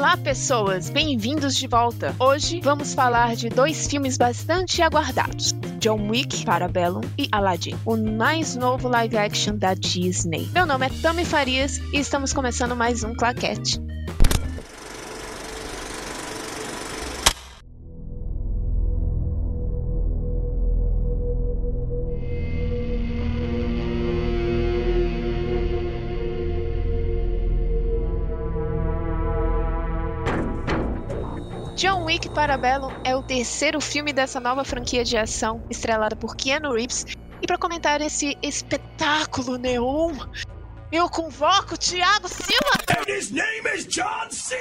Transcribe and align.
Olá, 0.00 0.16
pessoas! 0.16 0.88
Bem-vindos 0.88 1.54
de 1.54 1.66
volta! 1.66 2.16
Hoje 2.18 2.58
vamos 2.62 2.94
falar 2.94 3.36
de 3.36 3.50
dois 3.50 3.86
filmes 3.86 4.16
bastante 4.16 4.80
aguardados: 4.80 5.52
John 5.78 6.08
Wick, 6.08 6.42
Parabellum 6.42 7.02
e 7.18 7.28
Aladdin, 7.30 7.78
o 7.84 7.98
mais 7.98 8.56
novo 8.56 8.88
live 8.88 9.18
action 9.18 9.58
da 9.58 9.74
Disney. 9.74 10.48
Meu 10.54 10.64
nome 10.64 10.86
é 10.86 10.90
Tami 11.02 11.26
Farias 11.26 11.76
e 11.92 11.98
estamos 11.98 12.32
começando 12.32 12.74
mais 12.74 13.04
um 13.04 13.14
Claquete. 13.14 13.78
Parabellum 32.50 32.90
é 33.04 33.14
o 33.14 33.22
terceiro 33.22 33.80
filme 33.80 34.12
dessa 34.12 34.40
nova 34.40 34.64
franquia 34.64 35.04
de 35.04 35.16
ação, 35.16 35.62
estrelada 35.70 36.16
por 36.16 36.34
Keanu 36.34 36.74
Reeves. 36.74 37.06
E 37.40 37.46
para 37.46 37.56
comentar 37.56 38.00
esse 38.00 38.36
espetáculo 38.42 39.56
neon, 39.56 40.16
eu 40.90 41.08
convoco 41.08 41.78
Thiago 41.78 42.26
Silva. 42.26 42.72
And 42.88 43.08
his 43.08 43.30
name 43.30 43.68
is 43.72 43.86
John 43.86 44.28
C. 44.32 44.56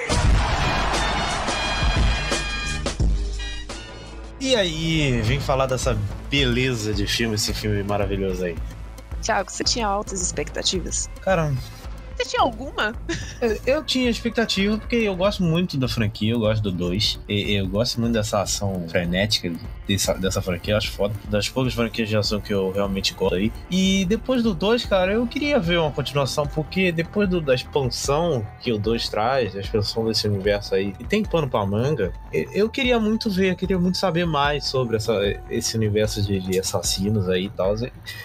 E 4.39 4.55
aí, 4.55 5.19
vem 5.21 5.39
falar 5.39 5.65
dessa 5.65 5.97
beleza 6.29 6.93
de 6.93 7.07
filme, 7.07 7.33
esse 7.33 7.55
filme 7.55 7.81
maravilhoso 7.81 8.45
aí. 8.45 8.55
Thiago, 9.23 9.49
você 9.49 9.63
tinha 9.63 9.87
altas 9.87 10.21
expectativas? 10.21 11.09
Cara, 11.21 11.51
Você 12.19 12.31
tinha 12.31 12.41
alguma? 12.41 12.93
eu, 13.39 13.59
eu 13.65 13.83
tinha 13.83 14.09
expectativa 14.09 14.77
porque 14.77 14.97
eu 14.97 15.15
gosto 15.15 15.41
muito 15.41 15.77
da 15.77 15.87
franquia, 15.87 16.33
eu 16.33 16.39
gosto 16.39 16.61
do 16.61 16.71
2. 16.71 17.17
E, 17.29 17.53
eu 17.53 17.65
gosto 17.65 18.01
muito 18.01 18.13
dessa 18.13 18.41
ação 18.41 18.85
frenética 18.89 19.49
dessa, 19.95 20.13
dessa 20.13 20.41
franquia, 20.41 20.73
eu 20.73 20.77
acho 20.77 20.91
foda. 20.91 21.13
Das 21.29 21.49
poucas 21.49 21.73
franquias 21.73 22.07
de 22.09 22.15
ação 22.17 22.39
que 22.39 22.53
eu 22.53 22.71
realmente 22.71 23.13
gosto 23.13 23.35
aí. 23.35 23.51
E 23.69 24.05
depois 24.05 24.43
do 24.43 24.53
2, 24.53 24.85
cara, 24.85 25.13
eu 25.13 25.25
queria 25.27 25.59
ver 25.59 25.79
uma 25.79 25.91
continuação, 25.91 26.45
porque 26.45 26.91
depois 26.91 27.27
do- 27.29 27.41
da 27.41 27.53
expansão 27.55 28.45
que 28.61 28.71
o 28.71 28.77
2 28.77 29.09
traz, 29.09 29.55
a 29.55 29.59
expansão 29.59 30.05
desse 30.05 30.27
universo 30.27 30.75
aí, 30.75 30.93
e 30.99 31.03
tem 31.03 31.23
pano 31.23 31.49
pra 31.49 31.65
manga, 31.65 32.13
eu, 32.53 32.69
queria 32.69 32.99
muito 32.99 33.29
ver, 33.29 33.51
eu 33.51 33.55
queria 33.55 33.79
muito 33.79 33.97
saber 33.97 34.25
mais 34.25 34.65
sobre 34.65 34.97
essa, 34.97 35.13
esse 35.49 35.75
universo 35.75 36.21
de, 36.21 36.39
de 36.39 36.59
assassinos 36.59 37.27
aí 37.29 37.45
e 37.45 37.49
tal. 37.49 37.75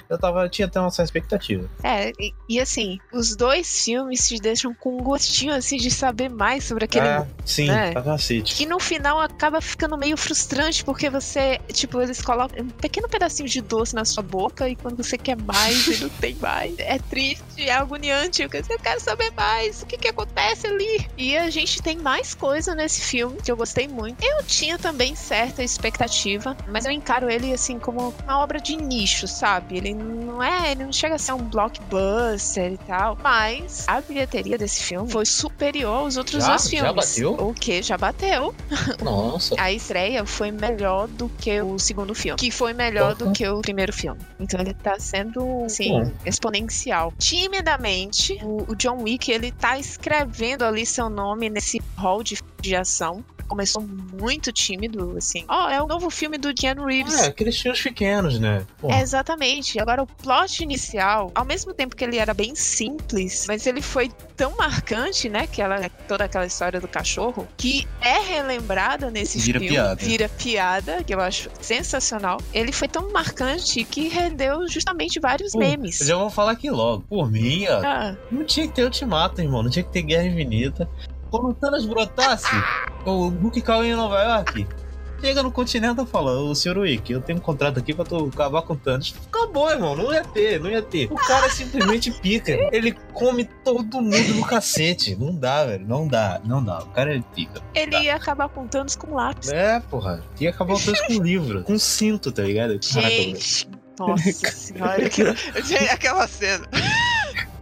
Eu 0.08 0.18
tava, 0.18 0.48
tinha 0.48 0.66
até 0.66 0.80
uma 0.80 0.90
certa 0.90 1.04
expectativa. 1.08 1.68
É, 1.82 2.10
e, 2.18 2.34
e 2.48 2.60
assim, 2.60 2.98
os 3.12 3.36
dois 3.36 3.84
filmes 3.84 4.26
te 4.28 4.38
deixam 4.38 4.74
com 4.74 4.96
um 4.98 5.02
gostinho 5.02 5.54
assim 5.54 5.76
de 5.76 5.90
saber 5.90 6.28
mais 6.28 6.64
sobre 6.64 6.84
aquele 6.84 7.06
Ah, 7.06 7.26
sim, 7.44 7.66
né? 7.66 7.92
cacete. 7.94 8.54
que 8.54 8.66
no 8.66 8.78
final 8.80 9.20
acaba 9.20 9.60
ficando 9.60 9.96
meio 9.96 10.16
frustrante, 10.16 10.84
porque 10.84 11.08
você, 11.10 11.53
tipo, 11.72 12.00
eles 12.00 12.20
colocam 12.22 12.64
um 12.64 12.68
pequeno 12.68 13.08
pedacinho 13.08 13.48
de 13.48 13.60
doce 13.60 13.94
na 13.94 14.04
sua 14.04 14.22
boca 14.22 14.68
e 14.68 14.76
quando 14.76 14.96
você 15.02 15.16
quer 15.18 15.36
mais, 15.36 15.88
ele 15.88 16.02
não 16.04 16.08
tem 16.10 16.34
mais. 16.36 16.74
É 16.78 16.98
triste, 16.98 17.42
é 17.58 17.72
agoniante, 17.72 18.42
eu 18.42 18.48
quero 18.48 19.00
saber 19.00 19.30
mais, 19.32 19.82
o 19.82 19.86
que 19.86 19.96
que 19.96 20.08
acontece 20.08 20.66
ali. 20.66 21.06
E 21.16 21.36
a 21.36 21.50
gente 21.50 21.82
tem 21.82 21.96
mais 21.98 22.34
coisa 22.34 22.74
nesse 22.74 23.00
filme 23.00 23.40
que 23.42 23.50
eu 23.50 23.56
gostei 23.56 23.88
muito. 23.88 24.22
Eu 24.22 24.42
tinha 24.44 24.78
também 24.78 25.14
certa 25.14 25.62
expectativa, 25.62 26.56
mas 26.68 26.84
eu 26.84 26.92
encaro 26.92 27.30
ele, 27.30 27.52
assim, 27.52 27.78
como 27.78 28.14
uma 28.24 28.38
obra 28.40 28.60
de 28.60 28.76
nicho, 28.76 29.26
sabe? 29.26 29.76
Ele 29.76 29.94
não 29.94 30.42
é, 30.42 30.72
ele 30.72 30.84
não 30.84 30.92
chega 30.92 31.14
a 31.14 31.18
ser 31.18 31.32
um 31.32 31.42
blockbuster 31.42 32.72
e 32.72 32.78
tal, 32.78 33.18
mas 33.22 33.84
a 33.86 34.00
bilheteria 34.00 34.58
desse 34.58 34.82
filme 34.82 35.10
foi 35.10 35.24
superior 35.24 35.98
aos 36.04 36.16
outros 36.16 36.42
Já? 36.42 36.50
dois 36.50 36.62
Já 36.64 36.68
filmes. 36.70 36.94
bateu? 36.94 37.48
O 37.48 37.54
que? 37.54 37.82
Já 37.82 37.96
bateu. 37.98 38.54
Nossa. 39.02 39.54
A 39.60 39.72
estreia 39.72 40.24
foi 40.26 40.50
melhor 40.50 41.08
do 41.08 41.28
que 41.44 41.60
o 41.60 41.78
segundo 41.78 42.14
filme, 42.14 42.38
que 42.38 42.50
foi 42.50 42.72
melhor 42.72 43.14
do 43.14 43.30
que 43.30 43.46
o 43.46 43.60
primeiro 43.60 43.92
filme. 43.92 44.18
Então 44.40 44.58
ele 44.58 44.72
tá 44.72 44.98
sendo, 44.98 45.64
assim, 45.66 46.10
exponencial. 46.24 47.12
Timidamente, 47.18 48.38
o, 48.42 48.72
o 48.72 48.74
John 48.74 49.02
Wick, 49.02 49.30
ele 49.30 49.52
tá 49.52 49.78
escrevendo 49.78 50.64
ali 50.64 50.86
seu 50.86 51.10
nome 51.10 51.50
nesse 51.50 51.82
hall 51.98 52.22
de, 52.22 52.38
de 52.64 52.74
ação. 52.76 53.24
Começou 53.46 53.82
muito 53.82 54.50
tímido, 54.50 55.14
assim. 55.18 55.44
Ó, 55.48 55.68
é 55.68 55.80
o 55.80 55.86
novo 55.86 56.08
filme 56.08 56.38
do 56.38 56.52
Keanu 56.54 56.86
Reeves. 56.86 57.20
É, 57.20 57.26
aqueles 57.26 57.60
filmes 57.60 57.80
pequenos, 57.82 58.40
né? 58.40 58.64
É, 58.84 59.02
exatamente. 59.02 59.78
Agora, 59.78 60.02
o 60.02 60.06
plot 60.06 60.62
inicial, 60.62 61.30
ao 61.34 61.44
mesmo 61.44 61.74
tempo 61.74 61.94
que 61.94 62.02
ele 62.02 62.16
era 62.16 62.32
bem 62.32 62.54
simples, 62.54 63.44
mas 63.46 63.66
ele 63.66 63.82
foi 63.82 64.10
tão 64.34 64.56
marcante, 64.56 65.28
né? 65.28 65.46
Que 65.46 65.60
ela, 65.60 65.90
toda 66.08 66.24
aquela 66.24 66.46
história 66.46 66.80
do 66.80 66.88
cachorro, 66.88 67.46
que 67.58 67.86
é 68.00 68.18
relembrada 68.20 69.10
nesse 69.10 69.38
Vira 69.38 69.58
filme. 69.60 69.74
piada. 69.74 70.02
Vira 70.02 70.28
piada, 70.30 71.04
que 71.04 71.14
eu 71.14 71.20
acho 71.20 71.50
sensacional. 71.60 72.38
Ele 72.52 72.72
foi 72.72 72.88
tão 72.88 73.12
marcante 73.12 73.84
que 73.84 74.08
rendeu 74.08 74.66
justamente 74.68 75.20
vários 75.20 75.52
pô, 75.52 75.58
memes. 75.58 76.00
Eu 76.00 76.06
já 76.06 76.16
vou 76.16 76.30
falar 76.30 76.52
aqui 76.52 76.70
logo. 76.70 77.04
Por 77.10 77.30
mim, 77.30 77.66
ó, 77.68 77.82
Ah, 77.84 78.16
não 78.32 78.42
tinha 78.44 78.66
que 78.66 78.72
ter 78.72 78.84
ultimato, 78.84 79.42
irmão. 79.42 79.62
Não 79.62 79.70
tinha 79.70 79.82
que 79.84 79.92
ter 79.92 80.02
guerra 80.02 80.26
infinita. 80.26 80.88
Quando 81.34 81.48
o 81.50 81.54
Thanos 81.54 81.84
brotasse, 81.84 82.46
o 83.04 83.28
Hulk 83.28 83.60
caiu 83.62 83.84
em 83.84 83.94
Nova 83.94 84.20
York. 84.22 84.66
Chega 85.20 85.42
no 85.42 85.50
continente 85.50 86.00
e 86.02 86.06
fala, 86.06 86.32
ô 86.38 86.54
senhor 86.54 86.76
Wick, 86.78 87.10
eu 87.10 87.20
tenho 87.20 87.38
um 87.38 87.42
contrato 87.42 87.78
aqui 87.78 87.94
pra 87.94 88.04
tu 88.04 88.30
acabar 88.32 88.60
com 88.62 88.74
o 88.74 88.76
Thanos. 88.76 89.14
Acabou, 89.32 89.70
irmão, 89.70 89.96
não 89.96 90.12
ia 90.12 90.22
ter, 90.22 90.60
não 90.60 90.70
ia 90.70 90.82
ter. 90.82 91.10
O 91.10 91.14
cara 91.16 91.48
simplesmente 91.48 92.10
pica. 92.12 92.52
Ele 92.70 92.92
come 93.14 93.44
todo 93.64 94.02
mundo 94.02 94.34
no 94.34 94.44
cacete. 94.46 95.16
Não 95.16 95.34
dá, 95.34 95.64
velho, 95.64 95.86
não 95.88 96.06
dá, 96.06 96.40
não 96.44 96.62
dá. 96.62 96.80
O 96.80 96.86
cara 96.90 97.14
ele 97.14 97.24
pica. 97.34 97.62
ele 97.74 97.96
ia 98.00 98.14
acabar 98.16 98.48
com 98.50 98.66
Thanos 98.66 98.94
com 98.96 99.14
lápis. 99.14 99.48
É, 99.50 99.80
porra. 99.80 100.22
Ia 100.38 100.50
acabar 100.50 100.74
o 100.74 100.78
Thanos 100.80 101.00
com 101.00 101.14
livro, 101.14 101.64
com 101.64 101.78
cinto, 101.78 102.30
tá 102.30 102.42
ligado? 102.42 102.78
Caraca, 102.78 103.08
velho. 103.08 103.22
Gente, 103.36 103.68
nossa 103.98 104.30
senhora, 104.52 105.06
aquilo- 105.06 105.34
aquela 105.90 106.28
cena. 106.28 106.68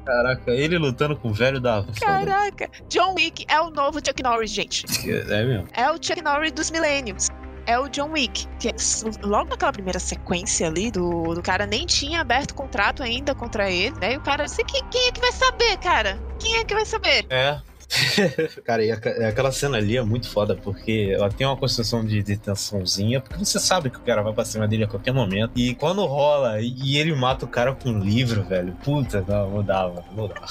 Caraca, 0.04 0.50
ele 0.50 0.78
lutando 0.78 1.16
com 1.16 1.28
o 1.28 1.32
velho 1.32 1.60
da. 1.60 1.84
Caraca, 2.00 2.68
John 2.88 3.14
Wick 3.14 3.44
é 3.48 3.60
o 3.60 3.70
novo 3.70 3.98
Chuck 4.04 4.22
Norris, 4.22 4.50
gente. 4.50 4.84
É 5.08 5.44
mesmo. 5.44 5.68
é 5.72 5.90
o 5.90 5.94
Chuck 5.94 6.20
Norris 6.22 6.52
dos 6.52 6.70
Millenniums. 6.70 7.28
É 7.64 7.78
o 7.78 7.88
John 7.88 8.10
Wick. 8.10 8.48
Que 8.58 8.68
é 8.70 8.74
logo 9.22 9.50
naquela 9.50 9.72
primeira 9.72 10.00
sequência 10.00 10.66
ali 10.66 10.90
do, 10.90 11.34
do 11.34 11.40
cara 11.40 11.64
nem 11.64 11.86
tinha 11.86 12.20
aberto 12.20 12.54
contrato 12.54 13.02
ainda 13.02 13.34
contra 13.34 13.70
ele, 13.70 13.94
né? 14.00 14.14
E 14.14 14.16
o 14.16 14.20
cara 14.20 14.44
disse: 14.44 14.64
quem, 14.64 14.82
quem 14.90 15.06
é 15.08 15.12
que 15.12 15.20
vai 15.20 15.32
saber, 15.32 15.76
cara? 15.78 16.18
Quem 16.40 16.56
é 16.56 16.64
que 16.64 16.74
vai 16.74 16.84
saber? 16.84 17.24
É. 17.30 17.60
Cara, 18.64 18.84
e 18.84 18.90
aca- 18.90 19.28
aquela 19.28 19.52
cena 19.52 19.76
ali 19.76 19.96
é 19.96 20.02
muito 20.02 20.28
foda, 20.28 20.54
porque 20.56 21.12
ela 21.14 21.30
tem 21.30 21.46
uma 21.46 21.56
construção 21.56 22.04
de, 22.04 22.22
de 22.22 22.36
tensãozinha, 22.36 23.20
porque 23.20 23.36
você 23.44 23.58
sabe 23.58 23.90
que 23.90 23.98
o 23.98 24.02
cara 24.02 24.22
vai 24.22 24.32
pra 24.32 24.44
cima 24.44 24.66
dele 24.66 24.84
a 24.84 24.88
qualquer 24.88 25.12
momento. 25.12 25.52
E 25.56 25.74
quando 25.74 26.04
rola 26.06 26.60
e, 26.60 26.96
ele 26.96 27.14
mata 27.14 27.44
o 27.44 27.48
cara 27.48 27.74
com 27.74 27.90
um 27.90 28.00
livro, 28.00 28.42
velho, 28.44 28.72
puta, 28.84 29.24
não, 29.26 29.50
não 29.50 29.62
mano, 29.62 30.04
não 30.16 30.28
dá. 30.28 30.42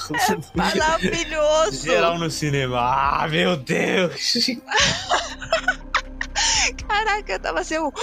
Maravilhoso! 0.53 1.81
Geral 1.85 2.19
no 2.19 2.29
cinema, 2.29 2.77
ah, 2.79 3.27
meu 3.27 3.57
Deus! 3.57 4.45
Caraca, 6.87 7.39
tava 7.39 7.59
assim. 7.61 7.77
Uau! 7.77 7.93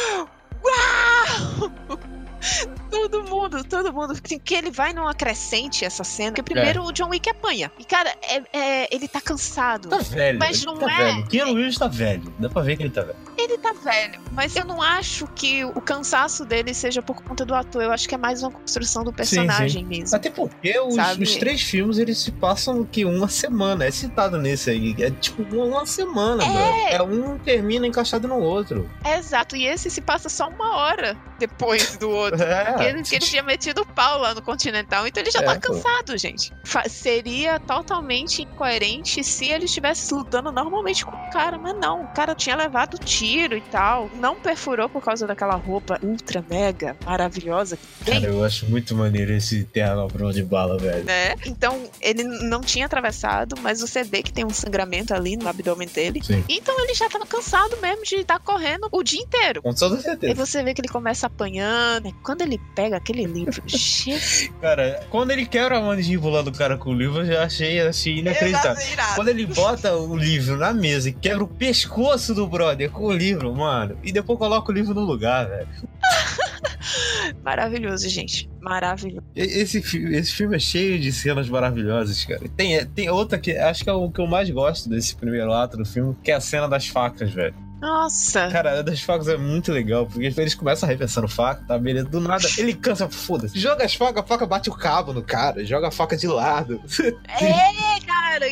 Todo 2.90 3.24
mundo, 3.24 3.62
todo 3.64 3.92
mundo. 3.92 4.12
Assim, 4.12 4.38
que 4.38 4.54
ele 4.54 4.70
vai 4.70 4.92
numa 4.92 5.14
crescente 5.14 5.84
essa 5.84 6.04
cena. 6.04 6.32
Porque 6.32 6.42
primeiro 6.42 6.82
o 6.84 6.92
John 6.92 7.08
Wick 7.10 7.28
apanha. 7.28 7.70
E, 7.78 7.84
cara, 7.84 8.12
é, 8.22 8.42
é- 8.52 8.88
ele 8.94 9.06
tá 9.08 9.20
cansado. 9.20 9.88
Tá 9.88 9.98
velho, 9.98 10.38
Mas 10.38 10.64
não 10.64 10.76
tá 10.76 10.90
é. 10.92 10.96
velho. 10.96 11.26
Keanu 11.26 11.54
Reeves 11.54 11.78
tá 11.78 11.86
velho, 11.88 12.32
dá 12.38 12.48
pra 12.48 12.62
ver 12.62 12.76
que 12.76 12.82
ele 12.82 12.90
tá 12.90 13.02
velho. 13.02 13.16
Ele 13.36 13.58
tá 13.58 13.72
velho, 13.72 14.20
mas 14.32 14.56
eu 14.56 14.64
não 14.64 14.82
acho 14.82 15.26
que 15.28 15.64
o 15.64 15.80
cansaço 15.80 16.44
dele 16.44 16.74
seja 16.74 17.00
por 17.00 17.22
conta 17.22 17.44
do 17.44 17.54
ator. 17.54 17.82
Eu 17.82 17.92
acho 17.92 18.08
que 18.08 18.14
é 18.14 18.18
mais 18.18 18.42
uma 18.42 18.50
construção 18.50 19.04
do 19.04 19.12
personagem 19.12 19.84
mesmo. 19.84 20.16
Até 20.16 20.30
porque 20.30 20.78
os, 20.80 20.96
os 21.20 21.36
três 21.36 21.62
filmes 21.62 21.98
eles 21.98 22.18
se 22.18 22.32
passam 22.32 22.84
que 22.84 23.04
uma 23.04 23.28
semana. 23.28 23.84
É 23.84 23.90
citado 23.90 24.38
nesse 24.38 24.70
aí. 24.70 24.94
É 24.98 25.10
tipo 25.10 25.42
uma, 25.54 25.86
semana, 25.86 26.42
É. 26.44 26.96
É 26.96 27.02
um 27.02 27.38
termina 27.38 27.86
encaixado 27.86 28.26
no 28.26 28.38
outro. 28.38 28.88
Exato, 29.04 29.56
e 29.56 29.66
esse 29.66 29.90
se 29.90 30.00
passa 30.00 30.28
só 30.28 30.48
uma 30.48 30.76
hora 30.76 31.16
depois 31.38 31.96
do 31.96 32.10
outro. 32.10 32.37
É. 32.42 32.64
Porque 32.66 32.84
ele, 32.84 33.02
que 33.02 33.14
ele 33.16 33.24
tinha 33.24 33.42
metido 33.42 33.82
o 33.82 33.86
pau 33.86 34.18
lá 34.20 34.34
no 34.34 34.42
Continental, 34.42 35.06
então 35.06 35.22
ele 35.22 35.30
já 35.30 35.40
É, 35.40 35.42
tá 35.42 35.54
pô. 35.54 35.60
cansado, 35.72 36.16
gente. 36.18 36.52
Fa- 36.64 36.88
seria 36.88 37.58
totalmente 37.60 38.42
incoerente 38.42 39.22
se 39.24 39.46
ele 39.46 39.64
estivesse 39.64 40.12
lutando 40.14 40.50
normalmente 40.52 41.04
com 41.04 41.10
o 41.12 41.30
cara, 41.30 41.58
mas 41.58 41.74
não. 41.76 42.02
O 42.02 42.08
cara 42.08 42.34
tinha 42.34 42.56
levado 42.56 42.98
tiro 42.98 43.56
e 43.56 43.60
tal. 43.60 44.10
Não 44.14 44.36
perfurou 44.36 44.88
por 44.88 45.02
causa 45.02 45.26
daquela 45.26 45.54
roupa 45.54 45.98
ultra 46.02 46.44
mega 46.48 46.96
maravilhosa 47.04 47.76
que. 48.04 48.10
Cara, 48.12 48.26
eu 48.26 48.44
acho 48.44 48.66
muito 48.66 48.94
maneiro 48.94 49.32
esse 49.32 49.64
terno 49.64 50.02
à 50.04 50.08
prova 50.08 50.32
de 50.32 50.42
bala, 50.42 50.78
velho. 50.78 51.04
né? 51.04 51.34
Então, 51.46 51.88
ele 52.00 52.22
não 52.24 52.60
tinha 52.60 52.86
atravessado, 52.86 53.56
mas 53.62 53.80
você 53.80 54.02
vê 54.02 54.22
que 54.22 54.32
tem 54.32 54.44
um 54.44 54.50
sangramento 54.50 55.12
ali 55.14 55.36
no 55.36 55.48
abdômen 55.48 55.88
dele. 55.88 56.22
Sim. 56.22 56.44
Então 56.48 56.78
ele 56.80 56.94
já 56.94 57.08
tava 57.08 57.26
cansado 57.26 57.76
mesmo 57.80 58.04
de 58.04 58.16
estar 58.16 58.38
correndo 58.38 58.88
o 58.90 59.02
dia 59.02 59.20
inteiro. 59.20 59.62
Com 59.62 59.74
toda 59.74 59.96
E 59.96 60.02
certeza. 60.02 60.34
você 60.46 60.62
vê 60.62 60.74
que 60.74 60.80
ele 60.80 60.88
começa 60.88 61.26
apanhando. 61.26 62.14
Quando 62.22 62.42
ele 62.42 62.60
pega 62.74 62.96
aquele 62.96 63.24
livro, 63.24 63.62
Jesus. 63.66 64.50
Cara, 64.60 65.06
quando 65.10 65.30
ele 65.30 65.46
quebra 65.46 65.78
a 65.78 65.82
mandíbula 65.82 66.42
do 66.42 66.52
cara 66.52 66.76
com 66.76 66.90
o 66.90 66.94
livro, 66.94 67.20
eu 67.20 67.26
já 67.26 67.44
achei 67.44 67.80
assim 67.80 68.16
inacreditável. 68.16 68.82
Quando 69.14 69.28
ele 69.28 69.46
bota 69.46 69.96
o 69.96 70.16
livro 70.16 70.56
na 70.56 70.72
mesa 70.72 71.08
e 71.08 71.12
quebra 71.12 71.44
o 71.44 71.48
pescoço 71.48 72.34
do 72.34 72.46
brother 72.46 72.90
com 72.90 73.04
o 73.04 73.12
livro, 73.12 73.54
mano, 73.54 73.98
e 74.02 74.12
depois 74.12 74.38
coloca 74.38 74.70
o 74.70 74.74
livro 74.74 74.94
no 74.94 75.02
lugar, 75.02 75.48
velho. 75.48 75.68
Maravilhoso, 77.44 78.08
gente. 78.08 78.48
Maravilhoso. 78.60 79.26
Esse, 79.34 79.78
esse 79.78 80.32
filme 80.32 80.56
é 80.56 80.58
cheio 80.58 80.98
de 80.98 81.12
cenas 81.12 81.48
maravilhosas, 81.48 82.24
cara. 82.24 82.48
Tem, 82.56 82.84
tem 82.86 83.10
outra 83.10 83.38
que 83.38 83.52
acho 83.52 83.84
que 83.84 83.90
é 83.90 83.92
o 83.92 84.10
que 84.10 84.20
eu 84.20 84.26
mais 84.26 84.48
gosto 84.50 84.88
desse 84.88 85.14
primeiro 85.14 85.52
ato 85.52 85.76
do 85.76 85.84
filme, 85.84 86.16
que 86.22 86.30
é 86.30 86.34
a 86.34 86.40
cena 86.40 86.68
das 86.68 86.86
facas, 86.86 87.30
velho. 87.32 87.67
Nossa. 87.80 88.48
Cara, 88.48 88.80
a 88.80 88.82
das 88.82 89.00
facas 89.00 89.28
é 89.28 89.36
muito 89.36 89.72
legal, 89.72 90.06
porque 90.06 90.26
eles 90.26 90.54
começam 90.54 90.88
arremessando 90.88 91.28
faca, 91.28 91.62
tá? 91.66 91.78
Beleza. 91.78 92.08
Do 92.08 92.20
nada, 92.20 92.46
ele 92.58 92.74
cansa, 92.74 93.08
foda-se. 93.08 93.58
Joga 93.58 93.84
as 93.84 93.94
facas, 93.94 94.22
a 94.22 94.26
faca 94.26 94.46
bate 94.46 94.68
o 94.68 94.74
cabo 94.74 95.12
no 95.12 95.22
cara, 95.22 95.64
joga 95.64 95.88
a 95.88 95.90
faca 95.90 96.16
de 96.16 96.26
lado. 96.26 96.80
É, 97.28 98.00
cara. 98.04 98.46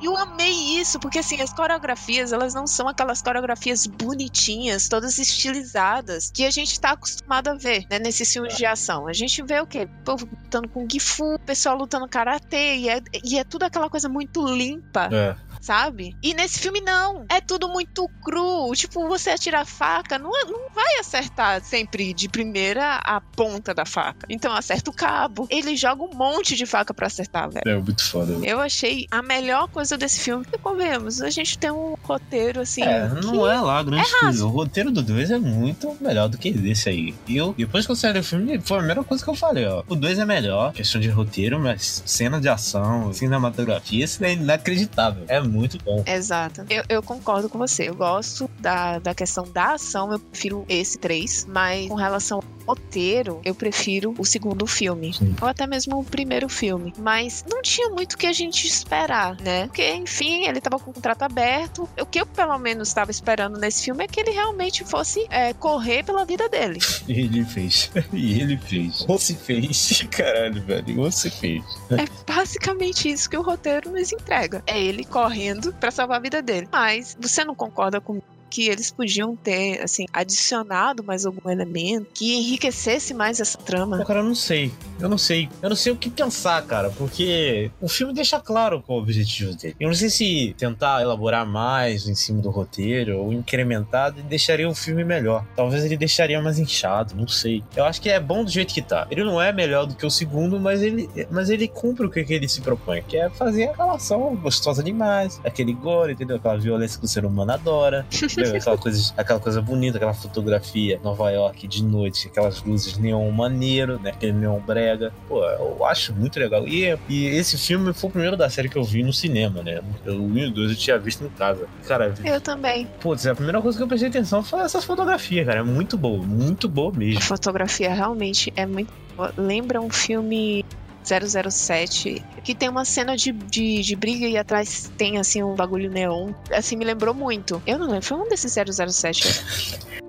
Eu 0.00 0.16
amei 0.16 0.78
isso, 0.78 1.00
porque 1.00 1.18
assim, 1.18 1.40
as 1.40 1.52
coreografias, 1.52 2.32
elas 2.32 2.54
não 2.54 2.68
são 2.68 2.86
aquelas 2.86 3.20
coreografias 3.20 3.84
bonitinhas, 3.86 4.88
todas 4.88 5.18
estilizadas, 5.18 6.30
que 6.32 6.44
a 6.44 6.50
gente 6.50 6.78
tá 6.78 6.92
acostumado 6.92 7.48
a 7.48 7.54
ver, 7.54 7.84
né, 7.90 7.98
nesses 7.98 8.32
filmes 8.32 8.56
de 8.56 8.64
ação. 8.64 9.08
A 9.08 9.12
gente 9.12 9.42
vê 9.42 9.60
o 9.60 9.66
quê? 9.66 9.88
O 10.00 10.04
povo 10.04 10.28
lutando 10.30 10.68
com 10.68 10.86
Gifu, 10.88 11.34
o 11.34 11.38
pessoal 11.40 11.76
lutando 11.76 12.06
karatê, 12.06 12.76
e 12.76 12.88
é, 12.88 13.02
e 13.24 13.38
é 13.38 13.44
tudo 13.44 13.64
aquela 13.64 13.90
coisa 13.90 14.08
muito 14.08 14.46
limpa, 14.46 15.08
É. 15.12 15.36
sabe? 15.60 16.16
E 16.22 16.34
nesse 16.34 16.58
filme 16.58 16.80
não, 16.80 17.24
é 17.30 17.40
tudo 17.40 17.68
muito 17.68 18.08
cru. 18.24 18.72
Tipo, 18.74 19.06
você 19.08 19.30
atirar 19.30 19.62
a 19.62 19.66
faca, 19.66 20.18
não, 20.18 20.30
é- 20.38 20.44
não 20.44 20.68
vai 20.74 20.98
acertar 21.00 21.62
sempre 21.64 22.12
de 22.14 22.28
primeira 22.28 22.96
a 23.04 23.20
ponta 23.20 23.74
da 23.74 23.84
faca. 23.84 24.26
Então 24.28 24.52
acerta 24.52 24.90
o 24.90 24.94
cabo. 24.94 25.46
Ele 25.50 25.76
joga 25.76 26.02
um 26.02 26.14
monte 26.14 26.54
de 26.56 26.66
faca 26.66 26.92
pra 26.94 27.06
acertar, 27.06 27.50
velho. 27.50 27.62
É 27.66 27.76
muito 27.78 28.02
foda. 28.04 28.32
velho. 28.34 28.44
Eu 28.44 28.60
achei 28.60 29.06
a 29.10 29.22
melhor 29.22 29.68
coisa 29.68 29.96
desse 29.96 30.20
filme. 30.20 30.44
Porque, 30.44 30.58
convenhamos, 30.58 31.20
a 31.20 31.30
gente 31.30 31.58
tem 31.58 31.70
um 31.70 31.94
roteiro 32.02 32.60
assim. 32.60 32.82
É, 32.82 33.08
que- 33.08 33.26
não 33.26 33.46
é 33.50 33.60
lá 33.60 33.82
grande 33.82 34.02
é 34.08 34.20
coisa. 34.20 34.46
O 34.46 34.48
roteiro 34.50 34.90
do 34.90 35.02
2 35.02 35.30
é 35.30 35.38
muito 35.38 35.96
melhor 36.00 36.28
do 36.28 36.38
que 36.38 36.48
esse 36.48 36.88
aí. 36.88 37.14
E 37.26 37.36
eu, 37.36 37.54
depois 37.56 37.84
que 37.86 37.92
eu 37.92 37.96
saí 37.96 38.12
do 38.12 38.22
filme, 38.22 38.60
foi 38.60 38.76
a 38.76 38.80
primeira 38.80 39.04
coisa 39.04 39.22
que 39.24 39.30
eu 39.30 39.34
falei, 39.34 39.66
ó. 39.66 39.82
O 39.88 39.94
2 39.94 40.18
é 40.18 40.24
melhor, 40.24 40.72
questão 40.72 41.00
de 41.00 41.08
roteiro, 41.08 41.58
mas 41.58 42.02
cena 42.06 42.40
de 42.40 42.48
ação, 42.48 43.12
cinematografia, 43.12 44.04
isso 44.04 44.24
é 44.24 44.32
inacreditável. 44.32 45.24
É 45.28 45.40
muito 45.48 45.78
bom. 45.82 46.02
Exato. 46.06 46.64
Eu, 46.68 46.84
eu 46.88 47.02
concordo 47.02 47.48
com 47.48 47.58
você. 47.58 47.88
Eu 47.88 47.94
gosto 47.94 48.48
da, 48.60 48.98
da 48.98 49.14
questão 49.14 49.44
da 49.50 49.74
ação, 49.74 50.12
eu 50.12 50.18
prefiro 50.18 50.64
esse 50.68 50.98
3. 50.98 51.46
Mas 51.48 51.88
com 51.88 51.94
relação 51.94 52.38
ao 52.38 52.58
roteiro, 52.68 53.40
eu 53.44 53.54
prefiro 53.54 54.14
o 54.18 54.24
segundo 54.24 54.66
filme. 54.66 55.14
Sim. 55.14 55.34
Ou 55.40 55.48
até 55.48 55.66
mesmo 55.66 55.98
o 55.98 56.04
primeiro 56.04 56.48
filme. 56.48 56.92
Mas 56.98 57.44
não 57.50 57.62
tinha 57.62 57.88
muito 57.88 58.12
o 58.12 58.18
que 58.18 58.26
a 58.26 58.32
gente 58.32 58.66
esperar, 58.66 59.36
né? 59.40 59.66
Porque, 59.66 59.94
enfim, 59.94 60.44
ele 60.46 60.60
tava 60.60 60.78
com 60.78 60.90
o 60.90 60.94
contrato 60.94 61.22
aberto. 61.22 61.88
O 61.98 62.04
que 62.04 62.20
eu, 62.20 62.26
pelo 62.26 62.58
menos, 62.58 62.88
estava 62.88 63.10
esperando 63.10 63.58
nesse 63.58 63.84
filme 63.84 64.04
é 64.04 64.06
que 64.06 64.20
ele 64.20 64.30
realmente 64.30 64.84
fosse 64.84 65.26
é, 65.30 65.54
correr 65.54 66.04
pela 66.04 66.24
vida 66.24 66.48
dele. 66.48 66.78
E 67.08 67.20
ele 67.20 67.44
fez. 67.44 67.90
E 68.12 68.40
ele 68.40 68.58
fez. 68.58 69.04
Ou 69.08 69.18
se 69.18 69.34
fez. 69.34 70.06
Caralho, 70.10 70.62
velho. 70.62 71.00
Ou 71.00 71.10
se 71.10 71.30
fez. 71.30 71.64
É 71.90 72.04
basicamente 72.30 73.08
isso 73.08 73.30
que 73.30 73.36
o 73.36 73.42
roteiro 73.42 73.90
nos 73.90 74.12
entrega. 74.12 74.62
É 74.66 74.78
ele 74.80 75.04
correndo 75.38 75.72
pra 75.74 75.90
salvar 75.90 76.18
a 76.18 76.20
vida 76.20 76.42
dele. 76.42 76.68
Mas 76.72 77.16
você 77.20 77.44
não 77.44 77.54
concorda 77.54 78.00
com 78.00 78.20
que 78.48 78.68
eles 78.68 78.90
podiam 78.90 79.36
ter, 79.36 79.80
assim, 79.82 80.06
adicionado 80.12 81.02
mais 81.04 81.26
algum 81.26 81.50
elemento 81.50 82.08
que 82.12 82.34
enriquecesse 82.34 83.14
mais 83.14 83.40
essa 83.40 83.58
trama? 83.58 83.98
Pô, 83.98 84.04
cara, 84.04 84.20
eu 84.20 84.24
não 84.24 84.34
sei. 84.34 84.72
Eu 85.00 85.08
não 85.08 85.18
sei. 85.18 85.48
Eu 85.62 85.68
não 85.68 85.76
sei 85.76 85.92
o 85.92 85.96
que 85.96 86.10
pensar, 86.10 86.60
cara, 86.66 86.90
porque 86.90 87.70
o 87.80 87.88
filme 87.88 88.12
deixa 88.12 88.40
claro 88.40 88.82
qual 88.82 88.98
é 88.98 89.00
o 89.00 89.02
objetivo 89.04 89.54
dele. 89.54 89.76
Eu 89.78 89.88
não 89.88 89.94
sei 89.94 90.10
se 90.10 90.54
tentar 90.58 91.02
elaborar 91.02 91.46
mais 91.46 92.08
em 92.08 92.14
cima 92.14 92.40
do 92.40 92.50
roteiro 92.50 93.18
ou 93.18 93.32
incrementar 93.32 94.12
deixaria 94.12 94.68
o 94.68 94.74
filme 94.74 95.04
melhor. 95.04 95.44
Talvez 95.54 95.84
ele 95.84 95.96
deixaria 95.96 96.40
mais 96.40 96.58
inchado, 96.58 97.14
não 97.14 97.28
sei. 97.28 97.62
Eu 97.76 97.84
acho 97.84 98.00
que 98.00 98.08
é 98.08 98.18
bom 98.18 98.44
do 98.44 98.50
jeito 98.50 98.74
que 98.74 98.82
tá. 98.82 99.06
Ele 99.10 99.24
não 99.24 99.40
é 99.40 99.52
melhor 99.52 99.86
do 99.86 99.94
que 99.94 100.06
o 100.06 100.10
segundo, 100.10 100.58
mas 100.60 100.82
ele, 100.82 101.08
mas 101.30 101.50
ele 101.50 101.68
cumpre 101.68 102.06
o 102.06 102.10
que, 102.10 102.24
que 102.24 102.34
ele 102.34 102.48
se 102.48 102.60
propõe, 102.60 103.02
que 103.02 103.16
é 103.16 103.30
fazer 103.30 103.64
aquela 103.64 103.94
ação 103.94 104.36
gostosa 104.36 104.82
demais, 104.82 105.40
aquele 105.44 105.72
gore, 105.72 106.12
entendeu? 106.12 106.36
Aquela 106.36 106.58
violência 106.58 106.98
que 106.98 107.04
o 107.04 107.08
ser 107.08 107.24
humano 107.24 107.52
adora. 107.52 108.06
Aquela 108.58 108.78
coisa, 108.78 109.12
aquela 109.16 109.40
coisa 109.40 109.60
bonita, 109.62 109.96
aquela 109.98 110.14
fotografia 110.14 111.00
Nova 111.02 111.30
York 111.30 111.66
de 111.66 111.82
noite, 111.84 112.28
aquelas 112.28 112.62
luzes 112.62 112.96
neon 112.98 113.30
maneiro, 113.30 113.98
né? 114.00 114.10
Aquele 114.10 114.32
neon 114.32 114.58
brega. 114.60 115.12
Pô, 115.28 115.44
eu 115.44 115.84
acho 115.86 116.12
muito 116.14 116.38
legal. 116.38 116.66
E, 116.66 116.96
e 117.08 117.26
esse 117.26 117.56
filme 117.58 117.92
foi 117.92 118.08
o 118.08 118.12
primeiro 118.12 118.36
da 118.36 118.48
série 118.48 118.68
que 118.68 118.76
eu 118.76 118.84
vi 118.84 119.02
no 119.02 119.12
cinema, 119.12 119.62
né? 119.62 119.80
Eu, 120.04 120.14
o 120.20 120.26
1 120.26 120.38
e 120.38 120.46
o 120.46 120.50
2 120.50 120.70
eu 120.70 120.76
tinha 120.76 120.98
visto 120.98 121.24
em 121.24 121.28
casa. 121.28 121.66
Cara, 121.86 122.14
Eu 122.24 122.40
também. 122.40 122.86
putz, 123.00 123.26
a 123.26 123.34
primeira 123.34 123.60
coisa 123.60 123.76
que 123.78 123.82
eu 123.84 123.88
prestei 123.88 124.08
atenção 124.08 124.42
foi 124.42 124.60
essa 124.60 124.80
fotografia, 124.82 125.44
cara. 125.44 125.60
É 125.60 125.62
muito 125.62 125.96
boa, 125.96 126.22
muito 126.24 126.68
boa 126.68 126.92
A 126.94 126.98
mesmo. 126.98 127.20
fotografia 127.22 127.92
realmente 127.92 128.52
é 128.56 128.66
muito 128.66 128.92
boa. 129.16 129.32
Lembra 129.36 129.80
um 129.80 129.90
filme 129.90 130.64
007 131.08 132.24
que 132.44 132.54
tem 132.54 132.68
uma 132.68 132.84
cena 132.84 133.16
de, 133.16 133.32
de, 133.32 133.82
de 133.82 133.96
briga 133.96 134.26
e 134.26 134.36
atrás 134.36 134.90
tem 134.96 135.18
assim 135.18 135.42
um 135.42 135.54
bagulho 135.54 135.90
neon. 135.90 136.32
Assim, 136.52 136.76
me 136.76 136.84
lembrou 136.84 137.14
muito. 137.14 137.62
Eu 137.66 137.78
não 137.78 137.86
lembro, 137.86 138.02
foi 138.02 138.16
um 138.16 138.28
desses 138.28 138.52
007. 138.54 139.44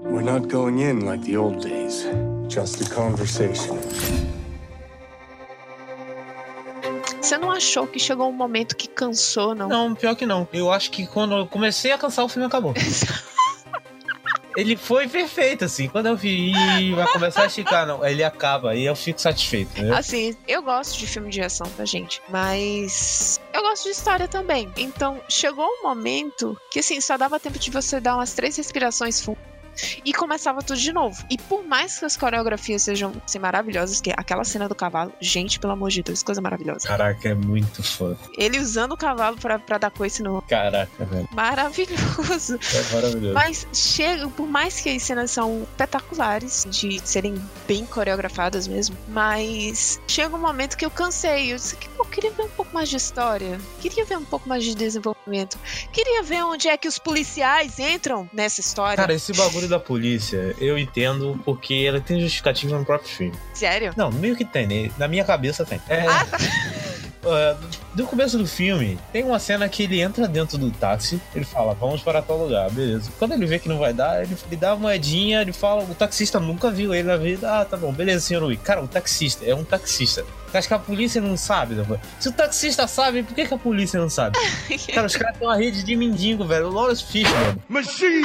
We're 0.03 0.23
not 0.23 0.47
going 0.47 0.81
in 0.81 1.05
like 1.05 1.25
the 1.25 1.37
old 1.37 1.67
days. 1.67 2.05
Just 2.49 2.81
a 2.81 2.95
conversation. 2.95 3.77
Você 7.21 7.37
não 7.37 7.51
achou 7.51 7.85
que 7.85 7.99
chegou 7.99 8.29
um 8.29 8.33
momento 8.33 8.75
que 8.75 8.87
cansou, 8.87 9.53
não? 9.53 9.67
Não, 9.67 9.93
pior 9.93 10.15
que 10.15 10.25
não. 10.25 10.47
Eu 10.53 10.71
acho 10.71 10.89
que 10.89 11.05
quando 11.05 11.35
eu 11.35 11.45
comecei 11.45 11.91
a 11.91 11.97
cansar, 11.97 12.25
o 12.25 12.29
filme 12.29 12.47
acabou. 12.47 12.73
Ele 14.55 14.75
foi 14.75 15.07
perfeito, 15.07 15.65
assim. 15.65 15.87
Quando 15.87 16.07
eu 16.07 16.15
vi 16.15 16.51
"Ih, 16.51 16.93
vai 16.93 17.07
começar 17.07 17.43
a 17.43 17.45
esticar, 17.45 17.85
não. 17.85 18.05
Ele 18.05 18.23
acaba, 18.23 18.71
aí 18.71 18.85
eu 18.85 18.95
fico 18.95 19.21
satisfeito, 19.21 19.81
né? 19.81 19.97
Assim, 19.97 20.35
eu 20.47 20.61
gosto 20.61 20.97
de 20.97 21.07
filme 21.07 21.29
de 21.29 21.41
ação, 21.41 21.67
tá, 21.77 21.85
gente? 21.85 22.21
Mas 22.29 23.39
eu 23.53 23.61
gosto 23.61 23.83
de 23.85 23.89
história 23.91 24.27
também. 24.27 24.69
Então, 24.77 25.21
chegou 25.29 25.65
um 25.65 25.83
momento 25.83 26.57
que, 26.71 26.79
assim, 26.79 26.99
só 27.01 27.17
dava 27.17 27.39
tempo 27.39 27.59
de 27.59 27.69
você 27.71 27.99
dar 27.99 28.15
umas 28.15 28.33
três 28.33 28.57
respirações 28.57 29.21
fundas. 29.21 29.48
E 30.03 30.13
começava 30.13 30.61
tudo 30.61 30.79
de 30.79 30.93
novo. 30.93 31.23
E 31.29 31.37
por 31.37 31.65
mais 31.65 31.99
que 31.99 32.05
as 32.05 32.15
coreografias 32.17 32.81
sejam 32.81 33.13
assim, 33.25 33.39
maravilhosas, 33.39 34.01
que 34.01 34.11
aquela 34.15 34.43
cena 34.43 34.67
do 34.67 34.75
cavalo, 34.75 35.11
gente, 35.19 35.59
pelo 35.59 35.73
amor 35.73 35.89
de 35.89 36.03
Deus, 36.03 36.23
coisa 36.23 36.41
maravilhosa. 36.41 36.87
Caraca, 36.87 37.29
é 37.29 37.33
muito 37.33 37.83
foda. 37.83 38.17
Ele 38.37 38.59
usando 38.59 38.93
o 38.93 38.97
cavalo 38.97 39.37
pra, 39.37 39.59
pra 39.59 39.77
dar 39.77 39.91
coice 39.91 40.21
no. 40.21 40.41
Caraca, 40.43 41.05
velho. 41.05 41.29
Maravilhoso. 41.33 42.59
É 42.73 42.93
maravilhoso. 42.93 43.33
Mas 43.33 43.67
chega, 43.73 44.27
por 44.29 44.47
mais 44.47 44.79
que 44.79 44.89
as 44.89 45.03
cenas 45.03 45.31
são 45.31 45.63
espetaculares, 45.63 46.65
de 46.69 46.99
serem 47.07 47.35
bem 47.67 47.85
coreografadas 47.85 48.67
mesmo, 48.67 48.97
mas 49.07 49.99
chega 50.07 50.35
um 50.35 50.39
momento 50.39 50.77
que 50.77 50.85
eu 50.85 50.91
cansei. 50.91 51.53
Eu 51.53 51.55
disse 51.55 51.75
que 51.75 51.87
eu 51.97 52.05
queria 52.05 52.31
ver 52.31 52.43
um 52.43 52.49
pouco 52.49 52.73
mais 52.73 52.89
de 52.89 52.97
história, 52.97 53.59
queria 53.79 54.05
ver 54.05 54.17
um 54.17 54.25
pouco 54.25 54.47
mais 54.49 54.63
de 54.63 54.75
desenvolvimento, 54.75 55.57
queria 55.91 56.23
ver 56.23 56.43
onde 56.43 56.67
é 56.67 56.77
que 56.77 56.87
os 56.87 56.97
policiais 56.97 57.79
entram 57.79 58.29
nessa 58.33 58.59
história. 58.59 58.97
Cara, 58.97 59.13
esse 59.13 59.33
bagulho 59.33 59.67
da 59.69 59.79
polícia, 59.79 60.55
eu 60.59 60.77
entendo 60.77 61.39
porque 61.45 61.85
ela 61.87 61.99
tem 61.99 62.19
justificativa 62.19 62.77
no 62.77 62.85
próprio 62.85 63.09
filme. 63.09 63.37
Sério? 63.53 63.93
Não, 63.95 64.11
meio 64.11 64.35
que 64.35 64.45
tem, 64.45 64.67
né? 64.67 64.91
Na 64.97 65.07
minha 65.07 65.23
cabeça 65.23 65.65
tem. 65.65 65.79
É, 65.87 66.05
Ah, 66.07 66.25
tá. 67.21 67.57
no 67.95 68.05
começo 68.07 68.37
do 68.37 68.47
filme, 68.47 68.97
tem 69.11 69.23
uma 69.23 69.39
cena 69.39 69.67
que 69.67 69.83
ele 69.83 69.99
entra 70.01 70.27
dentro 70.27 70.57
do 70.57 70.71
táxi, 70.71 71.21
ele 71.35 71.45
fala, 71.45 71.73
vamos 71.73 72.01
para 72.01 72.21
tal 72.21 72.37
lugar, 72.37 72.69
beleza. 72.71 73.11
Quando 73.19 73.33
ele 73.33 73.45
vê 73.45 73.59
que 73.59 73.69
não 73.69 73.77
vai 73.77 73.93
dar, 73.93 74.23
ele, 74.23 74.35
ele 74.47 74.55
dá 74.55 74.73
uma 74.73 74.87
moedinha, 74.87 75.41
ele 75.41 75.53
fala, 75.53 75.83
o 75.83 75.93
taxista 75.93 76.39
nunca 76.39 76.71
viu 76.71 76.93
ele 76.93 77.07
na 77.07 77.17
vida, 77.17 77.61
ah, 77.61 77.65
tá 77.65 77.77
bom, 77.77 77.91
beleza, 77.91 78.25
senhor 78.25 78.43
Luiz. 78.43 78.59
Cara, 78.61 78.81
o 78.81 78.87
taxista 78.87 79.45
é 79.45 79.53
um 79.53 79.63
taxista. 79.63 80.25
Você 80.51 80.57
acha 80.57 80.67
que 80.67 80.73
a 80.73 80.79
polícia 80.79 81.21
não 81.21 81.37
sabe? 81.37 81.75
né? 81.75 81.85
Se 82.19 82.29
o 82.29 82.31
taxista 82.31 82.87
sabe, 82.87 83.23
por 83.23 83.35
que, 83.35 83.45
que 83.45 83.53
a 83.53 83.57
polícia 83.57 83.99
não 83.99 84.09
sabe? 84.09 84.37
Cara, 84.93 85.07
os 85.07 85.15
caras 85.15 85.37
têm 85.37 85.47
uma 85.47 85.55
rede 85.55 85.83
de 85.83 85.95
mendigo, 85.95 86.45
velho. 86.45 86.67
O 86.67 86.73
Lawrence 86.73 87.03
Fishman. 87.05 87.55
Machine! 87.67 88.23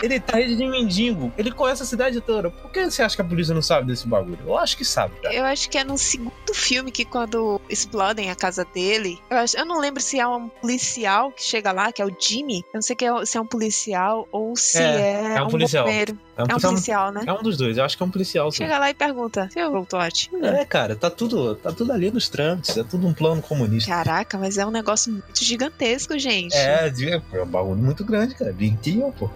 Ele 0.00 0.20
tá 0.20 0.36
rede 0.36 0.54
de 0.56 0.64
mendigo. 0.64 1.32
Ele 1.36 1.50
conhece 1.50 1.82
a 1.82 1.86
cidade 1.86 2.20
toda. 2.20 2.50
Por 2.50 2.70
que 2.70 2.84
você 2.88 3.02
acha 3.02 3.16
que 3.16 3.22
a 3.22 3.24
polícia 3.24 3.52
não 3.52 3.60
sabe 3.62 3.88
desse 3.88 4.06
bagulho? 4.06 4.38
Eu 4.46 4.56
acho 4.56 4.76
que 4.76 4.84
sabe, 4.84 5.12
cara. 5.20 5.34
Eu 5.34 5.44
acho 5.44 5.68
que 5.68 5.76
é 5.76 5.82
no 5.82 5.98
segundo 5.98 6.54
filme 6.54 6.92
que 6.92 7.04
quando 7.04 7.60
explodem 7.68 8.30
a 8.30 8.36
casa 8.36 8.64
dele, 8.72 9.18
eu, 9.28 9.36
acho, 9.38 9.56
eu 9.58 9.66
não 9.66 9.80
lembro 9.80 10.00
se 10.00 10.20
é 10.20 10.26
um 10.26 10.48
policial 10.48 11.32
que 11.32 11.42
chega 11.42 11.72
lá, 11.72 11.90
que 11.90 12.00
é 12.00 12.06
o 12.06 12.16
Jimmy. 12.16 12.58
Eu 12.68 12.74
não 12.76 12.82
sei 12.82 12.94
que 12.94 13.04
é- 13.04 13.26
se 13.26 13.36
é 13.36 13.40
um 13.40 13.46
policial 13.46 14.28
ou 14.30 14.56
se 14.56 14.78
É, 14.78 15.32
é, 15.32 15.34
é 15.36 15.42
um 15.42 15.48
policial. 15.48 15.84
bombeiro. 15.84 16.16
É 16.38 16.42
um, 16.42 16.46
É 16.46 16.48
um 16.48 16.52
é 16.52 16.56
um- 16.56 16.60
policial, 16.60 17.10
né? 17.12 17.24
é 17.26 17.32
um 17.32 17.42
dos 17.42 17.56
dois. 17.56 17.76
Eu 17.76 17.84
acho 17.84 17.96
que 17.96 18.02
é 18.02 18.06
um 18.06 18.10
policial. 18.10 18.50
sim. 18.52 18.58
Chega 18.58 18.78
lá 18.78 18.88
e 18.88 18.94
pergunta, 18.94 19.50
seu 19.52 19.84
Totti. 19.84 20.30
É, 20.40 20.64
cara, 20.64 20.94
tá 20.94 21.10
tudo, 21.10 21.56
tá 21.56 21.72
tudo 21.72 21.92
ali 21.92 22.10
nos 22.12 22.28
trâmites. 22.28 22.76
É 22.78 22.84
tudo 22.84 23.06
um 23.08 23.12
plano 23.12 23.42
comunista. 23.42 23.90
Caraca, 23.90 24.38
mas 24.38 24.56
é 24.56 24.64
um 24.64 24.70
negócio 24.70 25.12
muito 25.12 25.44
gigantesco, 25.44 26.16
gente. 26.16 26.54
É, 26.54 26.88
de- 26.88 27.10
é 27.10 27.20
um 27.42 27.46
bagulho 27.46 27.76
muito 27.76 28.04
grande, 28.04 28.36
cara. 28.36 28.52
Big 28.52 28.76
deal, 28.76 29.12
pô. 29.18 29.28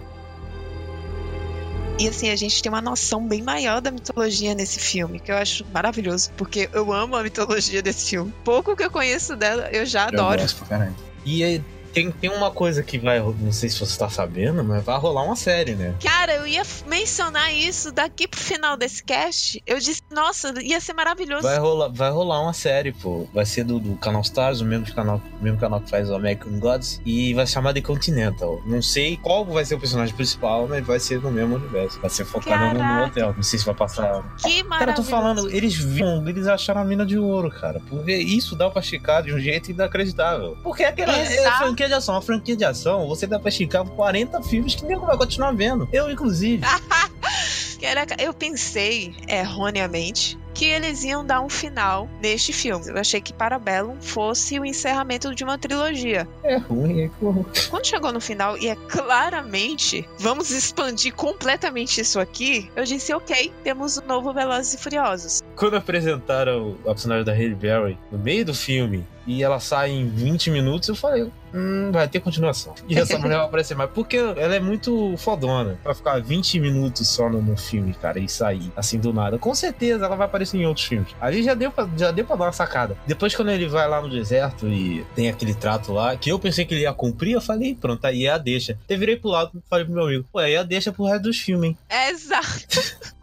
E 1.99 2.07
assim, 2.07 2.29
a 2.31 2.35
gente 2.35 2.61
tem 2.63 2.71
uma 2.71 2.81
noção 2.81 3.27
bem 3.27 3.41
maior 3.43 3.79
da 3.79 3.91
mitologia 3.91 4.55
nesse 4.55 4.79
filme, 4.79 5.19
que 5.19 5.31
eu 5.31 5.37
acho 5.37 5.63
maravilhoso, 5.71 6.31
porque 6.35 6.67
eu 6.73 6.91
amo 6.91 7.15
a 7.15 7.21
mitologia 7.21 7.81
desse 7.83 8.09
filme. 8.09 8.33
Pouco 8.43 8.75
que 8.75 8.83
eu 8.83 8.89
conheço 8.89 9.35
dela, 9.35 9.69
eu 9.71 9.85
já 9.85 10.05
adoro. 10.07 10.39
Eu 10.39 10.43
gosto 10.43 10.57
pra 10.57 10.67
caralho. 10.67 10.95
E 11.23 11.43
aí, 11.43 11.63
tem, 11.93 12.11
tem 12.11 12.29
uma 12.29 12.51
coisa 12.51 12.81
que 12.81 12.97
vai, 12.97 13.19
não 13.19 13.51
sei 13.51 13.69
se 13.69 13.79
você 13.79 13.97
tá 13.97 14.09
sabendo, 14.09 14.63
mas 14.63 14.83
vai 14.83 14.97
rolar 14.97 15.23
uma 15.23 15.35
série, 15.35 15.75
né? 15.75 15.93
Cara, 16.03 16.33
eu 16.33 16.47
ia 16.47 16.63
mencionar 16.87 17.53
isso 17.53 17.91
daqui 17.91 18.27
pro 18.27 18.39
final 18.39 18.75
desse 18.75 19.03
cast. 19.03 19.61
Eu 19.65 19.77
disse, 19.79 20.01
nossa, 20.11 20.53
ia 20.61 20.79
ser 20.79 20.93
maravilhoso. 20.93 21.43
Vai 21.43 21.57
rolar, 21.57 21.89
vai 21.89 22.09
rolar 22.09 22.41
uma 22.41 22.53
série, 22.53 22.91
pô. 22.91 23.27
Vai 23.33 23.45
ser 23.45 23.63
do, 23.63 23.79
do 23.79 23.95
canal 23.97 24.21
Stars, 24.21 24.61
o 24.61 24.65
mesmo 24.65 24.93
canal, 24.93 25.21
o 25.39 25.43
mesmo 25.43 25.59
canal 25.59 25.79
que 25.79 25.89
faz 25.89 26.09
o 26.09 26.15
American 26.15 26.59
Gods, 26.59 27.01
e 27.05 27.33
vai 27.33 27.45
chamar 27.45 27.73
The 27.73 27.81
Continental. 27.81 28.61
Não 28.65 28.81
sei 28.81 29.17
qual 29.17 29.45
vai 29.45 29.63
ser 29.63 29.75
o 29.75 29.79
personagem 29.79 30.15
principal, 30.15 30.67
mas 30.67 30.85
vai 30.85 30.99
ser 30.99 31.21
no 31.21 31.31
mesmo 31.31 31.55
universo. 31.55 31.99
Vai 31.99 32.09
ser 32.09 32.25
focado 32.25 32.77
no, 32.77 32.83
no 32.83 33.05
hotel. 33.05 33.33
Não 33.35 33.43
sei 33.43 33.59
se 33.59 33.65
vai 33.65 33.75
passar. 33.75 34.23
Que 34.37 34.63
maravilhoso. 34.63 34.79
Cara, 34.79 34.91
eu 34.91 34.95
tô 34.95 35.03
falando, 35.03 35.49
eles 35.49 35.75
viram, 35.75 36.27
eles 36.27 36.47
acharam 36.47 36.81
a 36.81 36.85
mina 36.85 37.05
de 37.05 37.17
ouro, 37.17 37.51
cara. 37.51 37.79
Porque 37.89 38.15
isso 38.15 38.55
dá 38.55 38.69
pra 38.69 38.81
esticar 38.81 39.21
de 39.21 39.33
um 39.33 39.39
jeito 39.39 39.71
inacreditável. 39.71 40.57
Porque 40.63 40.83
aquela 40.83 41.17
é 41.17 41.23
Exato. 41.23 41.63
Franquia 41.83 41.87
de 41.87 41.93
ação, 41.93 42.15
uma 42.15 42.21
franquia 42.21 42.55
de 42.55 42.65
ação, 42.65 43.07
você 43.07 43.27
dá 43.27 43.39
pra 43.39 43.49
esticar 43.49 43.85
40 43.85 44.41
filmes 44.43 44.75
que 44.75 44.85
nego 44.85 45.05
vai 45.05 45.17
continuar 45.17 45.51
vendo. 45.53 45.87
Eu, 45.91 46.09
inclusive. 46.09 46.63
Caraca, 47.81 48.15
eu 48.21 48.33
pensei 48.33 49.13
erroneamente 49.27 50.37
que 50.53 50.65
eles 50.65 51.03
iam 51.03 51.25
dar 51.25 51.41
um 51.41 51.49
final 51.49 52.07
neste 52.21 52.53
filme. 52.53 52.87
Eu 52.87 52.97
achei 52.97 53.19
que 53.19 53.33
Parabellum 53.33 53.99
fosse 53.99 54.59
o 54.59 54.63
encerramento 54.63 55.33
de 55.33 55.43
uma 55.43 55.57
trilogia. 55.57 56.27
É 56.43 56.57
ruim, 56.57 57.01
é 57.01 57.09
ruim. 57.21 57.45
Quando 57.69 57.85
chegou 57.85 58.13
no 58.13 58.21
final 58.21 58.57
e 58.57 58.69
é 58.69 58.75
claramente 58.75 60.07
vamos 60.19 60.51
expandir 60.51 61.13
completamente 61.13 61.99
isso 61.99 62.19
aqui, 62.19 62.71
eu 62.75 62.83
disse 62.83 63.13
ok, 63.13 63.51
temos 63.63 63.97
o 63.97 64.05
novo 64.05 64.31
Velozes 64.31 64.75
e 64.75 64.77
Furiosos. 64.77 65.41
Quando 65.55 65.75
apresentaram 65.75 66.77
a 66.83 66.89
personagem 66.89 67.25
da 67.25 67.33
Halle 67.33 67.55
Berry 67.55 67.97
no 68.11 68.19
meio 68.19 68.45
do 68.45 68.53
filme 68.53 69.05
e 69.25 69.43
ela 69.43 69.59
sai 69.59 69.91
em 69.91 70.07
20 70.07 70.51
minutos, 70.51 70.89
eu 70.89 70.95
falei, 70.95 71.29
hum, 71.53 71.91
vai 71.91 72.07
ter 72.07 72.19
continuação. 72.19 72.73
E 72.87 72.97
essa 72.97 73.17
mulher 73.17 73.37
vai 73.37 73.45
aparecer 73.45 73.75
mais, 73.75 73.89
porque 73.91 74.17
ela 74.17 74.55
é 74.55 74.59
muito 74.59 75.15
fodona 75.17 75.77
pra 75.83 75.93
ficar 75.93 76.21
20 76.21 76.59
minutos 76.59 77.07
só 77.07 77.29
no, 77.29 77.41
no 77.41 77.55
filme, 77.57 77.93
cara, 77.93 78.19
e 78.19 78.27
sair 78.27 78.71
assim 78.75 78.99
do 78.99 79.13
nada. 79.13 79.37
Com 79.37 79.53
certeza 79.55 80.05
ela 80.05 80.15
vai 80.15 80.25
aparecer 80.25 80.57
em 80.57 80.65
outros 80.65 80.85
filmes. 80.85 81.09
Ali 81.21 81.43
já 81.43 81.53
deu 81.53 81.71
pra, 81.71 81.87
já 81.97 82.11
deu 82.11 82.25
pra 82.25 82.35
dar 82.35 82.45
uma 82.45 82.51
sacada. 82.51 82.97
Depois, 83.07 83.35
quando 83.35 83.51
ele 83.51 83.67
vai 83.67 83.87
lá 83.87 84.01
no 84.01 84.09
deserto 84.09 84.67
e 84.67 85.05
tem 85.15 85.29
aquele 85.29 85.53
trato 85.53 85.93
lá, 85.93 86.15
que 86.15 86.29
eu 86.29 86.39
pensei 86.39 86.65
que 86.65 86.73
ele 86.73 86.81
ia 86.81 86.93
cumprir, 86.93 87.33
eu 87.33 87.41
falei, 87.41 87.75
pronto, 87.75 88.03
aí 88.05 88.25
é 88.25 88.31
a 88.31 88.37
deixa. 88.37 88.77
Eu 88.89 88.99
virei 88.99 89.15
pro 89.15 89.29
lado 89.29 89.51
e 89.55 89.69
falei 89.69 89.85
pro 89.85 89.93
meu 89.93 90.05
amigo, 90.05 90.25
pô, 90.31 90.39
aí 90.39 90.53
é 90.53 90.57
a 90.57 90.63
deixa 90.63 90.91
pro 90.91 91.05
resto 91.05 91.23
dos 91.23 91.37
filmes, 91.37 91.71
hein? 91.71 91.77
Exato. 92.09 93.03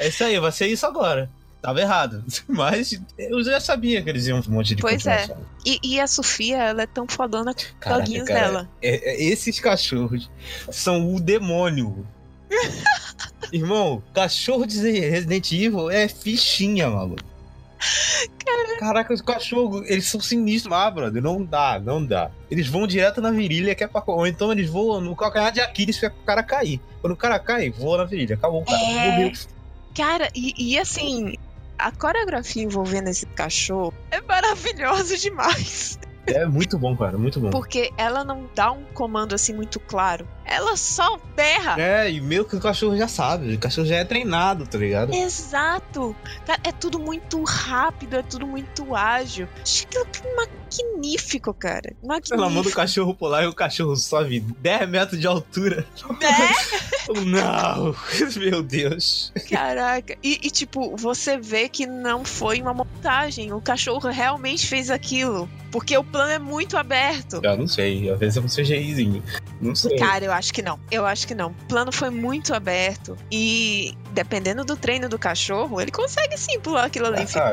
É 0.00 0.06
isso 0.06 0.22
aí, 0.22 0.38
vai 0.38 0.52
ser 0.52 0.68
isso 0.68 0.86
agora. 0.86 1.28
Tava 1.60 1.80
errado. 1.80 2.24
Mas 2.46 3.00
eu 3.18 3.42
já 3.42 3.58
sabia 3.60 4.00
que 4.02 4.08
eles 4.08 4.26
iam 4.26 4.38
um 4.40 4.50
monte 4.52 4.74
de 4.74 4.80
Pois 4.82 5.06
é. 5.06 5.28
E, 5.66 5.78
e 5.82 6.00
a 6.00 6.06
Sofia, 6.06 6.56
ela 6.58 6.82
é 6.82 6.86
tão 6.86 7.06
fodona 7.08 7.52
com 7.52 7.60
Caraca, 7.80 8.02
doguinhos 8.04 8.28
cara, 8.28 8.40
dela. 8.40 8.68
é- 8.80 9.10
é- 9.12 9.24
esses 9.24 9.58
cachorros 9.58 10.30
são 10.70 11.14
o 11.14 11.20
demônio. 11.20 12.06
Irmão, 13.52 14.02
cachorro 14.14 14.66
de 14.66 14.78
Resident 15.00 15.50
Evil 15.52 15.90
é 15.90 16.06
fichinha, 16.08 16.88
maluco. 16.90 17.22
Caraca, 18.78 19.12
os 19.12 19.20
cachorros, 19.20 19.88
eles 19.88 20.06
são 20.06 20.20
sinistros. 20.20 20.72
Ah, 20.72 20.90
brother, 20.90 21.22
não 21.22 21.44
dá, 21.44 21.80
não 21.82 22.04
dá. 22.04 22.30
Eles 22.50 22.66
vão 22.68 22.86
direto 22.86 23.20
na 23.20 23.30
virilha, 23.30 23.74
que 23.74 23.84
é 23.84 23.86
pra... 23.88 24.02
ou 24.06 24.26
então 24.26 24.50
eles 24.52 24.68
voam 24.68 25.00
no 25.00 25.14
calcanhar 25.16 25.52
de 25.52 25.60
Aquiles, 25.60 25.98
que 25.98 26.06
é 26.06 26.10
pro 26.10 26.22
cara 26.24 26.42
cair. 26.42 26.80
Quando 27.00 27.12
o 27.12 27.16
cara 27.16 27.38
cai, 27.38 27.70
voa 27.70 27.98
na 27.98 28.04
virilha. 28.04 28.34
Acabou, 28.36 28.62
o 28.62 28.64
cara 28.64 28.78
É. 28.80 29.10
morreu. 29.10 29.32
Cara, 29.96 30.28
e, 30.34 30.54
e 30.56 30.78
assim, 30.78 31.34
a 31.78 31.92
coreografia 31.92 32.62
envolvendo 32.62 33.08
esse 33.08 33.26
cachorro 33.26 33.94
é 34.10 34.20
maravilhosa 34.20 35.16
demais. 35.16 35.98
É 36.26 36.44
muito 36.44 36.78
bom, 36.78 36.96
cara, 36.96 37.16
muito 37.16 37.40
bom. 37.40 37.50
Porque 37.50 37.90
ela 37.96 38.22
não 38.22 38.48
dá 38.54 38.70
um 38.70 38.84
comando 38.92 39.34
assim 39.34 39.54
muito 39.54 39.80
claro. 39.80 40.28
Ela 40.48 40.76
só 40.76 41.18
berra. 41.36 41.76
É, 41.78 42.10
e 42.10 42.20
meio 42.20 42.44
que 42.44 42.56
o 42.56 42.60
cachorro 42.60 42.96
já 42.96 43.06
sabe, 43.06 43.54
o 43.54 43.58
cachorro 43.58 43.86
já 43.86 43.96
é 43.96 44.04
treinado, 44.04 44.66
tá 44.66 44.78
ligado? 44.78 45.14
Exato. 45.14 46.16
Cara, 46.46 46.58
é 46.64 46.72
tudo 46.72 46.98
muito 46.98 47.42
rápido, 47.44 48.16
é 48.16 48.22
tudo 48.22 48.46
muito 48.46 48.94
ágil. 48.94 49.46
Achei 49.62 49.86
aquilo 50.00 50.34
magnífico, 50.36 51.52
cara. 51.52 51.94
Magnífico. 52.02 52.34
Ela 52.34 52.48
manda 52.48 52.68
o 52.68 52.72
cachorro 52.72 53.14
pular 53.14 53.44
e 53.44 53.46
o 53.46 53.54
cachorro 53.54 53.94
sobe 53.94 54.40
10 54.40 54.88
metros 54.88 55.20
de 55.20 55.26
altura. 55.26 55.86
Né? 56.18 56.54
Não! 57.26 57.94
Meu 58.36 58.62
Deus. 58.62 59.32
Caraca. 59.50 60.16
E, 60.22 60.40
e, 60.42 60.50
tipo, 60.50 60.96
você 60.96 61.36
vê 61.36 61.68
que 61.68 61.86
não 61.86 62.24
foi 62.24 62.60
uma 62.60 62.72
montagem. 62.72 63.52
O 63.52 63.60
cachorro 63.60 64.08
realmente 64.08 64.66
fez 64.66 64.90
aquilo. 64.90 65.48
Porque 65.70 65.96
o 65.96 66.04
plano 66.04 66.32
é 66.32 66.38
muito 66.38 66.76
aberto. 66.76 67.40
Eu 67.42 67.56
não 67.56 67.68
sei, 67.68 68.10
às 68.10 68.18
vezes 68.18 68.38
é 68.38 68.40
um 68.40 68.46
CGIzinho. 68.46 69.22
Não 69.60 69.74
sei. 69.74 69.98
Cara, 69.98 70.24
eu 70.24 70.32
acho 70.38 70.52
que 70.54 70.62
não. 70.62 70.78
Eu 70.90 71.04
acho 71.04 71.26
que 71.26 71.34
não. 71.34 71.50
O 71.50 71.66
plano 71.68 71.92
foi 71.92 72.10
muito 72.10 72.54
aberto. 72.54 73.16
E 73.30 73.94
dependendo 74.12 74.64
do 74.64 74.76
treino 74.76 75.08
do 75.08 75.18
cachorro, 75.18 75.80
ele 75.80 75.90
consegue 75.90 76.36
sim 76.38 76.58
pular 76.60 76.84
aquilo 76.84 77.06
ali. 77.06 77.26
Ah, 77.36 77.52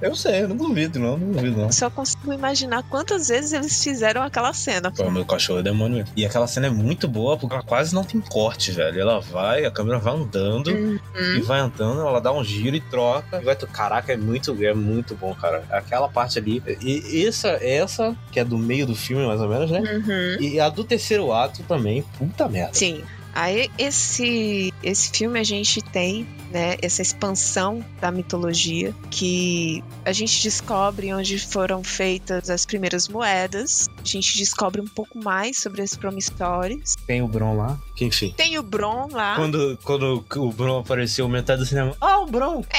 eu 0.00 0.14
sei, 0.14 0.42
eu 0.42 0.48
não 0.48 0.56
duvido, 0.56 0.98
não, 0.98 1.16
não 1.16 1.32
duvido, 1.32 1.60
não. 1.62 1.72
Só 1.72 1.90
consigo 1.90 2.32
imaginar 2.32 2.82
quantas 2.84 3.28
vezes 3.28 3.52
eles 3.52 3.82
fizeram 3.82 4.22
aquela 4.22 4.52
cena. 4.52 4.90
Pô, 4.90 5.10
meu 5.10 5.24
cachorro 5.24 5.58
é 5.60 5.62
demônio. 5.62 5.98
mesmo. 5.98 6.12
E 6.16 6.24
aquela 6.26 6.46
cena 6.46 6.66
é 6.66 6.70
muito 6.70 7.06
boa 7.08 7.36
porque 7.36 7.54
ela 7.54 7.64
quase 7.64 7.94
não 7.94 8.04
tem 8.04 8.20
corte, 8.20 8.72
velho. 8.72 9.00
Ela 9.00 9.20
vai, 9.20 9.64
a 9.64 9.70
câmera 9.70 9.98
vai 9.98 10.14
andando 10.14 10.68
Uhum. 10.70 10.98
e 11.36 11.40
vai 11.42 11.60
andando, 11.60 12.00
ela 12.00 12.20
dá 12.20 12.32
um 12.32 12.42
giro 12.44 12.76
e 12.76 12.80
troca. 12.80 13.40
E 13.40 13.44
vai 13.44 13.54
to- 13.56 13.66
Caraca, 13.66 14.12
é 14.12 14.16
muito, 14.16 14.56
é 14.64 14.74
muito 14.74 15.14
bom, 15.14 15.34
cara. 15.34 15.62
Aquela 15.70 16.08
parte 16.08 16.38
ali. 16.38 16.62
E 16.80 17.26
essa, 17.26 17.48
essa, 17.62 18.16
que 18.32 18.40
é 18.40 18.44
do 18.44 18.56
meio 18.58 18.86
do 18.86 18.94
filme, 18.94 19.26
mais 19.26 19.40
ou 19.40 19.48
menos, 19.48 19.70
né? 19.70 19.80
Uhum. 19.80 20.42
E 20.42 20.58
a 20.60 20.68
do 20.68 20.84
terceiro 20.84 21.32
ato 21.32 21.62
também, 21.64 22.02
puta 22.18 22.48
merda. 22.48 22.74
Sim. 22.74 23.02
Aí 23.36 23.70
esse 23.76 24.72
esse 24.82 25.10
filme 25.10 25.38
a 25.38 25.44
gente 25.44 25.82
tem, 25.82 26.26
né, 26.50 26.76
essa 26.82 27.02
expansão 27.02 27.84
da 28.00 28.10
mitologia 28.10 28.94
que 29.10 29.82
a 30.04 30.12
gente 30.12 30.42
descobre 30.42 31.12
onde 31.12 31.38
foram 31.38 31.82
feitas 31.82 32.50
as 32.50 32.64
primeiras 32.64 33.08
moedas. 33.08 33.88
A 33.98 34.04
gente 34.04 34.36
descobre 34.36 34.80
um 34.80 34.86
pouco 34.86 35.18
mais 35.18 35.58
sobre 35.58 35.82
as 35.82 35.96
Promistórias. 35.96 36.94
Tem 37.06 37.22
o 37.22 37.28
Bron 37.28 37.56
lá, 37.56 37.78
que 37.94 38.04
enfim. 38.04 38.34
Tem 38.36 38.58
o 38.58 38.62
Bron 38.62 39.08
lá. 39.10 39.36
Quando, 39.36 39.78
quando 39.82 40.24
o 40.36 40.52
Bron 40.52 40.78
apareceu, 40.78 41.28
metade 41.28 41.60
do 41.60 41.66
cinema. 41.66 41.96
Ah, 42.00 42.20
o 42.20 42.26
Bron! 42.26 42.64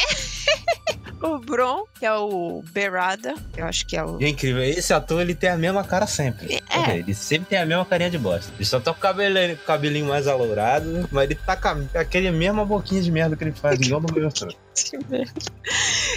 O 1.22 1.40
Bron, 1.40 1.84
que 1.98 2.06
é 2.06 2.14
o 2.14 2.64
Berada, 2.72 3.34
eu 3.56 3.66
acho 3.66 3.88
que 3.88 3.98
é 3.98 4.04
o 4.04 4.22
é 4.22 4.28
incrível, 4.28 4.64
esse 4.64 4.94
ator 4.94 5.20
ele 5.20 5.34
tem 5.34 5.50
a 5.50 5.58
mesma 5.58 5.84
cara 5.84 6.06
sempre. 6.06 6.62
É. 6.70 6.98
Ele 6.98 7.14
sempre 7.14 7.50
tem 7.50 7.60
a 7.60 7.66
mesma 7.66 7.84
carinha 7.86 8.10
de 8.10 8.20
bosta. 8.20 8.52
Ele 8.56 8.66
só 8.66 8.80
tá 8.80 8.94
com 8.94 9.00
o 9.00 9.02
cabelinho, 9.02 9.58
cabelinho 9.58 10.06
mais 10.06 10.28
alourado, 10.28 11.10
mas 11.12 11.26
ele 11.26 11.36
tá 11.36 11.56
com 11.56 11.88
aquele 11.98 12.30
mesma 12.32 12.64
boquinha 12.64 13.02
de 13.02 13.12
merda 13.12 13.36
que 13.36 13.44
ele 13.44 13.52
faz, 13.52 13.67
igual 13.74 14.02
no 14.02 14.14
meu. 14.14 14.30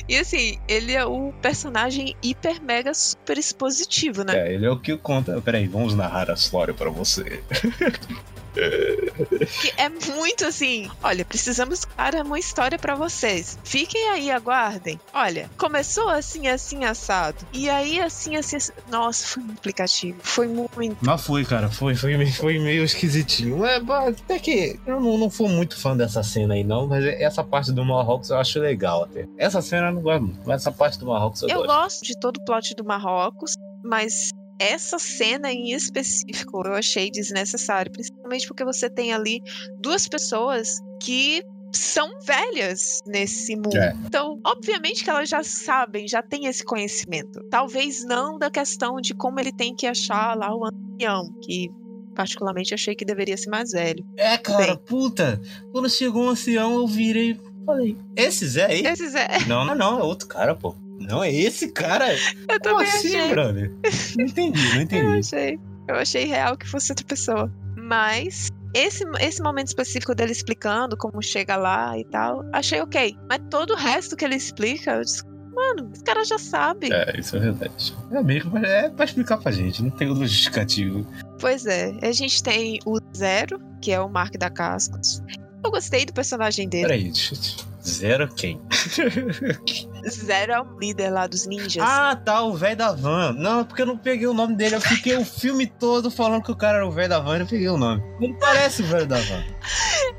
E 0.08 0.16
assim, 0.16 0.58
ele 0.68 0.92
é 0.92 1.04
o 1.04 1.32
personagem 1.40 2.14
hiper 2.22 2.60
mega 2.62 2.92
super 2.94 3.38
expositivo, 3.38 4.24
né? 4.24 4.48
É, 4.48 4.54
ele 4.54 4.66
é 4.66 4.70
o 4.70 4.78
que 4.78 4.96
conta. 4.96 5.40
Peraí, 5.40 5.66
vamos 5.66 5.94
narrar 5.94 6.30
a 6.30 6.34
história 6.34 6.74
pra 6.74 6.90
você. 6.90 7.42
Que 8.52 9.72
é 9.76 9.88
muito 9.88 10.44
assim. 10.44 10.90
Olha, 11.02 11.24
precisamos 11.24 11.84
criar 11.84 12.24
uma 12.24 12.38
história 12.38 12.78
pra 12.78 12.94
vocês. 12.94 13.58
Fiquem 13.64 14.08
aí, 14.10 14.30
aguardem. 14.30 14.98
Olha, 15.12 15.50
começou 15.56 16.08
assim, 16.08 16.48
assim, 16.48 16.84
assado. 16.84 17.36
E 17.52 17.68
aí, 17.70 18.00
assim, 18.00 18.36
assim. 18.36 18.56
assim- 18.56 18.72
Nossa, 18.90 19.26
foi 19.26 19.42
muito 19.42 19.58
aplicativo. 19.58 20.18
Foi 20.22 20.46
muito. 20.48 20.96
Mas 21.00 21.20
foi, 21.24 21.44
cara, 21.44 21.68
foi, 21.70 21.94
foi, 21.94 22.16
meio- 22.16 22.32
foi 22.32 22.58
meio 22.58 22.84
esquisitinho. 22.84 23.64
É, 23.64 23.76
até 23.76 24.38
que 24.38 24.78
eu 24.86 25.00
não, 25.00 25.16
não 25.18 25.30
fui 25.30 25.48
muito 25.48 25.76
fã 25.78 25.96
dessa 25.96 26.22
cena 26.22 26.54
aí, 26.54 26.64
não, 26.64 26.86
mas 26.86 27.04
essa 27.04 27.42
parte 27.44 27.72
do 27.72 27.84
Marrocos 27.84 28.30
eu 28.30 28.38
acho 28.38 28.58
legal 28.60 29.04
até. 29.04 29.26
Essa 29.38 29.60
cena 29.62 29.88
eu 29.88 29.92
não 29.94 30.02
gosto 30.02 30.22
muito, 30.22 30.40
mas 30.46 30.62
essa 30.62 30.72
parte 30.72 30.98
do 30.98 31.06
Marrocos 31.06 31.42
eu, 31.42 31.48
Eu 31.48 31.56
gosto. 31.58 31.68
gosto 31.68 32.02
de 32.04 32.18
todo 32.18 32.36
o 32.38 32.44
plot 32.44 32.74
do 32.74 32.84
Marrocos, 32.84 33.54
mas 33.84 34.30
essa 34.60 34.98
cena 34.98 35.50
em 35.50 35.72
específico 35.72 36.62
eu 36.66 36.74
achei 36.74 37.10
desnecessário, 37.10 37.90
principalmente 37.90 38.46
porque 38.46 38.64
você 38.64 38.90
tem 38.90 39.12
ali 39.12 39.42
duas 39.80 40.06
pessoas 40.06 40.78
que 41.02 41.42
são 41.74 42.10
velhas 42.20 43.00
nesse 43.06 43.56
mundo. 43.56 43.76
É. 43.76 43.96
Então, 44.04 44.38
obviamente 44.44 45.02
que 45.02 45.08
elas 45.08 45.28
já 45.28 45.42
sabem, 45.42 46.06
já 46.06 46.22
têm 46.22 46.46
esse 46.46 46.64
conhecimento. 46.64 47.42
Talvez 47.48 48.04
não 48.04 48.38
da 48.38 48.50
questão 48.50 49.00
de 49.00 49.14
como 49.14 49.40
ele 49.40 49.52
tem 49.52 49.74
que 49.74 49.86
achar 49.86 50.36
lá 50.36 50.54
o 50.54 50.66
ancião, 50.66 51.32
que 51.42 51.70
particularmente 52.14 52.74
achei 52.74 52.94
que 52.94 53.04
deveria 53.04 53.36
ser 53.36 53.48
mais 53.48 53.70
velho. 53.70 54.04
É, 54.16 54.36
cara, 54.36 54.66
Bem. 54.66 54.76
puta. 54.84 55.40
Quando 55.72 55.88
chegou 55.88 56.24
um 56.24 56.30
ancião, 56.30 56.74
eu 56.74 56.86
virei 56.86 57.30
e 57.30 57.40
falei: 57.64 57.96
Esse 58.14 58.46
Zé 58.46 58.66
aí? 58.66 58.86
Esses 58.86 59.14
é, 59.14 59.46
Não, 59.46 59.64
não, 59.64 59.74
não, 59.74 60.00
é 60.00 60.02
outro 60.02 60.28
cara, 60.28 60.54
pô. 60.54 60.74
Não, 61.00 61.22
é 61.24 61.32
esse 61.32 61.72
cara. 61.72 62.12
eu 62.14 62.18
Como 62.46 62.60
também 62.60 62.86
assim, 62.88 63.16
achei. 63.16 63.30
brother? 63.30 63.72
Não 64.18 64.24
entendi, 64.26 64.62
não 64.68 64.74
Eu 64.76 64.82
entendi. 64.82 65.18
achei. 65.18 65.58
Eu 65.88 65.94
achei 65.96 66.24
real 66.26 66.56
que 66.56 66.68
fosse 66.68 66.92
outra 66.92 67.04
pessoa. 67.06 67.52
Mas 67.76 68.48
esse, 68.74 69.02
esse 69.18 69.42
momento 69.42 69.68
específico 69.68 70.14
dele 70.14 70.30
explicando 70.32 70.96
como 70.96 71.20
chega 71.22 71.56
lá 71.56 71.98
e 71.98 72.04
tal, 72.04 72.44
achei 72.52 72.80
ok. 72.80 73.16
Mas 73.28 73.40
todo 73.50 73.72
o 73.72 73.76
resto 73.76 74.14
que 74.16 74.24
ele 74.24 74.36
explica, 74.36 74.92
eu 74.92 75.02
disse, 75.02 75.24
mano, 75.52 75.90
esse 75.92 76.04
cara 76.04 76.24
já 76.24 76.38
sabe. 76.38 76.92
É, 76.92 77.18
isso 77.18 77.34
é 77.36 77.40
verdade. 77.40 77.96
É 78.12 78.22
mesmo, 78.22 78.52
mas 78.52 78.62
é 78.62 78.88
pra 78.90 79.04
explicar 79.06 79.38
pra 79.38 79.50
gente, 79.50 79.82
não 79.82 79.90
tem 79.90 80.08
outro 80.08 80.24
justificativo. 80.26 81.04
Pois 81.40 81.66
é, 81.66 81.92
a 82.02 82.12
gente 82.12 82.40
tem 82.42 82.78
o 82.86 82.98
Zero, 83.16 83.58
que 83.82 83.90
é 83.90 84.00
o 84.00 84.08
Mark 84.08 84.36
da 84.36 84.50
Cascos. 84.50 85.20
Eu 85.64 85.70
gostei 85.70 86.04
do 86.06 86.12
personagem 86.12 86.68
dele. 86.68 86.84
Peraí, 86.84 87.04
deixa 87.04 87.34
eu- 87.34 87.69
Zero 87.82 88.28
quem? 88.34 88.60
Zero 90.08 90.52
é 90.52 90.60
o 90.60 90.78
líder 90.78 91.10
lá 91.10 91.26
dos 91.26 91.46
ninjas. 91.46 91.82
Ah, 91.86 92.14
tá, 92.14 92.42
o 92.42 92.54
velho 92.54 92.76
da 92.76 92.92
van. 92.92 93.32
Não, 93.32 93.64
porque 93.64 93.82
eu 93.82 93.86
não 93.86 93.96
peguei 93.96 94.26
o 94.26 94.34
nome 94.34 94.54
dele. 94.54 94.74
Eu 94.76 94.80
fiquei 94.80 95.16
o 95.16 95.24
filme 95.24 95.66
todo 95.66 96.10
falando 96.10 96.42
que 96.42 96.52
o 96.52 96.56
cara 96.56 96.78
era 96.78 96.86
o 96.86 96.90
velho 96.90 97.08
da 97.08 97.20
van 97.20 97.38
e 97.38 97.40
eu 97.40 97.46
peguei 97.46 97.68
o 97.68 97.78
nome. 97.78 98.02
Ele 98.20 98.34
parece 98.38 98.82
o 98.82 98.86
velho 98.86 99.06
da 99.06 99.16
van. 99.16 99.42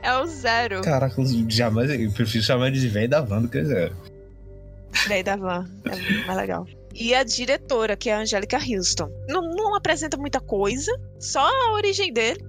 É 0.03 0.17
o 0.17 0.25
Zero, 0.25 0.81
Caraca, 0.81 1.21
jamais 1.47 1.91
eu 1.91 2.11
prefiro 2.11 2.43
chamar 2.43 2.67
ele 2.67 2.79
de 2.79 2.87
velho 2.87 3.07
da 3.07 3.21
van 3.21 3.41
do 3.41 3.47
que 3.47 3.63
zero. 3.63 3.95
daí 5.07 5.21
da 5.21 5.35
van. 5.35 5.67
É 5.85 6.25
mais 6.25 6.37
legal. 6.39 6.65
E 6.93 7.13
a 7.13 7.23
diretora, 7.23 7.95
que 7.95 8.09
é 8.09 8.13
a 8.13 8.19
Angélica 8.19 8.57
Houston. 8.57 9.09
Não, 9.27 9.41
não 9.41 9.75
apresenta 9.75 10.17
muita 10.17 10.39
coisa, 10.39 10.91
só 11.19 11.39
a 11.39 11.73
origem 11.73 12.11
dele. 12.11 12.43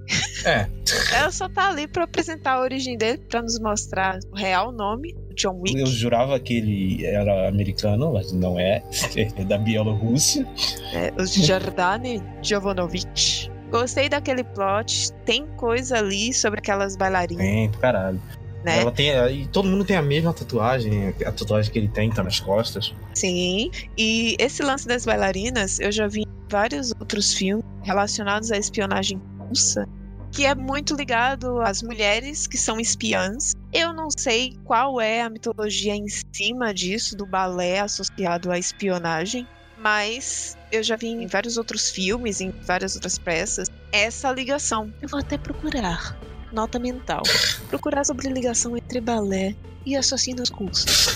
É. 0.45 0.67
Ela 1.17 1.31
só 1.31 1.49
tá 1.49 1.69
ali 1.69 1.87
pra 1.87 2.05
apresentar 2.05 2.55
a 2.55 2.61
origem 2.61 2.97
dele, 2.97 3.19
pra 3.29 3.43
nos 3.43 3.59
mostrar 3.59 4.19
o 4.31 4.37
real 4.37 4.73
nome, 4.73 5.15
o 5.31 5.35
John 5.35 5.61
Wick. 5.61 5.79
Eu 5.79 5.87
jurava 5.87 6.39
que 6.39 6.55
ele 6.55 7.07
era 7.07 7.49
americano, 7.49 8.13
mas 8.13 8.33
não 8.33 8.59
é. 8.59 8.83
É 9.37 9.45
da 9.45 9.59
Bielorrússia. 9.59 10.47
É, 10.93 11.13
o 11.21 11.27
Jordane 11.27 12.23
Jovanovic. 12.43 13.51
Gostei 13.71 14.09
daquele 14.09 14.45
plot. 14.45 15.13
Tem 15.25 15.47
coisa 15.57 15.99
ali 15.99 16.33
sobre 16.35 16.61
aquelas 16.61 16.97
bailarinas, 16.97 17.45
Tem, 17.45 17.71
caralho. 17.73 18.21
Né? 18.65 18.81
Ela 18.81 18.93
tem. 18.93 19.11
E 19.31 19.47
todo 19.49 19.69
mundo 19.69 19.85
tem 19.85 19.97
a 19.97 20.03
mesma 20.03 20.33
tatuagem. 20.33 21.15
A 21.25 21.33
tatuagem 21.33 21.73
que 21.73 21.79
ele 21.79 21.89
tem 21.89 22.11
tá 22.11 22.23
nas 22.23 22.41
costas. 22.41 22.95
Sim. 23.15 23.71
E 23.97 24.37
esse 24.39 24.63
lance 24.63 24.87
das 24.87 25.05
bailarinas, 25.05 25.79
eu 25.81 25.91
já 25.91 26.07
vi 26.07 26.21
em 26.21 26.49
vários 26.49 26.93
outros 27.01 27.33
filmes 27.33 27.65
relacionados 27.83 28.53
à 28.53 28.59
espionagem 28.59 29.21
russa, 29.39 29.89
que 30.31 30.47
é 30.47 30.55
muito 30.55 30.95
ligado 30.95 31.61
às 31.61 31.83
mulheres 31.83 32.47
que 32.47 32.57
são 32.57 32.79
espiãs. 32.79 33.55
Eu 33.73 33.93
não 33.93 34.09
sei 34.11 34.57
qual 34.65 35.01
é 35.01 35.23
a 35.23 35.31
mitologia 35.31 35.95
em 35.95 36.07
cima 36.33 36.73
disso, 36.73 37.17
do 37.17 37.27
balé 37.27 37.81
associado 37.81 38.51
à 38.51 38.59
espionagem, 38.59 39.47
mas 39.79 40.57
eu 40.71 40.83
já 40.83 40.97
vi 40.97 41.09
em 41.09 41.27
vários 41.27 41.57
outros 41.57 41.91
filmes, 41.91 42.41
em 42.41 42.51
várias 42.51 42.95
outras 42.95 43.19
peças, 43.19 43.69
essa 43.91 44.31
ligação. 44.33 44.93
Eu 45.03 45.09
vou 45.09 45.21
até 45.21 45.37
procurar. 45.37 46.17
Nota 46.53 46.79
mental. 46.79 47.23
Procurar 47.69 48.05
sobre 48.05 48.29
ligação 48.29 48.77
entre 48.77 49.01
balé 49.01 49.55
e 49.87 49.97
assassinos 49.97 50.49
russos. 50.51 51.07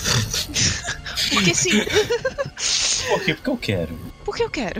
Porque 1.31 1.53
sim, 1.53 1.71
Por 3.09 3.23
quê? 3.23 3.33
Porque 3.33 3.49
eu 3.49 3.57
quero. 3.57 3.99
porque 4.23 4.43
eu 4.43 4.49
quero. 4.49 4.79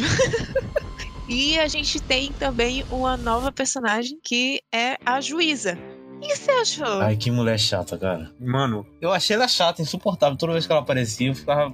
e 1.28 1.60
a 1.60 1.68
gente 1.68 2.00
tem 2.00 2.32
também 2.34 2.86
uma 2.90 3.18
nova 3.18 3.52
personagem 3.52 4.18
que 4.24 4.62
é 4.74 4.98
a 5.06 5.20
juíza. 5.20 5.78
O 6.16 6.20
que 6.20 6.36
você 6.36 6.52
achou? 6.52 7.02
Ai, 7.02 7.16
que 7.16 7.30
mulher 7.30 7.60
chata, 7.60 7.98
cara. 7.98 8.32
Mano, 8.40 8.88
eu 9.00 9.12
achei 9.12 9.36
ela 9.36 9.48
chata, 9.48 9.82
insuportável. 9.84 10.36
Toda 10.38 10.54
vez 10.54 10.66
que 10.66 10.72
ela 10.72 10.82
aparecia, 10.82 11.28
eu 11.28 11.36
ficava. 11.36 11.72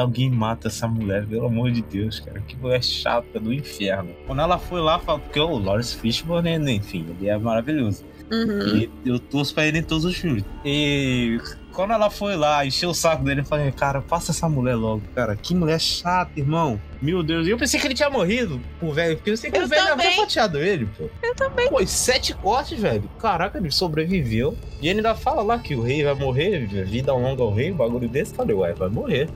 Alguém 0.00 0.28
mata 0.30 0.66
essa 0.68 0.88
mulher, 0.88 1.24
pelo 1.26 1.46
amor 1.46 1.70
de 1.70 1.80
Deus, 1.82 2.18
cara. 2.18 2.40
Que 2.40 2.56
mulher 2.56 2.82
chata 2.82 3.38
do 3.38 3.52
inferno. 3.52 4.12
Quando 4.26 4.40
ela 4.42 4.58
foi 4.58 4.80
lá, 4.80 4.98
falou, 4.98 5.20
porque 5.20 5.38
o 5.38 5.58
Lawrence 5.58 5.96
Fishburne, 5.96 6.72
enfim, 6.72 7.06
ele 7.08 7.28
é 7.28 7.38
maravilhoso. 7.38 8.04
Uhum. 8.30 8.76
E 8.76 8.90
eu 9.04 9.18
torço 9.18 9.54
pra 9.54 9.66
ele 9.66 9.78
em 9.78 9.82
todos 9.82 10.04
os 10.04 10.16
filmes. 10.16 10.44
E 10.64 11.38
quando 11.72 11.92
ela 11.92 12.08
foi 12.08 12.36
lá, 12.36 12.64
encheu 12.64 12.90
o 12.90 12.94
saco 12.94 13.24
dele, 13.24 13.40
eu 13.40 13.44
falei, 13.44 13.70
cara, 13.72 14.00
passa 14.00 14.30
essa 14.30 14.48
mulher 14.48 14.74
logo, 14.74 15.02
cara. 15.14 15.36
Que 15.36 15.54
mulher 15.54 15.80
chata, 15.80 16.32
irmão. 16.36 16.80
Meu 17.02 17.22
Deus. 17.22 17.46
E 17.46 17.50
eu 17.50 17.58
pensei 17.58 17.78
que 17.78 17.86
ele 17.86 17.94
tinha 17.94 18.08
morrido, 18.08 18.60
o 18.80 18.92
velho. 18.92 19.16
Porque 19.16 19.30
eu 19.30 19.36
sei 19.36 19.50
que 19.50 19.58
Eu 19.58 19.64
o 19.64 19.68
velho 19.68 19.92
havia 19.92 20.12
fatiado 20.12 20.58
ele, 20.58 20.86
pô. 20.86 21.08
Eu 21.22 21.34
também. 21.34 21.68
Pô, 21.68 21.80
e 21.80 21.86
sete 21.86 22.32
cortes, 22.34 22.78
velho. 22.78 23.08
Caraca, 23.20 23.58
ele 23.58 23.70
sobreviveu. 23.70 24.56
E 24.80 24.88
ele 24.88 25.00
ainda 25.00 25.14
fala 25.14 25.42
lá 25.42 25.58
que 25.58 25.74
o 25.74 25.82
rei 25.82 26.02
vai 26.02 26.14
morrer, 26.14 26.66
vida 26.86 27.12
longa 27.12 27.42
ao 27.42 27.52
rei, 27.52 27.72
um 27.72 27.76
bagulho 27.76 28.08
desse. 28.08 28.34
Falei, 28.34 28.54
ué, 28.54 28.72
vai 28.72 28.88
morrer. 28.88 29.28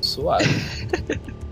Suave. 0.00 0.44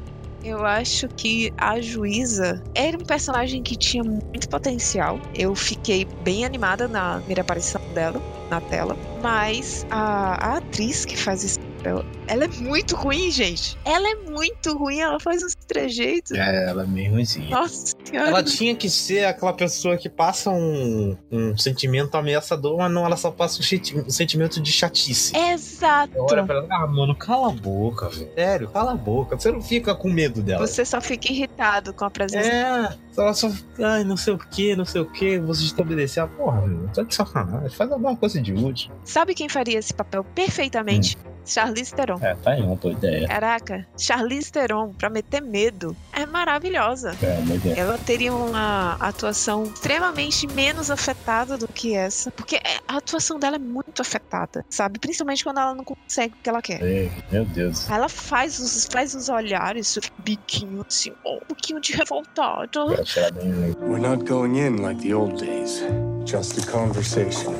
Eu 0.44 0.62
acho 0.66 1.08
que 1.08 1.50
a 1.56 1.80
juíza 1.80 2.62
era 2.74 2.98
um 2.98 3.04
personagem 3.04 3.62
que 3.62 3.78
tinha 3.78 4.04
muito 4.04 4.46
potencial. 4.50 5.18
Eu 5.34 5.54
fiquei 5.54 6.06
bem 6.20 6.44
animada 6.44 6.86
na 6.86 7.16
primeira 7.16 7.40
aparição 7.40 7.80
dela 7.94 8.20
na 8.50 8.60
tela. 8.60 8.94
Mas 9.22 9.86
a, 9.90 10.52
a 10.52 10.58
atriz 10.58 11.06
que 11.06 11.16
faz 11.16 11.42
esse 11.42 11.58
papel, 11.84 12.04
ela 12.26 12.44
é 12.44 12.48
muito 12.48 12.96
ruim, 12.96 13.30
gente. 13.30 13.78
Ela 13.84 14.10
é 14.10 14.14
muito 14.30 14.76
ruim, 14.76 15.00
ela 15.00 15.20
faz 15.20 15.42
uns 15.42 15.54
trejeitos. 15.54 16.32
É, 16.32 16.70
ela 16.70 16.84
é 16.84 16.86
meio 16.86 17.12
ruimzinha. 17.12 17.50
Nossa 17.50 17.94
senhora. 18.02 18.28
Ela 18.28 18.42
tinha 18.42 18.74
que 18.74 18.88
ser 18.88 19.26
aquela 19.26 19.52
pessoa 19.52 19.96
que 19.96 20.08
passa 20.08 20.50
um, 20.50 21.16
um 21.30 21.56
sentimento 21.56 22.16
ameaçador, 22.16 22.78
mas 22.78 22.90
não, 22.90 23.04
ela 23.04 23.16
só 23.16 23.30
passa 23.30 23.60
um, 23.60 24.10
sentimento 24.10 24.60
de 24.60 24.72
chatice. 24.72 25.36
Exato. 25.36 26.12
Olha 26.18 26.44
pra 26.44 26.56
ela, 26.56 26.66
ah, 26.70 26.86
mano, 26.86 27.14
cala 27.14 27.48
a 27.48 27.52
boca, 27.52 28.08
velho. 28.08 28.30
Sério, 28.34 28.68
cala 28.70 28.92
a 28.92 28.96
boca. 28.96 29.38
Você 29.38 29.52
não 29.52 29.60
fica 29.60 29.94
com 29.94 30.08
medo 30.08 30.42
dela. 30.42 30.66
Você 30.66 30.84
só 30.84 31.00
fica 31.00 31.30
irritado 31.30 31.92
com 31.92 32.04
a 32.04 32.10
presença. 32.10 32.48
É, 32.48 32.96
ela 33.16 33.34
só 33.34 33.50
fica, 33.50 33.86
ai, 33.86 34.04
não 34.04 34.16
sei 34.16 34.32
o 34.32 34.38
que, 34.38 34.74
não 34.74 34.84
sei 34.84 35.02
o 35.02 35.06
que, 35.06 35.38
você 35.38 35.64
estabelecer 35.64 36.22
a 36.22 36.26
porra, 36.26 36.62
meu. 36.66 36.88
Tá 36.88 37.02
de 37.02 37.14
sacanagem. 37.14 37.70
Faz 37.70 37.92
alguma 37.92 38.16
coisa 38.16 38.40
de 38.40 38.52
útil. 38.54 38.90
Sabe 39.04 39.34
quem 39.34 39.48
faria 39.48 39.78
esse 39.78 39.92
papel 39.92 40.24
perfeitamente? 40.24 41.16
Charlize 41.44 41.92
Theron. 41.94 42.18
É, 42.22 42.34
tá 42.34 42.52
aí 42.52 42.62
uma 42.62 42.76
boa 42.76 42.92
ideia. 42.94 43.26
Caraca, 43.28 43.86
Charlize 43.98 44.50
Theron, 44.50 44.92
pra 44.92 45.10
meter 45.10 45.40
medo, 45.42 45.96
é 46.12 46.24
maravilhosa. 46.26 47.14
É, 47.22 47.38
uma 47.40 47.54
ideia. 47.54 47.74
Ela 47.78 47.98
teria 47.98 48.32
uma 48.34 48.94
atuação 49.00 49.64
extremamente 49.64 50.46
menos 50.46 50.90
afetada 50.90 51.56
do 51.58 51.68
que 51.68 51.94
essa, 51.94 52.30
porque 52.30 52.56
é- 52.56 52.78
a 52.88 52.96
atuação 52.96 53.38
dela 53.38 53.56
é 53.56 53.58
muito 53.58 54.00
afetada, 54.02 54.64
sabe? 54.70 54.98
Principalmente 54.98 55.42
quando 55.44 55.58
ela 55.60 55.74
não 55.74 55.84
consegue 55.84 56.34
o 56.34 56.42
que 56.42 56.48
ela 56.48 56.62
quer. 56.62 56.82
Ei, 56.82 57.10
Meu 57.30 57.44
Deus. 57.44 57.88
Ela 57.90 58.08
faz 58.08 58.58
os, 58.58 58.86
faz 58.90 59.14
os 59.14 59.28
olhares, 59.28 59.96
o 59.96 60.00
biquinho 60.18 60.84
assim, 60.86 61.12
ó, 61.24 61.36
um 61.36 61.40
pouquinho 61.40 61.80
de 61.80 61.92
legal. 61.96 62.22
We're 63.80 64.00
not 64.00 64.24
going 64.24 64.56
in 64.58 64.76
like 64.80 65.00
the 65.02 65.14
old 65.14 65.36
days. 65.44 65.82
Just 66.26 66.58
a 66.58 66.70
conversation. 66.70 67.54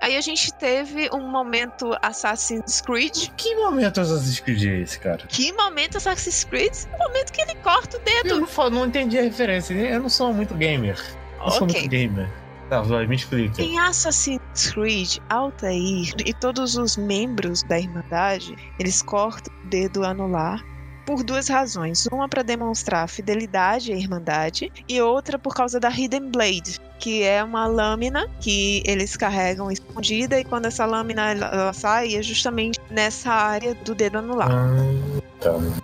Aí 0.00 0.16
a 0.16 0.20
gente 0.20 0.52
teve 0.54 1.10
um 1.12 1.28
momento 1.28 1.90
Assassin's 2.00 2.80
Creed. 2.80 3.28
Que 3.36 3.54
momento 3.56 4.00
Assassin's 4.00 4.40
Creed 4.40 4.64
é 4.64 4.80
esse, 4.80 4.98
cara? 4.98 5.26
Que 5.28 5.52
momento 5.52 5.96
Assassin's 5.96 6.44
Creed? 6.44 6.72
O 6.94 6.98
momento 6.98 7.32
que 7.32 7.40
ele 7.40 7.54
corta 7.56 7.96
o 7.96 8.00
dedo. 8.00 8.28
Eu 8.28 8.40
não, 8.40 8.70
não 8.70 8.86
entendi 8.86 9.18
a 9.18 9.22
referência. 9.22 9.74
Eu 9.74 10.00
não 10.00 10.08
sou 10.08 10.32
muito 10.32 10.54
gamer. 10.54 10.98
Eu 11.44 11.50
sou 11.50 11.64
Ok. 11.64 11.80
muito 11.80 11.90
gamer. 11.90 12.28
Tá, 12.68 12.82
vai, 12.82 13.06
me 13.06 13.16
explica. 13.16 13.62
Em 13.62 13.78
Assassin's 13.78 14.70
Creed, 14.72 15.18
Altair 15.30 16.12
e 16.26 16.34
todos 16.34 16.76
os 16.76 16.96
membros 16.98 17.62
da 17.62 17.78
Irmandade, 17.80 18.54
eles 18.78 19.00
cortam 19.00 19.52
o 19.64 19.66
dedo 19.68 20.04
anular 20.04 20.62
por 21.08 21.24
duas 21.24 21.48
razões. 21.48 22.06
Uma 22.12 22.28
para 22.28 22.42
demonstrar 22.42 23.08
fidelidade 23.08 23.90
à 23.90 23.96
Irmandade 23.96 24.70
e 24.86 25.00
outra 25.00 25.38
por 25.38 25.54
causa 25.54 25.80
da 25.80 25.88
Hidden 25.88 26.30
Blade, 26.30 26.78
que 26.98 27.22
é 27.22 27.42
uma 27.42 27.66
lâmina 27.66 28.28
que 28.42 28.82
eles 28.84 29.16
carregam 29.16 29.70
escondida 29.70 30.38
e 30.38 30.44
quando 30.44 30.66
essa 30.66 30.84
lâmina 30.84 31.30
ela, 31.30 31.72
sai 31.72 32.14
é 32.14 32.22
justamente 32.22 32.78
nessa 32.90 33.30
área 33.32 33.74
do 33.74 33.94
dedo 33.94 34.18
anular. 34.18 34.50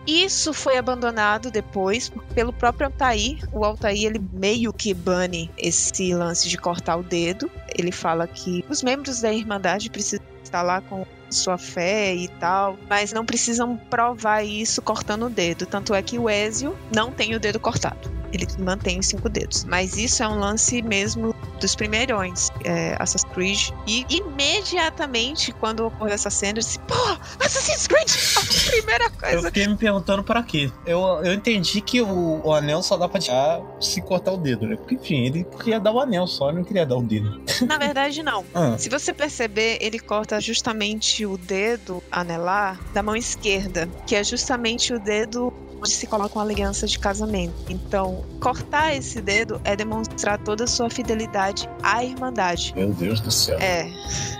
Isso 0.07 0.53
foi 0.53 0.77
abandonado 0.77 1.51
depois 1.51 2.13
pelo 2.35 2.53
próprio 2.53 2.89
Altair. 2.89 3.49
O 3.51 3.65
Altair 3.65 4.05
ele 4.05 4.21
meio 4.31 4.75
que 4.75 4.93
bane 4.93 5.51
esse 5.57 6.13
lance 6.13 6.51
de 6.51 6.59
cortar 6.59 6.97
o 6.97 7.03
dedo. 7.03 7.51
Ele 7.75 7.91
fala 7.91 8.27
que 8.27 8.63
os 8.69 8.83
membros 8.83 9.23
da 9.23 9.33
Irmandade 9.33 9.89
precisam 9.89 10.27
estar 10.43 10.61
lá 10.61 10.83
com 10.83 11.07
sua 11.35 11.59
fé 11.59 12.15
e 12.15 12.29
tal, 12.29 12.79
mas 12.89 13.13
não 13.13 13.25
precisam 13.25 13.77
provar 13.91 14.43
isso 14.43 14.81
cortando 14.83 15.27
o 15.27 15.31
dedo. 15.31 15.67
Tanto 15.67 15.95
é 15.95 16.03
que 16.03 16.19
o 16.19 16.29
Ezio 16.29 16.77
não 16.95 17.11
tem 17.11 17.35
o 17.35 17.41
dedo 17.41 17.59
cortado. 17.61 18.13
Ele 18.33 18.47
mantém 18.59 18.99
os 18.99 19.07
cinco 19.07 19.29
dedos. 19.29 19.63
Mas 19.65 19.97
isso 19.97 20.21
é 20.23 20.29
um 20.29 20.37
lance 20.37 20.83
mesmo 20.83 21.33
dos 21.61 21.77
primeirões, 21.77 22.51
é, 22.65 22.97
Assassin's 22.99 23.33
Creed. 23.33 23.71
E 23.87 24.05
imediatamente, 24.11 25.53
quando 25.53 25.87
ocorreu 25.87 26.15
essa 26.15 26.31
cena, 26.31 26.59
eu 26.59 26.63
disse: 26.63 26.79
Pô, 26.81 26.95
Assassin's 27.39 27.87
Creed! 27.87 28.11
A 28.37 28.71
primeira 28.71 29.05
Eu 29.25 29.31
coisa 29.41 29.47
fiquei 29.49 29.69
me 29.69 29.77
perguntando 29.77 30.25
pra 30.25 30.43
quê. 30.43 30.71
Eu, 30.85 31.01
eu 31.23 31.33
entendi 31.33 31.81
que 31.81 32.01
o, 32.03 32.41
o 32.45 32.53
anel 32.53 32.83
só 32.83 32.97
dá 32.97 33.09
pra 33.09 33.21
tirar 33.21 33.61
se 33.81 34.01
cortar 34.03 34.33
o 34.33 34.37
dedo, 34.37 34.67
né? 34.67 34.77
Porque, 34.77 34.97
enfim, 34.97 35.27
ele 35.27 35.45
queria 35.45 35.79
dar 35.79 35.93
o 35.93 36.01
anel 36.01 36.27
só, 36.27 36.49
ele 36.49 36.59
não 36.59 36.65
queria 36.65 36.85
dar 36.85 36.97
o 36.97 37.03
dedo. 37.03 37.41
Na 37.67 37.79
verdade, 37.79 38.23
não. 38.23 38.45
Ah, 38.53 38.77
Se 38.77 38.89
você 38.89 39.13
perceber, 39.13 39.79
ele 39.81 39.99
corta 40.01 40.41
justamente 40.41 41.24
o 41.27 41.37
dedo 41.39 42.03
anelar 42.11 42.79
da 42.93 43.03
mão 43.03 43.17
esquerda, 43.17 43.89
que 44.07 44.15
é 44.17 44.23
justamente 44.25 44.93
o 44.93 44.99
dedo 44.99 45.53
onde 45.79 45.91
se 45.91 46.07
coloca 46.07 46.39
uma 46.39 46.45
aliança 46.45 46.87
de 46.87 46.99
casamento. 46.99 47.53
Então, 47.69 48.25
cortar 48.41 48.95
esse 48.97 49.21
dedo 49.21 49.61
é 49.65 49.77
demonstrar 49.77 50.39
toda 50.39 50.65
a 50.65 50.67
sua 50.67 50.89
fidelidade 50.89 51.69
à 51.83 52.03
Irmandade. 52.03 52.73
Meu 52.75 52.91
Deus 52.93 53.21
do 53.21 53.31
céu. 53.31 53.59
É, 53.59 53.87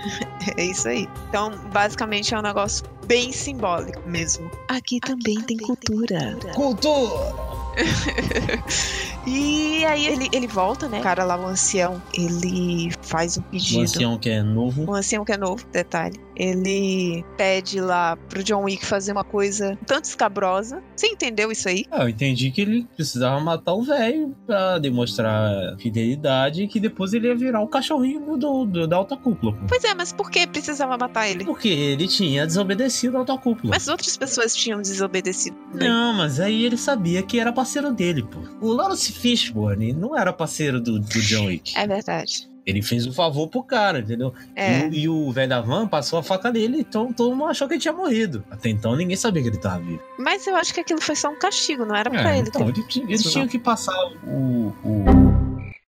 é 0.57 0.63
isso 0.65 0.87
aí. 0.87 1.07
Então, 1.29 1.51
basicamente 1.71 2.33
é 2.33 2.39
um 2.39 2.41
negócio 2.41 2.83
bem 3.05 3.31
simbólico 3.31 4.01
mesmo. 4.07 4.49
Aqui 4.67 4.99
também 4.99 5.39
tem 5.41 5.57
cultura. 5.57 6.35
Cultura! 6.55 7.45
E 9.27 9.83
aí 9.85 10.05
ele, 10.05 10.29
ele 10.31 10.47
volta, 10.47 10.87
né? 10.87 10.99
O 10.99 11.03
cara 11.03 11.23
lá, 11.23 11.35
o 11.35 11.47
ancião, 11.47 12.01
ele 12.13 12.91
faz 13.01 13.37
um 13.37 13.41
O 13.41 13.43
pedido. 13.45 13.81
ancião 13.81 14.17
que 14.19 14.29
é 14.29 14.43
novo. 14.43 14.85
O 14.89 14.93
ancião 14.93 15.25
que 15.25 15.31
é 15.31 15.37
novo, 15.37 15.65
detalhe. 15.71 16.19
Ele 16.35 17.23
pede 17.37 17.79
lá 17.79 18.15
pro 18.29 18.43
John 18.43 18.63
Wick 18.63 18.85
fazer 18.85 19.11
uma 19.11 19.23
coisa 19.23 19.77
tanto 19.85 20.05
escabrosa. 20.05 20.81
Você 20.95 21.07
entendeu 21.07 21.51
isso 21.51 21.67
aí? 21.69 21.85
Ah, 21.91 22.03
eu 22.03 22.09
entendi 22.09 22.51
que 22.51 22.61
ele 22.61 22.87
precisava 22.95 23.39
matar 23.39 23.73
o 23.73 23.83
velho 23.83 24.35
pra 24.45 24.77
demonstrar 24.79 25.75
fidelidade 25.79 26.63
e 26.63 26.67
que 26.67 26.79
depois 26.79 27.13
ele 27.13 27.27
ia 27.27 27.35
virar 27.35 27.61
o 27.61 27.67
cachorrinho 27.67 28.37
do, 28.37 28.65
do- 28.65 28.87
da 28.87 28.95
alta 28.97 29.15
cúpula. 29.15 29.53
pô. 29.53 29.65
Pois 29.67 29.83
é, 29.83 29.93
mas 29.93 30.11
por 30.11 30.29
que 30.29 30.45
precisava 30.47 30.97
matar 30.97 31.27
ele? 31.29 31.45
Porque 31.45 31.69
ele 31.69 32.07
tinha 32.07 32.45
desobedecido 32.45 33.15
a 33.17 33.19
alta 33.21 33.37
cúpula. 33.37 33.71
Mas 33.73 33.87
outras 33.87 34.17
pessoas 34.17 34.55
tinham 34.55 34.81
desobedecido. 34.81 35.55
também. 35.71 35.87
Não, 35.89 36.13
mas 36.13 36.39
aí 36.39 36.65
ele 36.65 36.77
sabia 36.77 37.23
que 37.23 37.39
era 37.39 37.51
parceiro 37.53 37.91
dele, 37.93 38.23
pô. 38.23 38.39
O 38.65 38.71
Lawrence 38.73 39.11
Fishburne 39.11 39.93
não 39.93 40.17
era 40.17 40.31
parceiro 40.33 40.79
do, 40.81 40.99
do 40.99 41.21
John 41.21 41.45
Wick. 41.45 41.77
É 41.77 41.87
verdade. 41.87 42.49
Ele 42.65 42.81
fez 42.81 43.05
um 43.05 43.11
favor 43.13 43.47
pro 43.47 43.61
cara, 43.63 43.99
entendeu? 43.99 44.33
É. 44.55 44.79
E, 44.79 44.83
o- 44.87 44.93
e 44.93 45.09
o 45.09 45.31
velho 45.31 45.49
da 45.49 45.61
van 45.61 45.87
passou 45.87 46.17
a 46.17 46.23
faca 46.23 46.51
nele, 46.51 46.79
então 46.79 47.13
todo 47.13 47.35
mundo 47.35 47.49
achou 47.49 47.67
que 47.67 47.75
ele 47.75 47.81
tinha 47.81 47.93
morrido. 47.93 48.43
Até 48.49 48.69
então 48.69 48.95
ninguém 48.95 49.15
sabia 49.15 49.41
que 49.43 49.49
ele 49.49 49.57
tava 49.57 49.79
vivo. 49.79 50.01
Mas 50.17 50.47
eu 50.47 50.55
acho 50.55 50.73
que 50.73 50.79
aquilo 50.79 50.99
foi 51.01 51.15
só 51.15 51.29
um 51.29 51.37
castigo, 51.37 51.85
não 51.85 51.95
era 51.95 52.09
pra 52.09 52.33
É, 52.33 52.39
ele. 52.39 52.47
então, 52.49 52.65
ter- 52.71 52.79
ele 52.81 53.05
eles 53.09 53.21
Isso 53.21 53.31
tinham 53.31 53.47
que 53.47 53.59
passar 53.59 53.93
o, 54.25 54.73
o. 54.83 55.05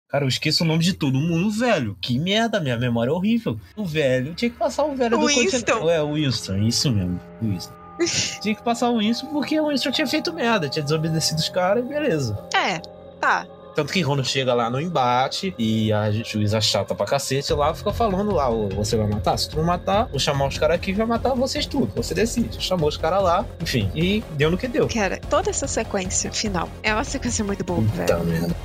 Cara, 0.09 0.25
eu 0.25 0.29
esqueço 0.29 0.63
o 0.63 0.67
nome 0.67 0.83
de 0.83 0.93
todo 0.93 1.17
mundo, 1.19 1.49
velho. 1.51 1.97
Que 1.99 2.19
merda, 2.19 2.59
minha 2.59 2.77
memória 2.77 3.09
é 3.09 3.13
horrível. 3.13 3.59
O 3.75 3.83
velho 3.83 4.33
tinha 4.35 4.49
que 4.49 4.57
passar 4.57 4.83
o 4.85 4.95
velho 4.95 5.17
O 5.17 5.21
do 5.21 5.25
Winston. 5.27 5.59
continente. 5.59 5.89
É, 5.89 6.01
o 6.03 6.13
Winston, 6.13 6.57
isso 6.57 6.91
mesmo, 6.91 7.19
o 7.41 7.45
Winston. 7.47 7.73
tinha 8.41 8.55
que 8.55 8.63
passar 8.63 8.89
o 8.89 8.97
Winston 8.99 9.27
porque 9.27 9.59
o 9.59 9.67
Winston 9.69 9.91
tinha 9.91 10.07
feito 10.07 10.31
merda, 10.33 10.69
tinha 10.69 10.83
desobedecido 10.83 11.39
os 11.39 11.49
caras 11.49 11.83
e 11.83 11.87
beleza. 11.87 12.37
É, 12.55 12.79
tá. 13.19 13.45
Tanto 13.75 13.91
que 13.91 14.03
quando 14.03 14.23
chega 14.23 14.53
lá 14.53 14.69
no 14.69 14.79
embate 14.79 15.53
e 15.57 15.91
a 15.91 16.11
juíza 16.11 16.61
chata 16.61 16.93
pra 16.93 17.05
cacete 17.05 17.51
lá, 17.53 17.73
fica 17.73 17.91
falando 17.91 18.31
lá, 18.33 18.49
"Ô, 18.49 18.69
você 18.69 18.95
vai 18.95 19.07
matar? 19.07 19.37
Se 19.37 19.49
tu 19.49 19.57
não 19.57 19.63
matar, 19.63 20.05
vou 20.07 20.19
chamar 20.19 20.47
os 20.47 20.57
caras 20.57 20.75
aqui 20.75 20.91
e 20.91 20.93
vai 20.93 21.05
matar 21.05 21.33
vocês 21.33 21.65
tudo. 21.65 21.91
Você 21.95 22.13
decide. 22.13 22.61
Chamou 22.63 22.87
os 22.87 22.97
caras 22.97 23.23
lá, 23.23 23.45
enfim, 23.61 23.89
e 23.95 24.23
deu 24.31 24.51
no 24.51 24.57
que 24.57 24.67
deu. 24.67 24.87
Cara, 24.87 25.19
toda 25.29 25.49
essa 25.49 25.67
sequência 25.67 26.31
final 26.31 26.69
é 26.83 26.93
uma 26.93 27.03
sequência 27.03 27.43
muito 27.43 27.63
boa, 27.63 27.81
Puta 27.81 28.17
velho. 28.17 28.25
merda. 28.25 28.55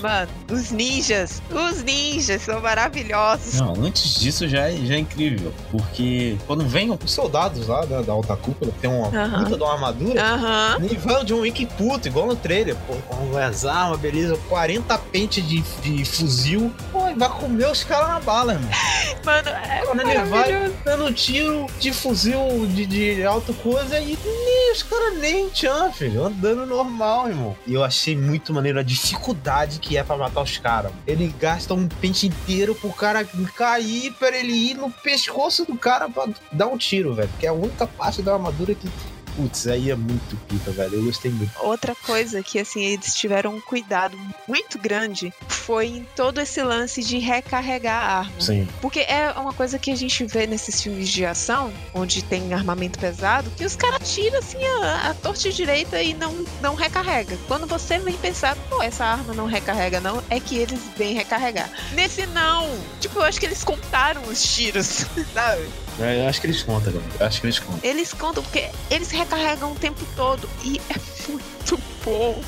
Mano, 0.00 0.28
os 0.50 0.70
ninjas, 0.70 1.42
os 1.50 1.82
ninjas 1.82 2.42
são 2.42 2.60
maravilhosos. 2.60 3.60
Não, 3.60 3.74
antes 3.84 4.14
disso 4.18 4.48
já 4.48 4.68
é, 4.68 4.76
já 4.84 4.94
é 4.94 4.98
incrível. 4.98 5.52
Porque 5.70 6.36
quando 6.46 6.64
vem 6.66 6.90
os 6.90 7.12
soldados 7.12 7.66
lá 7.66 7.84
da, 7.84 8.00
da 8.02 8.12
alta 8.12 8.36
cúpula, 8.36 8.72
tem 8.80 8.90
uma 8.90 9.08
Aham. 9.08 9.44
puta 9.44 9.56
de 9.56 9.62
uma 9.62 9.72
armadura, 9.72 10.22
Aham. 10.22 10.78
e 10.90 10.96
vai 10.96 11.22
o 11.22 11.24
John 11.24 11.40
Wick 11.40 11.66
puto, 11.66 12.08
igual 12.08 12.26
no 12.26 12.36
trailer. 12.36 12.76
Pô, 12.86 12.94
com 13.08 13.36
as 13.36 13.64
armas, 13.64 13.98
beleza, 14.00 14.36
40 14.48 14.96
pentes 14.98 15.46
de, 15.46 15.60
de 15.82 16.04
fuzil. 16.04 16.72
Pô, 16.92 16.99
vai 17.14 17.28
comer 17.28 17.66
os 17.66 17.84
caras 17.84 18.08
na 18.08 18.20
bala, 18.20 18.54
irmão. 18.54 18.70
Mano, 19.24 19.48
é 19.48 19.82
Quando 19.84 20.00
ele 20.00 20.24
vai 20.24 20.72
dando 20.84 21.12
tiro 21.12 21.66
de 21.78 21.92
fuzil 21.92 22.66
de, 22.68 22.86
de 22.86 23.24
alta 23.24 23.52
coisa 23.52 23.98
e 24.00 24.18
nem 24.24 24.72
os 24.72 24.82
caras 24.82 25.18
nem 25.18 25.48
tchan, 25.50 25.90
filho. 25.92 26.24
Andando 26.24 26.64
normal, 26.66 27.28
irmão. 27.28 27.56
E 27.66 27.74
eu 27.74 27.84
achei 27.84 28.16
muito 28.16 28.52
maneiro 28.52 28.78
a 28.78 28.82
dificuldade 28.82 29.78
que 29.78 29.96
é 29.96 30.02
pra 30.02 30.16
matar 30.16 30.42
os 30.42 30.56
caras. 30.58 30.92
Ele 31.06 31.34
gasta 31.38 31.74
um 31.74 31.86
pente 31.86 32.26
inteiro 32.26 32.74
pro 32.74 32.90
cara 32.92 33.24
cair 33.54 34.12
pra 34.14 34.36
ele 34.36 34.52
ir 34.52 34.74
no 34.74 34.90
pescoço 34.90 35.64
do 35.64 35.76
cara 35.76 36.08
pra 36.08 36.28
dar 36.52 36.66
um 36.66 36.78
tiro, 36.78 37.14
velho. 37.14 37.30
Que 37.38 37.46
é 37.46 37.50
a 37.50 37.52
única 37.52 37.86
parte 37.86 38.22
da 38.22 38.32
armadura 38.32 38.74
que. 38.74 38.88
Putz, 39.36 39.66
aí 39.66 39.90
é 39.90 39.96
muito 39.96 40.36
pica, 40.48 40.70
velho. 40.70 40.94
Eu 40.94 41.04
gostei 41.04 41.30
muito. 41.30 41.52
Outra 41.60 41.94
coisa 41.94 42.42
que, 42.42 42.58
assim, 42.58 42.82
eles 42.84 43.14
tiveram 43.14 43.54
um 43.56 43.60
cuidado 43.60 44.18
muito 44.46 44.78
grande 44.78 45.32
foi 45.48 45.86
em 45.86 46.06
todo 46.16 46.40
esse 46.40 46.62
lance 46.62 47.02
de 47.02 47.18
recarregar 47.18 48.02
a 48.02 48.18
arma. 48.18 48.40
Sim. 48.40 48.68
Porque 48.80 49.00
é 49.00 49.30
uma 49.36 49.52
coisa 49.52 49.78
que 49.78 49.90
a 49.90 49.96
gente 49.96 50.24
vê 50.24 50.46
nesses 50.46 50.80
filmes 50.82 51.08
de 51.08 51.24
ação, 51.24 51.72
onde 51.94 52.22
tem 52.22 52.52
armamento 52.52 52.98
pesado, 52.98 53.50
que 53.56 53.64
os 53.64 53.76
caras 53.76 54.12
tiram 54.12 54.38
assim 54.38 54.58
a, 54.64 55.10
a 55.10 55.14
torta 55.14 55.50
direita 55.50 56.02
e 56.02 56.14
não, 56.14 56.44
não 56.60 56.74
recarrega. 56.74 57.36
Quando 57.46 57.66
você 57.66 57.98
vem 57.98 58.16
pensar, 58.16 58.56
pô, 58.68 58.82
essa 58.82 59.04
arma 59.04 59.32
não 59.32 59.46
recarrega, 59.46 60.00
não, 60.00 60.22
é 60.28 60.40
que 60.40 60.56
eles 60.56 60.80
vêm 60.96 61.14
recarregar. 61.14 61.70
Nesse 61.92 62.26
não! 62.26 62.68
Tipo, 63.00 63.20
eu 63.20 63.24
acho 63.24 63.38
que 63.38 63.46
eles 63.46 63.64
contaram 63.64 64.22
os 64.24 64.42
tiros, 64.42 65.06
sabe? 65.32 65.68
É, 66.00 66.24
Eu 66.24 66.28
acho 66.28 66.40
que 66.40 66.46
eles 66.46 66.62
contam, 66.62 66.92
galera. 66.92 67.10
Eu 67.20 67.26
acho 67.26 67.40
que 67.40 67.46
eles 67.46 67.58
contam. 67.58 67.80
Eles 67.90 68.12
contam 68.12 68.42
porque 68.42 68.68
eles 68.90 69.10
recarregam 69.10 69.72
o 69.72 69.74
tempo 69.74 70.00
todo 70.16 70.48
e 70.64 70.80
é 70.90 70.94
muito 71.30 71.78
bom. 72.04 72.40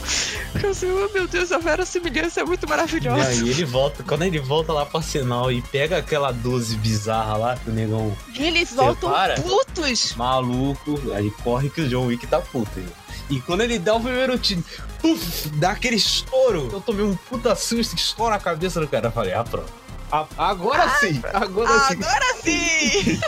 Eu 0.63 0.71
assim, 0.71 0.87
oh, 0.91 1.13
meu 1.13 1.27
Deus, 1.29 1.53
a 1.53 1.59
verossimilhança 1.59 2.41
é 2.41 2.45
muito 2.45 2.65
E 2.67 2.69
maravilhosa. 2.69 3.29
aí 3.29 3.49
ele 3.51 3.65
volta, 3.65 4.03
quando 4.03 4.23
ele 4.23 4.39
volta 4.39 4.73
lá 4.73 4.87
pra 4.87 5.03
sinal 5.03 5.53
e 5.53 5.61
pega 5.63 5.99
aquela 5.99 6.33
12 6.33 6.77
bizarra 6.77 7.37
lá, 7.37 7.57
que 7.57 7.69
o 7.71 7.73
negão 7.73 8.17
E 8.35 8.43
eles 8.45 8.73
voltam 8.73 9.11
Separa? 9.11 9.35
putos. 9.41 10.15
maluco, 10.15 10.99
aí 11.15 11.31
corre 11.43 11.69
que 11.71 11.83
o 11.83 11.89
John 11.89 12.07
Wick 12.07 12.27
tá 12.27 12.41
puto. 12.41 12.79
hein? 12.81 12.87
E 13.31 13.41
quando 13.41 13.63
ele 13.63 13.79
dá 13.79 13.95
o 13.95 14.01
primeiro 14.01 14.37
tiro, 14.39 14.63
puf, 15.01 15.49
dá 15.55 15.71
aquele 15.71 15.97
estouro. 15.97 16.69
Eu 16.73 16.81
tomei 16.81 17.05
um 17.05 17.15
puta 17.17 17.55
susto, 17.55 17.95
que 17.95 18.01
estoura 18.03 18.35
a 18.35 18.39
cabeça 18.39 18.81
do 18.81 18.89
cara. 18.89 19.09
Eu 19.09 19.13
falei, 19.13 19.33
ah, 19.33 19.45
pronto. 19.45 19.73
Ah, 20.13 20.27
agora 20.37 20.91
sim, 21.01 21.23
agora 21.33 21.79
sim. 21.89 21.95
Agora 21.95 22.35
sim! 22.43 23.21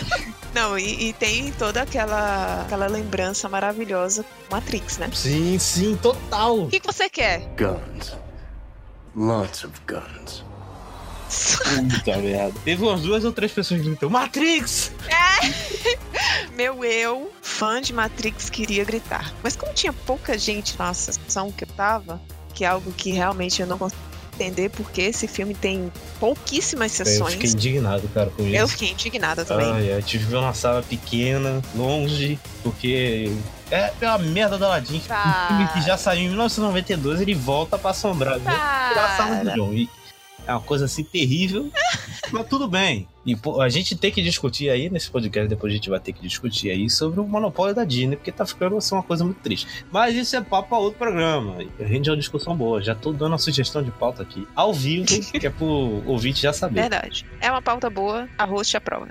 Não, 0.54 0.78
e, 0.78 1.08
e 1.08 1.12
tem 1.14 1.50
toda 1.52 1.80
aquela, 1.80 2.60
aquela 2.60 2.86
lembrança 2.86 3.48
maravilhosa 3.48 4.22
com 4.22 4.54
Matrix, 4.54 4.98
né? 4.98 5.10
Sim, 5.14 5.58
sim, 5.58 5.96
total. 5.96 6.64
O 6.64 6.68
que, 6.68 6.78
que 6.78 6.86
você 6.86 7.08
quer? 7.08 7.40
Guns. 7.56 8.14
Lots 9.16 9.64
of 9.64 9.72
guns. 9.88 10.44
Puta 11.90 12.18
merda. 12.20 12.60
Teve 12.64 12.82
umas 12.82 13.00
duas 13.00 13.24
ou 13.24 13.32
três 13.32 13.50
pessoas 13.50 13.80
que 13.80 13.86
gritam, 13.88 14.10
Matrix! 14.10 14.92
Meu 16.54 16.84
eu, 16.84 17.32
fã 17.40 17.80
de 17.80 17.94
Matrix, 17.94 18.50
queria 18.50 18.84
gritar. 18.84 19.32
Mas 19.42 19.56
como 19.56 19.72
tinha 19.72 19.92
pouca 19.92 20.36
gente 20.36 20.78
na 20.78 20.92
sessão 20.92 21.50
que 21.50 21.64
eu 21.64 21.68
tava, 21.68 22.20
que 22.52 22.62
é 22.62 22.68
algo 22.68 22.92
que 22.92 23.10
realmente 23.10 23.62
eu 23.62 23.66
não 23.66 23.78
consigo 23.78 24.13
entender, 24.34 24.68
porque 24.70 25.00
esse 25.02 25.26
filme 25.28 25.54
tem 25.54 25.90
pouquíssimas 26.20 26.98
Eu 26.98 27.06
sessões. 27.06 27.32
fiquei 27.34 27.50
indignado, 27.50 28.08
cara, 28.12 28.30
com 28.30 28.42
isso. 28.46 28.56
Eu 28.56 28.68
fiquei 28.68 28.90
indignada 28.90 29.44
também. 29.44 29.70
Ai, 29.72 29.92
eu 29.92 30.02
tive 30.02 30.24
que 30.24 30.30
ver 30.30 30.36
uma 30.36 30.54
sala 30.54 30.82
pequena, 30.82 31.62
longe, 31.74 32.38
porque 32.62 33.30
é 33.70 33.90
uma 34.02 34.18
merda 34.18 34.58
da 34.58 34.66
Aladdin. 34.66 34.96
Um 34.96 35.46
filme 35.48 35.68
que 35.72 35.80
já 35.82 35.96
saiu 35.96 36.22
em 36.24 36.28
1992, 36.28 37.20
ele 37.20 37.34
volta 37.34 37.78
pra 37.78 37.90
assombrar. 37.90 38.34
viu? 38.34 38.42
Tirar 38.50 39.04
a 39.12 39.16
sala 39.16 39.44
do 39.56 39.64
Wick. 39.66 39.90
É 40.46 40.52
uma 40.52 40.60
coisa 40.60 40.84
assim 40.84 41.02
terrível, 41.02 41.70
mas 42.34 42.46
tudo 42.48 42.68
bem. 42.68 43.08
E 43.24 43.34
pô, 43.34 43.60
a 43.60 43.68
gente 43.68 43.96
tem 43.96 44.10
que 44.10 44.22
discutir 44.22 44.68
aí 44.68 44.90
nesse 44.90 45.10
podcast, 45.10 45.48
depois 45.48 45.72
a 45.72 45.76
gente 45.76 45.88
vai 45.88 45.98
ter 45.98 46.12
que 46.12 46.20
discutir 46.20 46.70
aí 46.70 46.90
sobre 46.90 47.20
o 47.20 47.24
monopólio 47.24 47.74
da 47.74 47.84
Disney, 47.84 48.16
porque 48.16 48.30
tá 48.30 48.44
ficando 48.44 48.76
assim, 48.76 48.94
uma 48.94 49.02
coisa 49.02 49.24
muito 49.24 49.40
triste. 49.40 49.66
Mas 49.90 50.14
isso 50.14 50.36
é 50.36 50.40
papo 50.40 50.68
pra 50.68 50.78
outro 50.78 50.98
programa. 50.98 51.62
E 51.62 51.82
A 51.82 51.86
gente 51.86 52.08
é 52.08 52.12
uma 52.12 52.18
discussão 52.18 52.56
boa. 52.56 52.82
Já 52.82 52.94
tô 52.94 53.12
dando 53.12 53.32
uma 53.32 53.38
sugestão 53.38 53.82
de 53.82 53.90
pauta 53.90 54.22
aqui, 54.22 54.46
ao 54.54 54.74
vivo, 54.74 55.06
que 55.38 55.46
é 55.46 55.50
pro 55.50 56.02
ouvinte 56.06 56.42
já 56.42 56.52
saber. 56.52 56.82
Verdade. 56.82 57.24
É 57.40 57.50
uma 57.50 57.62
pauta 57.62 57.88
boa, 57.88 58.28
a 58.36 58.44
host 58.44 58.76
aprova. 58.76 59.08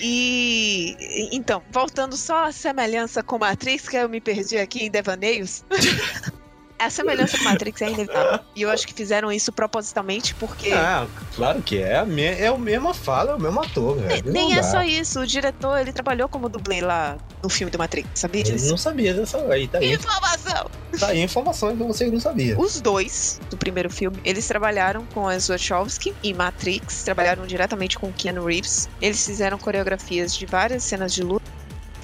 E 0.00 0.96
então, 1.32 1.62
voltando 1.70 2.16
só 2.16 2.46
à 2.46 2.52
semelhança 2.52 3.22
com 3.22 3.38
Matrix, 3.38 3.88
que 3.88 3.96
eu 3.96 4.08
me 4.08 4.20
perdi 4.20 4.58
aqui 4.58 4.84
em 4.84 4.90
devaneios. 4.90 5.64
a 6.80 6.90
semelhança 6.90 7.38
com 7.38 7.44
Matrix 7.44 7.82
é 7.82 7.90
inevitável. 7.90 8.40
E 8.56 8.62
eu 8.62 8.70
acho 8.70 8.86
que 8.86 8.92
fizeram 8.92 9.30
isso 9.30 9.52
propositalmente 9.52 10.34
porque. 10.34 10.72
Ah, 10.72 11.06
claro 11.36 11.62
que 11.62 11.78
é. 11.78 12.04
É 12.38 12.50
o 12.50 12.58
mesmo 12.58 12.92
fala, 12.92 13.30
é 13.32 13.34
o 13.34 13.40
mesmo 13.40 13.60
ator, 13.60 13.96
velho. 13.96 14.32
Nem 14.32 14.56
é 14.56 14.62
só 14.62 14.82
isso, 14.82 15.20
o 15.20 15.26
diretor 15.26 15.78
ele 15.78 15.92
trabalhou 15.92 16.28
como 16.28 16.48
dublê 16.48 16.80
lá 16.80 17.16
no 17.42 17.48
filme 17.48 17.70
do 17.70 17.78
Matrix, 17.78 18.08
sabia 18.14 18.42
Eu 18.42 18.44
disso? 18.44 18.68
não 18.68 18.76
sabia 18.76 19.14
dessa. 19.14 19.38
Aí 19.50 19.68
tá 19.68 19.78
aí. 19.78 19.94
Informação! 19.94 20.70
Tá 20.98 21.06
aí 21.08 21.20
informação 21.20 21.76
que 21.76 21.82
você 21.82 22.06
não 22.10 22.20
sabia. 22.20 22.58
Os 22.58 22.80
dois 22.80 23.40
do 23.48 23.56
primeiro 23.56 23.88
filme, 23.88 24.18
eles 24.24 24.46
trabalharam 24.46 25.06
com 25.14 25.28
as 25.28 25.48
Wachowski 25.48 26.12
em 26.22 26.34
Matrix, 26.34 27.02
trabalharam 27.04 27.46
diretamente 27.46 27.98
com 27.98 28.12
Keanu 28.12 28.44
Reeves. 28.44 28.88
Eles 29.00 29.24
fizeram 29.24 29.56
coreografias 29.58 30.34
de 30.36 30.44
várias 30.46 30.82
cenas 30.82 31.14
de 31.14 31.22
luta. 31.22 31.44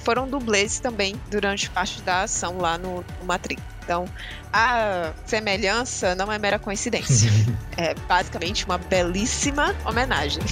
Foram 0.03 0.27
dublês 0.27 0.79
também 0.79 1.15
durante 1.29 1.69
parte 1.69 2.01
da 2.01 2.23
ação 2.23 2.57
lá 2.59 2.77
no, 2.77 3.03
no 3.19 3.25
Matrix. 3.25 3.61
Então, 3.87 4.03
a 4.51 5.13
semelhança 5.25 6.13
não 6.13 6.29
é 6.29 6.37
mera 6.37 6.59
coincidência. 6.59 7.31
é 7.77 7.93
basicamente 8.05 8.65
uma 8.65 8.77
belíssima 8.77 9.73
homenagem. 9.85 10.43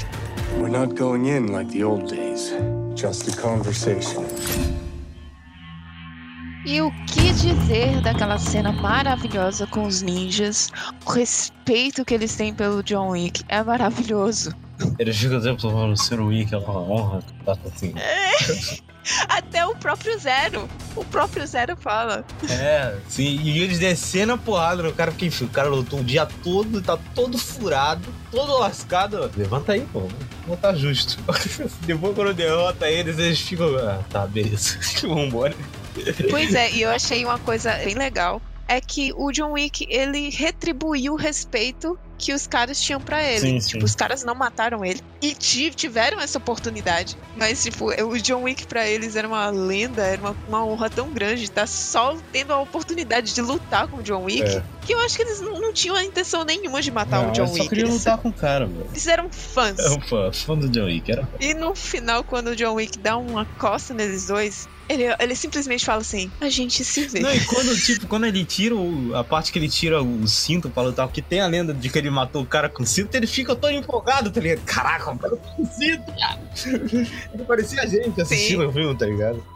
We're 0.58 0.70
not 0.70 0.96
going 0.96 1.28
in 1.28 1.48
like 1.48 1.70
the 1.70 1.84
old 1.84 2.10
days. 2.10 2.54
Just 2.96 3.28
a 3.28 3.42
conversation. 3.42 4.24
E 6.66 6.80
o 6.82 6.90
que 7.08 7.34
dizer 7.34 8.00
daquela 8.02 8.38
cena 8.38 8.72
maravilhosa 8.72 9.68
com 9.68 9.84
os 9.84 10.02
ninjas? 10.02 10.72
O 11.06 11.12
respeito 11.12 12.06
que 12.06 12.14
eles 12.14 12.38
têm 12.38 12.54
pelo 12.54 12.82
John 12.82 13.10
Wick 13.10 13.44
é 13.50 13.62
maravilhoso. 13.62 14.56
Ele 14.98 15.12
fica 15.12 15.40
dizendo 15.40 15.58
pro 15.58 15.88
Luciano 15.88 16.28
Wick, 16.28 16.56
é 16.56 16.58
uma 16.58 16.80
honra. 16.80 17.22
Tá 17.46 17.58
assim. 17.66 17.94
Até 19.28 19.66
o 19.66 19.76
próprio 19.76 20.18
Zero. 20.18 20.68
O 20.96 21.04
próprio 21.06 21.46
Zero 21.46 21.76
fala. 21.78 22.26
É, 22.50 22.98
sim. 23.08 23.40
E 23.42 23.62
eles 23.62 23.80
descendo 23.80 24.34
a 24.34 24.38
porrada 24.38 24.82
no 24.82 24.94
cara, 24.94 25.12
porque 25.12 25.26
enfim, 25.26 25.46
o 25.46 25.50
cara 25.50 25.70
lutou 25.70 26.00
o 26.00 26.04
dia 26.04 26.26
todo, 26.44 26.82
tá 26.82 26.98
todo 27.14 27.38
furado, 27.38 28.08
todo 28.32 28.58
lascado. 28.58 29.32
Levanta 29.36 29.74
aí, 29.74 29.82
pô. 29.92 30.08
Não 30.48 30.56
tá 30.56 30.74
justo. 30.74 31.18
Depois 31.86 32.16
quando 32.16 32.34
derrota 32.34 32.90
eles, 32.90 33.20
eles 33.20 33.40
ficam. 33.40 33.76
Ah, 33.78 34.04
tá, 34.10 34.26
beleza. 34.26 34.78
Vambora. 35.08 35.56
Pois 36.30 36.54
é, 36.54 36.72
e 36.72 36.82
eu 36.82 36.90
achei 36.90 37.24
uma 37.24 37.40
coisa 37.40 37.74
bem 37.78 37.96
legal. 37.96 38.42
É 38.68 38.82
que 38.82 39.14
o 39.16 39.32
John 39.32 39.52
Wick, 39.52 39.86
ele 39.90 40.30
retribuiu 40.30 41.14
o 41.14 41.16
respeito 41.16 41.98
que 42.18 42.34
os 42.34 42.48
caras 42.48 42.80
tinham 42.82 43.00
pra 43.02 43.22
ele. 43.24 43.40
Sim, 43.40 43.58
tipo, 43.60 43.80
sim. 43.82 43.86
os 43.86 43.96
caras 43.96 44.24
não 44.24 44.34
mataram 44.34 44.84
ele 44.86 45.02
e 45.22 45.34
ti- 45.34 45.72
tiveram 45.72 46.20
essa 46.20 46.38
oportunidade. 46.38 47.18
Mas, 47.36 47.64
tipo, 47.64 47.88
o 47.92 48.18
John 48.20 48.44
Wick 48.44 48.66
pra 48.68 48.88
eles 48.88 49.16
era 49.16 49.28
uma 49.28 49.50
lenda, 49.50 50.02
era 50.04 50.22
uma, 50.22 50.36
uma 50.48 50.66
honra 50.66 50.90
tão 50.90 51.10
grande. 51.12 51.50
Tá 51.52 51.68
só 51.68 52.16
tendo 52.32 52.54
a 52.54 52.60
oportunidade 52.60 53.34
de 53.34 53.42
lutar 53.42 53.88
com 53.88 53.98
o 53.98 54.04
John 54.04 54.24
Wick. 54.24 54.44
É. 54.44 54.64
Que 54.86 54.94
eu 54.94 55.00
acho 55.00 55.16
que 55.18 55.24
eles 55.24 55.42
não, 55.42 55.60
não 55.60 55.74
tinham 55.74 55.96
a 55.96 56.04
intenção 56.04 56.44
nenhuma 56.46 56.82
de 56.82 56.92
matar 56.92 57.24
Não, 57.24 57.30
o 57.30 57.32
John 57.34 57.42
eu 57.44 57.48
só 57.48 57.54
Wick. 57.56 57.70
queria 57.70 57.84
Eles, 57.86 57.96
lutar 57.96 58.18
com 58.20 58.30
o 58.30 58.34
cara, 58.34 58.66
velho. 58.66 58.88
eles 58.92 59.08
eram 59.08 59.30
fãs. 59.32 59.80
É 59.80 59.90
um 59.90 60.00
fã, 60.02 60.32
fã 60.32 60.56
do 60.58 60.70
John 60.70 60.86
Wick. 60.86 61.12
Era... 61.12 61.28
E 61.40 61.54
no 61.54 61.74
final, 61.76 62.24
quando 62.24 62.48
o 62.50 62.56
John 62.56 62.74
Wick 62.76 62.98
dá 63.00 63.18
uma 63.18 63.46
costa 63.58 63.94
neles 63.94 64.28
dois, 64.28 64.70
ele, 64.88 65.04
ele 65.20 65.36
simplesmente 65.36 65.84
fala 65.86 66.02
assim: 66.02 66.32
a 66.40 66.50
gente 66.50 66.84
se 66.84 67.08
vê. 67.08 67.20
Não, 67.20 67.34
e 67.34 67.40
quando, 67.46 67.76
tipo, 67.80 68.08
quando 68.08 68.26
ele 68.26 68.44
tira 68.46 68.76
o- 68.76 69.16
a 69.16 69.24
parte 69.24 69.52
que 69.52 69.60
ele 69.60 69.70
tira 69.70 70.02
o 70.02 70.28
cinto 70.28 70.70
pra 70.70 70.84
lutar, 70.84 71.08
porque 71.08 71.22
tem 71.22 71.42
a 71.42 71.48
lenda 71.48 71.74
de 71.74 71.90
que 71.90 71.98
ele 71.98 72.10
matou 72.10 72.42
o 72.44 72.46
cara 72.46 72.70
com 72.70 72.86
cinto, 72.86 73.14
ele 73.16 73.28
fica 73.28 73.56
todo 73.56 73.72
empolgado, 73.74 74.32
tá 74.32 74.40
ligado? 74.40 74.64
Caraca, 74.66 75.12
o 75.12 75.18
cara 75.18 75.36
com 75.38 75.66
cinto, 75.66 76.04
cara. 76.20 76.40
Ele 77.34 77.44
parecia 77.48 77.82
a 77.82 77.86
gente 77.86 78.20
assistindo 78.22 78.68
o 78.68 78.72
filme, 78.72 78.98
tá 78.98 79.06
ligado? 79.06 79.44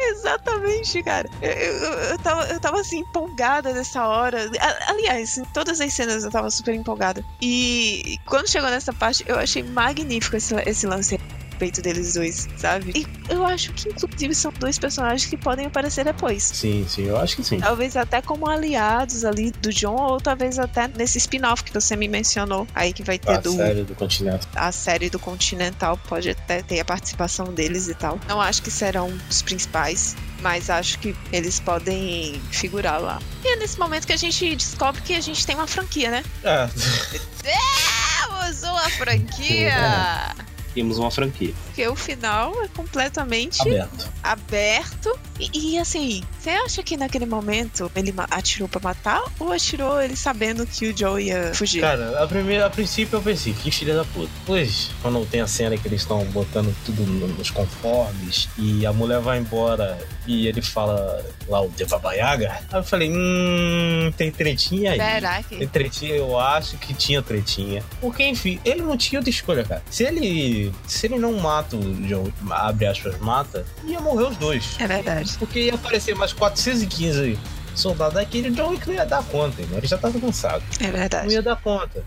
Exatamente, 0.00 1.02
cara. 1.02 1.28
Eu, 1.42 1.50
eu, 1.50 1.92
eu 2.10 2.18
tava, 2.18 2.44
eu 2.46 2.60
tava 2.60 2.80
assim, 2.80 2.98
empolgada 3.00 3.72
nessa 3.72 4.06
hora. 4.06 4.50
Aliás, 4.86 5.36
em 5.38 5.44
todas 5.46 5.80
as 5.80 5.92
cenas 5.92 6.24
eu 6.24 6.30
tava 6.30 6.50
super 6.50 6.74
empolgada. 6.74 7.24
E 7.40 8.16
quando 8.24 8.48
chegou 8.48 8.70
nessa 8.70 8.92
parte, 8.92 9.24
eu 9.26 9.38
achei 9.38 9.62
magnífico 9.62 10.36
esse, 10.36 10.54
esse 10.66 10.86
lance 10.86 11.18
respeito 11.58 11.82
deles 11.82 12.14
dois, 12.14 12.48
sabe? 12.56 12.92
E 12.94 13.32
eu 13.32 13.44
acho 13.44 13.72
que, 13.72 13.88
inclusive, 13.88 14.34
são 14.34 14.52
dois 14.52 14.78
personagens 14.78 15.28
que 15.28 15.36
podem 15.36 15.66
aparecer 15.66 16.04
depois. 16.04 16.44
Sim, 16.44 16.86
sim, 16.88 17.06
eu 17.06 17.18
acho 17.18 17.36
que 17.36 17.42
sim. 17.44 17.58
Talvez 17.58 17.96
até 17.96 18.22
como 18.22 18.48
aliados 18.48 19.24
ali 19.24 19.50
do 19.50 19.70
John, 19.72 19.96
ou 19.96 20.20
talvez 20.20 20.58
até 20.58 20.88
nesse 20.88 21.18
spin-off 21.18 21.64
que 21.64 21.72
você 21.72 21.96
me 21.96 22.06
mencionou. 22.06 22.66
Aí 22.74 22.92
que 22.92 23.02
vai 23.02 23.18
ter 23.18 23.32
A 23.32 23.40
do, 23.40 23.52
série 23.52 23.82
do 23.82 23.94
continente. 23.94 24.46
a 24.54 24.70
série 24.70 25.10
do 25.10 25.18
Continental 25.18 25.98
pode 26.08 26.30
até 26.30 26.62
ter 26.62 26.78
a 26.80 26.84
participação 26.84 27.52
deles 27.52 27.88
e 27.88 27.94
tal. 27.94 28.20
Não 28.28 28.40
acho 28.40 28.62
que 28.62 28.70
serão 28.70 29.12
os 29.28 29.42
principais, 29.42 30.14
mas 30.40 30.70
acho 30.70 30.98
que 31.00 31.14
eles 31.32 31.58
podem 31.58 32.40
figurar 32.52 33.00
lá. 33.00 33.20
E 33.44 33.54
é 33.54 33.56
nesse 33.56 33.78
momento 33.78 34.06
que 34.06 34.12
a 34.12 34.16
gente 34.16 34.54
descobre 34.54 35.02
que 35.02 35.14
a 35.14 35.20
gente 35.20 35.44
tem 35.44 35.56
uma 35.56 35.66
franquia, 35.66 36.10
né? 36.10 36.24
É, 36.44 36.68
Temos 37.42 38.62
uma 38.62 38.88
franquia! 38.90 40.34
temos 40.78 40.96
uma 40.96 41.10
franquia. 41.10 41.52
Porque 41.78 41.86
o 41.92 41.94
final 41.94 42.60
é 42.64 42.66
completamente 42.66 43.60
Aberto. 43.62 44.08
aberto. 44.20 45.18
E, 45.38 45.74
e, 45.74 45.78
assim, 45.78 46.24
você 46.40 46.50
acha 46.50 46.82
que 46.82 46.96
naquele 46.96 47.24
momento 47.24 47.88
ele 47.94 48.12
atirou 48.32 48.68
pra 48.68 48.80
matar 48.80 49.22
ou 49.38 49.52
atirou 49.52 50.02
ele 50.02 50.16
sabendo 50.16 50.66
que 50.66 50.88
o 50.88 50.96
Joe 50.98 51.22
ia 51.22 51.54
fugir? 51.54 51.80
Cara, 51.80 52.20
a, 52.20 52.26
primeira, 52.26 52.66
a 52.66 52.70
princípio 52.70 53.18
eu 53.18 53.22
pensei, 53.22 53.52
que 53.52 53.70
filha 53.70 53.94
da 53.94 54.04
puta. 54.04 54.28
Pois, 54.44 54.90
quando 55.00 55.24
tem 55.26 55.40
a 55.40 55.46
cena 55.46 55.76
que 55.78 55.86
eles 55.86 56.00
estão 56.00 56.24
botando 56.32 56.74
tudo 56.84 57.02
no- 57.06 57.28
nos 57.28 57.50
conformes 57.50 58.48
e 58.58 58.84
a 58.84 58.92
mulher 58.92 59.20
vai 59.20 59.38
embora 59.38 59.96
e 60.26 60.48
ele 60.48 60.60
fala 60.60 61.24
lá 61.48 61.60
o 61.60 61.68
de 61.70 61.84
Babaiaga, 61.84 62.58
aí 62.72 62.80
eu 62.80 62.82
falei, 62.82 63.08
hum, 63.12 64.12
tem 64.16 64.32
tretinha 64.32 64.90
aí. 64.92 64.98
Será 64.98 65.42
Tem 65.44 65.58
que. 65.60 65.66
tretinha, 65.68 66.16
eu 66.16 66.36
acho 66.36 66.76
que 66.78 66.92
tinha 66.92 67.22
tretinha. 67.22 67.84
Porque, 68.00 68.24
enfim, 68.24 68.58
ele 68.64 68.82
não 68.82 68.96
tinha 68.96 69.20
outra 69.20 69.30
escolha, 69.30 69.62
cara. 69.62 69.82
Se 69.88 70.02
ele. 70.02 70.72
Se 70.88 71.06
ele 71.06 71.16
não 71.18 71.34
mata 71.34 71.67
o 71.76 71.94
John, 72.06 72.30
abre 72.50 72.86
aspas, 72.86 73.18
mata, 73.20 73.64
ia 73.84 74.00
morrer 74.00 74.24
os 74.28 74.36
dois. 74.36 74.76
É 74.78 74.86
verdade. 74.86 75.36
Porque 75.38 75.60
ia 75.66 75.74
aparecer 75.74 76.14
mais 76.14 76.32
415 76.32 77.38
soldados 77.74 78.14
daquele, 78.14 78.48
o 78.48 78.52
John 78.52 78.70
Wick 78.70 78.86
não 78.86 78.94
ia 78.94 79.04
dar 79.06 79.22
conta, 79.24 79.60
irmão. 79.62 79.78
Ele 79.78 79.86
já 79.86 79.96
tava 79.98 80.18
cansado. 80.18 80.62
É 80.80 80.84
Não 80.84 80.92
verdade. 80.92 81.32
ia 81.32 81.42
dar 81.42 81.56
conta. 81.56 82.04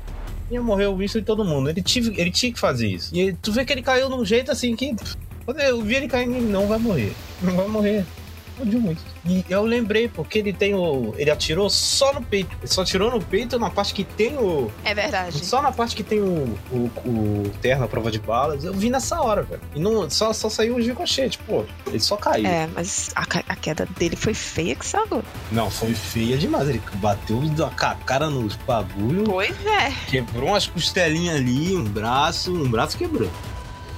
Ia 0.50 0.62
morrer 0.62 0.88
o 0.88 0.98
Winston 0.98 1.20
e 1.20 1.22
todo 1.22 1.46
mundo. 1.46 1.70
Ele, 1.70 1.82
tive, 1.82 2.20
ele 2.20 2.30
tinha 2.30 2.52
que 2.52 2.60
fazer 2.60 2.88
isso. 2.88 3.16
E 3.16 3.32
tu 3.34 3.54
vê 3.54 3.64
que 3.64 3.72
ele 3.72 3.82
caiu 3.82 4.10
num 4.10 4.26
jeito 4.26 4.52
assim 4.52 4.76
que. 4.76 4.94
Quando 5.46 5.60
eu 5.62 5.82
vi 5.82 5.96
ele 5.96 6.08
caindo, 6.10 6.36
ele 6.36 6.46
não 6.52 6.68
vai 6.68 6.78
morrer. 6.78 7.14
Não 7.42 7.56
vai 7.56 7.68
morrer. 7.68 8.06
O 8.60 8.66
John 8.66 8.86
Wick. 8.90 9.02
E 9.24 9.46
eu 9.50 9.64
lembrei, 9.64 10.08
porque 10.08 10.40
ele 10.40 10.52
tem 10.52 10.74
o. 10.74 11.14
Ele 11.18 11.30
atirou 11.30 11.70
só 11.70 12.12
no 12.14 12.22
peito. 12.22 12.56
Ele 12.60 12.68
só 12.68 12.82
atirou 12.82 13.12
no 13.12 13.22
peito 13.22 13.60
na 13.60 13.70
parte 13.70 13.94
que 13.94 14.04
tem 14.04 14.36
o. 14.38 14.72
É 14.84 14.94
verdade. 14.94 15.46
Só 15.46 15.62
na 15.62 15.72
parte 15.72 15.96
que 15.96 16.04
tem 16.04 16.20
o, 16.20 16.58
o, 16.72 16.92
o 17.06 17.52
terno, 17.62 17.86
a 17.86 17.88
prova 17.88 18.10
de 18.10 18.20
balas. 18.20 18.64
Eu 18.64 18.74
vi 18.74 18.90
nessa 18.90 19.22
hora, 19.22 19.44
velho. 19.44 19.62
E 19.76 19.80
não, 19.80 20.10
só, 20.10 20.34
só 20.34 20.50
saiu 20.50 20.76
o 20.76 20.82
ricochete, 20.82 21.38
pô. 21.40 21.64
Ele 21.88 22.00
só 22.00 22.18
caiu. 22.18 22.48
É, 22.48 22.68
mas 22.74 23.12
a, 23.16 23.22
a 23.48 23.56
queda 23.56 23.88
dele 23.98 24.16
foi 24.16 24.34
feia 24.34 24.76
que 24.76 24.86
salgou. 24.86 25.24
Não, 25.52 25.70
foi 25.70 25.94
feia 25.94 26.38
demais. 26.38 26.68
Ele 26.68 26.82
bateu 26.96 27.38
com 27.38 27.86
a 27.86 27.96
cara 27.96 28.30
nos 28.30 28.56
bagulho. 28.56 29.24
Pois 29.26 29.66
é. 29.66 29.92
Quebrou 30.10 30.50
umas 30.50 30.66
costelinhas 30.66 31.36
ali, 31.36 31.76
um 31.76 31.84
braço, 31.84 32.52
um 32.54 32.70
braço 32.70 32.98
quebrou. 32.98 33.30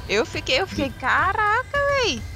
Eu 0.10 0.26
fiquei, 0.26 0.60
eu 0.60 0.68
fiquei, 0.68 0.90
caraca, 0.90 1.80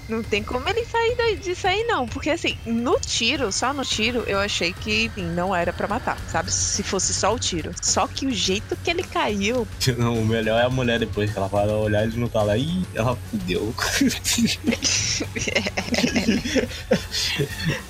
Não 0.07 0.23
tem 0.23 0.41
como 0.41 0.67
ele 0.69 0.85
sair 0.85 1.37
disso 1.37 1.67
aí, 1.67 1.83
não. 1.83 2.07
Porque 2.07 2.29
assim, 2.29 2.57
no 2.65 2.97
tiro, 2.99 3.51
só 3.51 3.73
no 3.73 3.83
tiro, 3.83 4.23
eu 4.25 4.39
achei 4.39 4.71
que 4.71 5.05
enfim, 5.05 5.23
não 5.23 5.55
era 5.55 5.73
pra 5.73 5.87
matar, 5.87 6.17
sabe? 6.29 6.51
Se 6.51 6.81
fosse 6.81 7.13
só 7.13 7.33
o 7.33 7.39
tiro. 7.39 7.73
Só 7.81 8.07
que 8.07 8.25
o 8.25 8.31
jeito 8.31 8.75
que 8.77 8.89
ele 8.89 9.03
caiu. 9.03 9.67
Não, 9.97 10.19
o 10.19 10.25
melhor 10.25 10.61
é 10.61 10.65
a 10.65 10.69
mulher 10.69 10.99
depois 10.99 11.31
que 11.31 11.37
ela 11.37 11.47
vai 11.47 11.67
olhar, 11.67 12.03
ele 12.03 12.17
não 12.17 12.27
tá 12.27 12.43
lá. 12.43 12.57
Ih, 12.57 12.85
ela 12.93 13.17
fudeu. 13.29 13.73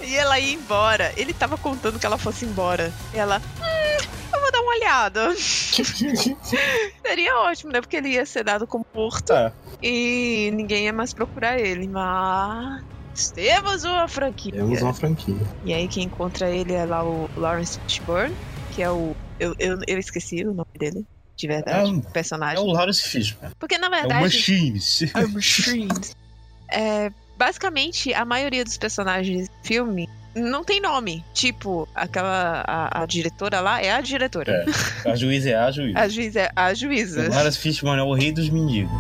e 0.02 0.16
ela 0.16 0.40
ia 0.40 0.54
embora. 0.54 1.12
Ele 1.18 1.34
tava 1.34 1.58
contando 1.58 2.00
que 2.00 2.06
ela 2.06 2.18
fosse 2.18 2.46
embora. 2.46 2.94
E 3.14 3.18
ela. 3.18 3.42
Hum, 3.60 4.06
eu 4.34 4.42
vou 4.42 4.52
dar 4.52 4.62
uma 4.62 4.72
olhada. 4.72 5.36
Seria 7.06 7.38
ótimo, 7.40 7.72
né? 7.72 7.82
Porque 7.82 7.98
ele 7.98 8.10
ia 8.10 8.26
ser 8.26 8.44
dado 8.44 8.68
como 8.68 8.86
morto 8.94 9.26
tá. 9.26 9.52
e 9.82 10.52
ninguém 10.54 10.86
ia 10.86 10.94
mais 10.94 11.14
procurar 11.14 11.60
ele. 11.60 11.67
Mas. 11.88 13.32
Temos 13.32 13.84
uma 13.84 14.08
franquia. 14.08 14.52
Temos 14.52 14.82
uma 14.82 14.94
franquia. 14.94 15.36
E 15.66 15.74
aí 15.74 15.88
quem 15.88 16.04
encontra 16.04 16.50
ele 16.50 16.74
é 16.74 16.86
lá 16.86 17.04
o 17.04 17.28
Lawrence 17.36 17.80
Fishburne, 17.88 18.36
que 18.76 18.82
é 18.84 18.90
o. 18.92 19.16
Eu, 19.40 19.56
eu, 19.60 19.80
eu 19.88 19.98
esqueci 19.98 20.44
o 20.46 20.54
nome 20.54 20.70
dele, 20.80 21.06
de 21.36 21.48
verdade. 21.48 21.90
É 21.90 21.92
um- 21.92 21.98
o 21.98 22.12
personagem. 22.12 22.58
É 22.58 22.60
o 22.60 22.72
Lawrence 22.72 23.02
Fishburne. 23.02 23.56
Porque 23.60 23.78
na 23.78 23.88
É 23.88 23.90
o 23.90 23.94
verdade. 23.94 24.24
Machines. 24.24 25.02
É 25.16 25.26
o 25.26 25.30
Machines. 25.30 26.16
É, 26.70 27.10
basicamente, 27.38 28.14
a 28.14 28.26
maioria 28.26 28.62
dos 28.62 28.78
personagens 28.78 29.48
do 29.48 29.56
filme 29.64 30.10
não 30.36 30.66
tem 30.66 30.82
nome. 30.82 31.24
Tipo, 31.34 31.88
aquela. 31.96 32.62
A, 32.68 33.04
a 33.04 33.06
diretora 33.06 33.62
lá 33.62 33.82
é 33.82 33.90
a 33.94 34.02
diretora. 34.02 34.66
É. 35.06 35.10
A 35.10 35.16
juíza 35.16 35.50
é 35.52 35.56
a 35.56 35.72
juíza. 35.72 35.98
A 36.04 36.10
juíza 36.10 36.40
é 36.42 36.52
a 36.54 36.74
juíza. 36.74 37.28
O 37.30 37.30
Lawrence 37.34 37.58
Fishburne 37.58 38.02
é 38.02 38.04
o 38.04 38.14
rei 38.14 38.34
dos 38.34 38.50
mendigos. 38.50 38.92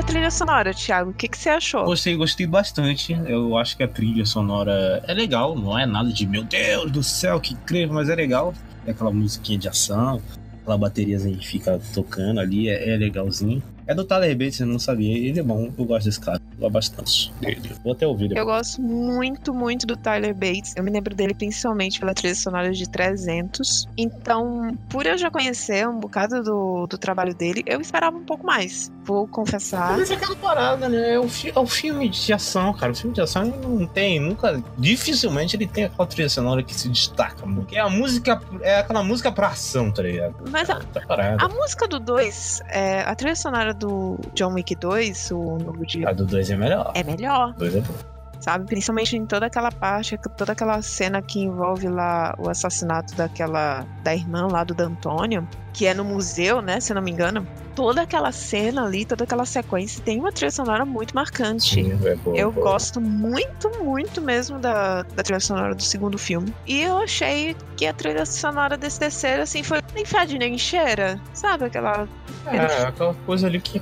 A 0.00 0.02
trilha 0.02 0.30
sonora, 0.30 0.72
Thiago, 0.72 1.10
o 1.10 1.12
que, 1.12 1.28
que 1.28 1.36
você 1.36 1.50
achou? 1.50 1.84
Gostei, 1.84 2.16
gostei 2.16 2.46
bastante. 2.46 3.12
Eu 3.26 3.58
acho 3.58 3.76
que 3.76 3.82
a 3.82 3.86
trilha 3.86 4.24
sonora 4.24 5.04
é 5.06 5.12
legal, 5.12 5.54
não 5.54 5.78
é 5.78 5.84
nada 5.84 6.10
de 6.10 6.26
meu 6.26 6.42
Deus 6.42 6.90
do 6.90 7.02
céu, 7.02 7.38
que 7.38 7.52
incrível, 7.52 7.96
mas 7.96 8.08
é 8.08 8.14
legal. 8.14 8.54
É 8.86 8.92
aquela 8.92 9.10
musiquinha 9.12 9.58
de 9.58 9.68
ação, 9.68 10.22
aquela 10.62 10.78
bateriazinha 10.78 11.36
que 11.36 11.46
fica 11.46 11.78
tocando 11.92 12.40
ali, 12.40 12.70
é, 12.70 12.94
é 12.94 12.96
legalzinho. 12.96 13.62
É 13.86 13.94
do 13.94 14.02
Tyler 14.02 14.34
Bates, 14.34 14.60
eu 14.60 14.66
não 14.66 14.78
sabia. 14.78 15.18
Ele 15.18 15.38
é 15.38 15.42
bom, 15.42 15.70
eu 15.76 15.84
gosto 15.84 16.06
desse 16.06 16.18
cara. 16.18 16.40
Eu 16.60 16.70
gosto 16.70 16.72
bastante 16.96 17.32
dele. 17.40 17.72
Vou 17.82 17.92
até 17.92 18.06
ouvir 18.06 18.24
Eu 18.24 18.28
depois. 18.30 18.46
gosto 18.46 18.82
muito, 18.82 19.54
muito 19.54 19.86
do 19.86 19.96
Tyler 19.96 20.34
Bates. 20.34 20.74
Eu 20.76 20.82
me 20.84 20.90
lembro 20.90 21.14
dele 21.14 21.34
principalmente 21.34 21.98
pela 22.00 22.12
trilha 22.14 22.34
sonora 22.34 22.70
de 22.72 22.88
300. 22.88 23.86
Então, 23.96 24.76
por 24.88 25.06
eu 25.06 25.16
já 25.16 25.30
conhecer 25.30 25.86
um 25.88 25.98
bocado 25.98 26.42
do, 26.42 26.86
do 26.86 26.98
trabalho 26.98 27.34
dele, 27.34 27.62
eu 27.66 27.80
esperava 27.80 28.16
um 28.16 28.24
pouco 28.24 28.46
mais. 28.46 28.90
Vou 29.04 29.26
confessar. 29.26 29.96
Mas 29.96 30.10
é 30.10 30.14
aquela 30.14 30.36
parada, 30.36 30.88
né? 30.88 31.14
É 31.14 31.18
o, 31.18 31.28
fi- 31.28 31.52
é 31.54 31.58
o 31.58 31.66
filme 31.66 32.08
de 32.08 32.32
ação, 32.32 32.72
cara. 32.74 32.92
O 32.92 32.94
filme 32.94 33.14
de 33.14 33.20
ação 33.20 33.42
ele 33.44 33.56
não 33.66 33.86
tem, 33.86 34.20
nunca. 34.20 34.62
Dificilmente 34.78 35.56
ele 35.56 35.66
tem 35.66 35.84
aquela 35.84 36.06
trilha 36.06 36.28
sonora 36.28 36.62
que 36.62 36.74
se 36.74 36.88
destaca. 36.88 37.46
mano. 37.46 37.60
Porque 37.62 37.76
a 37.78 37.88
música 37.88 38.40
é 38.62 38.78
aquela 38.78 39.02
música 39.02 39.30
pra 39.32 39.48
ação, 39.48 39.90
tá 39.90 40.02
ligado? 40.02 40.34
Mas 40.50 40.68
a, 40.68 40.80
Tá 40.80 41.00
parada. 41.06 41.44
a 41.44 41.48
música 41.48 41.86
do 41.88 41.98
2, 42.00 42.62
a 43.06 43.14
trilha 43.14 43.36
sonora 43.36 43.72
do 43.74 44.18
John 44.34 44.54
Wick 44.54 44.74
2, 44.74 45.30
o 45.30 45.58
novo 45.58 45.84
dia. 45.86 46.08
A 46.08 46.12
do 46.12 46.24
2 46.26 46.49
dois 46.50 46.60
é 46.60 46.68
melhor. 46.68 46.92
é 46.94 47.02
melhor. 47.04 47.54
Dois 47.54 47.76
é 47.76 47.80
bom. 47.80 47.94
sabe? 48.40 48.66
Principalmente 48.66 49.16
em 49.16 49.26
toda 49.26 49.46
aquela 49.46 49.70
parte, 49.70 50.18
toda 50.36 50.52
aquela 50.52 50.80
cena 50.82 51.20
que 51.22 51.40
envolve 51.40 51.88
lá 51.88 52.34
o 52.38 52.48
assassinato 52.48 53.14
daquela 53.14 53.86
da 54.02 54.14
irmã 54.14 54.46
lá 54.50 54.64
do 54.64 54.74
D'Antônio, 54.74 55.46
que 55.72 55.86
é 55.86 55.94
no 55.94 56.04
museu, 56.04 56.60
né, 56.60 56.80
se 56.80 56.92
eu 56.92 56.94
não 56.94 57.02
me 57.02 57.10
engano. 57.10 57.46
Toda 57.74 58.02
aquela 58.02 58.32
cena 58.32 58.84
ali, 58.84 59.04
toda 59.04 59.24
aquela 59.24 59.46
sequência 59.46 60.02
tem 60.02 60.18
uma 60.18 60.32
trilha 60.32 60.50
sonora 60.50 60.84
muito 60.84 61.14
marcante. 61.14 61.74
Sim, 61.74 61.92
é 62.04 62.18
Eu 62.34 62.50
gosto 62.50 63.00
muito, 63.00 63.70
muito 63.82 64.20
mesmo 64.20 64.58
da, 64.58 65.02
da 65.02 65.22
trilha 65.22 65.40
sonora 65.40 65.74
do 65.74 65.82
segundo 65.82 66.18
filme. 66.18 66.52
E 66.66 66.80
eu 66.82 66.98
achei 66.98 67.56
que 67.76 67.86
a 67.86 67.94
trilha 67.94 68.26
sonora 68.26 68.76
desse 68.76 68.98
terceiro, 68.98 69.42
assim, 69.42 69.62
foi 69.62 69.80
nem 69.94 70.04
fede 70.04 70.36
nem 70.36 70.58
cheira. 70.58 71.18
Sabe 71.32 71.66
aquela. 71.66 72.08
É, 72.46 72.86
aquela 72.86 73.14
coisa 73.24 73.46
ali 73.46 73.60
que 73.60 73.80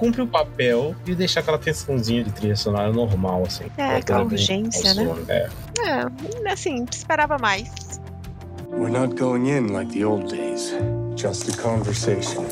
cumpre 0.00 0.22
o 0.22 0.26
papel 0.26 0.96
de 1.04 1.14
deixar 1.14 1.40
aquela 1.40 1.58
tensãozinha 1.58 2.24
de 2.24 2.32
trilha 2.32 2.56
sonora 2.56 2.90
normal, 2.90 3.44
assim. 3.46 3.64
É, 3.76 3.96
aquela 3.96 4.24
urgência, 4.24 4.94
né? 4.94 5.06
É. 5.28 5.48
É, 5.86 6.50
assim, 6.50 6.86
esperava 6.90 7.36
mais. 7.36 8.00
We're 8.72 8.90
not 8.90 9.14
going 9.14 9.50
in 9.50 9.72
like 9.72 9.92
the 9.92 10.06
old 10.06 10.34
days. 10.34 10.72
Just 11.16 11.52
a 11.52 11.62
conversation. 11.62 12.46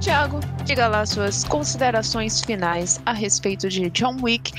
Tiago, 0.00 0.38
diga 0.64 0.86
lá 0.86 1.04
suas 1.04 1.42
considerações 1.42 2.40
finais 2.40 3.00
a 3.04 3.12
respeito 3.12 3.68
de 3.68 3.90
John 3.90 4.18
Wick 4.22 4.52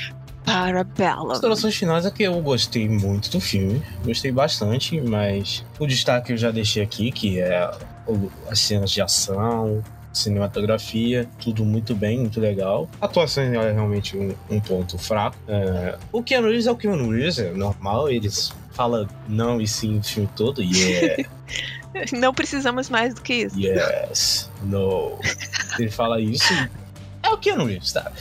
para 0.44 0.84
Bella. 0.84 1.30
Considerações 1.30 1.76
finais 1.78 2.06
é 2.06 2.12
que 2.12 2.24
eu 2.24 2.42
gostei 2.42 2.90
muito 2.90 3.30
do 3.30 3.40
filme, 3.40 3.82
gostei 4.04 4.32
bastante, 4.32 5.00
mas 5.00 5.64
o 5.80 5.88
destaque 5.88 6.34
eu 6.34 6.38
já 6.38 6.52
deixei 6.52 6.84
aqui, 6.84 7.12
que 7.12 7.40
é 7.40 7.72
as 8.50 8.60
cenas 8.60 8.92
de 8.92 9.02
ação, 9.02 9.84
cinematografia, 10.14 11.28
tudo 11.40 11.64
muito 11.66 11.96
bem, 11.96 12.20
muito 12.20 12.40
legal. 12.40 12.90
A 13.02 13.06
atuação 13.06 13.44
é 13.44 13.72
realmente 13.72 14.18
um, 14.18 14.34
um 14.50 14.60
ponto 14.60 14.98
fraco. 14.98 15.38
É, 15.48 15.98
o 16.12 16.22
Keanu 16.24 16.48
Reeves 16.48 16.68
é 16.68 16.72
o 16.72 16.76
Keanu 16.76 17.10
Reeves, 17.12 17.40
é 17.40 17.52
normal, 17.52 18.10
eles 18.10 18.54
falam 18.72 19.08
não 19.28 19.60
e 19.60 19.68
sim 19.68 20.00
o 20.00 20.04
filme 20.04 20.30
todo, 20.36 20.62
e 20.64 20.94
é 20.94 21.26
Não 22.14 22.34
precisamos 22.34 22.90
mais 22.90 23.14
do 23.14 23.22
que 23.22 23.34
isso. 23.34 23.60
Yes, 23.60 24.50
no. 24.64 25.18
Ele 25.78 25.90
fala 25.90 26.20
isso. 26.22 26.54
É 27.22 27.30
o 27.30 27.38
Keanu 27.38 27.66
Reeves, 27.66 27.92
tá? 27.92 28.12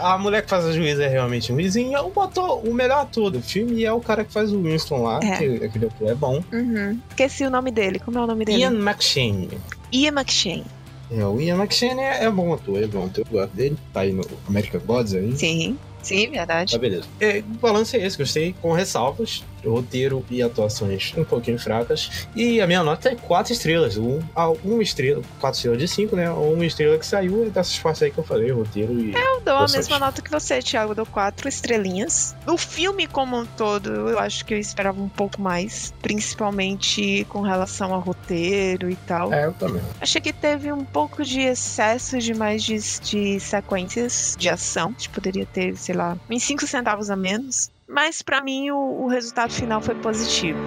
A 0.00 0.18
mulher 0.18 0.42
que 0.42 0.50
faz 0.50 0.64
a 0.64 0.72
juíza 0.72 1.04
é 1.04 1.08
realmente 1.08 1.52
um 1.52 1.56
risinho. 1.56 1.96
É 1.96 2.02
o, 2.02 2.12
ator, 2.20 2.66
o 2.66 2.74
melhor 2.74 3.02
ator 3.02 3.30
do 3.30 3.40
filme 3.40 3.80
e 3.80 3.84
é 3.84 3.92
o 3.92 4.00
cara 4.00 4.24
que 4.24 4.32
faz 4.32 4.52
o 4.52 4.60
Winston 4.62 5.02
lá, 5.02 5.20
É. 5.22 5.36
que 5.38 5.64
aquele 5.64 5.86
ator 5.86 6.08
é 6.08 6.14
bom. 6.14 6.42
Uhum. 6.52 6.98
Esqueci 7.10 7.44
o 7.44 7.50
nome 7.50 7.70
dele. 7.70 7.98
Como 7.98 8.18
é 8.18 8.22
o 8.22 8.26
nome 8.26 8.44
dele? 8.44 8.58
Ian 8.62 8.72
McShane. 8.74 9.48
Ian 9.92 10.12
McShane. 10.12 10.64
É, 11.12 11.24
o 11.24 11.40
Ian 11.40 11.56
McShane 11.56 12.00
é, 12.00 12.24
é 12.24 12.30
bom 12.30 12.52
ator, 12.52 12.82
é 12.82 12.86
bom 12.86 13.06
ator. 13.06 13.24
Eu 13.26 13.32
gosto 13.32 13.54
dele. 13.56 13.76
Tá 13.92 14.00
aí 14.00 14.12
no 14.12 14.22
American 14.48 14.80
Gods 14.80 15.14
aí. 15.14 15.36
Sim, 15.36 15.78
sim, 16.02 16.30
verdade. 16.30 16.72
Tá 16.72 16.78
beleza. 16.78 17.04
É, 17.20 17.38
o 17.40 17.58
balanço 17.58 17.96
é 17.96 18.06
esse, 18.06 18.16
gostei, 18.16 18.54
com 18.62 18.72
ressalvas, 18.72 19.44
roteiro 19.64 20.24
e 20.30 20.42
atuações 20.42 21.12
um 21.16 21.24
pouquinho 21.24 21.58
fracas. 21.58 22.26
E 22.34 22.60
a 22.60 22.66
minha 22.66 22.82
nota 22.82 23.10
é 23.10 23.14
4 23.14 23.52
estrelas. 23.52 23.96
Um, 23.96 24.20
ah, 24.34 24.50
uma 24.50 24.82
estrela, 24.82 25.22
4 25.40 25.56
estrelas 25.56 25.78
de 25.78 25.88
5, 25.88 26.16
né? 26.16 26.30
Uma 26.30 26.64
estrela 26.64 26.98
que 26.98 27.06
saiu 27.06 27.44
é 27.46 27.50
dessas 27.50 27.78
partes 27.78 28.02
aí 28.02 28.10
que 28.10 28.18
eu 28.18 28.24
falei, 28.24 28.50
roteiro 28.50 28.92
e. 28.98 29.14
Eu 29.14 29.40
dou 29.40 29.56
a 29.56 29.66
mesma 29.68 29.98
nota 29.98 30.22
que 30.22 30.30
você, 30.30 30.60
Thiago. 30.60 30.94
Dou 30.94 31.06
quatro 31.06 31.48
estrelinhas. 31.48 32.34
O 32.46 32.56
filme 32.56 33.06
como 33.06 33.38
um 33.38 33.46
todo, 33.46 33.90
eu 33.90 34.18
acho 34.18 34.44
que 34.44 34.54
eu 34.54 34.58
esperava 34.58 35.00
um 35.00 35.08
pouco 35.08 35.40
mais. 35.40 35.92
Principalmente 36.02 37.26
com 37.28 37.40
relação 37.40 37.92
ao 37.94 38.00
roteiro 38.00 38.90
e 38.90 38.96
tal. 38.96 39.32
É, 39.32 39.46
eu 39.46 39.52
também. 39.52 39.82
Achei 40.00 40.20
que 40.20 40.32
teve 40.32 40.72
um 40.72 40.84
pouco 40.84 41.24
de 41.24 41.40
excesso 41.40 42.18
de 42.18 42.34
mais 42.34 42.62
de, 42.62 42.78
de 43.00 43.40
sequências 43.40 44.36
de 44.38 44.48
ação. 44.48 44.88
A 44.88 44.92
gente 44.92 45.10
poderia 45.10 45.46
ter, 45.46 45.76
sei 45.76 45.94
lá, 45.94 46.16
uns 46.28 46.42
5 46.42 46.66
centavos 46.66 47.10
a 47.10 47.16
menos. 47.16 47.70
Mas 47.90 48.22
pra 48.22 48.40
mim 48.40 48.70
o, 48.70 49.02
o 49.02 49.08
resultado 49.08 49.52
final 49.52 49.80
foi 49.80 49.96
positivo. 49.96 50.58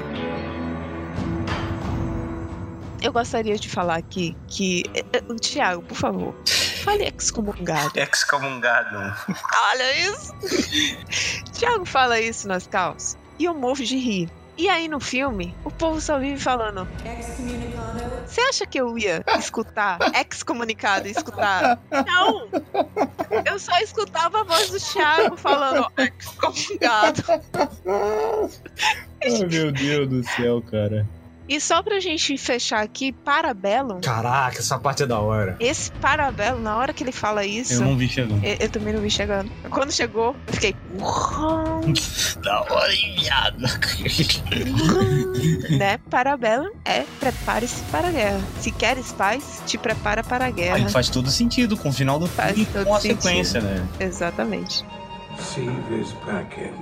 Eu 3.01 3.11
gostaria 3.11 3.55
de 3.55 3.69
falar 3.69 3.95
aqui 3.95 4.35
que. 4.47 4.83
eh, 4.93 5.03
eh, 5.13 5.35
Tiago, 5.39 5.81
por 5.83 5.95
favor, 5.95 6.35
fale 6.83 7.05
excomungado. 7.05 7.97
Excomungado. 7.97 8.97
Olha 9.71 9.99
isso! 10.01 10.33
Tiago 11.53 11.85
fala 11.85 12.19
isso 12.19 12.47
nas 12.47 12.67
calças 12.67 13.17
e 13.39 13.45
eu 13.45 13.53
morro 13.53 13.83
de 13.83 13.97
rir. 13.97 14.29
E 14.55 14.69
aí 14.69 14.87
no 14.87 14.99
filme, 14.99 15.55
o 15.63 15.71
povo 15.71 15.99
só 15.99 16.19
vive 16.19 16.39
falando. 16.39 16.87
Você 18.27 18.41
acha 18.41 18.65
que 18.65 18.79
eu 18.79 18.97
ia 18.97 19.23
escutar, 19.39 19.99
excomunicado, 20.29 21.07
escutar? 21.07 21.79
Não! 22.05 22.47
Eu 23.45 23.57
só 23.59 23.77
escutava 23.79 24.41
a 24.41 24.43
voz 24.43 24.69
do 24.69 24.79
Thiago 24.79 25.35
falando 25.37 25.87
excomunicado. 25.97 27.23
Ai, 29.23 29.45
meu 29.49 29.71
Deus 29.71 30.07
do 30.07 30.23
céu, 30.23 30.61
cara. 30.61 31.07
E 31.47 31.59
só 31.59 31.83
pra 31.83 31.99
gente 31.99 32.37
fechar 32.37 32.81
aqui, 32.81 33.11
Parabellum, 33.11 33.99
Caraca, 34.01 34.59
essa 34.59 34.79
parte 34.79 35.03
é 35.03 35.05
da 35.05 35.19
hora. 35.19 35.57
esse 35.59 35.91
Parabellum, 35.93 36.59
na 36.61 36.77
hora 36.77 36.93
que 36.93 37.03
ele 37.03 37.11
fala 37.11 37.45
isso, 37.45 37.73
Eu 37.73 37.81
não 37.81 37.97
vi 37.97 38.07
chegando. 38.07 38.43
eu, 38.45 38.55
eu 38.61 38.69
também 38.69 38.93
não 38.93 39.01
vi 39.01 39.09
chegando. 39.09 39.51
Quando 39.69 39.91
chegou, 39.91 40.35
eu 40.47 40.53
fiquei. 40.53 40.75
Da 42.43 42.61
hora, 42.61 42.93
hein, 42.93 43.15
viado. 43.19 43.57
né? 45.77 45.97
Parabellum 46.09 46.71
é 46.85 47.03
prepare-se 47.19 47.83
para 47.91 48.07
a 48.07 48.11
guerra. 48.11 48.41
Se 48.59 48.71
queres 48.71 49.11
paz, 49.11 49.61
te 49.65 49.77
prepara 49.77 50.23
para 50.23 50.45
a 50.45 50.49
guerra. 50.49 50.75
Aí 50.77 50.89
faz 50.89 51.09
todo 51.09 51.29
sentido 51.29 51.75
com 51.77 51.89
o 51.89 51.93
final 51.93 52.19
do 52.19 52.27
Faz 52.27 52.55
filme 52.55 52.67
e 52.81 52.85
com 52.85 52.95
a 52.95 52.99
sentido. 52.99 53.21
sequência, 53.21 53.61
né? 53.61 53.85
Exatamente. 53.99 54.83
Steve 55.41 56.01
is 56.01 56.11
back 56.25 56.59
in. 56.59 56.73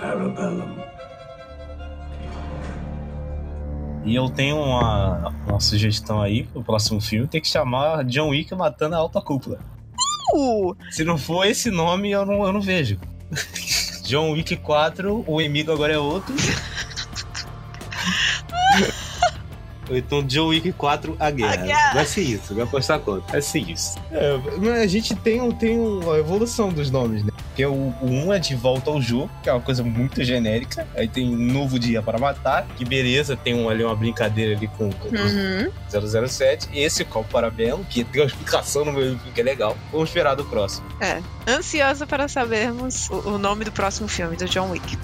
Parabellum. 0.00 0.85
E 4.06 4.14
eu 4.14 4.30
tenho 4.30 4.56
uma, 4.56 5.34
uma 5.48 5.58
sugestão 5.58 6.22
aí 6.22 6.44
pro 6.44 6.62
próximo 6.62 7.00
filme, 7.00 7.26
tem 7.26 7.40
que 7.40 7.48
chamar 7.48 8.04
John 8.04 8.28
Wick 8.28 8.54
matando 8.54 8.94
a 8.94 8.98
alta 8.98 9.20
cúpula. 9.20 9.58
Uh, 10.32 10.76
Se 10.90 11.02
não 11.02 11.18
for 11.18 11.44
esse 11.44 11.72
nome, 11.72 12.12
eu 12.12 12.24
não, 12.24 12.44
eu 12.44 12.52
não 12.52 12.60
vejo. 12.60 13.00
John 14.06 14.30
Wick 14.30 14.56
4, 14.56 15.24
o 15.26 15.40
inimigo 15.40 15.72
agora 15.72 15.92
é 15.92 15.98
outro. 15.98 16.32
Então 19.90 20.22
John 20.22 20.48
Wick 20.48 20.72
4, 20.72 21.16
a 21.18 21.30
guerra. 21.30 21.52
A 21.52 21.56
guerra. 21.56 21.94
Vai 21.94 22.06
ser 22.06 22.22
isso, 22.22 22.54
vai 22.54 22.64
apostar 22.64 22.98
quanto? 23.00 23.30
Vai 23.30 23.42
ser 23.42 23.58
isso. 23.60 23.96
É, 24.10 24.82
a 24.82 24.86
gente 24.86 25.14
tem, 25.16 25.40
um- 25.40 25.52
tem 25.52 25.78
um- 25.78 26.10
a 26.12 26.18
evolução 26.18 26.70
dos 26.70 26.90
nomes, 26.90 27.22
né? 27.24 27.30
Porque 27.48 27.64
o, 27.64 27.72
o 27.72 28.06
1 28.06 28.32
é 28.34 28.38
de 28.38 28.54
volta 28.54 28.90
ao 28.90 29.00
jogo, 29.00 29.30
que 29.42 29.48
é 29.48 29.52
uma 29.52 29.62
coisa 29.62 29.82
muito 29.82 30.22
genérica. 30.22 30.86
Aí 30.94 31.08
tem 31.08 31.26
um 31.26 31.36
novo 31.38 31.78
dia 31.78 32.02
para 32.02 32.18
matar, 32.18 32.66
que 32.76 32.84
beleza, 32.84 33.36
tem 33.36 33.54
um, 33.54 33.68
ali 33.68 33.82
uma 33.82 33.96
brincadeira 33.96 34.54
ali 34.56 34.68
com, 34.68 34.90
com 34.92 35.08
os 35.08 35.32
uhum. 35.32 35.70
007. 36.28 36.68
Esse 36.74 37.04
Copo 37.04 37.30
Parabelo, 37.30 37.84
que 37.88 38.04
tem 38.04 38.20
uma 38.22 38.26
explicação 38.26 38.84
no 38.84 38.92
filme 38.92 39.18
que 39.34 39.40
é 39.40 39.44
legal. 39.44 39.76
Vamos 39.90 40.10
esperar 40.10 40.34
do 40.34 40.44
próximo. 40.44 40.86
Ansiosa 41.48 42.06
para 42.06 42.28
sabermos 42.28 43.08
o, 43.08 43.14
o 43.30 43.38
nome 43.38 43.64
do 43.64 43.72
próximo 43.72 44.08
filme 44.08 44.36
do 44.36 44.46
John 44.46 44.70
Wick. 44.70 44.98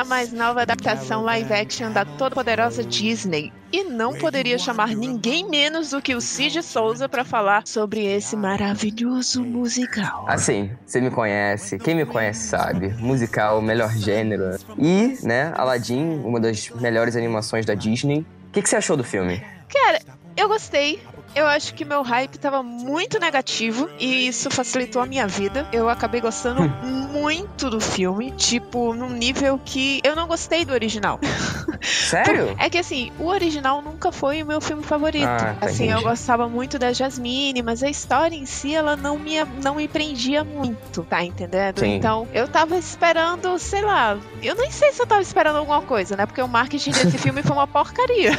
A 0.00 0.04
mais 0.04 0.32
nova 0.32 0.62
adaptação 0.62 1.22
live 1.22 1.52
action 1.52 1.92
da 1.92 2.06
toda-poderosa 2.06 2.82
Disney. 2.82 3.52
E 3.70 3.84
não 3.84 4.14
poderia 4.14 4.58
chamar 4.58 4.88
ninguém 4.96 5.46
menos 5.46 5.90
do 5.90 6.00
que 6.00 6.14
o 6.14 6.22
Cid 6.22 6.62
Souza 6.62 7.06
para 7.06 7.22
falar 7.22 7.66
sobre 7.66 8.06
esse 8.06 8.34
maravilhoso 8.34 9.44
musical. 9.44 10.24
Assim, 10.26 10.70
você 10.86 11.02
me 11.02 11.10
conhece, 11.10 11.78
quem 11.78 11.94
me 11.94 12.06
conhece 12.06 12.48
sabe, 12.48 12.88
musical, 12.94 13.60
melhor 13.60 13.90
gênero. 13.90 14.56
E, 14.78 15.18
né, 15.22 15.52
Aladdin, 15.54 16.22
uma 16.24 16.40
das 16.40 16.70
melhores 16.70 17.14
animações 17.14 17.66
da 17.66 17.74
Disney. 17.74 18.20
O 18.48 18.52
que, 18.52 18.62
que 18.62 18.68
você 18.70 18.76
achou 18.76 18.96
do 18.96 19.04
filme? 19.04 19.44
Cara, 19.68 20.00
eu 20.34 20.48
gostei. 20.48 21.00
Eu 21.34 21.46
acho 21.46 21.74
que 21.74 21.84
meu 21.84 22.02
hype 22.02 22.38
tava 22.38 22.62
muito 22.62 23.18
negativo 23.18 23.88
e 23.98 24.26
isso 24.26 24.50
facilitou 24.50 25.00
a 25.00 25.06
minha 25.06 25.26
vida. 25.26 25.66
Eu 25.72 25.88
acabei 25.88 26.20
gostando 26.20 26.62
muito 27.10 27.70
do 27.70 27.80
filme, 27.80 28.30
tipo, 28.32 28.94
num 28.94 29.10
nível 29.10 29.60
que 29.64 30.00
eu 30.02 30.16
não 30.16 30.26
gostei 30.26 30.64
do 30.64 30.72
original. 30.72 31.20
Sério? 31.80 32.54
É 32.58 32.68
que 32.68 32.78
assim, 32.78 33.12
o 33.18 33.26
original 33.26 33.80
nunca 33.80 34.12
foi 34.12 34.42
o 34.42 34.46
meu 34.46 34.60
filme 34.60 34.82
favorito. 34.82 35.26
Ah, 35.26 35.56
tá, 35.58 35.66
assim, 35.66 35.84
entendi. 35.84 36.00
eu 36.00 36.02
gostava 36.02 36.48
muito 36.48 36.78
da 36.78 36.92
Jasmine, 36.92 37.62
mas 37.62 37.82
a 37.82 37.88
história 37.88 38.36
em 38.36 38.46
si, 38.46 38.74
ela 38.74 38.96
não 38.96 39.18
me, 39.18 39.42
não 39.62 39.76
me 39.76 39.88
prendia 39.88 40.44
muito, 40.44 41.04
tá 41.04 41.24
entendendo? 41.24 41.80
Sim. 41.80 41.94
Então, 41.96 42.28
eu 42.34 42.48
tava 42.48 42.76
esperando, 42.76 43.58
sei 43.58 43.82
lá, 43.82 44.18
eu 44.42 44.54
nem 44.56 44.70
sei 44.70 44.92
se 44.92 45.00
eu 45.00 45.06
tava 45.06 45.22
esperando 45.22 45.56
alguma 45.56 45.82
coisa, 45.82 46.16
né? 46.16 46.26
Porque 46.26 46.42
o 46.42 46.48
marketing 46.48 46.90
desse 46.90 47.16
filme 47.18 47.42
foi 47.42 47.52
uma 47.52 47.66
porcaria. 47.66 48.38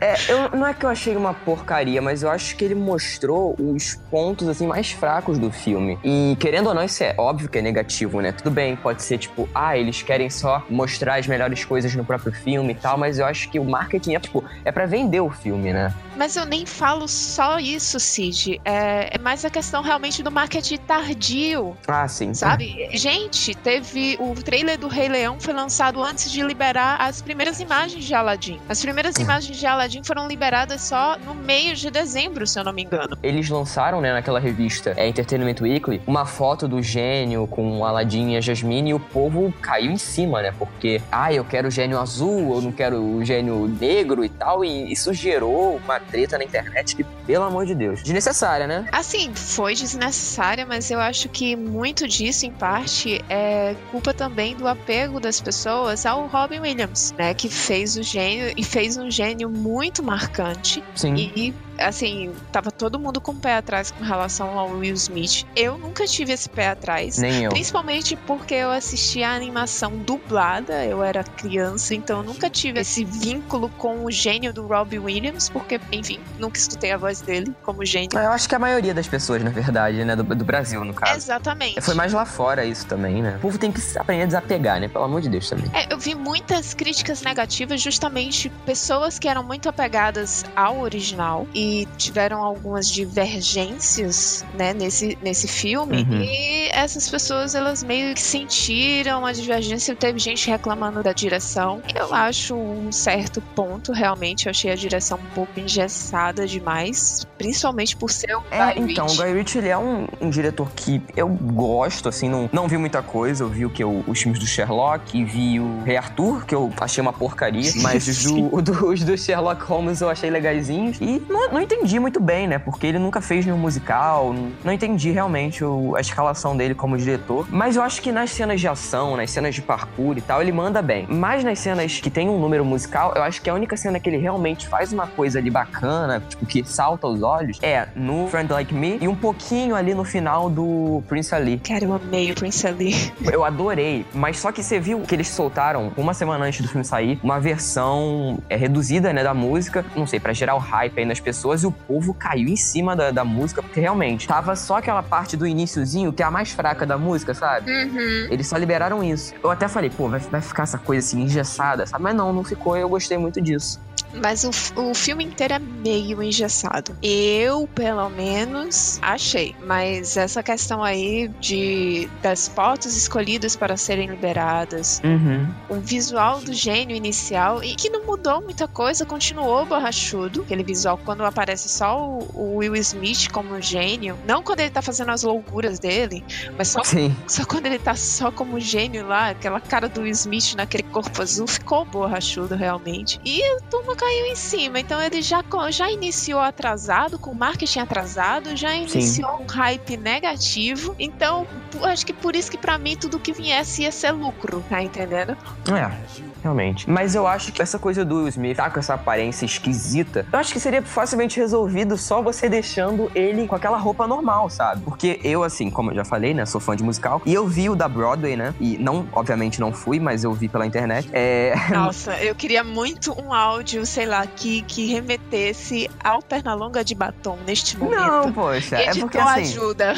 É, 0.00 0.14
eu, 0.28 0.50
não 0.56 0.66
é 0.66 0.74
que 0.74 0.84
eu 0.84 0.88
achei 0.90 1.16
uma 1.16 1.34
porcaria, 1.34 2.00
mas 2.00 2.22
eu 2.22 2.30
acho 2.30 2.56
que 2.56 2.64
ele 2.64 2.74
mostrou 2.74 3.54
os 3.58 3.94
pontos 4.10 4.48
assim 4.48 4.66
mais 4.66 4.90
fracos 4.90 5.38
do 5.38 5.50
filme. 5.50 5.98
E 6.04 6.36
querendo 6.38 6.68
ou 6.68 6.74
não, 6.74 6.82
isso 6.84 7.02
é 7.02 7.14
óbvio 7.18 7.48
que 7.48 7.58
é 7.58 7.62
negativo, 7.62 8.20
né? 8.20 8.32
Tudo 8.32 8.50
bem, 8.50 8.76
pode 8.76 9.02
ser 9.02 9.18
tipo, 9.18 9.48
ah, 9.54 9.76
eles 9.76 10.02
querem 10.02 10.30
só 10.30 10.62
mostrar 10.70 11.16
as 11.18 11.26
melhores 11.26 11.64
coisas 11.64 11.94
no 11.94 12.04
próprio 12.04 12.32
filme 12.32 12.72
e 12.72 12.76
tal, 12.76 12.96
mas 12.96 13.18
eu 13.18 13.26
acho 13.26 13.48
que 13.50 13.58
o 13.58 13.64
marketing 13.64 14.14
é 14.14 14.20
tipo, 14.20 14.44
é 14.64 14.70
para 14.72 14.86
vender 14.86 15.20
o 15.20 15.30
filme, 15.30 15.72
né? 15.72 15.92
Mas 16.16 16.36
eu 16.36 16.44
nem 16.44 16.66
falo 16.66 17.08
só 17.08 17.58
isso, 17.58 17.98
Cid. 17.98 18.60
É, 18.64 19.16
é 19.16 19.18
mais 19.18 19.44
a 19.44 19.50
questão 19.50 19.82
realmente 19.82 20.22
do 20.22 20.30
marketing 20.30 20.76
tardio, 20.78 21.76
Ah, 21.88 22.06
sim. 22.06 22.34
sabe? 22.34 22.88
Gente, 22.92 23.54
teve 23.54 24.16
o 24.20 24.34
trailer 24.34 24.78
do 24.78 24.86
Rei 24.88 25.08
Leão 25.08 25.38
foi 25.40 25.54
lançado 25.54 26.02
antes 26.02 26.30
de 26.30 26.42
liberar 26.42 27.00
as 27.00 27.22
primeiras 27.22 27.58
imagens 27.60 28.04
de 28.04 28.14
Aladdin. 28.14 28.60
As 28.68 28.80
primeiras 28.82 29.16
imagens 29.16 29.56
de 29.56 29.66
Aladdin 29.66 29.79
foram 30.04 30.28
liberadas 30.28 30.82
só 30.82 31.16
no 31.18 31.34
meio 31.34 31.74
de 31.74 31.90
dezembro, 31.90 32.46
se 32.46 32.58
eu 32.58 32.64
não 32.64 32.72
me 32.72 32.82
engano. 32.82 33.16
Eles 33.22 33.48
lançaram, 33.48 34.00
né, 34.00 34.12
naquela 34.12 34.38
revista 34.38 34.92
é, 34.96 35.08
Entertainment 35.08 35.56
Weekly, 35.60 36.02
uma 36.06 36.26
foto 36.26 36.68
do 36.68 36.82
gênio 36.82 37.46
com 37.46 37.78
o 37.78 37.84
Aladdin 37.84 38.32
e 38.32 38.36
a 38.36 38.40
Jasmine 38.40 38.90
e 38.90 38.94
o 38.94 39.00
povo 39.00 39.52
caiu 39.62 39.90
em 39.90 39.96
cima, 39.96 40.42
né? 40.42 40.52
Porque, 40.58 41.00
ah, 41.10 41.32
eu 41.32 41.44
quero 41.44 41.68
o 41.68 41.70
gênio 41.70 41.98
azul, 41.98 42.54
eu 42.56 42.60
não 42.60 42.72
quero 42.72 43.00
o 43.00 43.24
gênio 43.24 43.66
negro 43.80 44.24
e 44.24 44.28
tal. 44.28 44.64
E 44.64 44.92
isso 44.92 45.14
gerou 45.14 45.76
uma 45.76 45.98
treta 45.98 46.36
na 46.36 46.44
internet 46.44 46.94
que, 46.94 47.04
pelo 47.04 47.44
amor 47.44 47.64
de 47.64 47.74
Deus, 47.74 48.02
desnecessária, 48.02 48.66
né? 48.66 48.86
Assim, 48.92 49.32
foi 49.34 49.74
desnecessária, 49.74 50.66
mas 50.66 50.90
eu 50.90 51.00
acho 51.00 51.28
que 51.28 51.56
muito 51.56 52.06
disso, 52.06 52.44
em 52.44 52.52
parte, 52.52 53.24
é 53.28 53.74
culpa 53.90 54.12
também 54.12 54.54
do 54.54 54.68
apego 54.68 55.18
das 55.18 55.40
pessoas 55.40 56.04
ao 56.04 56.26
Robin 56.26 56.60
Williams, 56.60 57.14
né? 57.16 57.32
Que 57.32 57.48
fez 57.48 57.96
o 57.96 58.02
gênio 58.02 58.52
e 58.56 58.62
fez 58.62 58.96
um 58.96 59.10
gênio 59.10 59.48
muito 59.48 59.69
marcante. 60.02 60.82
Sim. 60.94 61.14
E, 61.14 61.54
assim, 61.80 62.32
tava 62.52 62.70
todo 62.70 62.98
mundo 62.98 63.20
com 63.20 63.32
o 63.32 63.36
pé 63.36 63.56
atrás 63.56 63.90
com 63.90 64.04
relação 64.04 64.58
ao 64.58 64.70
Will 64.70 64.94
Smith. 64.94 65.46
Eu 65.56 65.78
nunca 65.78 66.06
tive 66.06 66.32
esse 66.32 66.48
pé 66.48 66.68
atrás. 66.68 67.18
Nem 67.18 67.44
eu. 67.44 67.50
Principalmente 67.50 68.16
porque 68.16 68.54
eu 68.54 68.70
assisti 68.70 69.22
a 69.22 69.34
animação 69.34 69.96
dublada, 69.98 70.84
eu 70.84 71.02
era 71.02 71.24
criança, 71.24 71.94
então 71.94 72.18
eu 72.18 72.24
nunca 72.24 72.50
tive 72.50 72.80
esse 72.80 73.04
vínculo 73.04 73.68
com 73.78 74.04
o 74.04 74.10
gênio 74.10 74.52
do 74.52 74.66
Robbie 74.66 74.98
Williams, 74.98 75.48
porque, 75.48 75.80
enfim, 75.92 76.20
nunca 76.38 76.58
escutei 76.58 76.92
a 76.92 76.96
voz 76.96 77.20
dele 77.20 77.54
como 77.62 77.84
gênio. 77.84 78.10
Eu 78.12 78.30
acho 78.30 78.48
que 78.48 78.54
a 78.54 78.58
maioria 78.58 78.94
das 78.94 79.08
pessoas, 79.08 79.42
na 79.42 79.50
verdade, 79.50 80.04
né? 80.04 80.14
Do, 80.14 80.22
do 80.22 80.44
Brasil, 80.44 80.84
no 80.84 80.94
caso. 80.94 81.16
Exatamente. 81.16 81.80
Foi 81.80 81.94
mais 81.94 82.12
lá 82.12 82.24
fora 82.24 82.64
isso 82.64 82.86
também, 82.86 83.22
né? 83.22 83.36
O 83.36 83.40
povo 83.40 83.58
tem 83.58 83.72
que 83.72 83.80
aprender 83.98 84.22
a 84.24 84.26
desapegar, 84.26 84.80
né? 84.80 84.88
Pelo 84.88 85.04
amor 85.04 85.20
de 85.20 85.28
Deus 85.28 85.48
também. 85.48 85.70
É, 85.72 85.92
eu 85.92 85.98
vi 85.98 86.14
muitas 86.14 86.74
críticas 86.74 87.22
negativas, 87.22 87.80
justamente 87.80 88.50
pessoas 88.66 89.18
que 89.18 89.28
eram 89.28 89.42
muito 89.42 89.68
apegadas 89.68 90.44
ao 90.54 90.80
original 90.80 91.46
e 91.54 91.69
tiveram 91.96 92.42
algumas 92.42 92.88
divergências, 92.88 94.44
né, 94.54 94.72
nesse, 94.72 95.16
nesse 95.22 95.48
filme. 95.48 96.02
Uhum. 96.02 96.22
E 96.22 96.68
essas 96.72 97.08
pessoas, 97.08 97.54
elas 97.54 97.82
meio 97.82 98.14
que 98.14 98.20
sentiram 98.22 99.26
a 99.26 99.32
divergência. 99.32 99.94
Teve 99.94 100.18
gente 100.18 100.48
reclamando 100.48 101.02
da 101.02 101.12
direção. 101.12 101.82
Eu 101.94 102.12
acho 102.14 102.54
um 102.54 102.90
certo 102.92 103.40
ponto, 103.54 103.92
realmente. 103.92 104.46
Eu 104.46 104.50
achei 104.50 104.70
a 104.70 104.74
direção 104.76 105.18
um 105.18 105.34
pouco 105.34 105.58
engessada 105.58 106.46
demais, 106.46 107.26
principalmente 107.38 107.96
por 107.96 108.10
ser 108.10 108.34
o 108.36 108.42
É, 108.50 108.74
Guy 108.74 108.92
então, 108.92 109.06
o. 109.06 109.16
Guy 109.16 109.32
Ritchie, 109.34 109.58
ele 109.58 109.68
é 109.68 109.78
um, 109.78 110.06
um 110.20 110.30
diretor 110.30 110.70
que 110.74 111.02
eu 111.16 111.28
gosto, 111.28 112.08
assim, 112.08 112.28
não, 112.28 112.48
não 112.52 112.68
vi 112.68 112.76
muita 112.76 113.02
coisa. 113.02 113.44
Eu 113.44 113.48
vi 113.48 113.64
o 113.66 113.70
que? 113.70 113.84
O- 113.84 114.04
Os 114.06 114.20
filmes 114.20 114.38
do 114.38 114.46
Sherlock 114.46 115.16
e 115.18 115.24
vi 115.24 115.60
o 115.60 115.82
Rei 115.84 115.96
Arthur, 115.96 116.44
que 116.46 116.54
eu 116.54 116.72
achei 116.80 117.00
uma 117.02 117.12
porcaria. 117.12 117.72
Mas 117.76 118.06
os 118.08 118.22
do, 118.24 118.60
do- 118.62 118.86
os 118.88 119.02
do 119.04 119.16
Sherlock 119.16 119.62
Holmes 119.64 120.00
eu 120.00 120.08
achei 120.08 120.30
legaisinhos. 120.30 120.98
E 121.00 121.20
não, 121.28 121.58
não 121.60 121.64
entendi 121.64 121.98
muito 122.00 122.18
bem, 122.20 122.46
né? 122.48 122.58
Porque 122.58 122.86
ele 122.86 122.98
nunca 122.98 123.20
fez 123.20 123.44
nenhum 123.44 123.58
musical. 123.58 124.34
Não, 124.64 124.72
entendi 124.72 125.10
realmente 125.10 125.62
o- 125.62 125.94
a 125.94 126.00
escalação 126.00 126.56
dele 126.56 126.74
como 126.74 126.96
diretor. 126.96 127.46
Mas 127.50 127.76
eu 127.76 127.82
acho 127.82 128.00
que 128.00 128.10
nas 128.10 128.30
cenas 128.30 128.60
de 128.60 128.66
ação, 128.66 129.14
nas 129.16 129.30
cenas 129.30 129.54
de 129.54 129.60
parkour 129.60 130.16
e 130.16 130.22
tal, 130.22 130.40
ele 130.40 130.52
manda 130.52 130.80
bem. 130.80 131.06
Mas 131.08 131.44
nas 131.44 131.58
cenas 131.58 132.00
que 132.00 132.08
tem 132.08 132.30
um 132.30 132.38
número 132.40 132.64
musical, 132.64 133.12
eu 133.14 133.22
acho 133.22 133.42
que 133.42 133.50
a 133.50 133.54
única 133.54 133.76
cena 133.76 134.00
que 134.00 134.08
ele 134.08 134.16
realmente 134.16 134.66
faz 134.68 134.90
uma 134.90 135.06
coisa 135.06 135.38
ali 135.38 135.50
bacana, 135.50 136.22
tipo, 136.26 136.46
que 136.46 136.64
salta 136.64 137.06
aos 137.06 137.22
olhos, 137.22 137.58
é 137.62 137.88
no 137.94 138.26
Friend 138.28 138.50
Like 138.50 138.72
Me 138.74 138.96
e 139.00 139.06
um 139.06 139.14
pouquinho 139.14 139.74
ali 139.76 139.92
no 139.94 140.04
final 140.04 140.48
do 140.48 141.02
Prince 141.08 141.34
Ali. 141.34 141.58
Cara, 141.58 141.84
eu 141.84 141.92
amei 141.92 142.32
o 142.32 142.34
Prince 142.34 142.66
Ali. 142.66 142.94
Eu 143.30 143.44
adorei, 143.44 144.04
mas 144.14 144.38
só 144.38 144.50
que 144.50 144.62
você 144.62 144.80
viu 144.80 145.00
que 145.02 145.14
eles 145.14 145.28
soltaram 145.28 145.92
uma 145.96 146.14
semana 146.14 146.44
antes 146.46 146.60
do 146.62 146.68
filme 146.68 146.84
sair 146.84 147.18
uma 147.22 147.38
versão 147.38 148.38
é, 148.48 148.56
reduzida, 148.56 149.12
né, 149.12 149.22
da 149.22 149.34
música, 149.34 149.84
não 149.94 150.06
sei, 150.06 150.18
pra 150.18 150.32
gerar 150.32 150.54
o 150.54 150.58
hype 150.58 150.98
aí 150.98 151.04
nas 151.04 151.20
pessoas 151.20 151.39
e 151.62 151.66
o 151.66 151.72
povo 151.72 152.14
caiu 152.14 152.48
em 152.48 152.56
cima 152.56 152.94
da, 152.94 153.10
da 153.10 153.24
música, 153.24 153.62
porque 153.62 153.80
realmente 153.80 154.28
tava 154.28 154.54
só 154.54 154.76
aquela 154.76 155.02
parte 155.02 155.36
do 155.36 155.46
iniciozinho 155.46 156.12
que 156.12 156.22
é 156.22 156.26
a 156.26 156.30
mais 156.30 156.52
fraca 156.52 156.86
da 156.86 156.98
música, 156.98 157.34
sabe? 157.34 157.70
Uhum. 157.70 158.28
Eles 158.30 158.46
só 158.46 158.56
liberaram 158.56 159.02
isso. 159.02 159.34
Eu 159.42 159.50
até 159.50 159.68
falei, 159.68 159.90
pô, 159.90 160.08
vai, 160.08 160.20
vai 160.20 160.40
ficar 160.40 160.64
essa 160.64 160.78
coisa 160.78 161.06
assim 161.06 161.22
engessada, 161.22 161.86
sabe? 161.86 162.02
Mas 162.02 162.14
não, 162.14 162.32
não 162.32 162.44
ficou 162.44 162.76
e 162.76 162.80
eu 162.80 162.88
gostei 162.88 163.18
muito 163.18 163.40
disso. 163.40 163.80
Mas 164.14 164.44
o, 164.44 164.50
o 164.80 164.94
filme 164.94 165.24
inteiro 165.24 165.54
é 165.54 165.58
meio 165.58 166.22
engessado. 166.22 166.96
Eu, 167.02 167.68
pelo 167.74 168.08
menos, 168.10 168.98
achei. 169.02 169.54
Mas 169.64 170.16
essa 170.16 170.42
questão 170.42 170.82
aí 170.82 171.28
de 171.40 172.08
das 172.22 172.48
fotos 172.48 172.96
escolhidas 172.96 173.56
para 173.56 173.76
serem 173.76 174.08
liberadas, 174.08 175.00
Uhum. 175.04 175.48
o 175.68 175.80
visual 175.80 176.40
do 176.40 176.52
gênio 176.52 176.96
inicial, 176.96 177.62
e 177.62 177.74
que 177.74 177.88
não 177.90 178.04
mudou 178.06 178.40
muita 178.40 178.66
coisa, 178.68 179.04
continuou 179.06 179.64
borrachudo. 179.66 180.42
Aquele 180.42 180.62
visual 180.62 180.98
quando 181.04 181.24
aparece 181.24 181.68
só 181.68 181.98
o, 182.00 182.28
o 182.34 182.56
Will 182.56 182.74
Smith 182.76 183.30
como 183.30 183.60
gênio. 183.60 184.16
Não 184.26 184.42
quando 184.42 184.60
ele 184.60 184.70
tá 184.70 184.82
fazendo 184.82 185.10
as 185.10 185.22
loucuras 185.22 185.78
dele, 185.78 186.24
mas 186.56 186.68
só 186.68 186.82
Sim. 186.84 187.14
só 187.26 187.44
quando 187.44 187.66
ele 187.66 187.78
tá 187.78 187.94
só 187.94 188.30
como 188.30 188.58
gênio 188.60 189.06
lá, 189.06 189.30
aquela 189.30 189.60
cara 189.60 189.88
do 189.88 190.02
Will 190.02 190.12
Smith 190.12 190.54
naquele 190.54 190.82
corpo 190.84 191.22
azul, 191.22 191.46
ficou 191.46 191.84
borrachudo 191.84 192.54
realmente. 192.54 193.20
E 193.24 193.42
a 193.42 193.60
turma 193.70 193.96
caiu 194.00 194.26
em 194.26 194.34
cima. 194.34 194.80
Então 194.80 195.00
ele 195.00 195.20
já, 195.20 195.44
já 195.70 195.90
iniciou 195.90 196.40
atrasado, 196.40 197.18
com 197.18 197.34
marketing 197.34 197.80
atrasado, 197.80 198.56
já 198.56 198.74
iniciou 198.74 199.42
um 199.42 199.46
hype 199.46 199.98
negativo. 199.98 200.94
Então, 200.98 201.46
acho 201.82 202.06
que 202.06 202.12
por 202.14 202.34
isso 202.34 202.50
que 202.50 202.56
pra 202.56 202.78
mim 202.78 202.96
tudo 202.96 203.18
que 203.18 203.32
viesse 203.32 203.82
ia 203.82 203.92
ser 203.92 204.12
lucro, 204.12 204.64
tá 204.70 204.82
entendendo? 204.82 205.36
É, 205.68 206.29
realmente. 206.42 206.88
Mas 206.88 207.14
eu 207.14 207.26
acho 207.26 207.52
que 207.52 207.62
essa 207.62 207.78
coisa 207.78 208.04
do 208.04 208.16
Will 208.16 208.28
Smith 208.28 208.56
tá 208.56 208.70
com 208.70 208.78
essa 208.78 208.94
aparência 208.94 209.44
esquisita, 209.44 210.26
eu 210.32 210.38
acho 210.38 210.52
que 210.52 210.60
seria 210.60 210.82
facilmente 210.82 211.38
resolvido 211.38 211.96
só 211.96 212.22
você 212.22 212.48
deixando 212.48 213.10
ele 213.14 213.46
com 213.46 213.54
aquela 213.54 213.78
roupa 213.78 214.06
normal, 214.06 214.50
sabe? 214.50 214.82
Porque 214.82 215.20
eu, 215.22 215.42
assim, 215.42 215.70
como 215.70 215.90
eu 215.90 215.96
já 215.96 216.04
falei, 216.04 216.34
né, 216.34 216.44
sou 216.46 216.60
fã 216.60 216.76
de 216.76 216.82
musical, 216.82 217.22
e 217.24 217.34
eu 217.34 217.46
vi 217.46 217.68
o 217.68 217.76
da 217.76 217.88
Broadway, 217.88 218.36
né? 218.36 218.54
E 218.60 218.78
não, 218.78 219.06
obviamente 219.12 219.60
não 219.60 219.72
fui, 219.72 220.00
mas 220.00 220.24
eu 220.24 220.32
vi 220.32 220.48
pela 220.48 220.66
internet. 220.66 221.08
É. 221.12 221.54
Nossa, 221.70 222.16
eu 222.22 222.34
queria 222.34 222.64
muito 222.64 223.12
um 223.20 223.32
áudio, 223.32 223.84
sei 223.86 224.06
lá, 224.06 224.26
que, 224.26 224.62
que 224.62 224.86
remetesse 224.86 225.88
ao 226.02 226.22
Pernalonga 226.22 226.84
de 226.84 226.94
batom 226.94 227.38
neste 227.46 227.78
momento. 227.78 228.00
Não, 228.00 228.32
poxa, 228.32 228.76
é 228.76 228.86
Editor 228.86 229.02
porque 229.02 229.18
assim. 229.18 229.40
ajuda. 229.40 229.94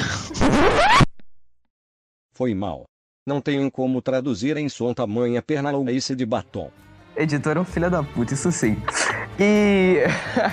Foi 2.34 2.55
mal. 2.55 2.84
Não 3.25 3.41
tenho 3.41 3.70
como 3.70 4.03
traduzir 4.03 4.57
em 4.57 4.68
som 4.68 4.93
tamanha 4.93 5.41
pernalonguice 5.41 6.16
de 6.16 6.27
batom. 6.27 6.73
Editor 7.16 7.57
é 7.57 7.61
um 7.61 7.64
filho 7.64 7.89
da 7.89 8.03
puta, 8.03 8.35
isso 8.35 8.51
sim. 8.51 8.77
E. 9.39 10.03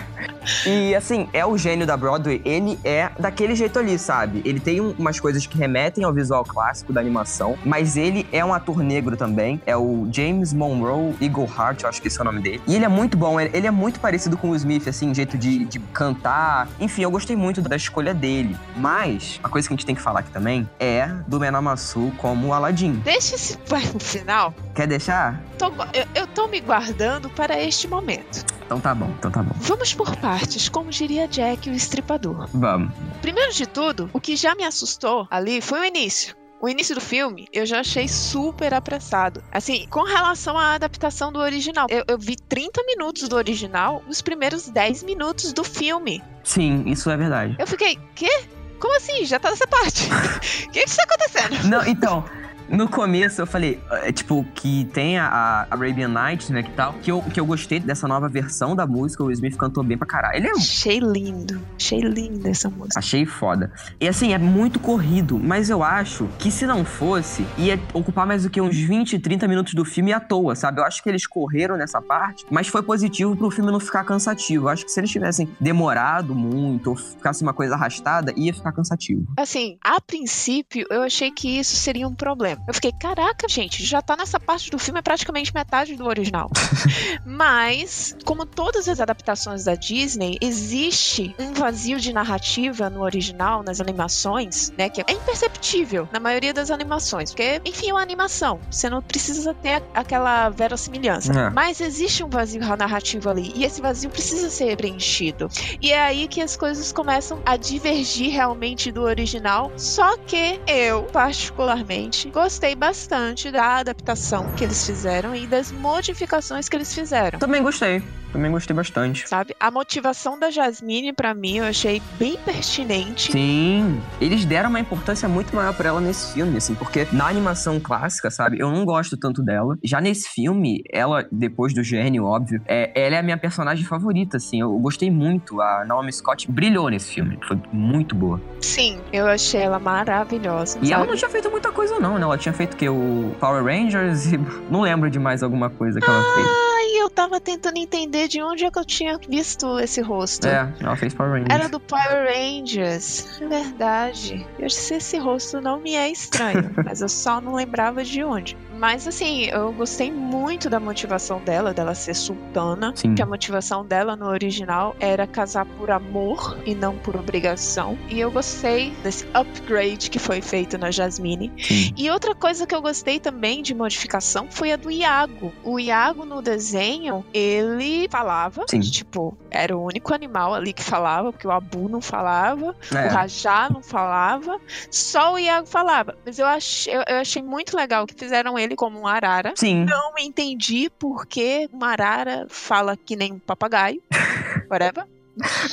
e 0.65 0.95
assim, 0.95 1.27
é 1.34 1.45
o 1.45 1.57
gênio 1.57 1.86
da 1.86 1.95
Broadway, 1.95 2.41
ele 2.45 2.80
é 2.84 3.09
daquele 3.19 3.55
jeito 3.55 3.77
ali, 3.77 3.99
sabe? 3.99 4.41
Ele 4.45 4.59
tem 4.59 4.82
um- 4.82 4.95
umas 4.97 5.19
coisas 5.19 5.45
que 5.45 5.57
remetem 5.57 6.03
ao 6.03 6.13
visual 6.13 6.43
clássico 6.43 6.91
da 6.93 6.99
animação, 7.01 7.57
mas 7.63 7.97
ele 7.97 8.25
é 8.32 8.43
um 8.43 8.53
ator 8.53 8.80
negro 8.80 9.15
também. 9.17 9.61
É 9.65 9.75
o 9.77 10.07
James 10.11 10.53
Monroe 10.53 11.15
Eagleheart, 11.21 11.84
eu 11.84 11.89
acho 11.89 12.01
que 12.01 12.07
esse 12.07 12.17
é 12.17 12.21
o 12.21 12.25
nome 12.25 12.41
dele. 12.41 12.61
E 12.67 12.75
ele 12.75 12.86
é 12.86 12.88
muito 12.88 13.17
bom, 13.17 13.39
ele 13.39 13.49
ele 13.53 13.67
é 13.67 13.71
muito 13.71 13.99
parecido 13.99 14.38
com 14.38 14.51
o 14.51 14.55
Smith, 14.55 14.88
assim, 14.88 15.13
jeito 15.13 15.38
de, 15.38 15.65
de 15.65 15.80
cantar. 15.93 16.67
Enfim, 16.80 17.01
eu 17.03 17.11
gostei 17.11 17.36
muito 17.36 17.61
da 17.61 17.75
escolha 17.75 18.13
dele. 18.13 18.55
Mas, 18.77 19.39
a 19.43 19.49
coisa 19.49 19.67
que 19.67 19.73
a 19.73 19.75
gente 19.75 19.86
tem 19.86 19.95
que 19.95 20.01
falar 20.01 20.21
aqui 20.21 20.32
também 20.32 20.67
é 20.80 21.07
do 21.27 21.39
Menamassu 21.39 22.11
como 22.17 22.53
Aladdin. 22.53 22.93
Deixa 23.03 23.36
esse 23.36 23.57
final. 23.99 24.53
Quer 24.73 24.88
deixar? 24.88 25.41
Tô- 25.57 25.71
eu, 25.93 26.05
eu 26.15 26.27
tô 26.27 26.47
me 26.47 26.61
guardando 26.61 27.30
para 27.30 27.61
este 27.61 27.88
momento. 27.88 28.45
Então 28.70 28.80
tá 28.80 28.93
bom, 28.93 29.11
então 29.17 29.32
tá 29.32 29.41
bom. 29.41 29.55
Vamos 29.55 29.95
por 29.95 30.15
partes, 30.17 30.70
como 30.70 30.91
diria 30.91 31.28
Jack, 31.28 31.67
o 31.72 31.74
estripador. 31.74 32.47
Vamos. 32.53 32.93
Primeiro 33.20 33.51
de 33.51 33.65
tudo, 33.65 34.11
o 34.13 34.22
que 34.22 34.36
já 34.36 34.53
me 34.53 34.63
assustou 34.63 35.28
ali 35.32 35.59
foi 35.59 35.80
o 35.80 35.84
início. 35.84 36.36
O 36.61 36.70
início 36.70 36.93
do 36.93 37.01
filme 37.01 37.47
eu 37.51 37.65
já 37.65 37.80
achei 37.80 38.07
super 38.07 38.76
apressado. 38.76 39.43
Assim, 39.51 39.88
com 39.88 40.03
relação 40.03 40.55
à 40.55 40.76
adaptação 40.76 41.32
do 41.32 41.39
original. 41.39 41.88
Eu, 41.89 42.03
eu 42.07 42.20
vi 42.20 42.36
30 42.36 42.84
minutos 42.84 43.28
do 43.28 43.36
original, 43.36 44.03
os 44.07 44.22
primeiros 44.22 44.70
10 44.70 45.01
minutos 45.01 45.51
do 45.51 45.63
filme. 45.63 46.22
Sim, 46.43 46.84
isso 46.86 47.09
é 47.09 47.17
verdade. 47.17 47.55
Eu 47.57 47.65
fiquei, 47.65 47.97
quê? 48.13 48.43
Como 48.80 48.95
assim? 48.97 49.26
Já 49.26 49.39
tá 49.39 49.49
nessa 49.49 49.65
parte. 49.65 50.05
O 50.05 50.70
que 50.70 50.84
que 50.84 50.89
está 50.89 51.05
acontecendo? 51.05 51.67
Não, 51.67 51.84
então, 51.88 52.24
no 52.72 52.88
começo 52.88 53.41
eu 53.41 53.47
falei, 53.47 53.80
é, 53.91 54.11
tipo, 54.11 54.45
que 54.55 54.86
tem 54.93 55.17
a, 55.17 55.28
a 55.28 55.67
Arabian 55.72 56.09
Nights, 56.09 56.49
né, 56.49 56.63
que 56.63 56.72
tal, 56.72 56.93
que 56.93 57.11
eu, 57.11 57.22
que 57.22 57.39
eu 57.39 57.45
gostei 57.45 57.80
dessa 57.80 58.07
nova 58.07 58.28
versão 58.28 58.76
da 58.76 58.86
música, 58.86 59.24
o 59.24 59.28
Will 59.28 59.34
Smith 59.34 59.57
cantou 59.57 59.84
bem 59.84 59.97
pra 59.97 60.07
caralho. 60.07 60.38
Ele 60.38 60.47
é 60.47 60.51
Achei 60.51 60.99
lindo. 60.99 61.59
Achei 61.78 61.99
linda 61.99 62.49
essa 62.49 62.70
música. 62.70 62.99
Achei 62.99 63.26
foda. 63.26 63.72
E 63.99 64.07
assim, 64.07 64.34
é 64.34 64.38
muito 64.38 64.80
corrido, 64.80 65.39
mas 65.39 65.70
eu 65.70 65.84
acho 65.84 66.28
que 66.38 66.51
se 66.51 66.65
não 66.65 66.86
fosse, 66.86 67.45
ia 67.57 67.80
ocupar 67.93 68.26
mais 68.26 68.43
do 68.43 68.49
que 68.49 68.61
uns 68.61 68.76
20, 68.76 69.20
30 69.20 69.47
minutos 69.47 69.74
do 69.74 69.84
filme 69.84 70.13
à 70.13 70.20
toa, 70.20 70.55
sabe? 70.55 70.80
Eu 70.80 70.86
acho 70.86 71.01
que 71.01 71.09
eles 71.09 71.26
correram 71.26 71.78
nessa 71.78 72.01
parte, 72.01 72.45
mas 72.49 72.67
foi 72.67 72.82
positivo 72.84 73.36
pro 73.36 73.51
filme 73.51 73.72
não 73.72 73.80
ficar 73.80 74.03
cansativo. 74.03 74.65
Eu 74.65 74.70
acho 74.70 74.86
que 74.86 74.91
se 74.91 74.99
eles 74.99 75.09
tivessem 75.09 75.49
demorado 75.59 76.36
muito 76.36 76.91
ou 76.91 76.95
ficasse 76.95 77.41
uma 77.41 77.53
coisa 77.53 77.76
arrastada, 77.76 78.34
ia 78.36 78.53
ficar 78.53 78.72
cansativo. 78.72 79.26
Assim, 79.38 79.78
a 79.84 79.99
princípio, 80.01 80.86
eu 80.89 81.03
achei 81.03 81.32
que 81.32 81.59
isso 81.59 81.76
seria 81.76 82.07
um 82.07 82.13
problema. 82.13 82.59
Eu 82.70 82.74
fiquei, 82.74 82.91
caraca, 82.91 83.47
gente, 83.49 83.84
já 83.84 83.99
tá 83.99 84.16
nessa 84.16 84.39
parte 84.39 84.70
do 84.70 84.78
filme, 84.78 84.99
é 84.99 85.01
praticamente 85.01 85.51
metade 85.53 85.95
do 85.95 86.05
original. 86.05 86.51
Mas, 87.26 88.16
como 88.24 88.45
todas 88.45 88.88
as 88.88 88.99
adaptações 88.99 89.64
da 89.64 89.74
Disney, 89.74 90.38
existe 90.39 91.36
um 91.39 91.51
vazio 91.51 91.99
de 91.99 92.14
narrativa 92.14 92.88
no 92.88 93.01
original, 93.01 93.64
nas 93.64 93.82
animações, 93.82 94.72
né? 94.78 94.88
Que 94.88 95.01
é 95.01 95.12
imperceptível 95.12 96.07
na 96.12 96.20
maioria 96.20 96.53
das 96.53 96.70
animações. 96.70 97.32
Porque, 97.32 97.60
enfim, 97.66 97.89
é 97.89 97.93
uma 97.93 98.03
animação. 98.03 98.60
Você 98.70 98.88
não 98.88 99.01
precisa 99.01 99.51
ter 99.51 99.82
aquela 99.93 100.49
verossimilhança. 100.49 101.34
É. 101.34 101.49
Mas 101.49 101.82
existe 101.82 102.24
um 102.24 102.30
vazio 102.30 102.62
narrativo 102.78 103.30
ali. 103.30 103.51
E 103.55 103.66
esse 103.66 103.82
vazio 103.82 104.12
precisa 104.12 104.49
ser 104.49 104.78
preenchido. 104.78 105.49
E 105.82 105.91
é 105.91 105.99
aí 105.99 106.28
que 106.28 106.39
as 106.39 106.55
coisas 106.55 106.91
começam 106.91 107.41
a 107.45 107.57
divergir 107.57 108.32
realmente 108.32 108.91
do 108.91 109.01
original. 109.01 109.72
Só 109.76 110.18
que 110.18 110.62
eu, 110.68 111.03
particularmente, 111.05 112.30
gostei 112.30 112.48
bastante 112.77 113.51
da 113.51 113.77
adaptação 113.77 114.51
que 114.55 114.63
eles 114.63 114.85
fizeram 114.85 115.35
e 115.35 115.45
das 115.45 115.71
modificações 115.71 116.67
que 116.67 116.75
eles 116.75 116.93
fizeram. 116.93 117.37
Também 117.39 117.61
gostei. 117.61 118.01
Também 118.31 118.51
gostei 118.51 118.75
bastante. 118.75 119.27
Sabe? 119.27 119.55
A 119.59 119.71
motivação 119.71 120.37
da 120.39 120.51
Jasmine, 120.51 121.13
pra 121.13 121.33
mim, 121.33 121.57
eu 121.57 121.65
achei 121.65 122.01
bem 122.17 122.37
pertinente. 122.45 123.31
Sim, 123.31 124.01
eles 124.21 124.45
deram 124.45 124.69
uma 124.69 124.79
importância 124.79 125.27
muito 125.27 125.55
maior 125.55 125.73
pra 125.73 125.89
ela 125.89 126.01
nesse 126.01 126.33
filme, 126.33 126.57
assim, 126.57 126.75
porque 126.75 127.07
na 127.11 127.27
animação 127.27 127.79
clássica, 127.79 128.29
sabe, 128.29 128.59
eu 128.59 128.71
não 128.71 128.85
gosto 128.85 129.17
tanto 129.17 129.41
dela. 129.41 129.77
Já 129.83 129.99
nesse 129.99 130.29
filme, 130.29 130.83
ela, 130.91 131.27
depois 131.31 131.73
do 131.73 131.83
gênio, 131.83 132.25
óbvio, 132.25 132.61
é, 132.67 132.91
ela 132.95 133.15
é 133.15 133.19
a 133.19 133.23
minha 133.23 133.37
personagem 133.37 133.83
favorita, 133.83 134.37
assim. 134.37 134.61
Eu 134.61 134.77
gostei 134.77 135.09
muito. 135.09 135.59
A 135.59 135.83
Naomi 135.85 136.13
Scott 136.13 136.51
brilhou 136.51 136.89
nesse 136.89 137.11
filme. 137.11 137.39
Foi 137.47 137.59
muito 137.73 138.13
boa. 138.13 138.39
Sim, 138.61 138.99
eu 139.11 139.25
achei 139.25 139.61
ela 139.61 139.79
maravilhosa. 139.79 140.77
E 140.81 140.93
ela 140.93 140.99
sabe? 140.99 141.09
não 141.11 141.17
tinha 141.17 141.29
feito 141.29 141.49
muita 141.49 141.71
coisa, 141.71 141.99
não, 141.99 142.15
né? 142.15 142.23
Ela 142.23 142.37
tinha 142.39 142.53
feito 142.53 142.73
o 142.73 142.77
quê? 142.77 142.89
O 142.89 143.35
Power 143.39 143.63
Rangers 143.63 144.31
e 144.31 144.37
não 144.71 144.81
lembro 144.81 145.09
de 145.09 145.19
mais 145.19 145.43
alguma 145.43 145.69
coisa 145.69 145.99
que 145.99 146.09
ela 146.09 146.23
fez. 146.33 146.47
Ai, 146.47 147.01
eu 147.01 147.09
tava 147.09 147.39
tentando 147.39 147.77
entender 147.77 148.27
de 148.27 148.41
onde 148.41 148.65
é 148.65 148.71
que 148.71 148.79
eu 148.79 148.85
tinha 148.85 149.17
visto 149.17 149.79
esse 149.79 150.01
rosto. 150.01 150.47
É, 150.47 150.73
ela 150.79 150.95
fez 150.95 151.13
Power 151.13 151.33
Rangers. 151.33 151.53
Era 151.53 151.69
do 151.69 151.79
Power 151.79 152.27
Rangers. 152.33 153.39
É 153.41 153.47
verdade. 153.47 154.47
Eu 154.57 154.69
sei 154.69 154.97
esse 154.97 155.17
rosto 155.17 155.61
não 155.61 155.79
me 155.79 155.95
é 155.95 156.09
estranho, 156.09 156.71
mas 156.83 157.01
eu 157.01 157.09
só 157.09 157.39
não 157.39 157.53
lembrava 157.53 158.03
de 158.03 158.23
onde. 158.23 158.57
Mas 158.80 159.05
assim, 159.05 159.47
eu 159.47 159.73
gostei 159.73 160.09
muito 160.09 160.69
da 160.69 160.80
motivação 160.80 161.41
dela, 161.41 161.73
dela 161.73 161.93
ser 161.93 162.13
sultana. 162.13 162.93
Sim. 162.95 163.13
Que 163.13 163.21
a 163.21 163.25
motivação 163.25 163.86
dela 163.86 164.15
no 164.15 164.27
original 164.27 164.95
era 165.01 165.27
casar 165.27 165.65
por 165.65 165.91
amor 165.91 166.57
e 166.65 166.73
não 166.73 166.95
por 166.97 167.17
obrigação. 167.17 167.97
E 168.07 168.21
eu 168.21 168.32
gostei 168.32 168.91
desse 169.03 169.27
upgrade 169.34 170.09
que 170.09 170.17
foi 170.17 170.41
feito 170.41 170.77
na 170.77 170.91
Jasmine. 170.91 171.51
Sim. 171.61 171.93
E 171.97 172.09
outra 172.09 172.34
coisa 172.34 172.65
que 172.65 172.73
eu 172.73 172.82
gostei 172.82 173.19
também 173.19 173.61
de 173.61 173.73
modificação 173.75 174.47
foi 174.49 174.71
a 174.71 174.77
do 174.77 174.89
Iago. 174.89 175.51
O 175.61 175.77
Iago 175.77 176.23
no 176.23 176.41
desenho, 176.41 177.25
ele 177.34 178.07
falava, 178.09 178.63
Sim. 178.69 178.80
tipo, 178.80 179.38
era 179.51 179.75
o 179.75 179.84
único 179.84 180.13
animal 180.13 180.53
ali 180.53 180.71
que 180.71 180.84
falava, 180.84 181.34
porque 181.34 181.45
o 181.47 181.51
Abu 181.51 181.89
não 181.89 181.99
falava, 181.99 182.73
o 182.91 182.97
É. 182.97 183.07
Rajá 183.07 183.69
não 183.69 183.84
falava, 183.84 184.57
só 184.89 185.34
o 185.34 185.39
Iago 185.39 185.67
falava. 185.67 186.15
Mas 186.25 186.39
eu 186.39 186.45
achei, 186.45 186.93
eu 186.95 187.17
achei 187.19 187.41
muito 187.41 187.75
legal 187.75 188.07
que 188.07 188.13
fizeram 188.13 188.57
ele 188.57 188.68
como 188.76 188.99
um 188.99 189.07
arara. 189.07 189.53
Sim. 189.55 189.86
Não 189.86 190.13
entendi 190.17 190.89
por 190.99 191.26
que 191.26 191.70
uma 191.72 191.89
arara 191.89 192.47
fala 192.49 192.97
que 192.97 193.15
nem 193.15 193.34
um 193.34 193.39
papagaio. 193.39 194.01
Whatever. 194.70 195.05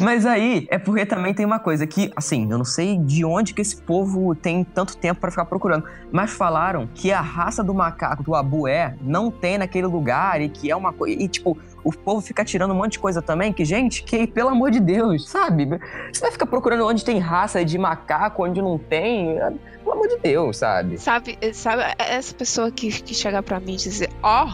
Mas 0.00 0.24
aí 0.24 0.66
é 0.70 0.78
porque 0.78 1.04
também 1.04 1.34
tem 1.34 1.44
uma 1.44 1.58
coisa 1.58 1.86
que, 1.86 2.12
assim, 2.14 2.48
eu 2.50 2.58
não 2.58 2.64
sei 2.64 2.96
de 2.98 3.24
onde 3.24 3.52
que 3.52 3.60
esse 3.60 3.76
povo 3.76 4.34
tem 4.34 4.62
tanto 4.62 4.96
tempo 4.96 5.20
pra 5.20 5.30
ficar 5.30 5.44
procurando, 5.44 5.84
mas 6.12 6.30
falaram 6.30 6.88
que 6.94 7.12
a 7.12 7.20
raça 7.20 7.64
do 7.64 7.74
macaco 7.74 8.22
do 8.22 8.34
Abu 8.34 8.68
é 8.68 8.94
não 9.00 9.30
tem 9.30 9.58
naquele 9.58 9.86
lugar 9.86 10.40
e 10.40 10.48
que 10.48 10.70
é 10.70 10.76
uma 10.76 10.92
coisa. 10.92 11.20
E 11.20 11.28
tipo, 11.28 11.58
o 11.86 11.92
povo 11.92 12.20
fica 12.20 12.44
tirando 12.44 12.72
um 12.72 12.74
monte 12.74 12.92
de 12.92 12.98
coisa 12.98 13.22
também, 13.22 13.52
que, 13.52 13.64
gente, 13.64 14.02
que 14.02 14.26
pelo 14.26 14.48
amor 14.48 14.72
de 14.72 14.80
Deus, 14.80 15.28
sabe? 15.28 15.64
Você 16.12 16.20
vai 16.20 16.32
ficar 16.32 16.46
procurando 16.46 16.84
onde 16.84 17.04
tem 17.04 17.20
raça 17.20 17.64
de 17.64 17.78
macaco, 17.78 18.44
onde 18.44 18.60
não 18.60 18.76
tem. 18.76 19.36
Pelo 19.84 19.92
amor 19.92 20.08
de 20.08 20.18
Deus, 20.18 20.56
sabe? 20.56 20.98
Sabe, 20.98 21.38
sabe 21.54 21.82
essa 21.96 22.34
pessoa 22.34 22.72
que, 22.72 22.90
que 22.90 23.14
chega 23.14 23.40
pra 23.40 23.60
mim 23.60 23.74
e 23.74 23.76
dizer, 23.76 24.10
ó, 24.20 24.48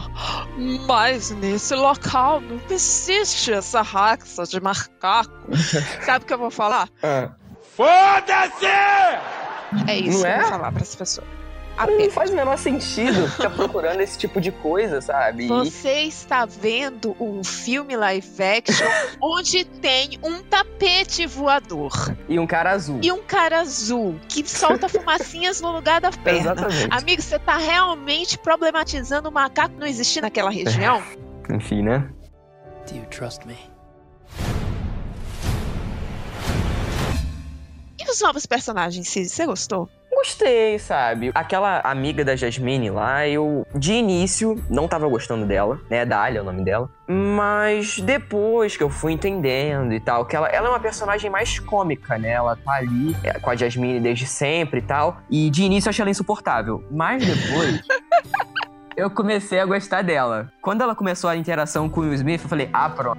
mas 0.87 1.31
nesse 1.31 1.73
local 1.73 2.39
não 2.39 2.59
existe 2.69 3.51
essa 3.51 3.81
raça 3.81 4.43
de 4.43 4.61
macaco. 4.61 5.33
sabe 6.05 6.25
o 6.25 6.27
que 6.27 6.33
eu 6.35 6.37
vou 6.37 6.51
falar? 6.51 6.87
É 9.87 9.95
isso 9.97 10.17
Não 10.17 10.21
que 10.21 10.27
eu 10.27 10.31
é? 10.31 10.39
vou 10.41 10.49
falar 10.51 10.71
pra 10.71 10.81
essa 10.83 10.97
pessoa. 10.97 11.27
Não 11.75 11.83
Apenas. 11.85 12.13
faz 12.13 12.29
o 12.29 12.35
menor 12.35 12.57
sentido 12.57 13.27
ficar 13.29 13.49
procurando 13.49 13.99
esse 14.01 14.15
tipo 14.17 14.39
de 14.39 14.51
coisa, 14.51 15.01
sabe? 15.01 15.47
Você 15.47 16.01
está 16.03 16.45
vendo 16.45 17.15
um 17.19 17.43
filme 17.43 17.95
live 17.97 18.43
action 18.43 18.87
onde 19.19 19.65
tem 19.65 20.19
um 20.23 20.43
tapete 20.43 21.25
voador 21.25 21.91
E 22.29 22.37
um 22.39 22.45
cara 22.45 22.71
azul. 22.71 22.99
e 23.01 23.11
um 23.11 23.23
cara 23.23 23.59
azul 23.61 24.19
que 24.29 24.47
solta 24.47 24.87
fumacinhas 24.87 25.61
no 25.61 25.71
lugar 25.71 25.99
da 25.99 26.11
perna. 26.11 26.51
Exatamente. 26.51 26.87
Amigo, 26.91 27.21
você 27.23 27.39
tá 27.39 27.57
realmente 27.57 28.37
problematizando 28.37 29.29
o 29.29 29.31
macaco 29.31 29.73
não 29.79 29.87
existir 29.87 30.21
naquela 30.21 30.51
região? 30.51 31.01
Enfim, 31.49 31.81
né? 31.81 32.07
Do 32.87 32.95
you 32.97 33.05
trust 33.07 33.47
me? 33.47 33.57
E 37.99 38.09
os 38.11 38.21
novos 38.21 38.45
personagens, 38.45 39.07
Cid? 39.09 39.27
Você 39.29 39.45
gostou? 39.45 39.89
Gostei, 40.15 40.79
sabe? 40.79 41.31
Aquela 41.33 41.81
amiga 41.81 42.23
da 42.23 42.35
Jasmine 42.35 42.89
lá, 42.89 43.27
eu 43.27 43.65
de 43.75 43.93
início 43.93 44.63
não 44.69 44.87
tava 44.87 45.07
gostando 45.07 45.45
dela, 45.45 45.79
né? 45.89 46.05
Dália 46.05 46.39
é 46.39 46.41
o 46.41 46.45
nome 46.45 46.63
dela. 46.63 46.89
Mas 47.07 47.99
depois 47.99 48.77
que 48.77 48.83
eu 48.83 48.89
fui 48.89 49.11
entendendo 49.11 49.93
e 49.93 49.99
tal, 49.99 50.25
que 50.25 50.35
ela, 50.35 50.47
ela 50.47 50.67
é 50.67 50.69
uma 50.69 50.79
personagem 50.79 51.29
mais 51.29 51.59
cômica, 51.59 52.17
né? 52.17 52.29
Ela 52.29 52.55
tá 52.55 52.73
ali 52.73 53.15
é, 53.23 53.39
com 53.39 53.49
a 53.49 53.55
Jasmine 53.55 53.99
desde 53.99 54.25
sempre 54.25 54.79
e 54.79 54.83
tal. 54.83 55.17
E 55.29 55.49
de 55.49 55.63
início 55.63 55.87
eu 55.87 55.91
achei 55.91 56.03
ela 56.03 56.11
insuportável. 56.11 56.83
Mas 56.91 57.25
depois. 57.25 57.81
Eu 58.95 59.09
comecei 59.09 59.59
a 59.59 59.65
gostar 59.65 60.03
dela. 60.03 60.51
Quando 60.61 60.81
ela 60.81 60.93
começou 60.93 61.27
a 61.27 61.35
interação 61.35 61.89
com 61.89 62.01
o 62.01 62.03
Will 62.03 62.13
Smith, 62.13 62.43
eu 62.43 62.47
falei, 62.47 62.69
ah, 62.71 62.87
pronto. 62.87 63.17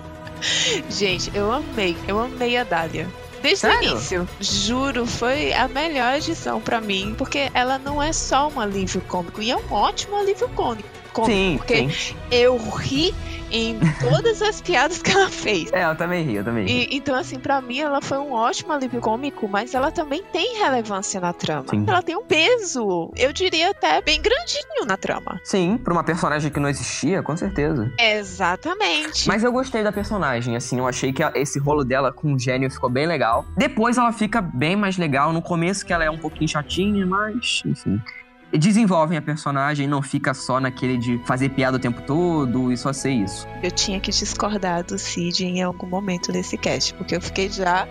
Gente, 0.90 1.30
eu 1.32 1.52
amei. 1.52 1.96
Eu 2.08 2.18
amei 2.18 2.56
a 2.56 2.64
Dália. 2.64 3.06
Desde 3.42 3.66
o 3.66 3.70
Sério? 3.70 3.90
início. 3.90 4.28
Juro, 4.40 5.06
foi 5.06 5.52
a 5.52 5.66
melhor 5.68 6.14
edição 6.14 6.60
pra 6.60 6.80
mim, 6.80 7.14
porque 7.16 7.50
ela 7.54 7.78
não 7.78 8.02
é 8.02 8.12
só 8.12 8.48
um 8.48 8.60
alívio 8.60 9.00
cômico, 9.02 9.40
e 9.40 9.50
é 9.50 9.56
um 9.56 9.72
ótimo 9.72 10.16
alívio 10.16 10.48
cômico. 10.50 10.88
Cômico. 11.10 11.32
Sim, 11.32 11.56
porque 11.58 11.90
sim. 11.90 12.16
eu 12.30 12.56
ri 12.56 13.14
em 13.52 13.78
todas 14.00 14.40
as 14.42 14.60
piadas 14.60 15.02
que 15.02 15.10
ela 15.10 15.28
fez. 15.28 15.72
É, 15.72 15.84
eu 15.84 15.96
também 15.96 16.24
ri, 16.24 16.36
eu 16.36 16.44
também 16.44 16.66
ri. 16.66 16.88
E, 16.90 16.96
então, 16.96 17.14
assim, 17.14 17.38
pra 17.38 17.60
mim 17.60 17.80
ela 17.80 18.00
foi 18.00 18.18
um 18.18 18.32
ótimo 18.32 18.72
alívio 18.72 19.00
cômico, 19.00 19.48
mas 19.48 19.74
ela 19.74 19.90
também 19.90 20.22
tem 20.32 20.58
relevância 20.58 21.20
na 21.20 21.32
trama. 21.32 21.66
Sim. 21.68 21.84
Ela 21.86 22.02
tem 22.02 22.16
um 22.16 22.24
peso, 22.24 23.10
eu 23.16 23.32
diria 23.32 23.70
até 23.70 24.00
bem 24.00 24.20
grandinho 24.20 24.86
na 24.86 24.96
trama. 24.96 25.40
Sim, 25.44 25.78
pra 25.82 25.92
uma 25.92 26.04
personagem 26.04 26.50
que 26.50 26.60
não 26.60 26.68
existia, 26.68 27.22
com 27.22 27.36
certeza. 27.36 27.92
Exatamente. 27.98 29.26
Mas 29.26 29.42
eu 29.42 29.52
gostei 29.52 29.82
da 29.82 29.92
personagem, 29.92 30.56
assim, 30.56 30.78
eu 30.78 30.86
achei 30.86 31.12
que 31.12 31.22
esse 31.34 31.58
rolo 31.58 31.84
dela 31.84 32.12
com 32.12 32.32
o 32.34 32.38
gênio 32.38 32.70
ficou 32.70 32.88
bem 32.88 33.06
legal. 33.06 33.44
Depois 33.56 33.98
ela 33.98 34.12
fica 34.12 34.40
bem 34.40 34.76
mais 34.76 34.96
legal. 34.96 35.32
No 35.32 35.42
começo 35.42 35.84
que 35.84 35.92
ela 35.92 36.04
é 36.04 36.10
um 36.10 36.18
pouquinho 36.18 36.48
chatinha, 36.48 37.04
mas, 37.04 37.62
enfim. 37.64 38.00
Desenvolvem 38.52 39.16
a 39.18 39.22
personagem, 39.22 39.86
não 39.86 40.02
fica 40.02 40.34
só 40.34 40.60
naquele 40.60 40.96
de 40.98 41.18
fazer 41.24 41.50
piada 41.50 41.76
o 41.76 41.80
tempo 41.80 42.02
todo 42.02 42.72
e 42.72 42.76
só 42.76 42.92
ser 42.92 43.10
isso. 43.12 43.46
Eu 43.62 43.70
tinha 43.70 44.00
que 44.00 44.10
discordar 44.10 44.84
do 44.84 44.98
Cid 44.98 45.44
em 45.44 45.62
algum 45.62 45.86
momento 45.86 46.32
desse 46.32 46.56
cast, 46.58 46.92
porque 46.94 47.14
eu 47.16 47.20
fiquei 47.20 47.48
já. 47.48 47.86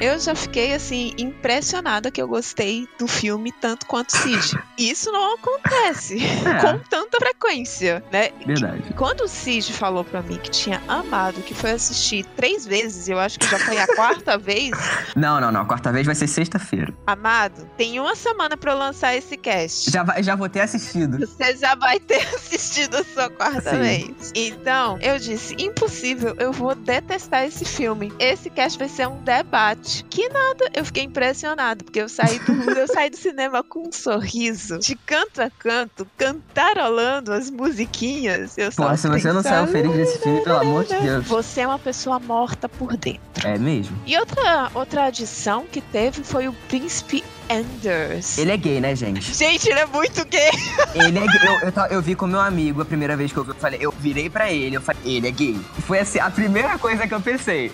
Eu 0.00 0.18
já 0.18 0.34
fiquei, 0.34 0.74
assim, 0.74 1.14
impressionada 1.18 2.10
que 2.10 2.20
eu 2.20 2.28
gostei 2.28 2.86
do 2.98 3.06
filme 3.06 3.50
tanto 3.52 3.86
quanto 3.86 4.10
o 4.10 4.16
Cid. 4.18 4.58
Isso 4.76 5.10
não 5.12 5.34
acontece 5.34 6.18
É. 6.46 6.60
com 6.60 6.78
tanta 6.90 7.18
frequência, 7.18 8.04
né? 8.12 8.30
Verdade. 8.46 8.82
Quando 8.96 9.22
o 9.22 9.28
Cid 9.28 9.72
falou 9.72 10.04
pra 10.04 10.20
mim 10.22 10.36
que 10.38 10.50
tinha 10.50 10.82
amado, 10.88 11.40
que 11.42 11.54
foi 11.54 11.70
assistir 11.72 12.24
três 12.36 12.66
vezes, 12.66 13.08
eu 13.08 13.18
acho 13.18 13.38
que 13.38 13.46
já 13.48 13.58
foi 13.58 13.78
a 13.78 13.86
quarta 13.94 14.36
vez, 14.38 14.70
Não, 15.14 15.40
não, 15.40 15.50
não. 15.52 15.62
A 15.62 15.64
quarta 15.64 15.90
vez 15.92 16.04
vai 16.06 16.14
ser 16.14 16.26
sexta-feira. 16.26 16.92
amado, 17.06 17.68
tem 17.76 17.98
uma 18.00 18.14
semana 18.14 18.56
pra 18.56 18.72
eu 18.72 18.78
lançar 18.78 19.14
esse 19.14 19.36
cast. 19.36 19.75
Já, 19.84 20.02
vai- 20.02 20.22
já 20.22 20.34
vou 20.34 20.48
ter 20.48 20.60
assistido. 20.60 21.18
Você 21.18 21.56
já 21.56 21.74
vai 21.74 21.98
ter 22.00 22.26
assistido 22.34 22.96
a 22.96 23.04
sua 23.04 23.28
quarta 23.30 23.70
Sim. 23.70 23.78
vez. 23.78 24.32
Então, 24.34 24.98
eu 25.00 25.18
disse: 25.18 25.54
impossível, 25.58 26.34
eu 26.38 26.52
vou 26.52 26.74
detestar 26.74 27.44
esse 27.44 27.64
filme. 27.64 28.12
Esse 28.18 28.48
cast 28.50 28.78
vai 28.78 28.88
ser 28.88 29.08
um 29.08 29.22
debate. 29.22 30.04
Que 30.08 30.28
nada, 30.28 30.70
eu 30.74 30.84
fiquei 30.84 31.04
impressionado, 31.04 31.84
porque 31.84 32.00
eu 32.00 32.08
saí 32.08 32.38
do, 32.40 32.70
eu 32.70 32.86
saí 32.88 33.10
do 33.10 33.16
cinema 33.16 33.62
com 33.62 33.88
um 33.88 33.92
sorriso, 33.92 34.78
de 34.78 34.94
canto 34.96 35.42
a 35.42 35.50
canto, 35.50 36.06
cantarolando 36.16 37.32
as 37.32 37.50
musiquinhas. 37.50 38.56
Eu 38.58 38.70
Pô, 38.72 38.96
se 38.96 39.08
você 39.08 39.32
não 39.32 39.42
saiu 39.42 39.66
feliz 39.66 39.92
desse 39.92 40.18
filme, 40.18 40.42
pelo 40.42 40.58
amor 40.58 40.84
de 40.84 40.94
Deus. 40.98 41.26
Você 41.26 41.60
é 41.62 41.66
uma 41.66 41.78
pessoa 41.78 42.18
morta 42.18 42.68
por 42.68 42.96
dentro. 42.96 43.20
É 43.44 43.58
mesmo? 43.58 43.96
E 44.06 44.16
outra, 44.18 44.70
outra 44.74 45.04
adição 45.04 45.64
que 45.70 45.80
teve 45.80 46.22
foi 46.22 46.48
o 46.48 46.52
Príncipe 46.68 47.22
Anders. 47.50 48.38
Ele 48.38 48.50
é 48.50 48.56
gay, 48.56 48.80
né, 48.80 48.94
gente? 48.96 49.32
Gente, 49.32 49.65
ele 49.70 49.80
é 49.80 49.86
muito 49.86 50.24
gay. 50.26 50.50
Ele 50.94 51.18
é 51.18 51.26
gay. 51.26 51.48
Eu, 51.62 51.68
eu, 51.68 51.86
eu 51.90 52.02
vi 52.02 52.14
com 52.14 52.26
meu 52.26 52.40
amigo 52.40 52.82
a 52.82 52.84
primeira 52.84 53.16
vez 53.16 53.32
que 53.32 53.38
eu 53.38 53.44
vi. 53.44 53.50
Eu 53.50 53.56
falei, 53.56 53.78
eu 53.82 53.92
virei 53.92 54.30
pra 54.30 54.50
ele, 54.50 54.76
eu 54.76 54.80
falei, 54.80 55.00
ele 55.04 55.28
é 55.28 55.30
gay. 55.30 55.60
Foi 55.86 55.98
assim, 55.98 56.18
a 56.18 56.30
primeira 56.30 56.78
coisa 56.78 57.06
que 57.06 57.14
eu 57.14 57.20
pensei. 57.20 57.72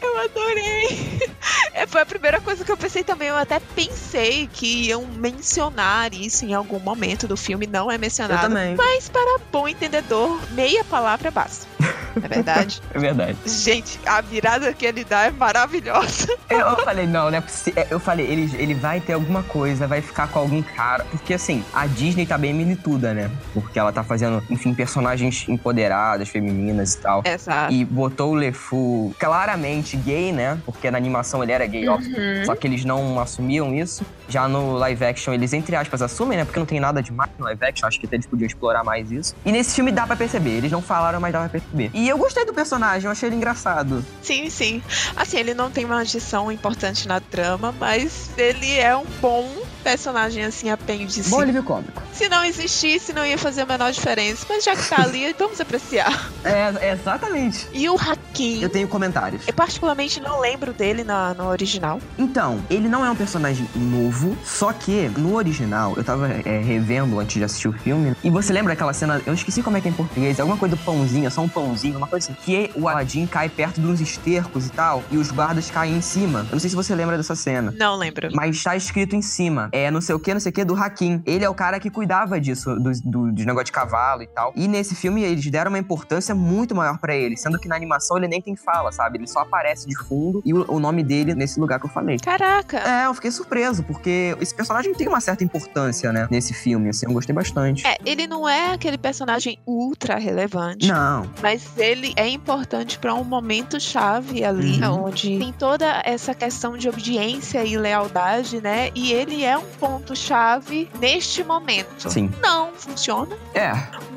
Eu 0.00 0.18
adorei. 0.18 1.20
É, 1.74 1.86
foi 1.86 2.00
a 2.02 2.06
primeira 2.06 2.40
coisa 2.40 2.64
que 2.64 2.70
eu 2.70 2.76
pensei 2.76 3.02
também. 3.02 3.28
Eu 3.28 3.36
até 3.36 3.58
pensei 3.74 4.48
que 4.52 4.88
iam 4.88 5.06
mencionar 5.06 6.12
isso 6.12 6.44
em 6.44 6.54
algum 6.54 6.78
momento 6.78 7.26
do 7.26 7.36
filme. 7.36 7.66
Não 7.66 7.90
é 7.90 7.94
Eu 7.96 7.98
mencionado. 7.98 8.48
também. 8.48 8.74
Mas 8.76 9.08
para 9.08 9.38
bom 9.50 9.66
entendedor, 9.66 10.38
meia 10.52 10.84
palavra 10.84 11.30
basta. 11.30 11.66
É 12.14 12.28
verdade? 12.28 12.80
É 12.94 12.98
verdade. 12.98 13.36
Gente, 13.46 13.98
a 14.04 14.20
virada 14.20 14.72
que 14.74 14.84
ele 14.84 15.02
dá 15.02 15.22
é 15.22 15.30
maravilhosa. 15.30 16.28
Eu, 16.50 16.58
eu 16.58 16.76
falei, 16.84 17.06
não, 17.06 17.30
não 17.30 17.38
é 17.38 17.40
possível. 17.40 17.86
Eu 17.88 17.98
falei, 17.98 18.26
ele, 18.26 18.54
ele 18.58 18.74
vai 18.74 19.00
ter 19.00 19.14
alguma 19.14 19.42
coisa, 19.42 19.86
vai 19.86 20.02
ficar 20.02 20.28
com 20.28 20.38
algum 20.38 20.62
cara. 20.62 21.04
Porque 21.10 21.32
assim, 21.32 21.64
a 21.72 21.86
Disney 21.86 22.26
tá 22.26 22.36
bem 22.36 22.52
milituda, 22.52 23.14
né? 23.14 23.30
Porque 23.54 23.78
ela 23.78 23.90
tá 23.92 24.04
fazendo, 24.04 24.42
enfim, 24.50 24.74
personagens 24.74 25.46
empoderadas, 25.48 26.28
femininas 26.28 26.94
e 26.94 26.98
tal. 26.98 27.22
Exato. 27.24 27.72
E 27.72 27.82
botou 27.84 28.32
o 28.32 28.34
LeFou 28.34 29.14
claramente 29.18 29.61
gay, 29.96 30.32
né? 30.32 30.58
Porque 30.64 30.90
na 30.90 30.98
animação 30.98 31.42
ele 31.42 31.52
era 31.52 31.66
gay, 31.66 31.88
óbvio. 31.88 32.16
Uhum. 32.16 32.44
Só 32.44 32.54
que 32.54 32.66
eles 32.66 32.84
não 32.84 33.20
assumiam 33.20 33.74
isso. 33.74 34.04
Já 34.28 34.48
no 34.48 34.74
live 34.74 35.04
action, 35.04 35.32
eles, 35.32 35.52
entre 35.52 35.76
aspas, 35.76 36.02
assumem, 36.02 36.38
né? 36.38 36.44
Porque 36.44 36.58
não 36.58 36.66
tem 36.66 36.80
nada 36.80 37.02
demais 37.02 37.30
no 37.38 37.44
live 37.44 37.64
action. 37.64 37.86
Acho 37.86 38.00
que 38.00 38.06
até 38.06 38.16
eles 38.16 38.26
podiam 38.26 38.46
explorar 38.46 38.84
mais 38.84 39.10
isso. 39.10 39.34
E 39.44 39.52
nesse 39.52 39.74
filme 39.74 39.92
dá 39.92 40.06
pra 40.06 40.16
perceber. 40.16 40.50
Eles 40.50 40.72
não 40.72 40.82
falaram, 40.82 41.20
mas 41.20 41.32
dá 41.32 41.40
pra 41.40 41.48
perceber. 41.48 41.90
E 41.94 42.08
eu 42.08 42.18
gostei 42.18 42.44
do 42.44 42.54
personagem, 42.54 43.06
eu 43.06 43.12
achei 43.12 43.28
ele 43.28 43.36
engraçado. 43.36 44.04
Sim, 44.22 44.48
sim. 44.50 44.82
Assim, 45.16 45.38
ele 45.38 45.54
não 45.54 45.70
tem 45.70 45.84
uma 45.84 46.00
adição 46.00 46.50
importante 46.50 47.06
na 47.06 47.20
trama, 47.20 47.74
mas 47.78 48.30
ele 48.36 48.78
é 48.78 48.96
um 48.96 49.04
bom 49.20 49.48
personagem, 49.82 50.44
assim, 50.44 50.70
apêndice. 50.70 51.28
Bom 51.30 51.40
alívio 51.40 51.62
cômico. 51.62 52.02
Se 52.12 52.28
não 52.28 52.44
existisse, 52.44 53.12
não 53.12 53.24
ia 53.26 53.38
fazer 53.38 53.62
a 53.62 53.66
menor 53.66 53.92
diferença. 53.92 54.46
Mas 54.48 54.64
já 54.64 54.74
que 54.76 54.88
tá 54.88 55.02
ali, 55.02 55.34
vamos 55.38 55.60
apreciar. 55.60 56.30
É, 56.44 56.92
exatamente. 56.92 57.68
E 57.72 57.88
o 57.88 57.96
Hakim. 57.96 58.62
Eu 58.62 58.68
tenho 58.68 58.88
comentários. 58.88 59.46
Eu 59.46 59.54
particularmente 59.54 60.20
não 60.20 60.40
lembro 60.40 60.72
dele 60.72 61.04
na, 61.04 61.34
no 61.34 61.48
original. 61.48 62.00
Então, 62.18 62.60
ele 62.70 62.88
não 62.88 63.04
é 63.04 63.10
um 63.10 63.16
personagem 63.16 63.68
novo, 63.74 64.36
só 64.44 64.72
que 64.72 65.08
no 65.16 65.34
original, 65.34 65.94
eu 65.96 66.04
tava 66.04 66.28
é, 66.28 66.60
revendo 66.60 67.18
antes 67.18 67.36
de 67.36 67.44
assistir 67.44 67.68
o 67.68 67.72
filme, 67.72 68.14
e 68.22 68.30
você 68.30 68.52
lembra 68.52 68.72
aquela 68.72 68.92
cena, 68.92 69.20
eu 69.26 69.34
esqueci 69.34 69.62
como 69.62 69.76
é 69.76 69.80
que 69.80 69.88
é 69.88 69.90
em 69.90 69.94
português, 69.94 70.38
alguma 70.38 70.56
coisa 70.56 70.76
do 70.76 70.82
pãozinho, 70.82 71.30
só 71.30 71.42
um 71.42 71.48
pãozinho, 71.48 71.96
uma 71.96 72.06
coisa 72.06 72.30
assim, 72.30 72.42
que 72.44 72.70
o 72.74 72.88
Aladdin 72.88 73.26
cai 73.26 73.48
perto 73.48 73.80
de 73.80 73.86
uns 73.86 74.00
estercos 74.00 74.66
e 74.66 74.70
tal, 74.70 75.02
e 75.10 75.16
os 75.16 75.30
guardas 75.30 75.70
caem 75.70 75.96
em 75.96 76.00
cima. 76.00 76.40
Eu 76.40 76.52
não 76.52 76.60
sei 76.60 76.70
se 76.70 76.76
você 76.76 76.94
lembra 76.94 77.16
dessa 77.16 77.34
cena. 77.34 77.74
Não 77.76 77.96
lembro. 77.96 78.28
Mas 78.32 78.62
tá 78.62 78.76
escrito 78.76 79.16
em 79.16 79.22
cima. 79.22 79.68
É 79.72 79.90
não 79.90 80.00
sei 80.00 80.14
o 80.14 80.18
que, 80.20 80.32
não 80.32 80.40
sei 80.40 80.50
o 80.50 80.52
que, 80.52 80.64
do 80.64 80.74
Hakim. 80.74 81.22
Ele 81.26 81.44
é 81.44 81.48
o 81.48 81.54
cara 81.54 81.80
que 81.80 81.90
cuidava 81.90 82.40
disso, 82.40 82.74
do, 82.76 82.92
do, 83.04 83.32
dos 83.32 83.44
negócio 83.46 83.66
de 83.66 83.72
cavalo 83.72 84.22
e 84.22 84.26
tal. 84.26 84.52
E 84.54 84.68
nesse 84.68 84.94
filme 84.94 85.22
eles 85.22 85.44
deram 85.50 85.70
uma 85.70 85.78
importância 85.78 86.34
muito 86.34 86.74
maior 86.74 86.98
pra 86.98 87.14
ele. 87.14 87.36
Sendo 87.36 87.58
que 87.58 87.66
na 87.68 87.74
animação 87.76 88.16
ele 88.18 88.28
nem 88.28 88.40
tem 88.40 88.54
fala, 88.54 88.92
sabe? 88.92 89.18
Ele 89.18 89.26
só 89.26 89.40
aparece 89.40 89.86
de 89.88 89.96
fundo 89.96 90.42
e 90.44 90.52
o, 90.52 90.70
o 90.72 90.78
nome 90.78 91.02
dele 91.02 91.34
nesse 91.34 91.58
lugar 91.58 91.80
que 91.80 91.86
eu 91.86 91.90
falei. 91.90 92.18
Caraca. 92.18 92.78
É, 92.78 93.06
eu 93.06 93.14
fiquei 93.14 93.30
surpreso, 93.30 93.82
porque 93.82 94.36
esse 94.40 94.54
personagem 94.54 94.92
tem 94.94 95.08
uma 95.08 95.20
certa 95.20 95.42
importância, 95.42 96.12
né? 96.12 96.28
Nesse 96.30 96.52
filme, 96.52 96.90
assim, 96.90 97.06
eu 97.06 97.12
gostei 97.12 97.34
bastante. 97.34 97.86
É, 97.86 97.96
ele 98.04 98.26
não 98.26 98.48
é 98.48 98.72
aquele 98.74 98.98
personagem 98.98 99.58
ultra 99.66 100.16
relevante. 100.18 100.88
Não, 100.88 101.28
Mas 101.42 101.66
ele 101.78 102.12
é 102.16 102.28
importante 102.28 102.98
pra 102.98 103.14
um 103.14 103.24
momento 103.24 103.80
chave 103.80 104.44
ali, 104.44 104.82
Uhum. 104.82 105.04
onde 105.06 105.38
tem 105.38 105.52
toda 105.52 106.02
essa 106.04 106.34
questão 106.34 106.76
de 106.76 106.88
obediência 106.88 107.64
e 107.64 107.76
lealdade, 107.76 108.60
né? 108.60 108.90
E 108.94 109.12
ele 109.12 109.44
é 109.44 109.56
um 109.62 109.70
ponto 109.78 110.14
chave 110.16 110.90
neste 110.98 111.42
momento. 111.44 112.10
sim. 112.10 112.30
Não 112.42 112.72
funciona, 112.72 113.36
É, 113.54 113.72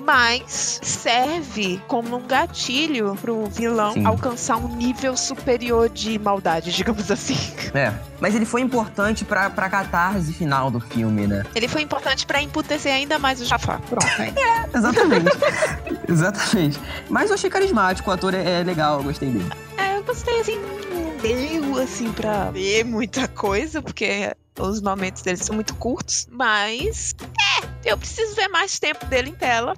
mas 0.05 0.79
serve 0.83 1.81
como 1.87 2.17
um 2.17 2.27
gatilho 2.27 3.15
pro 3.19 3.45
vilão 3.47 3.93
Sim. 3.93 4.05
alcançar 4.05 4.57
um 4.57 4.67
nível 4.75 5.17
superior 5.17 5.89
de 5.89 6.19
maldade, 6.19 6.71
digamos 6.75 7.09
assim. 7.09 7.37
é. 7.73 7.93
Mas 8.19 8.33
ele 8.33 8.45
foi 8.45 8.61
importante 8.61 9.25
pra, 9.25 9.49
pra 9.49 9.69
catarse 9.69 10.31
final 10.31 10.71
do 10.71 10.79
filme, 10.79 11.27
né? 11.27 11.43
Ele 11.53 11.67
foi 11.67 11.81
importante 11.81 12.25
pra 12.25 12.41
emputecer 12.41 12.93
ainda 12.93 13.19
mais 13.19 13.41
o 13.41 13.45
Jafar. 13.45 13.81
Pronto. 13.81 14.05
aí. 14.17 14.33
Exatamente. 14.73 15.31
Exatamente. 16.07 16.79
Mas 17.09 17.29
eu 17.29 17.35
achei 17.35 17.49
carismático, 17.49 18.09
o 18.09 18.13
ator 18.13 18.33
é, 18.33 18.61
é 18.61 18.63
legal, 18.63 18.99
eu 18.99 19.03
gostei 19.03 19.29
dele. 19.29 19.51
É, 19.77 19.97
eu 19.97 20.03
gostei 20.03 20.39
assim, 20.39 20.59
não 20.93 21.17
deu 21.17 21.81
assim 21.81 22.11
pra 22.11 22.51
ver 22.51 22.83
muita 22.85 23.27
coisa, 23.27 23.81
porque 23.81 24.33
os 24.59 24.81
momentos 24.81 25.21
dele 25.21 25.37
são 25.37 25.55
muito 25.55 25.75
curtos, 25.75 26.27
mas 26.31 27.13
é, 27.61 27.64
eu 27.85 27.97
preciso 27.97 28.35
ver 28.35 28.47
mais 28.47 28.79
tempo 28.79 29.05
dele 29.05 29.29
em 29.29 29.35
tela 29.35 29.75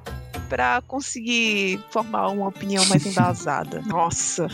pra 0.47 0.81
conseguir 0.87 1.79
formar 1.91 2.29
uma 2.29 2.47
opinião 2.47 2.85
mais 2.85 3.05
embasada. 3.05 3.81
Nossa, 3.85 4.47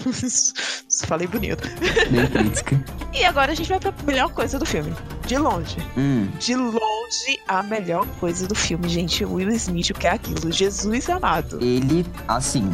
falei 1.06 1.28
bonito. 1.28 1.68
Bem 2.10 2.28
crítica. 2.28 2.84
E 3.14 3.24
agora 3.24 3.51
a 3.51 3.56
gente 3.56 3.70
vai 3.70 3.80
pra 3.80 3.93
melhor 4.06 4.32
coisa 4.32 4.58
do 4.58 4.66
filme. 4.66 4.93
De 5.28 5.38
longe. 5.38 5.78
Hum. 5.95 6.28
De 6.39 6.56
longe, 6.56 7.39
a 7.47 7.62
melhor 7.62 8.08
coisa 8.20 8.47
do 8.47 8.56
filme, 8.56 8.89
gente. 8.89 9.24
O 9.24 9.34
Will 9.34 9.51
Smith, 9.51 9.91
o 9.91 9.93
que 9.93 10.08
é 10.08 10.12
aquilo? 10.12 10.51
Jesus 10.51 11.10
amado. 11.10 11.60
Ele, 11.62 12.06
assim, 12.28 12.72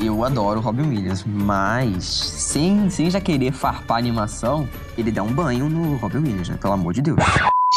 eu 0.00 0.24
adoro 0.24 0.58
o 0.58 0.62
Robin 0.62 0.88
Williams, 0.88 1.22
mas 1.24 2.04
sem, 2.04 2.88
sem 2.88 3.10
já 3.10 3.20
querer 3.20 3.52
farpar 3.52 3.98
a 3.98 4.00
animação, 4.00 4.68
ele 4.96 5.12
dá 5.12 5.22
um 5.22 5.32
banho 5.32 5.68
no 5.68 5.96
Robin 5.96 6.18
Williams, 6.18 6.48
né? 6.48 6.56
Pelo 6.60 6.72
amor 6.72 6.94
de 6.94 7.02
Deus. 7.02 7.18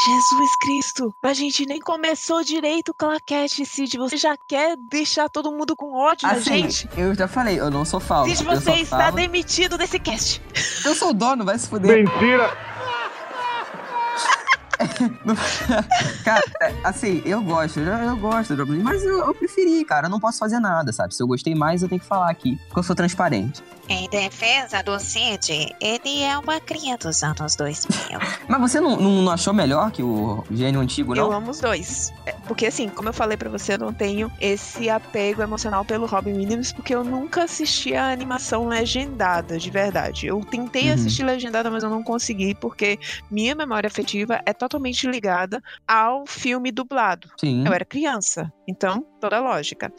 Jesus 0.05 0.51
Cristo, 0.61 1.15
a 1.23 1.33
gente 1.33 1.65
nem 1.65 1.79
começou 1.79 2.43
direito 2.43 2.89
o 2.89 2.93
claquete, 2.93 3.65
Cid. 3.65 3.97
Você 3.97 4.15
já 4.15 4.35
quer 4.47 4.77
deixar 4.77 5.27
todo 5.29 5.51
mundo 5.51 5.75
com 5.75 5.91
ódio 5.93 6.27
da 6.27 6.35
Assim, 6.35 6.69
gente? 6.69 6.89
eu 6.95 7.15
já 7.15 7.27
falei, 7.27 7.59
eu 7.59 7.71
não 7.71 7.83
sou 7.83 7.99
falso. 7.99 8.29
Cid, 8.35 8.47
eu 8.47 8.55
você 8.55 8.63
só 8.71 8.75
está 8.77 8.97
falo- 9.05 9.15
demitido 9.15 9.77
desse 9.77 9.97
cast. 9.99 10.41
Eu 10.85 10.93
sou 10.93 11.09
o 11.09 11.13
dono, 11.13 11.43
vai 11.43 11.57
se 11.57 11.67
fuder. 11.67 12.03
Mentira! 12.05 12.55
cara, 16.23 16.43
é, 16.61 16.73
assim, 16.83 17.21
eu 17.25 17.41
gosto, 17.41 17.79
eu, 17.79 17.93
eu 17.93 18.17
gosto 18.17 18.55
do 18.55 18.63
Robin, 18.65 18.81
mas 18.81 19.03
eu, 19.03 19.19
eu 19.25 19.33
preferi, 19.33 19.83
cara. 19.85 20.07
Eu 20.07 20.11
não 20.11 20.19
posso 20.19 20.37
fazer 20.39 20.59
nada, 20.59 20.91
sabe? 20.91 21.15
Se 21.15 21.21
eu 21.21 21.27
gostei 21.27 21.55
mais, 21.55 21.81
eu 21.81 21.89
tenho 21.89 22.01
que 22.01 22.07
falar 22.07 22.29
aqui, 22.29 22.57
porque 22.67 22.79
eu 22.79 22.83
sou 22.83 22.95
transparente. 22.95 23.63
Em 23.89 24.09
defesa 24.09 24.83
do 24.83 24.99
Cid, 24.99 25.73
ele 25.79 26.21
é 26.21 26.37
uma 26.37 26.59
cria 26.59 26.97
dos 26.97 27.23
anos 27.23 27.55
2000. 27.55 28.19
Mas 28.49 28.59
você 28.59 28.81
não, 28.81 28.97
não, 28.97 29.21
não 29.21 29.31
achou 29.31 29.53
melhor 29.53 29.91
que 29.91 30.03
o 30.03 30.43
gênio 30.51 30.81
antigo, 30.81 31.15
Eu 31.15 31.29
não? 31.29 31.37
amo 31.37 31.51
os 31.51 31.61
dois. 31.61 32.11
É, 32.25 32.33
Porque, 32.47 32.65
assim, 32.65 32.89
como 32.89 33.07
eu 33.07 33.13
falei 33.13 33.37
pra 33.37 33.49
você, 33.49 33.75
eu 33.75 33.77
não 33.77 33.93
tenho 33.93 34.29
esse 34.41 34.89
apego 34.89 35.41
emocional 35.41 35.85
pelo 35.85 36.05
Robin 36.05 36.33
Williams, 36.33 36.73
porque 36.73 36.93
eu 36.93 37.03
nunca 37.03 37.45
assisti 37.45 37.95
a 37.95 38.11
animação 38.11 38.67
legendada, 38.67 39.57
de 39.57 39.69
verdade. 39.69 40.27
Eu 40.27 40.41
tentei 40.41 40.87
Uhum. 40.89 40.93
assistir 40.95 41.23
legendada, 41.23 41.71
mas 41.71 41.81
eu 41.83 41.89
não 41.89 42.03
consegui, 42.03 42.53
porque 42.55 42.99
minha 43.31 43.55
memória 43.55 43.87
afetiva 43.87 44.41
é 44.45 44.51
totalmente 44.53 44.66
ligada 45.09 45.61
ao 45.87 46.25
filme 46.27 46.71
dublado. 46.71 47.29
Sim. 47.39 47.65
Eu 47.65 47.73
era 47.73 47.85
criança, 47.85 48.51
então, 48.67 49.05
toda 49.21 49.37
a 49.37 49.39
lógica. 49.39 49.91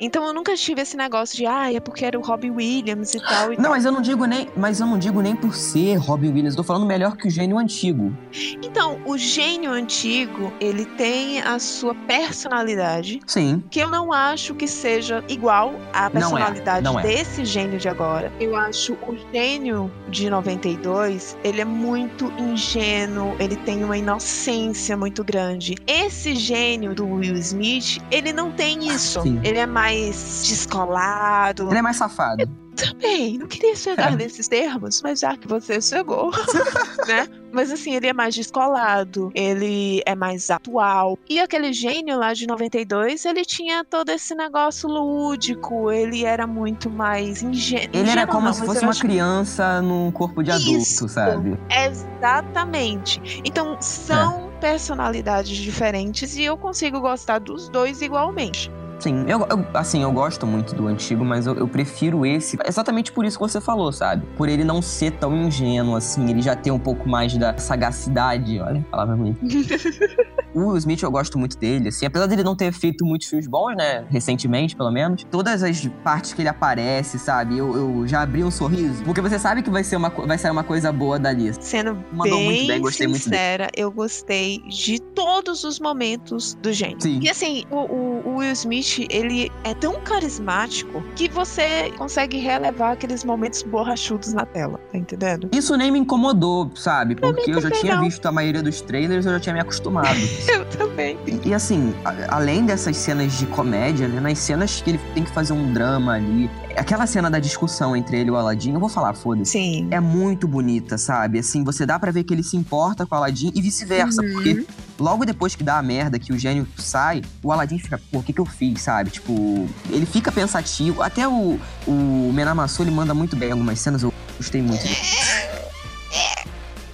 Então 0.00 0.24
eu 0.26 0.32
nunca 0.32 0.54
tive 0.54 0.80
esse 0.82 0.96
negócio 0.96 1.36
de, 1.36 1.46
ah, 1.46 1.72
é 1.72 1.80
porque 1.80 2.04
era 2.04 2.18
o 2.18 2.22
Robin 2.22 2.50
Williams 2.50 3.14
e 3.14 3.20
tal 3.20 3.52
e 3.52 3.56
Não, 3.56 3.64
tal. 3.64 3.72
mas 3.72 3.84
eu 3.84 3.92
não 3.92 4.00
digo 4.00 4.24
nem, 4.24 4.48
mas 4.56 4.80
eu 4.80 4.86
não 4.86 4.98
digo 4.98 5.20
nem 5.20 5.34
por 5.36 5.54
ser 5.54 5.96
Robin 5.96 6.28
Williams, 6.32 6.54
tô 6.56 6.62
falando 6.64 6.86
melhor 6.86 7.16
que 7.16 7.26
o 7.28 7.30
gênio 7.30 7.58
antigo. 7.58 8.16
Então, 8.62 9.00
o 9.04 9.18
gênio 9.18 9.70
antigo, 9.70 10.52
ele 10.60 10.84
tem 10.84 11.40
a 11.42 11.58
sua 11.58 11.94
personalidade, 11.94 13.20
Sim. 13.26 13.62
que 13.70 13.80
eu 13.80 13.90
não 13.90 14.12
acho 14.12 14.54
que 14.54 14.66
seja 14.68 15.22
igual 15.28 15.74
à 15.92 16.02
Não 16.02 16.06
é, 16.06 16.10
personalidade 16.10 16.84
não 16.84 16.98
é. 16.98 17.02
desse 17.02 17.44
gênio 17.44 17.78
de 17.78 17.88
agora. 17.88 18.32
Eu 18.40 18.54
acho 18.56 18.94
o 18.94 19.16
gênio 19.32 19.90
de 20.08 20.30
92, 20.30 21.36
ele 21.42 21.60
é 21.60 21.64
muito 21.64 22.32
ingênuo, 22.38 23.34
ele 23.40 23.56
tem 23.56 23.82
uma 23.84 23.97
inocência 23.98 24.96
muito 24.96 25.22
grande. 25.24 25.74
Esse 25.86 26.34
gênio 26.34 26.94
do 26.94 27.06
Will 27.06 27.34
Smith, 27.36 27.98
ele 28.10 28.32
não 28.32 28.50
tem 28.52 28.88
isso. 28.88 29.20
Sim. 29.22 29.40
Ele 29.44 29.58
é 29.58 29.66
mais 29.66 30.44
descolado. 30.46 31.68
Ele 31.68 31.78
é 31.78 31.82
mais 31.82 31.96
safado. 31.96 32.48
Também, 32.76 33.36
não 33.38 33.46
queria 33.48 33.74
chegar 33.74 34.12
É. 34.12 34.16
nesses 34.16 34.46
termos, 34.46 35.02
mas 35.02 35.18
já 35.20 35.36
que 35.36 35.48
você 35.48 35.80
chegou, 35.80 36.30
né? 37.08 37.26
Mas 37.52 37.72
assim, 37.72 37.94
ele 37.94 38.06
é 38.06 38.12
mais 38.12 38.34
descolado, 38.34 39.30
ele 39.34 40.02
é 40.06 40.14
mais 40.14 40.50
atual. 40.50 41.18
E 41.28 41.40
aquele 41.40 41.72
gênio 41.72 42.18
lá 42.18 42.32
de 42.34 42.46
92, 42.46 43.24
ele 43.24 43.44
tinha 43.44 43.84
todo 43.84 44.10
esse 44.10 44.34
negócio 44.34 44.88
lúdico, 44.88 45.90
ele 45.90 46.24
era 46.24 46.46
muito 46.46 46.90
mais 46.90 47.42
ingênuo. 47.42 47.88
Ele 47.92 48.10
era 48.10 48.26
como 48.26 48.46
não, 48.46 48.52
se 48.52 48.64
fosse 48.64 48.82
uma 48.82 48.90
acho- 48.90 49.00
criança 49.00 49.80
num 49.80 50.10
corpo 50.10 50.42
de 50.42 50.50
adulto, 50.50 50.78
Isso. 50.82 51.08
sabe? 51.08 51.58
Exatamente. 51.70 53.40
Então, 53.44 53.76
são 53.80 54.48
É. 54.56 54.60
personalidades 54.60 55.56
diferentes 55.56 56.36
e 56.36 56.44
eu 56.44 56.56
consigo 56.56 57.00
gostar 57.00 57.38
dos 57.38 57.68
dois 57.68 58.02
igualmente. 58.02 58.70
Sim, 58.98 59.24
eu, 59.28 59.40
eu- 59.50 59.64
assim, 59.74 60.02
eu 60.02 60.10
gosto 60.12 60.46
muito 60.46 60.74
do 60.74 60.86
antigo, 60.88 61.24
mas 61.24 61.46
eu, 61.46 61.54
eu 61.54 61.68
prefiro 61.68 62.26
esse 62.26 62.58
exatamente 62.66 63.12
por 63.12 63.24
isso 63.24 63.38
que 63.38 63.42
você 63.48 63.60
falou, 63.60 63.92
sabe? 63.92 64.24
Por 64.36 64.48
ele 64.48 64.64
não 64.64 64.82
ser 64.82 65.12
tão 65.12 65.34
ingênuo, 65.36 65.94
assim, 65.96 66.28
ele 66.30 66.42
já 66.42 66.56
tem 66.56 66.72
um 66.72 66.78
pouco 66.78 67.08
mais 67.08 67.36
da 67.36 67.56
sagacidade, 67.58 68.58
olha, 68.60 68.84
palavra 68.90 69.16
bonita. 69.16 69.38
o 70.54 70.60
Will 70.60 70.76
Smith, 70.78 71.02
eu 71.02 71.10
gosto 71.10 71.38
muito 71.38 71.56
dele, 71.58 71.88
assim, 71.88 72.06
apesar 72.06 72.26
dele 72.26 72.42
não 72.42 72.56
ter 72.56 72.72
feito 72.72 73.04
muitos 73.04 73.28
filmes 73.28 73.46
bons, 73.46 73.76
né, 73.76 74.04
recentemente, 74.10 74.74
pelo 74.76 74.90
menos, 74.90 75.24
todas 75.30 75.62
as 75.62 75.86
partes 76.02 76.32
que 76.32 76.42
ele 76.42 76.48
aparece, 76.48 77.18
sabe, 77.18 77.56
eu, 77.58 77.74
eu 77.76 78.06
já 78.08 78.22
abri 78.22 78.42
um 78.42 78.50
sorriso, 78.50 79.02
porque 79.04 79.20
você 79.20 79.38
sabe 79.38 79.62
que 79.62 79.70
vai, 79.70 79.84
ser 79.84 79.96
uma, 79.96 80.08
vai 80.10 80.38
sair 80.38 80.50
uma 80.50 80.64
coisa 80.64 80.90
boa 80.92 81.18
dali. 81.18 81.52
Sendo 81.60 81.96
Mandou 82.12 82.38
bem, 82.38 82.44
muito 82.46 82.66
bem, 82.66 82.80
gostei 82.80 83.06
muito 83.06 83.28
dele. 83.28 83.36
sincera, 83.36 83.68
eu 83.76 83.90
gostei 83.90 84.58
de 84.68 84.98
todos 85.00 85.64
os 85.64 85.78
momentos 85.78 86.54
do 86.54 86.72
gênio. 86.72 87.00
Sim. 87.00 87.20
E 87.22 87.28
assim, 87.30 87.64
o, 87.70 87.76
o- 87.76 88.22
o 88.28 88.36
Will 88.38 88.52
Smith, 88.52 88.87
ele 89.10 89.50
é 89.64 89.74
tão 89.74 90.00
carismático 90.00 91.02
que 91.16 91.28
você 91.28 91.90
consegue 91.96 92.38
relevar 92.38 92.92
aqueles 92.92 93.24
momentos 93.24 93.62
borrachudos 93.62 94.32
na 94.32 94.44
tela, 94.46 94.78
tá 94.92 94.98
entendendo? 94.98 95.48
Isso 95.52 95.76
nem 95.76 95.90
me 95.90 95.98
incomodou, 95.98 96.70
sabe? 96.74 97.14
Porque 97.16 97.50
eu 97.50 97.60
já 97.60 97.70
tinha 97.70 97.96
não. 97.96 98.02
visto 98.04 98.24
a 98.26 98.32
maioria 98.32 98.62
dos 98.62 98.80
trailers, 98.80 99.26
eu 99.26 99.32
já 99.32 99.40
tinha 99.40 99.52
me 99.54 99.60
acostumado. 99.60 100.08
Eu 100.48 100.64
também. 100.66 101.18
E, 101.26 101.48
e 101.48 101.54
assim, 101.54 101.94
a- 102.04 102.36
além 102.36 102.64
dessas 102.64 102.96
cenas 102.96 103.32
de 103.38 103.46
comédia, 103.46 104.08
né? 104.08 104.20
Nas 104.20 104.38
cenas 104.38 104.80
que 104.80 104.90
ele 104.90 105.00
tem 105.14 105.24
que 105.24 105.30
fazer 105.30 105.52
um 105.52 105.72
drama 105.72 106.14
ali. 106.14 106.50
Aquela 106.76 107.06
cena 107.06 107.30
da 107.30 107.38
discussão 107.38 107.96
entre 107.96 108.18
ele 108.18 108.28
e 108.28 108.32
o 108.32 108.36
Aladdin, 108.36 108.72
eu 108.74 108.80
vou 108.80 108.88
falar, 108.88 109.12
foda-se. 109.14 109.52
Sim. 109.52 109.88
É 109.90 110.00
muito 110.00 110.46
bonita, 110.48 110.96
sabe? 110.96 111.38
Assim, 111.38 111.64
você 111.64 111.84
dá 111.84 111.98
pra 111.98 112.10
ver 112.10 112.24
que 112.24 112.32
ele 112.32 112.42
se 112.42 112.56
importa 112.56 113.04
com 113.06 113.14
o 113.14 113.18
Aladdin 113.18 113.50
e 113.54 113.60
vice-versa. 113.60 114.22
Uhum. 114.22 114.32
Porque 114.32 114.66
logo 114.98 115.24
depois 115.24 115.54
que 115.54 115.62
dá 115.64 115.78
a 115.78 115.82
merda, 115.82 116.18
que 116.18 116.32
o 116.32 116.38
gênio 116.38 116.66
sai, 116.76 117.22
o 117.42 117.52
Aladdin 117.52 117.78
fica, 117.78 118.00
pô, 118.10 118.18
o 118.18 118.22
que 118.22 118.32
que 118.32 118.40
eu 118.40 118.46
fiz, 118.46 118.77
sabe? 118.78 119.10
Tipo, 119.10 119.68
ele 119.90 120.06
fica 120.06 120.32
pensativo. 120.32 121.02
Até 121.02 121.26
o, 121.28 121.60
o 121.86 122.32
Menamassou, 122.32 122.84
ele 122.84 122.94
manda 122.94 123.12
muito 123.12 123.36
bem 123.36 123.52
algumas 123.52 123.78
cenas, 123.80 124.02
eu 124.02 124.12
gostei 124.36 124.62
muito. 124.62 124.82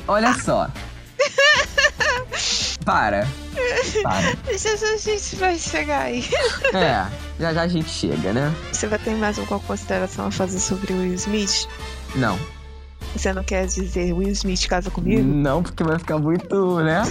Olha 0.06 0.34
só. 0.34 0.68
Para. 2.84 3.26
Para. 4.02 4.36
A 4.46 4.96
gente 4.98 5.36
vai 5.36 5.58
chegar 5.58 6.02
aí. 6.02 6.24
É, 6.74 7.06
já 7.40 7.54
já 7.54 7.62
a 7.62 7.68
gente 7.68 7.88
chega, 7.88 8.32
né? 8.32 8.54
Você 8.72 8.86
vai 8.86 8.98
ter 8.98 9.14
mais 9.14 9.38
alguma 9.38 9.60
consideração 9.60 10.26
a 10.26 10.30
fazer 10.30 10.60
sobre 10.60 10.92
o 10.92 10.98
Will 10.98 11.14
Smith? 11.14 11.66
Não. 12.14 12.38
Você 13.14 13.32
não 13.32 13.44
quer 13.44 13.66
dizer 13.66 14.12
Will 14.12 14.30
Smith 14.30 14.66
casa 14.66 14.90
comigo? 14.90 15.22
Não, 15.22 15.62
porque 15.62 15.82
vai 15.84 15.98
ficar 15.98 16.18
muito, 16.18 16.80
né? 16.80 17.02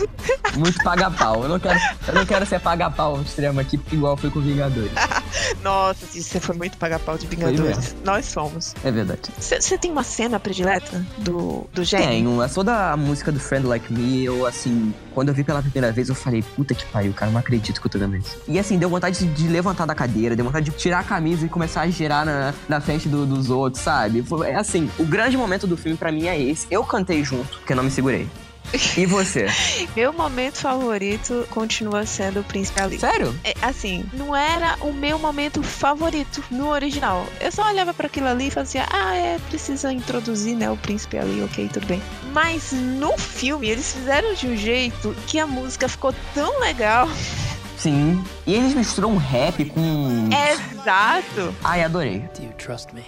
Muito 0.58 0.84
paga-pau. 0.84 1.44
Eu 1.44 1.50
não 1.50 1.60
quero, 1.60 1.80
eu 2.08 2.14
não 2.14 2.26
quero 2.26 2.46
ser 2.46 2.60
paga-pau 2.60 3.22
extremo 3.22 3.60
aqui, 3.60 3.80
igual 3.91 4.18
foi 4.18 4.30
com 4.30 4.39
Vingadores. 4.39 4.91
Nossa, 5.64 6.06
você 6.06 6.39
foi 6.39 6.56
muito 6.56 6.78
pagar 6.78 7.00
pau 7.00 7.18
de 7.18 7.28
Vingadores. 7.28 7.96
Nós 8.04 8.34
fomos. 8.34 8.76
É 8.84 8.91
verdade. 8.91 9.22
Você 9.39 9.78
tem 9.78 9.91
uma 9.91 10.04
cena 10.04 10.39
predileta 10.39 11.06
do, 11.18 11.68
do 11.74 11.84
gênio? 11.84 12.08
Tenho. 12.08 12.41
É 12.41 12.48
toda 12.48 12.91
a 12.91 12.98
música 12.98 13.32
do 13.32 13.39
Friend 13.39 13.66
Like 13.66 13.91
Me, 13.91 14.26
eu, 14.26 14.46
assim, 14.46 14.94
quando 15.14 15.30
eu 15.30 15.34
vi 15.34 15.43
pela 15.43 15.61
primeira 15.61 15.91
vez, 15.91 16.09
eu 16.09 16.16
falei, 16.16 16.43
puta 16.55 16.74
que 16.74 16.86
pariu, 16.88 17.14
cara, 17.14 17.32
não 17.32 17.39
acredito 17.39 17.80
que 17.80 17.88
eu 17.88 17.91
tô 17.91 17.99
vendo 17.99 18.16
isso. 18.18 18.38
E 18.47 18.57
assim, 18.59 18.78
deu 18.78 18.89
vontade 18.89 19.26
de, 19.26 19.47
levantar 19.47 19.86
da 19.86 19.95
cadeira, 19.95 20.36
deu 20.36 20.45
vontade 20.45 20.70
de 20.70 20.76
tirar 20.78 20.99
a 20.99 21.03
camisa 21.03 21.45
e 21.45 21.49
começar 21.49 21.82
a 21.82 21.88
girar 21.89 22.26
na, 22.26 22.53
na 22.68 22.82
frente 22.82 23.07
do- 23.07 23.26
dos 23.26 23.49
outros, 23.49 23.84
sabe? 23.84 24.24
É 24.45 24.55
assim, 24.55 24.89
o 24.99 25.05
grande 25.05 25.38
momento 25.38 25.68
do 25.68 25.78
filme 25.78 25.97
pra 25.97 26.11
mim 26.11 26.26
é 26.28 26.39
esse. 26.41 26.68
Eu 26.70 26.84
cantei 26.84 27.24
junto, 27.24 27.57
porque 27.59 27.74
eu 27.74 27.78
não 27.78 27.84
me 27.84 27.91
segurei. 27.91 28.28
E 28.97 29.05
você? 29.07 29.47
Meu 29.95 30.11
momento 30.11 30.57
favorito 30.57 31.45
continua 31.49 32.05
sendo 32.05 32.39
o 32.39 32.43
Príncipe 32.43 32.82
Ali. 32.82 32.99
Sério? 32.99 33.38
É, 33.43 33.53
assim, 33.61 34.05
não 34.13 34.36
era 34.36 34.78
o 34.82 34.91
meu 34.91 35.19
momento 35.19 35.61
favorito 35.61 36.43
no 36.49 36.69
original. 36.69 37.26
Eu 37.39 37.51
só 37.51 37.67
olhava 37.67 37.93
pra 37.93 38.07
aquilo 38.07 38.28
ali 38.28 38.47
e 38.47 38.51
fazia, 38.51 38.86
ah, 38.91 39.15
é, 39.15 39.38
precisa 39.49 39.91
introduzir, 39.91 40.55
né, 40.55 40.69
o 40.69 40.78
Príncipe 40.78 41.17
Ali, 41.17 41.43
ok, 41.43 41.69
tudo 41.71 41.86
bem. 41.86 42.01
Mas 42.32 42.71
no 42.71 43.17
filme, 43.17 43.69
eles 43.69 43.93
fizeram 43.93 44.34
de 44.34 44.47
um 44.47 44.55
jeito 44.55 45.15
que 45.28 45.39
a 45.39 45.45
música 45.47 45.88
ficou 45.88 46.13
tão 46.34 46.59
legal. 46.59 47.07
Sim. 47.78 48.24
E 48.47 48.53
eles 48.53 48.74
misturam 48.74 49.11
um 49.11 49.17
rap 49.17 49.65
com. 49.65 50.30
Exato. 50.32 51.53
Ai, 51.63 51.84
adorei. 51.84 52.19
Do 52.34 52.43
you 52.43 52.53
trust 52.53 52.93
me? 52.93 53.03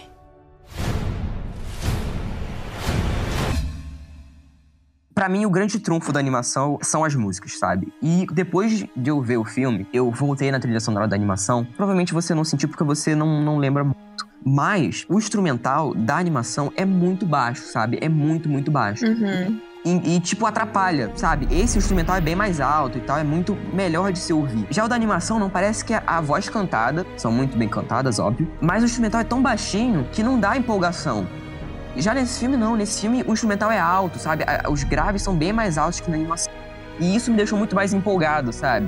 Pra 5.15 5.29
mim, 5.29 5.45
o 5.45 5.49
grande 5.49 5.79
trunfo 5.79 6.11
da 6.11 6.19
animação 6.19 6.77
são 6.81 7.05
as 7.05 7.15
músicas, 7.15 7.57
sabe? 7.57 7.87
E 8.01 8.27
depois 8.33 8.85
de 8.93 9.09
eu 9.09 9.21
ver 9.21 9.37
o 9.37 9.45
filme, 9.45 9.87
eu 9.93 10.11
voltei 10.11 10.51
na 10.51 10.59
trilha 10.59 10.81
sonora 10.81 11.07
da 11.07 11.15
animação. 11.15 11.63
Provavelmente 11.63 12.13
você 12.13 12.35
não 12.35 12.43
sentiu 12.43 12.67
porque 12.67 12.83
você 12.83 13.15
não, 13.15 13.41
não 13.41 13.57
lembra 13.57 13.85
muito. 13.85 13.95
Mas 14.45 15.05
o 15.07 15.17
instrumental 15.17 15.93
da 15.95 16.17
animação 16.17 16.69
é 16.75 16.83
muito 16.83 17.25
baixo, 17.25 17.63
sabe? 17.63 17.97
É 18.01 18.09
muito, 18.09 18.49
muito 18.49 18.69
baixo. 18.69 19.05
Uhum. 19.05 19.57
E, 19.85 20.15
e, 20.15 20.19
tipo, 20.19 20.45
atrapalha, 20.45 21.09
sabe? 21.15 21.47
Esse 21.49 21.77
instrumental 21.77 22.17
é 22.17 22.21
bem 22.21 22.35
mais 22.35 22.59
alto 22.59 22.97
e 22.97 23.01
tal, 23.01 23.17
é 23.17 23.23
muito 23.23 23.55
melhor 23.71 24.11
de 24.11 24.19
se 24.19 24.33
ouvir. 24.33 24.67
Já 24.69 24.83
o 24.83 24.89
da 24.89 24.95
animação 24.95 25.39
não 25.39 25.49
parece 25.49 25.85
que 25.85 25.93
a, 25.93 26.03
a 26.05 26.19
voz 26.19 26.49
cantada, 26.49 27.05
são 27.15 27.31
muito 27.31 27.57
bem 27.57 27.69
cantadas, 27.69 28.19
óbvio, 28.19 28.51
mas 28.59 28.83
o 28.83 28.85
instrumental 28.85 29.21
é 29.21 29.23
tão 29.23 29.41
baixinho 29.41 30.05
que 30.11 30.21
não 30.21 30.39
dá 30.39 30.57
empolgação. 30.57 31.25
Já 31.97 32.13
nesse 32.13 32.39
filme, 32.39 32.57
não. 32.57 32.75
Nesse 32.75 33.01
filme, 33.01 33.23
o 33.27 33.33
instrumental 33.33 33.71
é 33.71 33.79
alto, 33.79 34.19
sabe? 34.19 34.43
Os 34.69 34.83
graves 34.83 35.21
são 35.21 35.35
bem 35.35 35.53
mais 35.53 35.77
altos 35.77 35.99
que 35.99 36.09
na 36.09 36.15
animação. 36.17 36.51
E 36.99 37.15
isso 37.15 37.29
me 37.31 37.37
deixou 37.37 37.57
muito 37.57 37.75
mais 37.75 37.93
empolgado, 37.93 38.51
sabe? 38.53 38.87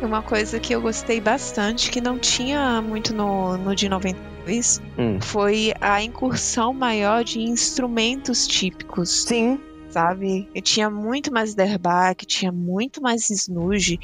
Uma 0.00 0.22
coisa 0.22 0.60
que 0.60 0.72
eu 0.74 0.80
gostei 0.80 1.20
bastante, 1.20 1.90
que 1.90 2.00
não 2.00 2.18
tinha 2.18 2.80
muito 2.80 3.14
no, 3.14 3.56
no 3.56 3.74
de 3.74 3.88
92, 3.88 4.80
Hum. 4.98 5.18
foi 5.20 5.74
a 5.80 6.02
incursão 6.02 6.72
maior 6.72 7.22
de 7.24 7.40
instrumentos 7.40 8.46
típicos. 8.46 9.24
Sim. 9.24 9.60
sabe? 9.90 10.48
Eu 10.54 10.60
tinha 10.62 10.88
muito 10.90 11.32
mais 11.32 11.54
derbaque, 11.54 12.24
tinha 12.26 12.52
muito 12.52 13.00
mais 13.02 13.28
snooze. 13.30 13.98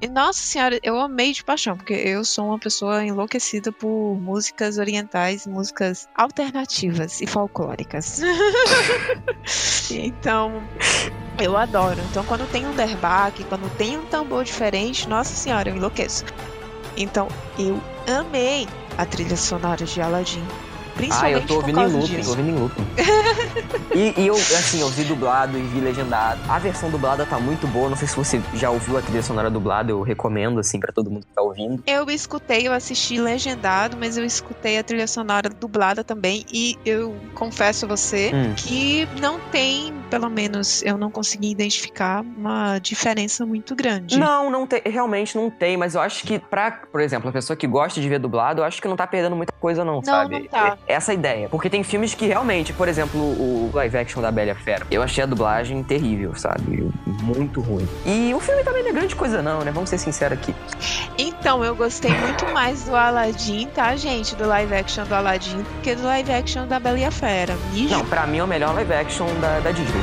E 0.00 0.08
nossa 0.08 0.40
senhora, 0.40 0.78
eu 0.82 0.98
amei 0.98 1.32
de 1.32 1.44
paixão, 1.44 1.76
porque 1.76 1.92
eu 1.92 2.24
sou 2.24 2.46
uma 2.46 2.58
pessoa 2.58 3.04
enlouquecida 3.04 3.70
por 3.70 4.16
músicas 4.18 4.78
orientais, 4.78 5.46
músicas 5.46 6.08
alternativas 6.14 7.20
e 7.20 7.26
folclóricas. 7.26 8.22
então, 9.90 10.62
Eu 11.42 11.56
adoro. 11.56 11.98
Então, 12.10 12.22
quando 12.24 12.50
tem 12.50 12.66
um 12.66 12.74
derbaque, 12.74 13.44
quando 13.44 13.70
tem 13.76 13.96
um 13.96 14.04
tambor 14.06 14.44
diferente, 14.44 15.08
nossa 15.08 15.34
senhora, 15.34 15.70
eu 15.70 15.76
enlouqueço. 15.76 16.24
Então, 16.96 17.28
eu 17.58 17.80
amei 18.06 18.68
a 18.98 19.06
trilha 19.06 19.36
sonora 19.36 19.84
de 19.84 20.00
Aladdin. 20.02 20.44
Ah, 21.00 21.06
Principalmente 21.06 21.40
eu 21.42 21.46
tô 21.46 21.54
ouvindo 21.56 21.80
em 21.80 21.86
looping, 21.86 22.22
tô 22.22 22.30
ouvindo 22.30 22.48
em 22.50 22.54
looping. 22.54 22.84
e, 23.94 24.20
e 24.22 24.26
eu, 24.26 24.34
assim, 24.34 24.80
eu 24.80 24.88
vi 24.88 25.04
dublado 25.04 25.58
e 25.58 25.62
vi 25.62 25.80
legendado. 25.80 26.40
A 26.48 26.58
versão 26.58 26.90
dublada 26.90 27.24
tá 27.26 27.38
muito 27.38 27.66
boa. 27.68 27.88
Não 27.88 27.96
sei 27.96 28.06
se 28.06 28.16
você 28.16 28.40
já 28.54 28.70
ouviu 28.70 28.96
a 28.96 29.02
trilha 29.02 29.22
sonora 29.22 29.50
dublada, 29.50 29.90
eu 29.90 30.02
recomendo, 30.02 30.60
assim, 30.60 30.78
pra 30.78 30.92
todo 30.92 31.10
mundo 31.10 31.26
que 31.26 31.34
tá 31.34 31.42
ouvindo. 31.42 31.82
Eu 31.86 32.08
escutei, 32.10 32.66
eu 32.68 32.72
assisti 32.72 33.20
legendado, 33.20 33.96
mas 33.98 34.16
eu 34.16 34.24
escutei 34.24 34.78
a 34.78 34.84
trilha 34.84 35.06
sonora 35.06 35.48
dublada 35.48 36.04
também. 36.04 36.44
E 36.52 36.76
eu 36.84 37.16
confesso 37.34 37.84
a 37.84 37.88
você 37.88 38.30
Hum. 38.34 38.54
que 38.56 39.08
não 39.20 39.40
tem, 39.50 39.92
pelo 40.10 40.28
menos 40.30 40.82
eu 40.82 40.96
não 40.96 41.10
consegui 41.10 41.50
identificar 41.50 42.22
uma 42.22 42.78
diferença 42.78 43.44
muito 43.46 43.74
grande. 43.74 44.18
Não, 44.18 44.50
não 44.50 44.66
tem, 44.66 44.82
realmente 44.84 45.36
não 45.36 45.50
tem, 45.50 45.76
mas 45.76 45.94
eu 45.94 46.00
acho 46.00 46.24
que 46.24 46.38
pra, 46.38 46.70
por 46.70 47.00
exemplo, 47.00 47.28
a 47.28 47.32
pessoa 47.32 47.56
que 47.56 47.66
gosta 47.66 48.00
de 48.00 48.08
ver 48.08 48.18
dublado, 48.18 48.60
eu 48.60 48.64
acho 48.64 48.80
que 48.80 48.88
não 48.88 48.96
tá 48.96 49.06
perdendo 49.06 49.34
muita 49.36 49.52
coisa 49.58 49.84
não, 49.84 50.02
sabe? 50.02 50.40
não 50.40 50.46
tá. 50.48 50.78
Essa 50.90 51.14
ideia. 51.14 51.48
Porque 51.48 51.70
tem 51.70 51.82
filmes 51.82 52.14
que 52.14 52.26
realmente, 52.26 52.72
por 52.72 52.88
exemplo, 52.88 53.20
o 53.20 53.70
live 53.72 53.96
action 53.96 54.20
da 54.20 54.30
Bela 54.30 54.48
e 54.48 54.50
a 54.50 54.54
Fera, 54.54 54.86
eu 54.90 55.02
achei 55.02 55.22
a 55.22 55.26
dublagem 55.26 55.82
terrível, 55.82 56.34
sabe? 56.34 56.90
Muito 57.06 57.60
ruim. 57.60 57.88
E 58.04 58.34
o 58.34 58.40
filme 58.40 58.64
também 58.64 58.82
não 58.82 58.90
é 58.90 58.92
grande 58.92 59.14
coisa 59.14 59.40
não, 59.40 59.60
né? 59.60 59.70
Vamos 59.70 59.88
ser 59.88 59.98
sinceros 59.98 60.38
aqui. 60.38 60.54
Então, 61.16 61.64
eu 61.64 61.74
gostei 61.74 62.10
muito 62.10 62.46
mais 62.48 62.84
do 62.84 62.96
Aladdin, 62.96 63.68
tá, 63.68 63.94
gente? 63.94 64.34
Do 64.34 64.46
live 64.46 64.74
action 64.74 65.04
do 65.04 65.14
Aladdin, 65.14 65.58
do 65.58 65.80
que 65.82 65.94
do 65.94 66.04
live 66.04 66.32
action 66.32 66.66
da 66.66 66.80
Bela 66.80 66.98
e 66.98 67.04
a 67.04 67.10
Fera. 67.10 67.56
Não, 67.88 68.04
pra 68.06 68.26
mim 68.26 68.38
é 68.38 68.44
o 68.44 68.48
melhor 68.48 68.74
live 68.74 68.92
action 68.92 69.26
da, 69.40 69.60
da 69.60 69.70
Disney. 69.70 70.00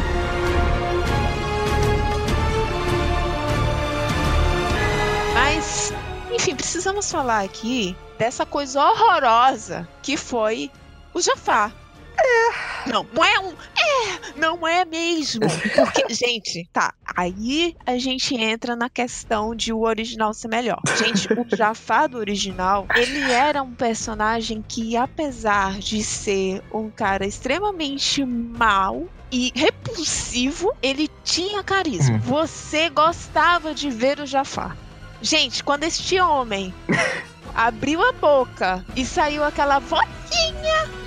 Mas, 5.33 5.93
enfim, 6.31 6.55
precisamos 6.55 7.11
falar 7.11 7.43
aqui 7.43 7.95
dessa 8.18 8.45
coisa 8.45 8.84
horrorosa 8.84 9.88
que 10.01 10.18
foi 10.18 10.72
o 11.13 11.22
Jafar. 11.22 11.74
É. 12.20 12.89
Não, 12.89 13.05
não 13.13 13.24
é 13.24 13.39
um. 13.39 13.51
É, 13.51 14.39
não 14.39 14.68
é 14.68 14.84
mesmo. 14.86 15.41
Porque, 15.76 16.09
gente, 16.13 16.68
tá. 16.74 16.93
Aí 17.15 17.76
a 17.86 17.97
gente 17.99 18.36
entra 18.36 18.76
na 18.76 18.89
questão 18.89 19.55
de 19.55 19.72
o 19.72 19.82
original 19.82 20.34
ser 20.34 20.47
melhor. 20.47 20.82
Gente, 20.97 21.32
o 21.32 21.55
Jafar 21.55 22.09
do 22.09 22.18
original, 22.18 22.88
ele 22.95 23.32
era 23.32 23.61
um 23.61 23.74
personagem 23.74 24.63
que, 24.68 24.97
apesar 24.97 25.78
de 25.78 26.03
ser 26.03 26.63
um 26.74 26.89
cara 26.89 27.26
extremamente 27.26 28.26
mau, 28.26 29.07
e 29.32 29.51
repulsivo, 29.53 30.74
ele 30.82 31.09
tinha 31.24 31.63
carisma. 31.63 32.15
Hum. 32.15 32.20
Você 32.20 32.89
gostava 32.89 33.74
de 33.74 33.89
ver 33.89 34.20
o 34.20 34.26
Jafar. 34.26 34.76
Gente, 35.22 35.63
quando 35.63 35.84
este 35.84 36.20
homem 36.20 36.74
abriu 37.58 38.08
a 38.08 38.12
boca 38.14 38.86
e 38.95 39.03
saiu 39.03 39.43
aquela 39.43 39.80
vozinha. 39.80 40.08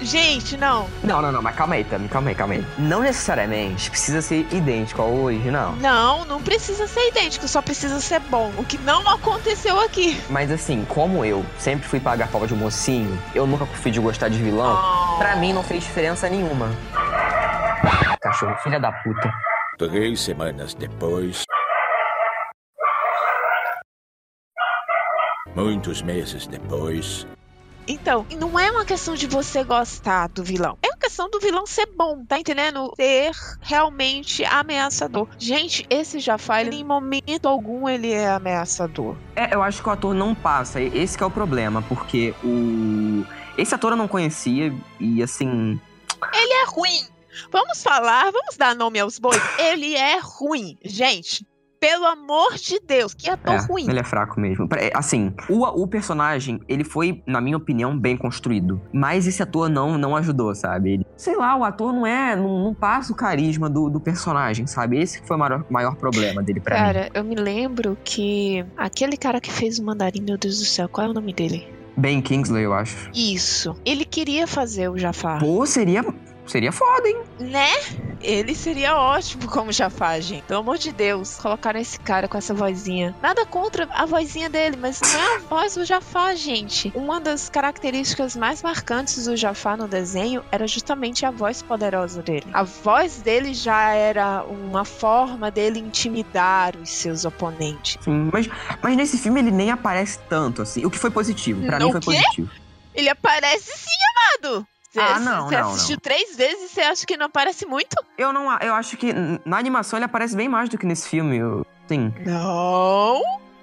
Gente, 0.02 0.56
não. 0.56 0.88
Não, 1.04 1.22
não, 1.22 1.30
não, 1.30 1.40
mas 1.40 1.54
calma 1.54 1.76
aí, 1.76 1.84
Tami, 1.84 2.08
calma 2.08 2.30
aí, 2.30 2.34
calma 2.34 2.54
aí. 2.54 2.66
Não 2.78 3.02
necessariamente 3.02 3.90
precisa 3.90 4.20
ser 4.20 4.46
idêntico 4.50 5.00
ao 5.00 5.14
original. 5.14 5.74
Não, 5.76 6.24
não 6.24 6.42
precisa 6.42 6.88
ser 6.88 7.08
idêntico, 7.08 7.46
só 7.46 7.62
precisa 7.62 8.00
ser 8.00 8.18
bom. 8.20 8.50
O 8.58 8.64
que 8.64 8.78
não 8.78 9.08
aconteceu 9.08 9.78
aqui. 9.80 10.20
Mas 10.28 10.50
assim, 10.50 10.84
como 10.88 11.24
eu 11.24 11.44
sempre 11.58 11.86
fui 11.86 12.00
pagar 12.00 12.28
pau 12.28 12.46
de 12.46 12.54
mocinho, 12.54 13.16
eu 13.34 13.46
nunca 13.46 13.66
fui 13.66 13.92
de 13.92 14.00
gostar 14.00 14.28
de 14.28 14.38
vilão, 14.38 14.76
pra 15.18 15.36
mim 15.36 15.52
não 15.52 15.62
fez 15.62 15.84
diferença 15.84 16.28
nenhuma. 16.28 16.70
Cachorro, 18.20 18.56
filha 18.62 18.80
da 18.80 18.90
puta. 18.90 19.30
Três 19.78 20.20
semanas 20.20 20.74
depois. 20.74 21.44
Muitos 25.54 26.02
meses 26.02 26.46
depois. 26.46 27.26
Então, 27.86 28.24
não 28.38 28.56
é 28.58 28.70
uma 28.70 28.84
questão 28.84 29.14
de 29.14 29.26
você 29.26 29.64
gostar 29.64 30.28
do 30.28 30.44
vilão. 30.44 30.78
É 30.80 30.86
uma 30.88 30.96
questão 30.96 31.28
do 31.28 31.40
vilão 31.40 31.66
ser 31.66 31.86
bom, 31.86 32.24
tá 32.24 32.38
entendendo? 32.38 32.92
Ser 32.94 33.32
realmente 33.60 34.44
ameaçador. 34.44 35.26
Gente, 35.36 35.84
esse 35.90 36.20
Jafar, 36.20 36.60
ele, 36.60 36.76
em 36.76 36.84
momento 36.84 37.48
algum, 37.48 37.88
ele 37.88 38.12
é 38.12 38.28
ameaçador. 38.28 39.16
É, 39.34 39.52
eu 39.52 39.62
acho 39.62 39.82
que 39.82 39.88
o 39.88 39.92
ator 39.92 40.14
não 40.14 40.36
passa. 40.36 40.80
Esse 40.80 41.18
que 41.18 41.24
é 41.24 41.26
o 41.26 41.30
problema, 41.30 41.82
porque 41.82 42.32
o. 42.44 43.24
Esse 43.58 43.74
ator 43.74 43.92
eu 43.92 43.96
não 43.96 44.06
conhecia 44.06 44.72
e 45.00 45.20
assim. 45.20 45.80
Ele 46.32 46.52
é 46.52 46.64
ruim. 46.66 47.08
Vamos 47.50 47.82
falar, 47.82 48.30
vamos 48.30 48.56
dar 48.56 48.74
nome 48.74 49.00
aos 49.00 49.18
bois. 49.18 49.40
Ele 49.58 49.96
é 49.96 50.18
ruim, 50.20 50.78
gente. 50.84 51.44
Pelo 51.80 52.04
amor 52.04 52.56
de 52.56 52.78
Deus, 52.86 53.14
que 53.14 53.30
ator 53.30 53.54
É, 53.54 53.58
ruim. 53.58 53.88
ele 53.88 53.98
é 53.98 54.04
fraco 54.04 54.38
mesmo. 54.38 54.68
Pra- 54.68 54.82
é, 54.82 54.90
Assim, 54.94 55.32
o, 55.48 55.64
o 55.82 55.86
personagem, 55.88 56.60
ele 56.68 56.84
foi, 56.84 57.22
na 57.26 57.40
minha 57.40 57.56
opinião, 57.56 57.98
bem 57.98 58.18
construído. 58.18 58.78
Mas 58.92 59.26
esse 59.26 59.42
ator 59.42 59.70
não, 59.70 59.96
não 59.96 60.14
ajudou, 60.14 60.54
sabe? 60.54 60.92
Ele- 60.92 61.06
sei 61.16 61.34
lá, 61.36 61.56
o 61.56 61.64
ator 61.64 61.90
não 61.92 62.06
é. 62.06 62.36
Não, 62.36 62.62
não 62.64 62.74
passa 62.74 63.12
o 63.12 63.16
carisma 63.16 63.70
do, 63.70 63.88
do 63.88 63.98
personagem, 63.98 64.66
sabe? 64.66 65.00
Esse 65.00 65.22
que 65.22 65.26
foi 65.26 65.36
o 65.36 65.40
maior, 65.40 65.64
maior 65.70 65.96
problema 65.96 66.42
dele 66.42 66.60
pra 66.60 66.76
mim. 66.76 66.82
Cara, 66.82 67.10
eu 67.14 67.24
me 67.24 67.34
lembro 67.34 67.96
que 68.04 68.62
aquele 68.76 69.16
cara 69.16 69.40
que 69.40 69.50
fez 69.50 69.78
o 69.78 69.84
mandarim, 69.84 70.20
meu 70.20 70.36
Deus 70.36 70.58
do 70.58 70.66
céu, 70.66 70.86
qual 70.86 71.06
é 71.06 71.10
o 71.10 71.14
nome 71.14 71.32
dele? 71.32 71.66
Ben 71.96 72.20
Kingsley, 72.20 72.62
eu 72.64 72.74
acho. 72.74 73.10
Isso. 73.14 73.74
Ele 73.86 74.04
queria 74.04 74.46
fazer 74.46 74.88
o 74.90 74.98
Jafar. 74.98 75.40
Pô, 75.40 75.64
seria. 75.64 76.04
Seria 76.50 76.72
foda, 76.72 77.08
hein? 77.08 77.22
Né? 77.38 77.68
Ele 78.20 78.54
seria 78.56 78.96
ótimo 78.98 79.46
como 79.48 79.70
Jafar, 79.72 80.20
gente. 80.20 80.42
Pelo 80.42 80.60
amor 80.60 80.76
de 80.78 80.92
Deus, 80.92 81.36
colocaram 81.38 81.78
esse 81.80 81.98
cara 82.00 82.26
com 82.28 82.36
essa 82.36 82.52
vozinha. 82.52 83.14
Nada 83.22 83.46
contra 83.46 83.88
a 83.92 84.04
vozinha 84.04 84.50
dele, 84.50 84.76
mas 84.76 85.00
não 85.00 85.20
é 85.20 85.36
a 85.36 85.38
voz 85.48 85.74
do 85.76 85.84
Jafar, 85.84 86.34
gente. 86.36 86.92
Uma 86.94 87.20
das 87.20 87.48
características 87.48 88.34
mais 88.36 88.62
marcantes 88.62 89.24
do 89.26 89.36
Jafar 89.36 89.76
no 89.76 89.86
desenho 89.86 90.44
era 90.50 90.66
justamente 90.66 91.24
a 91.24 91.30
voz 91.30 91.62
poderosa 91.62 92.20
dele. 92.20 92.46
A 92.52 92.64
voz 92.64 93.22
dele 93.22 93.54
já 93.54 93.92
era 93.94 94.42
uma 94.44 94.84
forma 94.84 95.50
dele 95.52 95.78
intimidar 95.78 96.74
os 96.76 96.90
seus 96.90 97.24
oponentes. 97.24 97.96
Sim, 98.02 98.28
mas, 98.32 98.48
mas 98.82 98.96
nesse 98.96 99.16
filme 99.18 99.38
ele 99.40 99.52
nem 99.52 99.70
aparece 99.70 100.18
tanto, 100.28 100.62
assim. 100.62 100.84
O 100.84 100.90
que 100.90 100.98
foi 100.98 101.10
positivo. 101.12 101.64
Pra 101.64 101.78
No 101.78 101.86
mim 101.86 101.92
foi 101.92 102.00
quê? 102.00 102.20
positivo. 102.22 102.50
Ele 102.92 103.08
aparece 103.08 103.70
sim, 103.72 104.42
amado! 104.42 104.66
Você, 104.90 104.98
Ah, 105.00 105.20
não, 105.20 105.46
você 105.48 105.56
não, 105.56 105.70
assistiu 105.72 106.00
três 106.00 106.36
vezes 106.36 106.64
e 106.64 106.74
você 106.74 106.80
acha 106.80 107.06
que 107.06 107.16
não 107.16 107.26
aparece 107.26 107.64
muito? 107.64 107.94
Eu 108.18 108.32
não. 108.32 108.50
Eu 108.58 108.74
acho 108.74 108.96
que 108.96 109.12
na 109.44 109.56
animação 109.56 109.96
ele 109.98 110.04
aparece 110.06 110.34
bem 110.36 110.48
mais 110.48 110.68
do 110.68 110.76
que 110.76 110.84
nesse 110.84 111.08
filme. 111.08 111.36
eu- 111.36 111.64
Sim. 111.86 112.12
Não. 112.26 113.20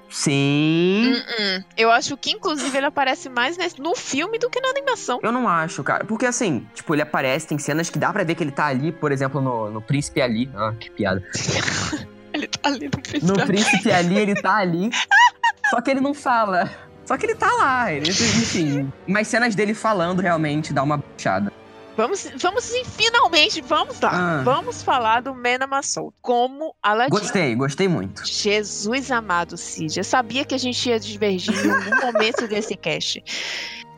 Sim. 0.09 1.13
Uh-uh. 1.15 1.63
Eu 1.75 1.91
acho 1.91 2.15
que, 2.15 2.31
inclusive, 2.31 2.77
ele 2.77 2.85
aparece 2.85 3.27
mais 3.29 3.57
nesse- 3.57 3.79
no 3.81 3.93
filme 3.93 4.39
do 4.39 4.49
que 4.49 4.59
na 4.61 4.69
animação. 4.69 5.19
Eu 5.21 5.31
não 5.33 5.47
acho, 5.49 5.83
cara. 5.83 6.05
Porque 6.05 6.25
assim, 6.25 6.65
tipo, 6.73 6.95
ele 6.95 7.01
aparece, 7.01 7.45
tem 7.47 7.57
cenas 7.57 7.89
que 7.89 7.99
dá 7.99 8.11
pra 8.13 8.23
ver 8.23 8.35
que 8.35 8.43
ele 8.43 8.51
tá 8.51 8.65
ali, 8.67 8.91
por 8.93 9.11
exemplo, 9.11 9.41
no, 9.41 9.69
no 9.69 9.81
Príncipe 9.81 10.21
Ali. 10.21 10.49
Ah, 10.55 10.73
que 10.79 10.89
piada. 10.89 11.21
Ele 12.33 12.45
tá 12.47 12.69
ali 12.69 12.85
no 12.85 12.91
No 12.97 13.01
principal. 13.01 13.47
Príncipe 13.47 13.91
Ali, 13.91 14.17
ele 14.19 14.35
tá 14.35 14.57
ali. 14.57 14.91
Só 15.71 15.81
que 15.81 15.89
ele 15.89 16.01
não 16.01 16.13
fala. 16.13 16.69
Só 17.07 17.17
que 17.17 17.25
ele 17.25 17.35
tá 17.35 17.49
lá. 17.53 17.91
Ele, 17.91 18.09
enfim. 18.09 18.91
Mas 19.07 19.27
cenas 19.29 19.55
dele 19.55 19.73
falando 19.73 20.21
realmente 20.21 20.73
dá 20.73 20.83
uma 20.83 20.97
puxada. 20.99 21.51
Vamos, 21.95 22.29
vamos 22.39 22.63
sim, 22.63 22.83
finalmente, 22.85 23.59
vamos 23.61 23.99
lá. 23.99 24.11
Ah. 24.13 24.41
Vamos 24.43 24.83
falar 24.83 25.21
do 25.21 25.33
Mena 25.33 25.65
Massol 25.65 26.13
como 26.21 26.75
Aladdin. 26.83 27.09
Gostei, 27.09 27.55
gostei 27.55 27.87
muito. 27.87 28.23
Jesus 28.23 29.09
amado, 29.09 29.57
Cid. 29.57 29.97
Eu 29.97 30.03
sabia 30.03 30.45
que 30.45 30.53
a 30.53 30.59
gente 30.59 30.87
ia 30.87 30.99
divergir 30.99 31.55
em 31.65 31.71
algum 31.71 31.95
momento 32.05 32.47
desse 32.47 32.75
cast. 32.75 33.23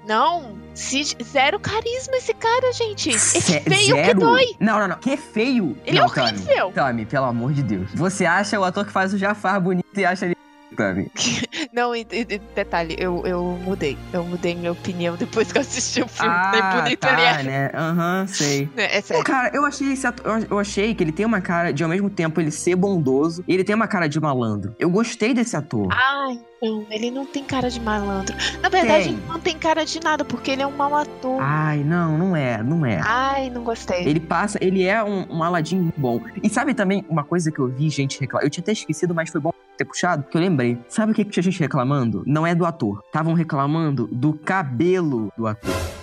Não, 0.07 0.57
Cid, 0.73 1.17
zero 1.23 1.59
carisma 1.59 2.15
esse 2.15 2.33
cara, 2.33 2.71
gente. 2.71 3.09
É 3.09 3.17
Ze- 3.17 3.59
feio 3.59 3.95
que 3.97 4.03
zero? 4.05 4.19
dói. 4.21 4.45
Não, 4.61 4.79
não, 4.79 4.87
não. 4.87 4.95
Que 4.97 5.17
feio. 5.17 5.77
Ele 5.85 5.97
é 5.97 6.01
não, 6.01 6.07
horrível. 6.07 6.71
Tami. 6.71 6.73
Tami, 6.73 7.05
pelo 7.05 7.25
amor 7.25 7.51
de 7.51 7.63
Deus. 7.63 7.89
Você 7.95 8.25
acha 8.25 8.57
o 8.57 8.63
ator 8.63 8.85
que 8.85 8.93
faz 8.93 9.13
o 9.13 9.17
Jafar 9.17 9.59
bonito 9.59 9.85
e 9.97 10.05
acha 10.05 10.25
ele. 10.25 10.37
Tami. 10.75 11.11
Não, 11.73 11.95
e, 11.95 12.03
detalhe, 12.03 12.95
eu, 12.99 13.23
eu 13.25 13.43
mudei. 13.63 13.97
Eu 14.13 14.23
mudei 14.23 14.55
minha 14.55 14.71
opinião 14.71 15.15
depois 15.15 15.51
que 15.51 15.57
eu 15.57 15.61
assisti 15.61 16.01
o 16.01 16.07
filme. 16.07 16.31
Ah, 16.33 16.81
bonito 16.83 16.99
tá, 16.99 17.19
é. 17.19 17.43
né? 17.43 17.71
Aham, 17.73 18.27
sei. 18.27 18.69
É, 18.77 18.97
é 18.97 19.01
Pô, 19.01 19.07
sério. 19.07 19.23
cara, 19.23 19.51
eu 19.53 19.65
achei 19.65 19.91
esse 19.91 20.05
ator, 20.07 20.25
eu- 20.41 20.47
eu 20.51 20.59
achei 20.59 20.93
que 20.95 21.03
ele 21.03 21.11
tem 21.11 21.25
uma 21.25 21.41
cara 21.41 21.71
de 21.73 21.83
ao 21.83 21.89
mesmo 21.89 22.09
tempo 22.09 22.39
ele 22.39 22.51
ser 22.51 22.75
bondoso 22.75 23.43
e 23.47 23.53
ele 23.53 23.63
tem 23.63 23.75
uma 23.75 23.87
cara 23.87 24.07
de 24.07 24.19
malandro. 24.19 24.75
Eu 24.79 24.89
gostei 24.89 25.33
desse 25.33 25.55
ator. 25.55 25.87
Ai, 25.91 26.39
não, 26.61 26.85
ele 26.89 27.09
não 27.09 27.25
tem 27.25 27.43
cara 27.43 27.69
de 27.69 27.79
malandro. 27.79 28.35
Na 28.61 28.69
verdade, 28.69 29.05
Tem. 29.05 29.13
ele 29.13 29.23
não 29.27 29.39
tem 29.39 29.57
cara 29.57 29.85
de 29.85 29.99
nada, 29.99 30.25
porque 30.25 30.51
ele 30.51 30.61
é 30.61 30.67
um 30.67 30.75
mau 30.75 30.95
ator. 30.95 31.41
Ai, 31.41 31.83
não, 31.83 32.17
não 32.17 32.35
é, 32.35 32.61
não 32.61 32.85
é. 32.85 33.01
Ai, 33.03 33.49
não 33.49 33.63
gostei. 33.63 34.05
Ele 34.05 34.19
passa, 34.19 34.57
ele 34.61 34.83
é 34.83 35.03
um, 35.03 35.25
um 35.29 35.43
Aladdin 35.43 35.91
bom. 35.95 36.21
E 36.43 36.49
sabe 36.49 36.73
também 36.73 37.05
uma 37.09 37.23
coisa 37.23 37.51
que 37.51 37.59
eu 37.59 37.67
vi 37.67 37.89
gente 37.89 38.19
reclamar? 38.19 38.45
Eu 38.45 38.49
tinha 38.49 38.61
até 38.61 38.73
esquecido, 38.73 39.15
mas 39.15 39.29
foi 39.29 39.39
bom 39.39 39.51
ter 39.77 39.85
puxado, 39.85 40.23
que 40.23 40.35
eu 40.35 40.41
lembrei. 40.41 40.77
Sabe 40.89 41.13
o 41.13 41.15
que, 41.15 41.23
que 41.23 41.31
tinha 41.31 41.43
gente 41.43 41.59
reclamando? 41.59 42.23
Não 42.25 42.45
é 42.45 42.53
do 42.53 42.65
ator. 42.65 43.01
Estavam 43.05 43.33
reclamando 43.33 44.07
do 44.11 44.33
cabelo 44.33 45.31
do 45.37 45.47
ator. 45.47 45.98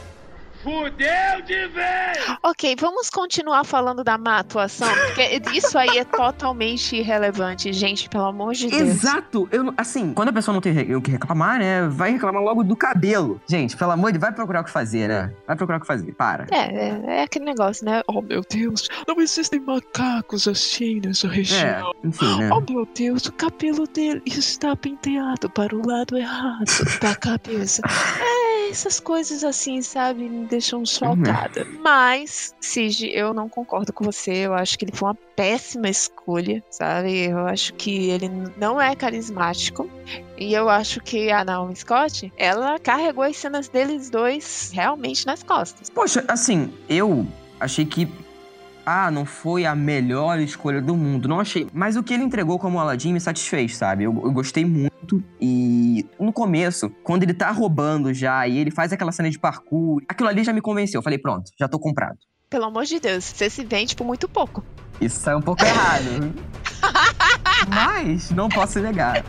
Ok, 2.43 2.77
vamos 2.81 3.09
continuar 3.09 3.65
falando 3.65 4.03
da 4.03 4.19
má 4.19 4.39
atuação, 4.39 4.89
porque 5.07 5.41
isso 5.53 5.79
aí 5.79 5.99
é 5.99 6.05
totalmente 6.05 6.97
irrelevante, 6.97 7.73
gente, 7.73 8.09
pelo 8.09 8.25
amor 8.25 8.53
de 8.53 8.69
Deus. 8.69 8.83
Exato. 8.83 9.49
Eu, 9.53 9.73
assim, 9.77 10.13
quando 10.13 10.31
a 10.31 10.33
pessoa 10.33 10.53
não 10.53 10.61
tem 10.61 10.95
o 10.95 11.01
que 11.01 11.11
reclamar, 11.11 11.59
né? 11.59 11.87
Vai 11.89 12.13
reclamar 12.13 12.43
logo 12.43 12.65
do 12.65 12.75
cabelo. 12.75 13.41
Gente, 13.47 13.77
pelo 13.77 13.93
amor 13.93 14.13
de 14.13 14.19
vai 14.19 14.33
procurar 14.33 14.61
o 14.63 14.65
que 14.65 14.71
fazer, 14.71 15.09
né? 15.09 15.33
Vai 15.47 15.57
procurar 15.57 15.79
o 15.79 15.81
que 15.81 15.87
fazer. 15.87 16.13
Para. 16.15 16.47
É, 16.51 16.59
é, 16.59 17.03
é 17.19 17.23
aquele 17.23 17.45
negócio, 17.45 17.85
né? 17.85 18.03
Oh 18.09 18.21
meu 18.23 18.43
Deus, 18.49 18.89
não 19.07 19.21
existem 19.21 19.61
macacos 19.61 20.49
assim 20.49 21.01
nessa 21.05 21.27
É, 21.27 21.31
região. 21.31 21.93
enfim, 22.05 22.39
né? 22.39 22.51
Oh 22.53 22.61
meu 22.73 22.87
Deus, 22.95 23.27
o 23.27 23.33
cabelo 23.33 23.87
dele 23.87 24.23
está 24.27 24.75
penteado 24.75 25.49
para 25.51 25.75
o 25.75 25.87
lado 25.87 26.17
errado 26.17 26.65
da 27.01 27.15
cabeça. 27.15 27.83
É, 28.21 28.46
essas 28.71 29.01
coisas 29.01 29.45
assim, 29.45 29.83
sabe, 29.83 30.29
me 30.29 30.47
deixam 30.47 30.85
chocada. 30.85 31.67
Mas, 31.83 32.55
Cid, 32.61 33.11
eu 33.13 33.33
não 33.33 33.49
concordo 33.49 33.93
com 33.93 34.05
você. 34.05 34.33
Eu 34.33 34.55
acho 34.55 34.79
que 34.79 34.85
ele 34.85 34.93
foi 34.93 35.09
uma 35.09 35.19
péssima 35.37 35.89
escolha, 35.89 36.63
sabe? 36.71 37.27
Eu 37.27 37.47
acho 37.47 37.75
que 37.75 38.11
ele 38.11 38.31
não 38.57 38.81
é 38.81 38.95
carismático. 38.95 39.89
E 40.39 40.53
eu 40.53 40.69
acho 40.69 41.01
que 41.01 41.31
a 41.31 41.45
Naomi 41.45 41.77
Scott, 41.77 42.33
ela 42.37 42.79
carregou 42.79 43.25
as 43.25 43.37
cenas 43.37 43.69
deles 43.69 44.11
dois 44.11 44.71
realmente 44.73 45.27
nas 45.27 45.43
costas. 45.43 45.91
Poxa, 45.91 46.25
assim, 46.29 46.73
eu 46.89 47.27
achei 47.59 47.85
que. 47.85 48.09
Ah, 48.85 49.11
não 49.11 49.25
foi 49.25 49.67
a 49.67 49.75
melhor 49.75 50.39
escolha 50.39 50.81
do 50.81 50.97
mundo. 50.97 51.27
Não 51.27 51.41
achei. 51.41 51.67
Mas 51.73 51.97
o 51.97 52.05
que 52.05 52.15
ele 52.15 52.23
entregou 52.23 52.57
como 52.57 52.79
Aladdin 52.79 53.13
me 53.13 53.21
satisfez, 53.21 53.77
sabe? 53.77 54.05
Eu, 54.05 54.13
eu 54.25 54.31
gostei 54.31 54.65
muito. 54.65 54.96
E 55.41 56.05
no 56.19 56.33
começo, 56.33 56.91
quando 57.03 57.23
ele 57.23 57.35
tá 57.35 57.51
roubando 57.51 58.13
já 58.13 58.47
e 58.49 58.59
ele 58.59 58.71
faz 58.71 58.93
aquela 58.93 59.13
cena 59.13 59.31
de 59.31 59.39
parkour, 59.39 60.03
aquilo 60.09 60.29
ali 60.29 60.43
já 60.45 60.53
me 60.53 60.61
convenceu. 60.61 60.99
Eu 60.99 61.03
falei, 61.03 61.19
pronto, 61.19 61.51
já 61.59 61.69
tô 61.69 61.79
comprado. 61.79 62.19
Pelo 62.49 62.65
amor 62.65 62.85
de 62.85 63.01
Deus, 63.01 63.25
você 63.25 63.51
se 63.51 63.65
vende 63.65 63.95
por 63.97 64.05
muito 64.05 64.29
pouco. 64.29 64.65
Isso 65.01 65.21
sai 65.21 65.35
um 65.35 65.43
pouco 65.43 65.65
errado. 65.65 66.33
Mas 67.69 68.31
não 68.31 68.49
posso 68.49 68.79
negar. 68.81 69.25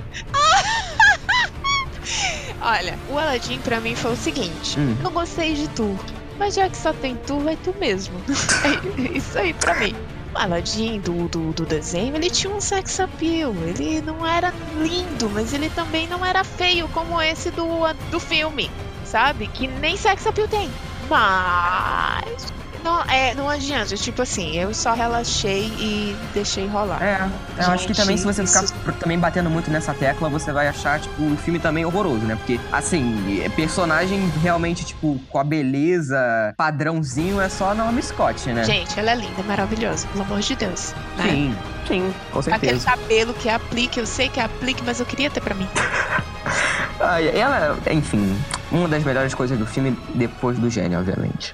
Olha, 2.62 2.98
o 3.10 3.18
Aladdin 3.18 3.60
pra 3.60 3.80
mim 3.80 3.96
foi 3.96 4.14
o 4.14 4.16
seguinte: 4.16 4.80
Hum. 4.80 4.96
não 5.02 5.12
gostei 5.12 5.54
de 5.54 5.68
tu, 5.70 5.98
mas 6.40 6.56
já 6.56 6.70
que 6.70 6.78
só 6.78 6.94
tem 6.94 7.16
tu, 7.28 7.40
vai 7.40 7.56
tu 7.58 7.74
mesmo. 7.80 8.16
É 8.98 9.18
isso 9.18 9.38
aí 9.38 9.54
pra 9.54 9.76
mim. 9.76 9.96
Aladdin 10.38 11.00
do, 11.00 11.28
do, 11.28 11.54
do 11.54 11.66
desenho, 11.66 12.16
ele 12.16 12.30
tinha 12.30 12.54
um 12.54 12.62
sex 12.62 13.00
appeal. 13.00 13.54
Ele 13.66 14.02
não 14.02 14.26
era 14.26 14.54
lindo, 14.76 15.30
mas 15.30 15.54
ele 15.54 15.70
também 15.70 16.08
não 16.08 16.26
era 16.26 16.44
feio 16.44 16.88
como 16.90 17.22
esse 17.22 17.52
do, 17.52 17.66
do 18.12 18.20
filme, 18.20 18.72
sabe? 19.04 19.48
Que 19.48 19.68
nem 19.68 19.98
sex 19.98 20.26
appeal 20.28 20.48
tem. 20.48 20.70
Mas. 21.10 22.57
Não, 22.88 23.02
é, 23.04 23.34
não 23.34 23.50
adianta, 23.50 23.96
tipo 23.98 24.22
assim, 24.22 24.56
eu 24.56 24.74
só 24.74 24.94
relaxei 24.94 25.66
e 25.78 26.16
deixei 26.34 26.68
rolar. 26.68 27.04
É, 27.04 27.20
eu 27.58 27.72
acho 27.72 27.86
que 27.86 27.94
Gente, 27.94 27.98
também 27.98 28.16
se 28.18 28.24
você 28.24 28.46
ficar 28.48 28.64
isso- 28.64 28.74
também 28.98 29.20
batendo 29.20 29.50
muito 29.50 29.70
nessa 29.70 29.94
tecla, 29.94 30.30
você 30.30 30.54
vai 30.54 30.70
achar, 30.70 30.98
tipo, 31.02 31.22
o 31.22 31.36
filme 31.36 31.60
também 31.60 31.84
horroroso, 31.86 32.26
né? 32.26 32.36
Porque, 32.38 32.58
assim, 32.72 33.42
é 33.44 33.50
personagem 33.50 34.32
realmente, 34.42 34.86
tipo, 34.86 35.20
com 35.30 35.38
a 35.38 35.44
beleza 35.44 36.54
padrãozinho 36.56 37.42
é 37.42 37.50
só 37.50 37.72
a 37.72 37.76
Naomi 37.76 38.02
Scott, 38.02 38.48
né? 38.54 38.64
Gente, 38.64 38.98
ela 38.98 39.12
é 39.12 39.16
linda, 39.16 39.44
maravilhosa, 39.44 40.08
pelo 40.08 40.24
amor 40.24 40.40
de 40.40 40.56
Deus. 40.56 40.94
né? 41.18 41.24
Sim, 41.30 41.56
sim, 41.90 42.14
com 42.32 42.40
Aquele 42.40 42.60
certeza. 42.80 42.86
cabelo 42.86 43.34
que 43.34 43.50
aplique, 43.50 44.00
eu 44.00 44.06
sei 44.06 44.30
que 44.30 44.40
aplique, 44.40 44.82
mas 44.86 45.02
eu 45.02 45.06
queria 45.06 45.30
ter 45.30 45.42
pra 45.42 45.54
mim. 45.54 45.68
Ela, 47.36 47.78
enfim, 47.92 48.36
uma 48.72 48.88
das 48.88 49.04
melhores 49.04 49.34
coisas 49.34 49.58
do 49.60 49.66
filme 49.66 49.98
depois 50.16 50.58
do 50.58 50.70
gênio, 50.70 50.98
obviamente. 51.00 51.54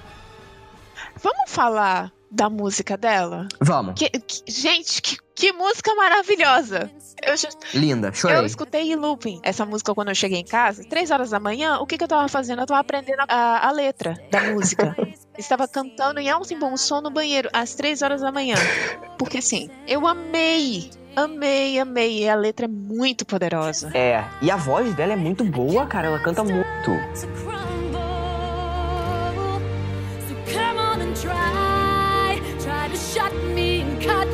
Vamos 1.24 1.44
falar 1.52 2.12
da 2.30 2.50
música 2.50 2.98
dela? 2.98 3.48
Vamos, 3.62 3.94
Que- 3.96 4.10
que- 4.10 4.52
gente, 4.52 5.02
que, 5.02 5.18
que 5.36 5.52
música 5.54 5.94
maravilhosa! 5.96 6.90
Eu, 7.26 7.38
já- 7.38 7.50
linda, 7.74 8.08
eu 8.10 8.14
chorei. 8.14 8.46
escutei 8.46 8.92
em 8.92 8.96
looping 8.96 9.40
essa 9.44 9.66
música 9.66 9.94
quando 9.96 10.10
eu 10.10 10.16
cheguei 10.16 10.40
em 10.40 10.46
casa, 10.46 10.84
três 10.90 11.10
horas 11.12 11.30
da 11.30 11.40
manhã. 11.40 11.78
O 11.80 11.86
que, 11.86 11.98
que 11.98 12.04
eu 12.04 12.08
tava 12.08 12.28
fazendo? 12.28 12.62
Eu 12.62 12.66
tava 12.66 12.82
aprendendo 12.82 13.22
a, 13.28 13.68
a 13.68 13.72
letra 13.72 14.16
da 14.32 14.42
música. 14.52 14.96
Estava 15.38 15.68
cantando 15.68 16.20
em 16.20 16.30
alto 16.30 16.52
e 16.54 16.56
bom 16.56 16.76
som 16.76 17.02
no 17.02 17.10
banheiro 17.10 17.50
às 17.54 17.74
três 17.76 18.02
horas 18.02 18.22
da 18.22 18.32
manhã. 18.32 18.56
Porque 19.18 19.38
assim, 19.38 19.70
eu 19.88 20.06
amei, 20.06 20.92
amei, 21.16 21.80
amei. 21.80 22.24
E 22.24 22.30
a 22.30 22.36
letra 22.36 22.66
é 22.66 22.70
muito 22.70 23.26
poderosa. 23.26 23.90
É, 23.96 24.24
e 24.42 24.52
a 24.52 24.56
voz 24.58 24.94
dela 24.96 25.14
é 25.14 25.16
muito 25.16 25.44
boa, 25.44 25.86
cara, 25.88 26.08
ela 26.08 26.20
canta 26.20 26.44
muito. 26.44 26.64
Shut 33.14 33.34
me 33.54 33.82
and 33.82 34.02
cut 34.02 34.28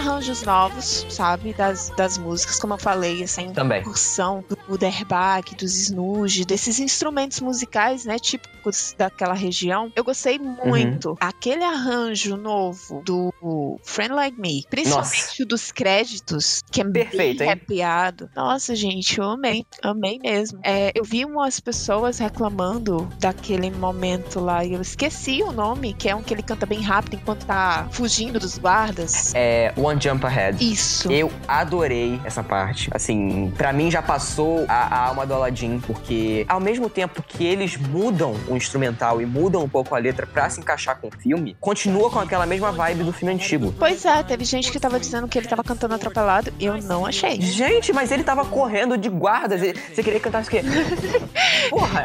arranjos 0.00 0.42
novos, 0.42 1.06
sabe? 1.08 1.52
Das, 1.54 1.90
das 1.96 2.16
músicas, 2.18 2.58
como 2.58 2.74
eu 2.74 2.78
falei, 2.78 3.22
assim, 3.22 3.52
Também. 3.52 3.82
percussão 3.82 4.44
do 4.68 4.78
Derbach, 4.78 5.54
dos 5.56 5.76
Snooze, 5.76 6.44
desses 6.44 6.78
instrumentos 6.78 7.40
musicais, 7.40 8.04
né, 8.04 8.18
típicos 8.18 8.94
daquela 8.96 9.34
região. 9.34 9.92
Eu 9.94 10.04
gostei 10.04 10.38
muito. 10.38 11.16
Aquele 11.20 11.64
arranjo 11.64 12.36
novo 12.36 13.02
do 13.04 13.78
Friend 13.82 14.12
Like 14.14 14.40
Me, 14.40 14.64
principalmente 14.70 15.42
o 15.42 15.46
dos 15.46 15.72
créditos, 15.72 16.62
que 16.70 16.80
é 16.80 16.84
Perfeito, 16.84 17.38
bem 17.38 17.48
arrepiado. 17.48 18.30
Nossa, 18.34 18.74
gente, 18.74 19.18
eu 19.18 19.24
amei, 19.24 19.64
amei 19.82 20.18
mesmo. 20.18 20.60
É, 20.62 20.92
eu 20.94 21.04
vi 21.04 21.24
umas 21.24 21.60
pessoas 21.60 22.18
reclamando 22.18 23.08
daquele 23.18 23.70
momento 23.70 24.40
lá, 24.40 24.64
e 24.64 24.74
eu 24.74 24.80
esqueci 24.80 25.42
o 25.42 25.52
nome, 25.52 25.92
que 25.94 26.08
é 26.08 26.14
um 26.14 26.22
que 26.22 26.32
ele 26.32 26.42
canta 26.42 26.66
bem 26.66 26.80
rápido 26.80 27.14
enquanto 27.14 27.44
tá 27.46 27.88
fugindo 27.90 28.38
dos 28.38 28.58
guardas. 28.58 29.34
É 29.34 29.72
One 29.76 29.89
Jump 29.98 30.24
Ahead. 30.26 30.62
Isso. 30.64 31.10
Eu 31.10 31.30
adorei 31.46 32.20
essa 32.24 32.42
parte. 32.42 32.90
Assim, 32.92 33.52
pra 33.56 33.72
mim 33.72 33.90
já 33.90 34.02
passou 34.02 34.64
a, 34.68 34.74
a 34.74 35.08
alma 35.08 35.26
do 35.26 35.34
Aladdin, 35.34 35.80
porque 35.80 36.44
ao 36.48 36.60
mesmo 36.60 36.88
tempo 36.88 37.22
que 37.22 37.44
eles 37.44 37.76
mudam 37.76 38.34
o 38.48 38.56
instrumental 38.56 39.20
e 39.20 39.26
mudam 39.26 39.62
um 39.62 39.68
pouco 39.68 39.94
a 39.94 39.98
letra 39.98 40.26
pra 40.26 40.48
se 40.50 40.60
encaixar 40.60 40.98
com 41.00 41.08
o 41.08 41.10
filme, 41.10 41.56
continua 41.60 42.10
com 42.10 42.18
aquela 42.18 42.46
mesma 42.46 42.72
vibe 42.72 43.04
do 43.04 43.12
filme 43.12 43.34
antigo. 43.34 43.74
Pois 43.78 44.04
é, 44.04 44.22
teve 44.22 44.44
gente 44.44 44.70
que 44.70 44.78
tava 44.78 44.98
dizendo 44.98 45.28
que 45.28 45.38
ele 45.38 45.48
tava 45.48 45.64
cantando 45.64 45.94
atropelado. 45.94 46.52
Eu 46.60 46.76
não 46.82 47.06
achei. 47.06 47.40
Gente, 47.40 47.92
mas 47.92 48.10
ele 48.10 48.22
tava 48.22 48.44
correndo 48.44 48.96
de 48.96 49.08
guardas. 49.08 49.60
Você 49.60 50.02
queria 50.02 50.20
cantar 50.20 50.42
isso 50.42 50.50
o 50.50 50.52
quê? 50.52 50.62
Porra! 51.70 52.04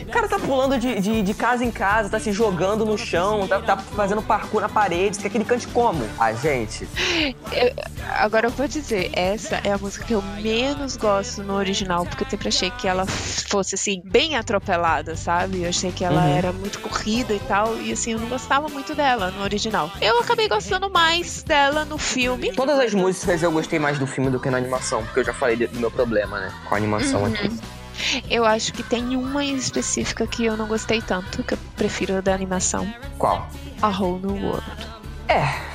O 0.00 0.10
cara 0.10 0.28
tá 0.28 0.38
pulando 0.38 0.78
de, 0.78 1.00
de, 1.00 1.22
de 1.22 1.34
casa 1.34 1.64
em 1.64 1.70
casa, 1.70 2.08
tá 2.08 2.18
se 2.18 2.32
jogando 2.32 2.84
no 2.84 2.96
chão, 2.96 3.46
tá, 3.48 3.60
tá 3.60 3.76
fazendo 3.76 4.22
parkour 4.22 4.60
na 4.60 4.68
parede. 4.68 5.16
Você 5.16 5.22
quer 5.22 5.30
que 5.30 5.38
ele 5.38 5.44
cante 5.44 5.66
como? 5.68 6.04
Ah, 6.18 6.32
gente. 6.32 6.88
Agora 8.18 8.46
eu 8.46 8.50
vou 8.50 8.68
dizer, 8.68 9.10
essa 9.14 9.56
é 9.64 9.72
a 9.72 9.78
música 9.78 10.04
que 10.04 10.14
eu 10.14 10.22
menos 10.22 10.96
gosto 10.96 11.42
no 11.42 11.54
original, 11.54 12.04
porque 12.06 12.24
eu 12.24 12.30
sempre 12.30 12.48
achei 12.48 12.70
que 12.70 12.86
ela 12.86 13.06
fosse 13.06 13.74
assim, 13.74 14.00
bem 14.04 14.36
atropelada, 14.36 15.16
sabe? 15.16 15.62
Eu 15.62 15.68
achei 15.68 15.90
que 15.92 16.04
ela 16.04 16.22
Uhum. 16.22 16.36
era 16.36 16.52
muito 16.52 16.78
corrida 16.80 17.34
e 17.34 17.40
tal, 17.40 17.80
e 17.80 17.92
assim, 17.92 18.12
eu 18.12 18.20
não 18.20 18.28
gostava 18.28 18.68
muito 18.68 18.94
dela 18.94 19.30
no 19.30 19.42
original. 19.42 19.90
Eu 20.00 20.20
acabei 20.20 20.48
gostando 20.48 20.90
mais 20.90 21.42
dela 21.42 21.84
no 21.84 21.98
filme. 21.98 22.52
Todas 22.52 22.78
as 22.78 22.94
músicas 22.94 23.42
eu 23.42 23.50
gostei 23.50 23.78
mais 23.78 23.98
do 23.98 24.06
filme 24.06 24.30
do 24.30 24.38
que 24.38 24.50
na 24.50 24.58
animação, 24.58 25.04
porque 25.04 25.20
eu 25.20 25.24
já 25.24 25.32
falei 25.34 25.56
do 25.56 25.80
meu 25.80 25.90
problema, 25.90 26.38
né? 26.40 26.52
Com 26.68 26.74
a 26.74 26.78
animação 26.78 27.22
Uhum. 27.22 27.32
aqui. 27.34 27.50
Eu 28.30 28.44
acho 28.44 28.72
que 28.72 28.82
tem 28.82 29.16
uma 29.16 29.44
em 29.44 29.54
específica 29.56 30.26
que 30.26 30.44
eu 30.44 30.56
não 30.56 30.66
gostei 30.66 31.00
tanto, 31.02 31.42
que 31.44 31.54
eu 31.54 31.58
prefiro 31.76 32.20
da 32.22 32.34
animação. 32.34 32.92
Qual? 33.18 33.48
A 33.80 33.88
Whole 33.88 34.20
New 34.26 34.42
World. 34.44 34.64
É. 35.28 35.71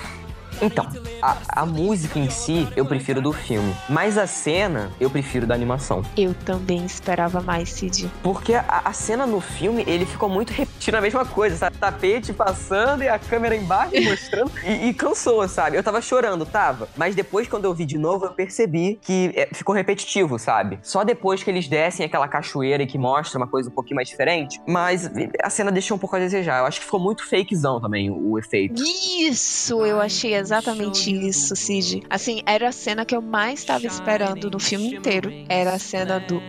Então, 0.61 0.87
a, 1.21 1.37
a 1.61 1.65
música 1.65 2.19
em 2.19 2.29
si 2.29 2.67
eu 2.75 2.85
prefiro 2.85 3.21
do 3.21 3.31
filme, 3.31 3.75
mas 3.89 4.17
a 4.17 4.27
cena 4.27 4.91
eu 4.99 5.09
prefiro 5.09 5.45
da 5.45 5.53
animação. 5.53 6.03
Eu 6.15 6.33
também 6.33 6.85
esperava 6.85 7.41
mais, 7.41 7.69
Cid. 7.69 8.09
Porque 8.23 8.53
a, 8.53 8.81
a 8.85 8.93
cena 8.93 9.25
no 9.25 9.39
filme, 9.39 9.83
ele 9.87 10.05
ficou 10.05 10.29
muito 10.29 10.51
repetindo 10.51 10.95
a 10.95 11.01
mesma 11.01 11.25
coisa, 11.25 11.55
sabe? 11.55 11.77
Tapete 11.77 12.33
passando 12.33 13.03
e 13.03 13.09
a 13.09 13.19
câmera 13.19 13.55
embaixo 13.55 13.93
mostrando. 14.03 14.51
e, 14.65 14.89
e 14.89 14.93
cansou, 14.93 15.47
sabe? 15.47 15.77
Eu 15.77 15.83
tava 15.83 16.01
chorando, 16.01 16.45
tava. 16.45 16.89
Mas 16.95 17.15
depois, 17.15 17.47
quando 17.47 17.65
eu 17.65 17.73
vi 17.73 17.85
de 17.85 17.97
novo, 17.97 18.25
eu 18.25 18.31
percebi 18.31 18.99
que 19.01 19.31
é, 19.35 19.49
ficou 19.53 19.75
repetitivo, 19.75 20.39
sabe? 20.39 20.79
Só 20.81 21.03
depois 21.03 21.43
que 21.43 21.49
eles 21.49 21.67
descem 21.67 22.05
aquela 22.05 22.27
cachoeira 22.27 22.83
e 22.83 22.87
que 22.87 22.97
mostra 22.97 23.37
uma 23.37 23.47
coisa 23.47 23.69
um 23.69 23.73
pouquinho 23.73 23.95
mais 23.95 24.07
diferente. 24.07 24.59
Mas 24.67 25.09
a 25.41 25.49
cena 25.49 25.71
deixou 25.71 25.97
um 25.97 25.99
pouco 25.99 26.15
a 26.15 26.19
desejar. 26.19 26.59
Eu 26.59 26.65
acho 26.65 26.79
que 26.79 26.85
ficou 26.85 26.99
muito 26.99 27.27
fakezão 27.27 27.79
também 27.79 28.09
o, 28.09 28.31
o 28.31 28.39
efeito. 28.39 28.81
Isso, 28.83 29.85
eu 29.85 29.99
achei 30.01 30.35
exatamente 30.47 31.11
isso, 31.11 31.55
Cid. 31.55 32.03
Assim, 32.09 32.41
era 32.45 32.69
a 32.69 32.71
cena 32.71 33.05
que 33.05 33.15
eu 33.15 33.21
mais 33.21 33.59
estava 33.59 33.85
esperando 33.85 34.49
no 34.49 34.59
filme 34.59 34.95
inteiro. 34.95 35.31
Era 35.49 35.73
a 35.73 35.79
cena 35.79 36.19
do. 36.19 36.41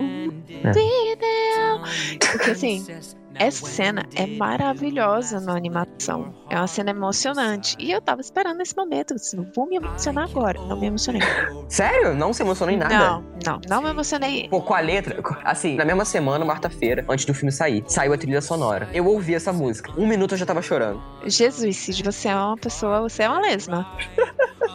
É. 0.64 0.72
Porque 2.32 2.51
assim, 2.51 2.84
essa 3.39 3.66
cena 3.66 4.05
é 4.14 4.26
maravilhosa 4.26 5.41
na 5.41 5.55
animação. 5.55 6.34
É 6.51 6.57
uma 6.57 6.66
cena 6.66 6.91
emocionante. 6.91 7.76
E 7.78 7.91
eu 7.93 8.01
tava 8.01 8.20
esperando 8.20 8.61
esse 8.61 8.76
momento. 8.76 9.14
Assim, 9.14 9.36
não 9.36 9.51
vou 9.55 9.66
me 9.66 9.76
emocionar 9.76 10.28
agora. 10.28 10.61
Não 10.62 10.78
me 10.78 10.86
emocionei. 10.86 11.22
Sério? 11.68 12.14
Não 12.14 12.32
se 12.32 12.43
emocionou 12.43 12.74
em 12.74 12.78
nada? 12.78 12.99
Não, 12.99 13.24
não, 13.45 13.61
não 13.68 13.82
me 13.82 13.91
emocionei. 13.91 14.49
Pô, 14.49 14.61
com 14.61 14.74
a 14.74 14.80
letra, 14.80 15.22
assim, 15.45 15.76
na 15.76 15.84
mesma 15.84 16.05
semana, 16.05 16.45
quarta-feira, 16.45 17.05
antes 17.09 17.24
do 17.24 17.34
filme 17.34 17.53
sair, 17.53 17.84
saiu 17.86 18.12
a 18.12 18.18
trilha 18.18 18.41
sonora. 18.41 18.89
Eu 18.93 19.07
ouvi 19.07 19.34
essa 19.34 19.53
música. 19.53 19.93
Um 19.97 20.07
minuto 20.07 20.34
eu 20.34 20.39
já 20.39 20.47
tava 20.47 20.62
chorando. 20.62 21.03
Jesus, 21.24 21.76
Cid, 21.76 22.03
você 22.03 22.28
é 22.28 22.34
uma 22.34 22.57
pessoa, 22.57 23.03
você 23.03 23.22
é 23.22 23.28
uma 23.28 23.41
lesma. 23.41 23.86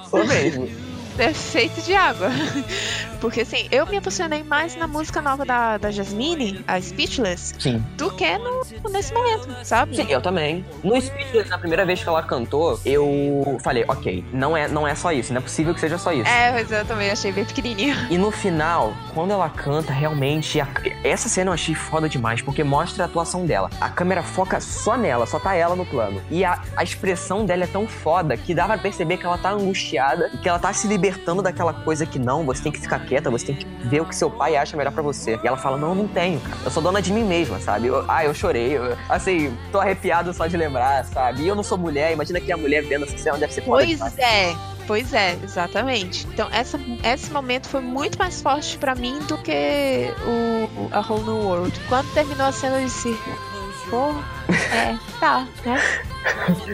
Sou 0.10 0.26
mesmo. 0.26 0.93
É 1.18 1.34
feito 1.34 1.82
de 1.82 1.94
água. 1.94 2.30
Porque 3.22 3.42
assim, 3.42 3.68
eu 3.72 3.86
me 3.86 3.96
emocionei 3.96 4.44
mais 4.44 4.76
na 4.76 4.86
música 4.86 5.22
nova 5.22 5.46
da, 5.46 5.78
da 5.78 5.90
Jasmine, 5.92 6.62
a 6.68 6.82
Speechless, 6.82 7.54
Sim. 7.58 7.82
do 7.96 8.12
que 8.12 8.38
no, 8.38 8.62
nesse 8.92 9.14
momento, 9.14 9.48
sabe? 9.64 9.96
Sim, 9.96 10.08
eu 10.10 10.22
também. 10.22 10.66
No 10.84 11.00
Speechless, 11.02 11.50
na 11.50 11.58
primeira 11.58 11.86
vez 11.86 12.04
que 12.04 12.10
ela 12.10 12.22
cantou, 12.22 12.78
eu 12.86 13.58
falei, 13.64 13.86
ok, 13.88 14.26
não 14.34 14.58
é, 14.58 14.68
não 14.68 14.86
é 14.86 14.94
só 14.94 15.14
isso, 15.14 15.32
não 15.32 15.40
é 15.40 15.42
possível 15.42 15.74
que 15.74 15.80
seja 15.80 15.98
só 15.98 16.12
isso. 16.12 16.30
É, 16.30 16.52
mas 16.52 16.70
eu 16.70 16.84
também 16.86 17.10
achei 17.12 17.32
bem 17.32 17.46
pequenininho. 17.46 17.96
E 18.10 18.18
no 18.18 18.30
final, 18.30 18.94
quando 19.14 19.32
ela 19.32 19.48
canta, 19.50 19.94
realmente, 19.94 20.60
a- 20.60 20.68
essa 21.02 21.30
cena 21.30 21.50
eu 21.50 21.54
achei 21.54 21.74
foda 21.76 22.10
demais, 22.10 22.42
porque 22.42 22.62
mostra 22.62 23.04
a 23.04 23.08
atuação 23.08 23.46
dela. 23.46 23.70
A 23.80 23.90
câmera 23.90 24.22
foca 24.22 24.60
só 24.60 24.98
nela, 24.98 25.26
só 25.26 25.40
tá 25.40 25.56
ela 25.56 25.78
no 25.78 25.86
plano. 25.86 26.22
E 26.30 26.44
a, 26.44 26.60
a 26.76 26.84
expressão 26.84 27.46
dela 27.46 27.64
é 27.64 27.68
tão 27.68 27.88
foda 27.88 28.36
que 28.36 28.54
dá 28.54 28.66
pra 28.66 28.78
perceber 28.78 29.16
que 29.16 29.26
ela 29.26 29.38
tá 29.38 29.52
angustiada 29.52 30.30
e 30.34 30.38
que 30.40 30.50
ela 30.50 30.60
tá 30.60 30.74
se 30.74 30.90
libertando 31.04 31.42
daquela 31.42 31.74
coisa 31.74 32.06
que 32.06 32.18
não, 32.18 32.46
você 32.46 32.64
tem 32.64 32.72
que 32.72 32.80
ficar 32.80 33.00
quieta, 33.00 33.30
você 33.30 33.48
tem 33.48 33.56
que 33.56 33.66
ver 33.86 34.02
o 34.02 34.06
que 34.06 34.16
seu 34.16 34.30
pai 34.32 34.56
acha 34.56 34.78
melhor 34.78 34.94
pra 34.94 35.04
você. 35.04 35.38
E 35.44 35.48
ela 35.48 35.58
fala, 35.58 35.78
não, 35.78 35.94
não 35.94 36.08
tenho, 36.08 36.40
cara. 36.40 36.56
Eu 36.64 36.72
sou 36.72 36.82
dona 36.82 37.02
de 37.02 37.12
mim 37.12 37.24
mesma, 37.26 37.60
sabe? 37.60 37.88
Eu- 37.88 38.06
ah, 38.08 38.24
eu 38.24 38.34
chorei. 38.34 38.78
eu- 38.78 38.98
assim, 39.10 39.54
tô 39.72 39.80
arrepiado 39.80 40.34
só 40.34 40.48
de 40.48 40.56
lembrar, 40.56 41.04
sabe? 41.06 41.42
E 41.44 41.48
eu 41.48 41.56
não 41.56 41.64
sou 41.64 41.78
mulher, 41.78 42.14
imagina 42.14 42.40
que 42.40 42.52
a 42.52 42.58
mulher 42.58 42.84
vendo 42.84 43.04
essa 43.04 43.18
cena 43.18 43.38
deve 43.38 43.54
ser 43.54 43.62
foda 43.64 43.84
Pois 43.86 44.18
é. 44.18 44.56
Pois 44.86 45.14
é, 45.14 45.38
exatamente. 45.42 46.28
Então, 46.28 46.48
essa, 46.52 46.78
esse 47.06 47.32
momento 47.32 47.70
foi 47.70 47.80
muito 47.80 48.18
mais 48.20 48.42
forte 48.42 48.78
pra 48.78 48.94
mim 48.96 49.18
do 49.30 49.38
que 49.38 50.12
o, 50.26 50.82
o 50.82 50.90
A 50.92 51.00
Whole 51.00 51.24
New 51.24 51.38
World. 51.38 51.80
Quando 51.88 52.14
terminou 52.14 52.48
a 52.48 52.52
cena, 52.52 52.80
eu 52.80 52.86
disse: 52.86 53.18
Pô, 53.90 54.14
é, 54.74 54.96
tá, 55.20 55.46
né? 55.66 55.80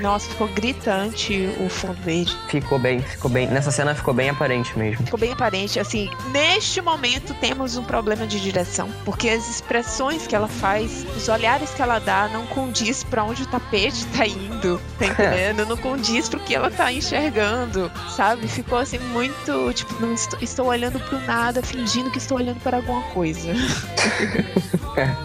Nossa, 0.01 0.30
ficou 0.30 0.47
gritante 0.49 1.49
o 1.60 1.68
fundo 1.70 1.99
verde. 2.03 2.38
Ficou 2.47 2.78
bem, 2.78 3.01
ficou 3.01 3.30
bem. 3.32 3.47
Nessa 3.47 3.72
cena 3.72 3.95
ficou 3.95 4.14
bem 4.14 4.30
aparente 4.30 4.78
mesmo. 4.78 5.03
Ficou 5.05 5.20
bem 5.20 5.32
aparente. 5.34 5.80
Assim, 5.80 6.07
neste 6.32 6.80
momento 6.82 7.34
temos 7.36 7.76
um 7.76 7.84
problema 7.84 8.28
de 8.28 8.39
direção. 8.39 8.89
Porque 9.03 9.28
as 9.28 9.49
expressões 9.49 10.28
que 10.28 10.36
ela 10.36 10.47
faz, 10.47 11.03
os 11.18 11.28
olhares 11.28 11.72
que 11.72 11.82
ela 11.82 11.97
dá, 11.97 12.30
não 12.32 12.45
condiz 12.47 13.03
pra 13.03 13.24
onde 13.24 13.41
o 13.41 13.45
tapete 13.47 14.05
tá 14.16 14.26
indo. 14.28 14.80
Tá 14.99 15.05
entendendo? 15.07 15.66
Não 15.66 15.78
condiz 15.78 16.30
pro 16.30 16.39
que 16.39 16.53
ela 16.53 16.70
tá 16.70 16.91
enxergando. 16.93 17.91
Sabe? 18.16 18.47
Ficou 18.47 18.78
assim 18.78 18.99
muito. 18.99 19.74
Tipo, 19.74 19.99
não 19.99 20.14
estou, 20.14 20.39
estou 20.41 20.68
olhando 20.68 20.99
pro 20.99 21.20
nada, 21.22 21.64
fingindo 21.64 22.12
que 22.12 22.20
estou 22.20 22.38
olhando 22.38 22.60
para 22.62 22.78
alguma 22.78 23.01
coisa. 23.14 23.49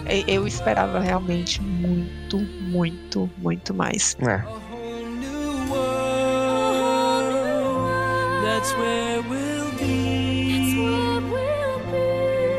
E- 0.09 0.25
Eu 0.35 0.47
esperava 0.47 0.99
realmente 0.99 1.61
muito, 1.85 2.37
muito, 2.37 3.29
muito 3.37 3.73
mais. 3.73 4.15
É. 4.21 4.43
That's 8.43 8.71
where 8.77 9.21
we'll 9.29 9.71
be. 9.77 10.79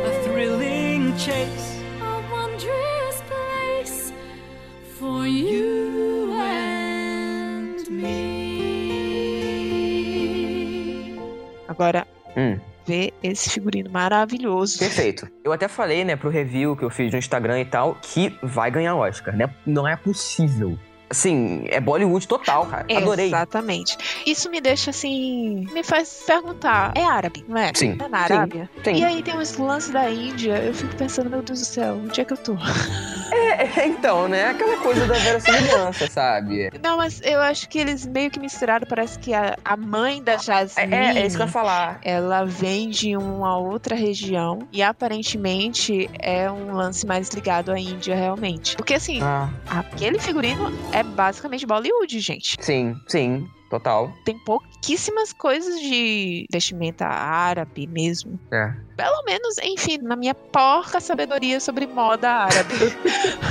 A 0.04 0.10
thrilling 0.24 1.16
chase. 1.16 1.80
A 2.00 2.20
wondrous 2.30 3.22
place 3.28 4.12
for 4.98 5.26
you 5.26 6.32
and 6.38 7.88
me. 7.90 8.36
Agora, 11.68 12.06
Hum. 12.36 12.60
Ver 12.86 13.12
esse 13.22 13.50
figurino 13.50 13.90
maravilhoso. 13.90 14.78
Perfeito. 14.78 15.28
Eu 15.44 15.52
até 15.52 15.68
falei, 15.68 16.04
né, 16.04 16.16
pro 16.16 16.30
review 16.30 16.76
que 16.76 16.84
eu 16.84 16.90
fiz 16.90 17.12
no 17.12 17.18
Instagram 17.18 17.60
e 17.60 17.64
tal, 17.64 17.96
que 18.00 18.36
vai 18.42 18.70
ganhar 18.70 18.94
Oscar, 18.94 19.36
né? 19.36 19.52
Não 19.66 19.86
é 19.86 19.96
possível. 19.96 20.78
Assim, 21.08 21.64
é 21.68 21.80
Bollywood 21.80 22.26
total, 22.26 22.66
cara. 22.66 22.86
Adorei. 22.96 23.26
Exatamente. 23.26 23.96
Isso 24.26 24.50
me 24.50 24.60
deixa 24.60 24.90
assim. 24.90 25.66
Me 25.72 25.82
faz 25.84 26.24
perguntar: 26.26 26.92
é 26.96 27.04
árabe, 27.04 27.44
não 27.48 27.56
é? 27.56 27.70
Sim. 27.74 27.96
É 28.04 28.08
na 28.08 28.26
Sim. 28.26 28.32
Arábia? 28.34 28.70
Sim. 28.84 28.94
E 28.96 29.04
aí 29.04 29.22
tem 29.22 29.36
uns 29.38 29.56
lances 29.56 29.90
da 29.90 30.10
Índia. 30.10 30.54
Eu 30.58 30.74
fico 30.74 30.94
pensando, 30.96 31.30
meu 31.30 31.42
Deus 31.42 31.60
do 31.60 31.64
céu, 31.66 32.00
onde 32.04 32.20
é 32.20 32.24
que 32.24 32.32
eu 32.32 32.36
tô? 32.36 32.56
É, 33.58 33.86
então, 33.86 34.28
né? 34.28 34.50
Aquela 34.50 34.76
coisa 34.78 35.06
da 35.06 35.14
verossimilhança, 35.14 36.08
sabe? 36.08 36.70
Não, 36.82 36.96
mas 36.98 37.20
eu 37.22 37.40
acho 37.40 37.68
que 37.68 37.78
eles 37.78 38.06
meio 38.06 38.30
que 38.30 38.38
misturaram. 38.38 38.86
Parece 38.86 39.18
que 39.18 39.34
a, 39.34 39.56
a 39.64 39.76
mãe 39.76 40.22
da 40.22 40.32
É, 40.34 40.38
Jasmine. 40.38 40.94
é, 40.94 41.18
é 41.18 41.26
isso 41.26 41.36
que 41.36 41.42
eu 41.42 41.46
ia 41.46 41.52
falar. 41.52 41.98
Ela 42.04 42.44
vem 42.44 42.88
de 42.88 43.16
uma 43.16 43.58
outra 43.58 43.94
região 43.96 44.60
e 44.72 44.82
aparentemente 44.82 46.08
é 46.18 46.50
um 46.50 46.72
lance 46.74 47.06
mais 47.06 47.28
ligado 47.30 47.72
à 47.72 47.78
Índia, 47.78 48.14
realmente. 48.14 48.76
Porque 48.76 48.94
assim, 48.94 49.20
Ah, 49.22 49.48
aquele 49.68 50.18
figurino 50.18 50.72
é 50.96 51.02
basicamente 51.02 51.66
Bollywood, 51.66 52.18
gente. 52.20 52.56
sim, 52.60 52.96
sim. 53.06 53.48
Total. 53.68 54.12
Tem 54.24 54.38
pouquíssimas 54.38 55.32
coisas 55.32 55.80
de 55.80 56.46
vestimenta 56.52 57.04
árabe 57.04 57.86
mesmo. 57.88 58.38
É. 58.52 58.72
Pelo 58.96 59.24
menos, 59.24 59.58
enfim, 59.58 59.98
na 59.98 60.14
minha 60.14 60.34
porca 60.34 61.00
sabedoria 61.00 61.58
sobre 61.58 61.86
moda 61.86 62.30
árabe. 62.30 62.74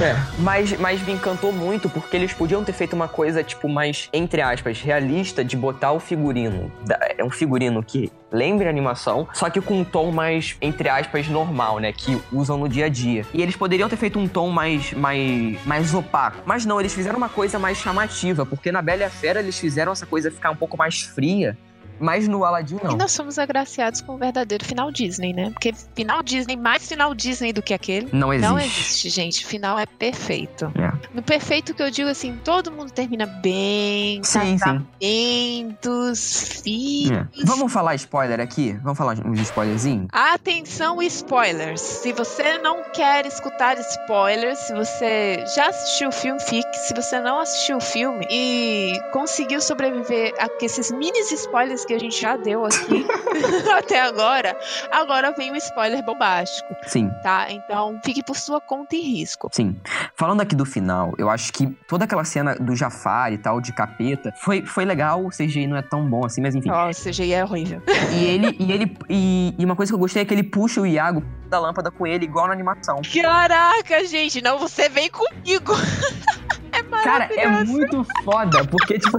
É, 0.02 0.14
mas, 0.40 0.78
mas 0.78 1.02
me 1.06 1.14
encantou 1.14 1.54
muito 1.54 1.90
porque 1.90 2.18
eles 2.18 2.34
podiam 2.34 2.64
ter 2.64 2.74
feito 2.74 2.94
uma 2.94 3.08
coisa, 3.08 3.42
tipo, 3.44 3.70
mais, 3.70 4.10
entre 4.12 4.42
aspas, 4.42 4.82
realista 4.82 5.44
de 5.44 5.56
botar 5.56 5.94
o 5.94 6.00
figurino. 6.02 6.72
É 7.18 7.24
um 7.24 7.30
figurino 7.30 7.82
que 7.82 8.12
lembra 8.36 8.68
a 8.68 8.70
animação, 8.70 9.28
só 9.34 9.50
que 9.50 9.62
com 9.62 9.80
um 9.80 9.84
tom 9.84 10.12
mais, 10.12 10.58
entre 10.62 10.90
aspas, 10.90 11.28
normal, 11.28 11.80
né? 11.80 11.92
Que 11.92 12.22
usam 12.32 12.58
no 12.58 12.68
dia 12.68 12.86
a 12.86 12.90
dia. 12.90 13.26
E 13.34 13.42
eles 13.42 13.56
poderiam 13.56 13.88
ter 13.88 13.96
feito 13.96 14.20
um 14.20 14.28
tom 14.28 14.50
mais, 14.50 14.92
mais, 14.94 15.66
mais 15.66 15.94
opaco. 15.94 16.38
Mas 16.46 16.66
não, 16.66 16.80
eles 16.80 16.94
fizeram 16.94 17.18
uma 17.18 17.30
coisa 17.30 17.58
mais 17.58 17.78
chamativa, 17.78 18.46
porque 18.46 18.72
na 18.72 18.82
Bela 18.82 19.02
e 19.02 19.06
a 19.06 19.10
Fera 19.10 19.40
eles 19.40 19.58
fizeram 19.58 19.92
essa 19.92 20.06
coisa 20.06 20.30
ficar 20.30 20.52
um 20.52 20.56
pouco 20.56 20.78
mais 20.78 21.02
fria. 21.02 21.58
Mas 22.00 22.28
no 22.28 22.44
Aladdin 22.44 22.78
E 22.82 22.88
não. 22.88 22.98
nós 22.98 23.12
somos 23.12 23.38
agraciados 23.40 24.02
com 24.02 24.16
o 24.16 24.18
verdadeiro 24.18 24.64
final 24.66 24.92
Disney, 24.92 25.34
né? 25.34 25.50
Porque 25.52 25.74
final 25.96 26.22
Disney, 26.24 26.56
mais 26.56 26.88
final 26.88 27.14
Disney 27.14 27.54
do 27.54 27.62
que 27.62 27.74
aquele. 27.74 28.10
Não 28.12 28.34
existe. 28.34 28.50
Não 28.52 28.60
existe, 28.60 29.10
gente. 29.10 29.46
Final 29.46 29.78
é 29.80 29.86
perfeito. 29.86 30.72
É. 30.76 30.92
No 31.14 31.22
perfeito 31.22 31.74
que 31.74 31.82
eu 31.82 31.90
digo 31.92 32.10
assim, 32.10 32.40
todo 32.44 32.72
mundo 32.72 32.92
termina 32.92 33.26
bem, 33.26 34.24
Sim, 34.24 34.58
sim. 34.58 34.60
casamentos, 34.60 36.62
filhos. 36.64 37.18
É. 37.18 37.28
Vamos 37.46 37.72
falar 37.72 37.96
spoiler 37.96 38.40
aqui? 38.40 38.74
Vamos 38.84 38.98
falar 38.98 39.18
uns 39.26 39.40
spoilerzinhos? 39.40 40.08
Atenção, 40.12 41.02
spoilers! 41.02 41.82
Se 41.82 42.14
você 42.14 42.58
não 42.60 42.84
quer 42.94 43.26
escutar 43.26 43.78
spoilers, 43.80 44.60
se 44.60 44.74
você 44.74 45.44
já 45.56 45.70
assistiu 45.70 46.10
o 46.10 46.12
filme, 46.12 46.40
fique. 46.42 46.78
Se 46.80 46.94
você 46.94 47.20
não 47.20 47.40
assistiu 47.40 47.78
o 47.78 47.82
filme 47.82 48.26
e 48.30 48.94
conseguiu 49.12 49.62
sobreviver 49.62 50.34
a 50.40 50.48
esses 50.66 50.92
mini 50.92 51.20
spoilers 51.20 51.85
que 51.86 51.94
a 51.94 52.00
gente 52.00 52.20
já 52.20 52.36
deu 52.36 52.66
aqui 52.66 53.06
até 53.78 54.02
agora, 54.02 54.58
agora 54.92 55.32
vem 55.32 55.52
um 55.52 55.56
spoiler 55.56 56.04
bombástico, 56.04 56.76
Sim. 56.88 57.10
tá? 57.24 57.48
Então 57.52 58.00
fique 58.04 58.24
por 58.24 58.36
sua 58.36 58.60
conta 58.60 58.96
e 58.96 59.02
risco. 59.02 59.50
Sim. 59.52 59.80
Falando 60.16 60.42
aqui 60.42 60.56
do 60.56 60.66
final, 60.66 61.14
eu 61.18 61.30
acho 61.30 61.52
que 61.54 61.68
toda 61.88 62.06
aquela 62.06 62.24
cena 62.24 62.56
do 62.56 62.76
Jafar 62.76 63.34
e 63.34 63.38
tal, 63.38 63.62
de 63.62 63.74
capeta, 63.74 64.34
foi, 64.38 64.66
foi 64.66 64.86
legal. 64.86 65.26
O 65.26 65.30
CGI 65.30 65.68
não 65.68 65.78
é 65.78 65.82
tão 65.82 66.10
bom 66.10 66.26
assim, 66.26 66.42
mas 66.42 66.56
enfim. 66.56 66.70
Ó, 66.70 66.90
o 66.90 66.94
CGI 66.94 67.34
é 67.34 67.44
horrível. 67.44 67.82
E 68.14 68.26
ele. 68.26 68.56
E, 68.60 68.72
ele 68.72 68.98
e, 69.10 69.56
e 69.58 69.66
uma 69.66 69.76
coisa 69.76 69.92
que 69.92 69.96
eu 69.96 70.00
gostei 70.00 70.22
é 70.22 70.26
que 70.26 70.34
ele 70.34 70.44
puxa 70.44 70.82
o 70.82 70.86
Iago 70.86 71.24
da 71.50 71.60
lâmpada 71.60 71.92
com 71.92 72.06
ele, 72.06 72.26
igual 72.26 72.48
na 72.48 72.54
animação. 72.54 73.02
Caraca, 73.22 74.06
gente, 74.06 74.42
não, 74.42 74.58
você 74.58 74.90
vem 74.90 75.10
comigo. 75.10 75.74
é 76.80 77.04
Cara, 77.04 77.30
é 77.32 77.64
muito 77.64 78.06
foda, 78.24 78.66
porque, 78.66 79.00
tipo. 79.00 79.18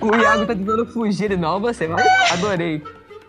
O 0.00 0.14
Iago 0.14 0.46
tá 0.46 0.54
tentando 0.54 0.86
fugir. 0.86 1.24
Ele, 1.24 1.36
não, 1.36 1.60
você 1.60 1.86
vai. 1.86 2.04
Adorei. 2.30 2.82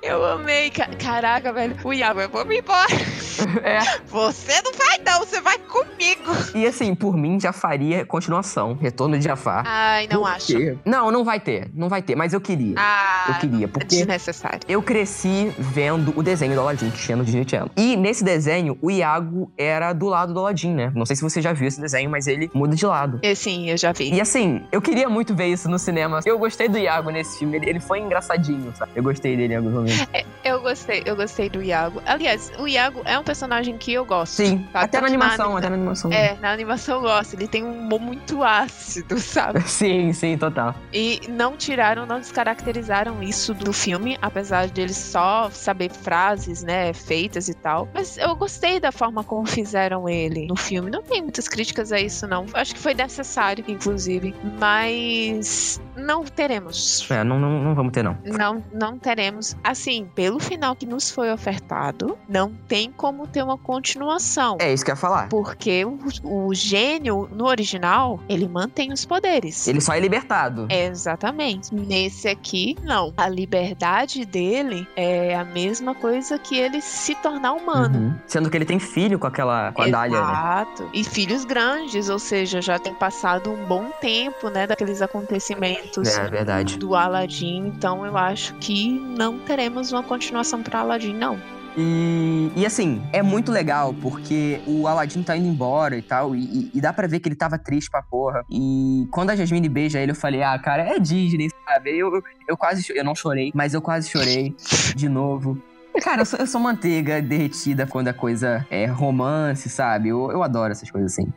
Eu 0.10 0.26
amei. 0.26 0.70
ca- 0.70 0.90
Caraca, 0.98 1.54
velho. 1.54 1.76
O 1.84 1.94
Iago, 1.94 2.20
eu 2.22 2.30
vou 2.30 2.46
me 2.46 2.60
embora. 2.60 2.88
É. 3.64 3.80
Você 4.08 4.62
não 4.62 4.74
vai, 4.74 4.98
não. 5.06 5.26
Você 5.26 5.40
vai 5.40 5.58
comigo. 5.60 6.32
E 6.54 6.66
assim, 6.68 6.94
por 6.94 7.16
mim, 7.16 7.40
já 7.40 7.54
faria 7.54 8.06
continuação. 8.06 8.78
Retorno 8.82 9.18
de 9.18 9.24
Jafar. 9.24 9.64
Ai, 9.66 10.10
não 10.12 10.26
acho. 10.26 10.54
Não, 10.84 11.10
não 11.10 11.24
vai 11.24 11.40
ter. 11.40 11.70
Não 11.74 11.88
vai 11.88 12.02
ter, 12.02 12.18
mas 12.18 12.34
eu 12.34 12.42
queria. 12.42 12.76
Ah, 12.78 13.28
eu 13.30 13.36
queria, 13.36 13.68
porque 13.70 13.96
desnecessário. 13.96 14.60
eu 14.68 14.82
cresci 14.84 15.54
vendo 15.58 16.14
o 16.18 16.22
desenho 16.22 16.54
do 16.54 16.60
Aladdin 16.60 16.90
que 16.92 16.98
tinha 17.00 17.16
no 17.16 17.24
Disney 17.24 17.46
Channel. 17.50 17.70
E 17.78 17.96
nesse 17.96 18.26
desenho, 18.26 18.78
o 18.82 18.92
Iago 18.92 19.50
era 19.58 19.94
do 19.94 20.08
lado 20.08 20.34
do 20.34 20.40
Aladdin, 20.42 20.74
né? 20.74 20.92
Não 20.94 21.06
sei 21.06 21.16
se 21.16 21.22
você 21.22 21.42
já 21.42 21.54
viu 21.54 21.66
esse 21.68 21.80
desenho, 21.80 22.10
mas 22.10 22.28
ele 22.28 22.52
muda 22.54 22.76
de 22.76 22.86
lado. 22.86 23.22
E, 23.24 23.36
sim, 23.36 23.70
eu 23.70 23.78
já 23.78 23.94
vi. 23.94 24.14
E 24.14 24.20
assim, 24.20 24.64
eu 24.70 24.82
queria 24.82 25.08
muito 25.08 25.34
ver 25.34 25.48
isso 25.48 25.70
no 25.70 25.80
cinema. 25.80 26.20
Eu 26.26 26.38
gostei 26.38 26.68
do 26.68 26.78
Iago 26.78 27.10
nesse 27.10 27.40
filme. 27.40 27.56
Ele, 27.56 27.70
ele 27.70 27.80
foi 27.80 28.00
engraçadinho, 28.00 28.74
sabe? 28.76 28.92
Eu 28.96 29.04
gostei 29.04 29.38
dele 29.38 29.54
em 29.54 29.58
alguns 29.58 29.74
momentos. 29.74 29.99
Eu 30.44 30.62
gostei, 30.62 31.04
eu 31.06 31.16
gostei 31.16 31.50
do 31.50 31.62
Iago. 31.62 32.02
Aliás, 32.06 32.52
o 32.60 32.68
Iago 32.68 33.02
é 33.06 33.18
um 33.20 33.24
personagem 33.24 33.78
que 33.78 33.94
eu 33.94 34.06
gosto. 34.06 34.34
Sim, 34.34 34.68
Tá, 34.72 34.82
até 34.82 35.00
na 35.02 35.08
animação, 35.08 35.46
anima- 35.46 35.60
até 35.60 35.70
na 35.70 35.76
animação. 35.76 36.12
É, 36.12 36.36
na 36.40 36.52
animação 36.52 36.96
eu 36.96 37.02
gosto. 37.02 37.34
Ele 37.34 37.48
tem 37.48 37.64
um 37.64 37.80
humor 37.80 38.00
muito 38.00 38.44
ácido, 38.44 39.18
sabe? 39.20 39.62
Sim, 39.68 40.12
sim, 40.14 40.38
total. 40.38 40.76
E 40.94 41.22
não 41.30 41.56
tiraram, 41.58 42.06
não 42.06 42.20
descaracterizaram 42.20 43.22
isso 43.22 43.54
do 43.54 43.74
filme, 43.74 44.18
apesar 44.22 44.68
de 44.68 44.82
ele 44.82 44.94
só 44.94 45.50
saber 45.52 45.92
frases, 45.92 46.64
né, 46.64 46.94
feitas 46.94 47.48
e 47.50 47.54
tal. 47.54 47.88
Mas 47.94 48.18
eu 48.18 48.36
gostei 48.36 48.80
da 48.80 48.92
forma 48.92 49.24
como 49.24 49.46
fizeram 49.46 50.08
ele 50.08 50.48
no 50.48 50.56
filme. 50.56 50.90
Não 50.90 51.02
tem 51.02 51.22
muitas 51.22 51.48
críticas 51.48 51.92
a 51.92 52.00
isso, 52.00 52.28
não. 52.28 52.46
Acho 52.54 52.74
que 52.74 52.80
foi 52.80 52.94
necessário, 52.94 53.64
inclusive. 53.68 54.34
Mas 54.60 55.82
não 55.96 56.24
teremos. 56.24 57.10
É, 57.12 57.24
não, 57.24 57.40
não, 57.40 57.62
não 57.64 57.76
vamos 57.76 57.92
ter, 57.92 58.04
não. 58.04 58.18
Não, 58.26 58.64
não 58.74 58.98
teremos. 58.98 59.56
Assim, 59.80 60.10
pelo 60.14 60.42
final 60.42 60.76
que 60.76 60.86
nos 60.86 61.10
foi 61.10 61.32
ofertado, 61.32 62.18
não 62.28 62.52
tem 62.68 62.92
como 62.92 63.26
ter 63.26 63.42
uma 63.42 63.58
continuação. 63.58 64.58
É 64.60 64.74
isso 64.74 64.84
que 64.84 64.92
eu 64.92 64.94
ia 64.94 65.00
falar. 65.00 65.30
Porque 65.30 65.86
o, 65.86 65.98
o 66.22 66.54
gênio, 66.54 67.30
no 67.32 67.46
original, 67.48 68.20
ele 68.28 68.46
mantém 68.46 68.92
os 68.92 69.06
poderes. 69.06 69.70
Ele 69.70 69.80
só 69.80 69.94
é 69.94 70.00
libertado. 70.02 70.68
Exatamente. 70.70 71.74
Nesse 71.74 72.28
aqui, 72.28 72.76
não. 72.84 73.14
A 73.16 73.30
liberdade 73.30 74.26
dele 74.26 74.86
é 74.98 75.34
a 75.34 75.46
mesma 75.46 75.96
coisa 75.96 76.38
que 76.38 76.58
ele 76.58 76.82
se 76.82 77.16
tornar 77.16 77.54
humano. 77.54 77.98
Uhum. 78.00 78.16
Sendo 78.28 78.50
que 78.50 78.58
ele 78.58 78.66
tem 78.66 78.80
filho 78.80 79.18
com 79.18 79.28
aquela. 79.28 79.72
com 79.72 79.84
a 79.84 79.88
Dália, 79.88 80.20
né? 80.22 80.32
Exato. 80.32 80.90
E 80.94 81.06
filhos 81.06 81.46
grandes, 81.46 82.10
ou 82.10 82.20
seja, 82.20 82.62
já 82.62 82.78
tem 82.78 82.94
passado 82.94 83.50
um 83.50 83.66
bom 83.66 83.90
tempo, 84.02 84.50
né, 84.50 84.68
daqueles 84.68 85.02
acontecimentos 85.02 86.18
É 86.18 86.28
verdade. 86.28 86.78
do 86.78 86.96
Aladdin. 86.96 87.68
Então 87.68 88.06
eu 88.06 88.18
acho 88.18 88.54
que 88.56 88.90
não 88.90 89.40
teremos 89.40 89.69
uma 89.92 90.04
continuação 90.04 90.62
para 90.64 90.80
Aladdin, 90.80 91.14
não. 91.14 91.40
E, 91.78 92.52
e 92.56 92.66
assim, 92.66 93.02
é 93.14 93.22
muito 93.22 93.52
legal 93.52 93.94
porque 94.02 94.60
o 94.68 94.88
Aladdin 94.88 95.24
tá 95.24 95.38
indo 95.38 95.48
embora 95.48 95.96
e 95.96 96.02
tal, 96.02 96.36
e, 96.36 96.70
e- 96.74 96.82
dá 96.82 96.92
pra 96.92 97.08
ver 97.08 97.20
que 97.20 97.30
ele 97.30 97.36
tava 97.36 97.58
triste 97.58 97.90
pra 97.90 98.02
porra. 98.02 98.44
E 98.50 99.08
quando 99.12 99.30
a 99.30 99.36
Jasmine 99.36 99.70
beija 99.70 100.00
ele, 100.00 100.12
eu 100.12 100.16
falei, 100.16 100.42
ah, 100.44 100.58
cara, 100.60 100.84
é 100.84 101.00
Disney, 101.00 101.50
sabe? 101.66 101.98
Eu, 101.98 102.22
eu, 102.48 102.58
quase, 102.58 102.86
eu 102.94 103.04
não 103.04 103.16
chorei, 103.16 103.52
mas 103.54 103.74
eu 103.74 103.82
quase 103.82 104.10
chorei 104.10 104.56
de 104.96 105.08
novo. 105.08 105.62
Cara, 106.02 106.22
eu 106.22 106.26
sou, 106.26 106.40
eu 106.40 106.48
sou 106.48 106.62
manteiga 106.62 107.22
derretida 107.22 107.86
quando 107.86 108.08
a 108.08 108.14
coisa 108.14 108.66
é 108.70 108.86
romance, 108.86 109.70
sabe? 109.70 110.10
Eu, 110.10 110.32
eu 110.32 110.42
adoro 110.44 110.72
essas 110.72 110.90
coisas 110.90 111.12
assim. 111.12 111.28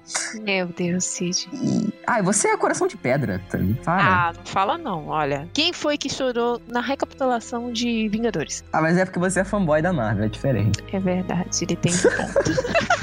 Meu 0.41 0.69
Deus, 0.69 1.05
Cid. 1.05 1.49
E, 1.53 1.93
ai, 2.07 2.23
você 2.23 2.49
é 2.49 2.57
coração 2.57 2.87
de 2.87 2.97
pedra, 2.97 3.41
também. 3.51 3.75
Para. 3.75 4.29
Ah, 4.29 4.33
não 4.37 4.45
fala 4.45 4.79
não, 4.79 5.09
olha. 5.09 5.49
Quem 5.53 5.73
foi 5.73 5.99
que 5.99 6.09
chorou 6.09 6.61
na 6.69 6.81
recapitulação 6.81 7.73
de 7.73 8.09
Vingadores? 8.09 8.63
Ah, 8.73 8.81
mas 8.81 8.97
é 8.97 9.05
porque 9.05 9.19
você 9.19 9.41
é 9.41 9.45
fanboy 9.45 9.83
da 9.83 9.93
Marvel, 9.93 10.25
é 10.25 10.29
diferente. 10.29 10.83
É 10.93 11.01
verdade, 11.01 11.49
ele 11.63 11.77
tem 11.77 11.93
ponto. 11.93 12.53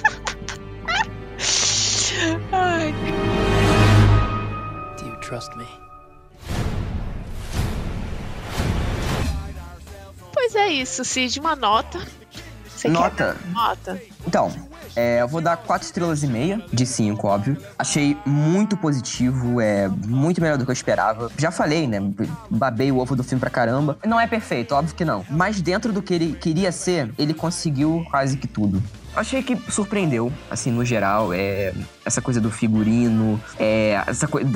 Ai, 2.51 2.93
Do 4.97 5.05
you 5.05 5.15
trust 5.21 5.55
me? 5.57 5.65
É 10.59 10.73
isso, 10.73 11.03
Cid, 11.03 11.39
uma 11.39 11.55
nota. 11.55 11.99
Você 12.67 12.87
Nota. 12.87 13.35
Nota. 13.51 14.01
Então, 14.25 14.53
é, 14.95 15.21
eu 15.21 15.27
vou 15.27 15.41
dar 15.41 15.57
4 15.57 15.85
estrelas 15.85 16.23
e 16.23 16.27
meia 16.27 16.63
de 16.71 16.85
5, 16.85 17.27
óbvio. 17.27 17.57
Achei 17.77 18.17
muito 18.25 18.77
positivo, 18.77 19.59
é 19.59 19.87
muito 19.87 20.41
melhor 20.41 20.57
do 20.57 20.63
que 20.63 20.71
eu 20.71 20.73
esperava. 20.73 21.29
Já 21.37 21.51
falei, 21.51 21.87
né? 21.87 21.99
Babei 22.49 22.91
o 22.91 22.97
ovo 22.99 23.15
do 23.15 23.23
filme 23.23 23.39
pra 23.39 23.49
caramba. 23.49 23.97
Não 24.05 24.19
é 24.19 24.27
perfeito, 24.27 24.73
óbvio 24.73 24.95
que 24.95 25.03
não. 25.03 25.25
Mas 25.29 25.61
dentro 25.61 25.91
do 25.91 26.01
que 26.01 26.13
ele 26.13 26.33
queria 26.33 26.71
ser, 26.71 27.11
ele 27.17 27.33
conseguiu 27.33 28.05
quase 28.09 28.37
que 28.37 28.47
tudo. 28.47 28.81
Achei 29.15 29.43
que 29.43 29.57
surpreendeu, 29.69 30.31
assim, 30.49 30.71
no 30.71 30.85
geral. 30.85 31.33
É, 31.33 31.73
essa 32.09 32.21
coisa 32.21 32.41
do 32.41 32.51
figurino, 32.51 33.41
é, 33.57 34.03
essa 34.05 34.27
coisa 34.27 34.49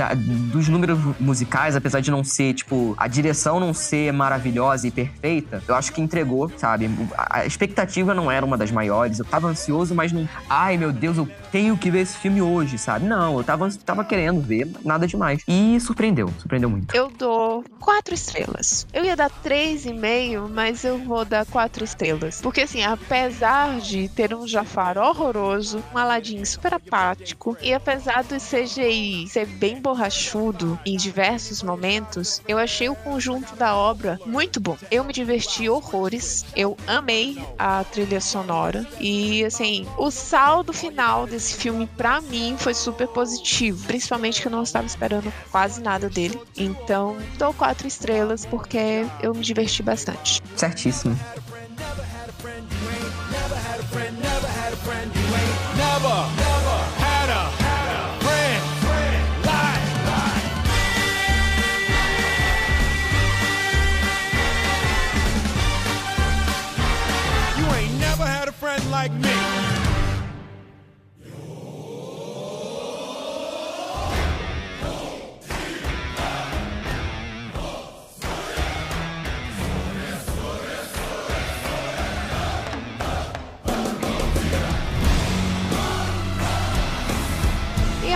dos 0.51 0.67
números 0.67 0.99
musicais, 1.19 1.75
apesar 1.75 2.01
de 2.01 2.11
não 2.11 2.23
ser, 2.23 2.53
tipo, 2.53 2.93
a 2.97 3.07
direção 3.07 3.59
não 3.59 3.73
ser 3.73 4.11
maravilhosa 4.11 4.87
e 4.87 4.91
perfeita, 4.91 5.63
eu 5.67 5.75
acho 5.75 5.93
que 5.93 6.01
entregou, 6.01 6.51
sabe? 6.57 6.89
A, 7.17 7.39
a 7.39 7.45
expectativa 7.45 8.13
não 8.13 8.29
era 8.29 8.45
uma 8.45 8.57
das 8.57 8.71
maiores. 8.71 9.19
Eu 9.19 9.25
tava 9.25 9.47
ansioso, 9.47 9.95
mas 9.95 10.11
não. 10.11 10.27
Ai, 10.49 10.77
meu 10.77 10.91
Deus, 10.91 11.17
eu 11.17 11.27
tenho 11.51 11.77
que 11.77 11.89
ver 11.89 11.99
esse 11.99 12.17
filme 12.17 12.41
hoje, 12.41 12.77
sabe? 12.77 13.05
Não, 13.05 13.37
eu 13.37 13.43
tava, 13.43 13.69
tava 13.85 14.03
querendo 14.03 14.41
ver, 14.41 14.67
nada 14.83 15.07
demais. 15.07 15.41
E 15.47 15.79
surpreendeu, 15.79 16.29
surpreendeu 16.39 16.69
muito. 16.69 16.95
Eu 16.95 17.09
dou 17.09 17.63
quatro 17.79 18.13
estrelas. 18.13 18.87
Eu 18.93 19.05
ia 19.05 19.15
dar 19.15 19.29
três 19.29 19.85
e 19.85 19.93
meio, 19.93 20.49
mas 20.49 20.83
eu 20.83 20.97
vou 20.97 21.23
dar 21.23 21.45
quatro 21.45 21.83
estrelas. 21.83 22.41
Porque 22.41 22.61
assim, 22.61 22.83
apesar 22.83 23.79
de 23.79 24.09
ter 24.09 24.33
um 24.33 24.47
Jafar 24.47 24.97
horroroso, 24.97 25.83
um 25.93 25.97
Aladdin 25.97 26.43
super 26.45 26.73
apático, 26.73 27.42
e 27.61 27.73
apesar 27.73 28.23
do 28.23 28.35
CGI 28.37 29.27
ser 29.27 29.45
bem 29.45 29.81
borrachudo 29.81 30.79
em 30.85 30.97
diversos 30.97 31.61
momentos, 31.63 32.41
eu 32.47 32.57
achei 32.57 32.89
o 32.89 32.95
conjunto 32.95 33.55
da 33.55 33.75
obra 33.75 34.19
muito 34.25 34.59
bom. 34.59 34.77
Eu 34.89 35.03
me 35.03 35.13
diverti 35.13 35.67
horrores, 35.69 36.45
eu 36.55 36.77
amei 36.87 37.37
a 37.57 37.83
trilha 37.83 38.21
sonora, 38.21 38.85
e 38.99 39.43
assim, 39.43 39.87
o 39.97 40.09
saldo 40.09 40.73
final 40.73 41.27
desse 41.27 41.55
filme, 41.55 41.87
pra 41.97 42.21
mim, 42.21 42.55
foi 42.57 42.73
super 42.73 43.07
positivo. 43.07 43.85
Principalmente 43.85 44.41
que 44.41 44.47
eu 44.47 44.51
não 44.51 44.63
estava 44.63 44.85
esperando 44.85 45.31
quase 45.51 45.81
nada 45.81 46.09
dele. 46.09 46.39
Então, 46.57 47.17
dou 47.37 47.53
quatro 47.53 47.87
estrelas 47.87 48.45
porque 48.45 49.05
eu 49.21 49.33
me 49.33 49.41
diverti 49.41 49.83
bastante. 49.83 50.41
Certíssimo. 50.55 51.17
Friend 68.63 68.89
like 68.91 69.11
me. 69.11 69.42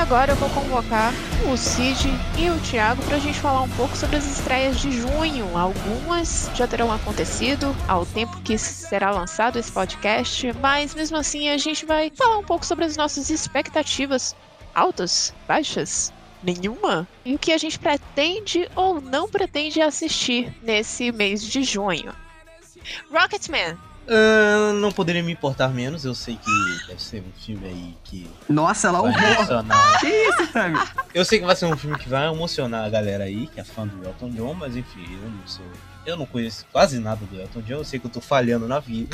Agora 0.08 0.32
eu 0.32 0.36
vou 0.38 0.50
convocar 0.52 1.12
o 1.52 1.58
Cid 1.58 2.08
e 2.40 2.50
o 2.50 2.58
Thiago 2.62 3.04
pra 3.04 3.20
gente 3.20 3.38
falar 3.40 3.64
um 3.64 3.70
pouco 3.72 3.94
sobre 3.94 4.16
as 4.16 4.26
estreias 4.26 4.80
de 4.80 4.90
junho. 4.90 5.58
Algumas 5.58 6.50
já 6.56 6.66
terão 6.66 6.90
acontecido 6.90 7.76
ao 7.90 8.06
tempo 8.06 8.42
que 8.42 8.58
será 8.58 9.12
lançado 9.12 9.60
esse 9.60 9.70
podcast, 9.70 10.54
mas 10.62 10.96
mesmo 10.96 11.18
assim 11.18 11.50
a 11.50 11.58
gente 11.58 11.86
vai 11.86 12.10
falar 12.16 12.38
um 12.38 12.44
pouco 12.44 12.66
sobre 12.66 12.86
as 12.86 12.96
nossas 12.96 13.30
expectativas 13.30 14.34
altas, 14.74 15.34
baixas, 15.46 16.14
nenhuma, 16.42 17.06
e 17.26 17.36
o 17.36 17.40
que 17.40 17.52
a 17.52 17.58
gente 17.58 17.78
pretende 17.78 18.66
ou 18.78 19.02
não 19.02 19.28
pretende 19.28 19.82
assistir 19.82 20.56
nesse 20.64 21.12
mês 21.12 21.44
de 21.44 21.64
junho. 21.64 22.16
Rocketman, 23.12 23.78
Ah, 24.10 24.74
não 24.74 24.92
poderia 24.92 25.22
me 25.24 25.32
importar 25.32 25.68
menos, 25.70 26.06
eu 26.06 26.16
sei 26.16 26.36
que 26.38 26.88
deve 26.88 27.02
ser 27.02 27.22
um 27.22 27.40
filme 27.40 27.68
aí 27.68 27.98
que 28.04 28.30
Nossa, 28.50 28.88
ela 28.88 29.02
vai 29.02 29.12
horror. 29.12 29.32
emocionar. 29.34 30.00
Que 30.00 30.08
isso, 30.08 30.48
Fábio? 30.48 30.82
Eu 31.14 31.26
sei 31.26 31.40
que 31.40 31.46
vai 31.46 31.56
ser 31.56 31.66
um 31.66 31.78
filme 31.78 31.98
que 31.98 32.08
vai 32.08 32.28
emocionar 32.28 32.86
a 32.86 32.90
galera 32.90 33.26
aí, 33.26 33.48
que 33.48 33.60
é 33.60 33.64
fã 33.64 33.86
do 33.88 34.04
Elton 34.06 34.30
John, 34.32 34.54
mas 34.54 34.76
enfim, 34.76 35.04
eu 35.22 35.30
não 35.30 35.46
sou 35.48 35.66
Eu 36.08 36.16
não 36.16 36.26
conheço 36.26 36.66
quase 36.72 37.00
nada 37.00 37.20
do 37.26 37.38
Elton 37.38 37.60
John, 37.64 37.74
eu 37.74 37.84
sei 37.84 38.00
que 38.00 38.06
eu 38.06 38.10
tô 38.10 38.22
falhando 38.22 38.66
na 38.66 38.80
vida. 38.80 39.14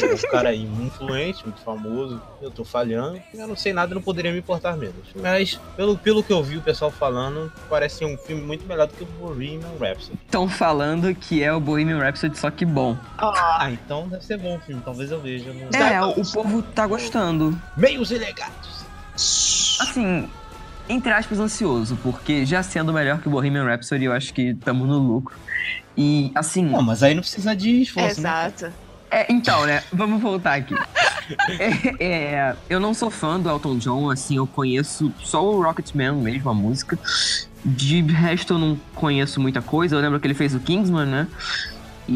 é 0.00 0.14
um 0.14 0.30
cara 0.30 0.50
aí 0.50 0.64
muito 0.64 0.94
influente, 0.94 1.42
muito 1.44 1.60
famoso, 1.60 2.22
eu 2.40 2.52
tô 2.52 2.64
falhando. 2.64 3.20
Eu 3.34 3.48
não 3.48 3.56
sei 3.56 3.72
nada, 3.72 3.96
não 3.96 4.00
poderia 4.00 4.30
me 4.30 4.38
importar 4.38 4.76
menos. 4.76 4.94
Mas, 5.16 5.58
pelo, 5.76 5.98
pelo 5.98 6.22
que 6.22 6.32
eu 6.32 6.40
vi 6.40 6.56
o 6.56 6.62
pessoal 6.62 6.88
falando, 6.92 7.52
parece 7.68 8.04
um 8.04 8.16
filme 8.16 8.42
muito 8.42 8.64
melhor 8.64 8.86
do 8.86 8.94
que 8.94 9.02
o 9.02 9.06
Bohemian 9.06 9.72
Rhapsody. 9.80 10.16
Estão 10.24 10.48
falando 10.48 11.12
que 11.16 11.42
é 11.42 11.52
o 11.52 11.58
Bohemian 11.58 11.98
Rhapsody, 11.98 12.38
só 12.38 12.48
que 12.48 12.64
bom. 12.64 12.96
Ah, 13.18 13.68
então 13.72 14.08
deve 14.08 14.24
ser 14.24 14.38
bom 14.38 14.56
o 14.56 14.60
filme, 14.60 14.80
talvez 14.84 15.10
eu 15.10 15.20
veja. 15.20 15.52
No... 15.52 15.76
É, 15.76 16.00
o 16.00 16.24
povo 16.32 16.62
tá 16.62 16.86
gostando. 16.86 17.60
Meios 17.76 18.12
ilegados. 18.12 18.84
Assim, 19.80 20.30
entre 20.88 21.12
aspas, 21.12 21.40
ansioso, 21.40 21.98
porque 22.04 22.46
já 22.46 22.62
sendo 22.62 22.92
melhor 22.92 23.20
que 23.20 23.26
o 23.26 23.30
Bohemian 23.32 23.64
Rhapsody, 23.64 24.04
eu 24.04 24.12
acho 24.12 24.32
que 24.32 24.54
tamo 24.54 24.86
no 24.86 24.98
lucro. 24.98 25.36
E, 26.00 26.32
assim... 26.34 26.64
Não, 26.64 26.80
mas 26.80 27.02
aí 27.02 27.14
não 27.14 27.20
precisa 27.20 27.54
de 27.54 27.82
esforço, 27.82 28.22
né? 28.22 28.46
Exato. 28.46 28.72
É, 29.10 29.30
então, 29.30 29.66
né? 29.66 29.82
Vamos 29.92 30.22
voltar 30.22 30.54
aqui. 30.54 30.74
É, 32.00 32.04
é, 32.04 32.56
eu 32.68 32.80
não 32.80 32.92
sou 32.92 33.08
fã 33.08 33.38
do 33.38 33.48
Elton 33.48 33.78
John, 33.78 34.10
assim, 34.10 34.38
eu 34.38 34.48
conheço 34.48 35.12
só 35.22 35.44
o 35.44 35.62
Rocketman 35.62 36.14
mesmo, 36.14 36.50
a 36.50 36.54
música. 36.54 36.98
De 37.64 38.02
resto, 38.02 38.54
eu 38.54 38.58
não 38.58 38.76
conheço 38.96 39.40
muita 39.40 39.62
coisa. 39.62 39.94
Eu 39.94 40.00
lembro 40.00 40.18
que 40.18 40.26
ele 40.26 40.34
fez 40.34 40.56
o 40.56 40.58
Kingsman, 40.58 41.06
né? 41.06 41.28
E. 42.08 42.12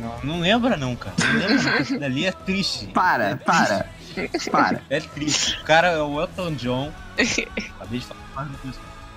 Não, 0.00 0.24
não 0.24 0.40
lembra 0.40 0.76
não, 0.76 0.96
cara. 0.96 1.14
Não 1.20 1.38
lembra 1.38 1.62
não. 1.62 1.78
Aquilo 1.78 2.04
ali 2.04 2.26
é 2.26 2.32
triste. 2.32 2.86
Para, 2.92 3.24
É 3.28 3.36
para. 3.36 3.86
Para. 4.50 4.82
É 4.90 4.98
triste. 4.98 5.60
O 5.60 5.64
cara 5.64 5.88
é 5.90 6.02
o 6.02 6.20
Elton 6.20 6.52
John. 6.54 6.92
Acabei 7.16 8.00
de 8.00 8.06
falar. 8.06 8.48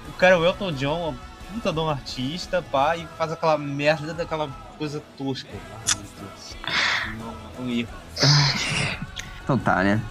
O 0.08 0.14
cara 0.20 0.36
é 0.36 0.38
o 0.38 0.46
Elton 0.46 0.72
John, 0.74 1.16
puta 1.54 1.72
de 1.74 1.80
um 1.80 1.90
artista, 1.90 2.62
pá, 2.62 2.96
e 2.98 3.08
faz 3.18 3.32
aquela 3.32 3.58
merda 3.58 4.14
daquela 4.14 4.50
coisa 4.78 5.02
tosca. 5.18 5.50
Ai, 5.54 5.96
meu 5.96 7.34
Deus. 7.34 7.58
Um, 7.60 7.64
um 7.64 7.70
erro. 7.70 7.90
Então 9.44 9.58
tá, 9.58 9.84
né? 9.84 10.02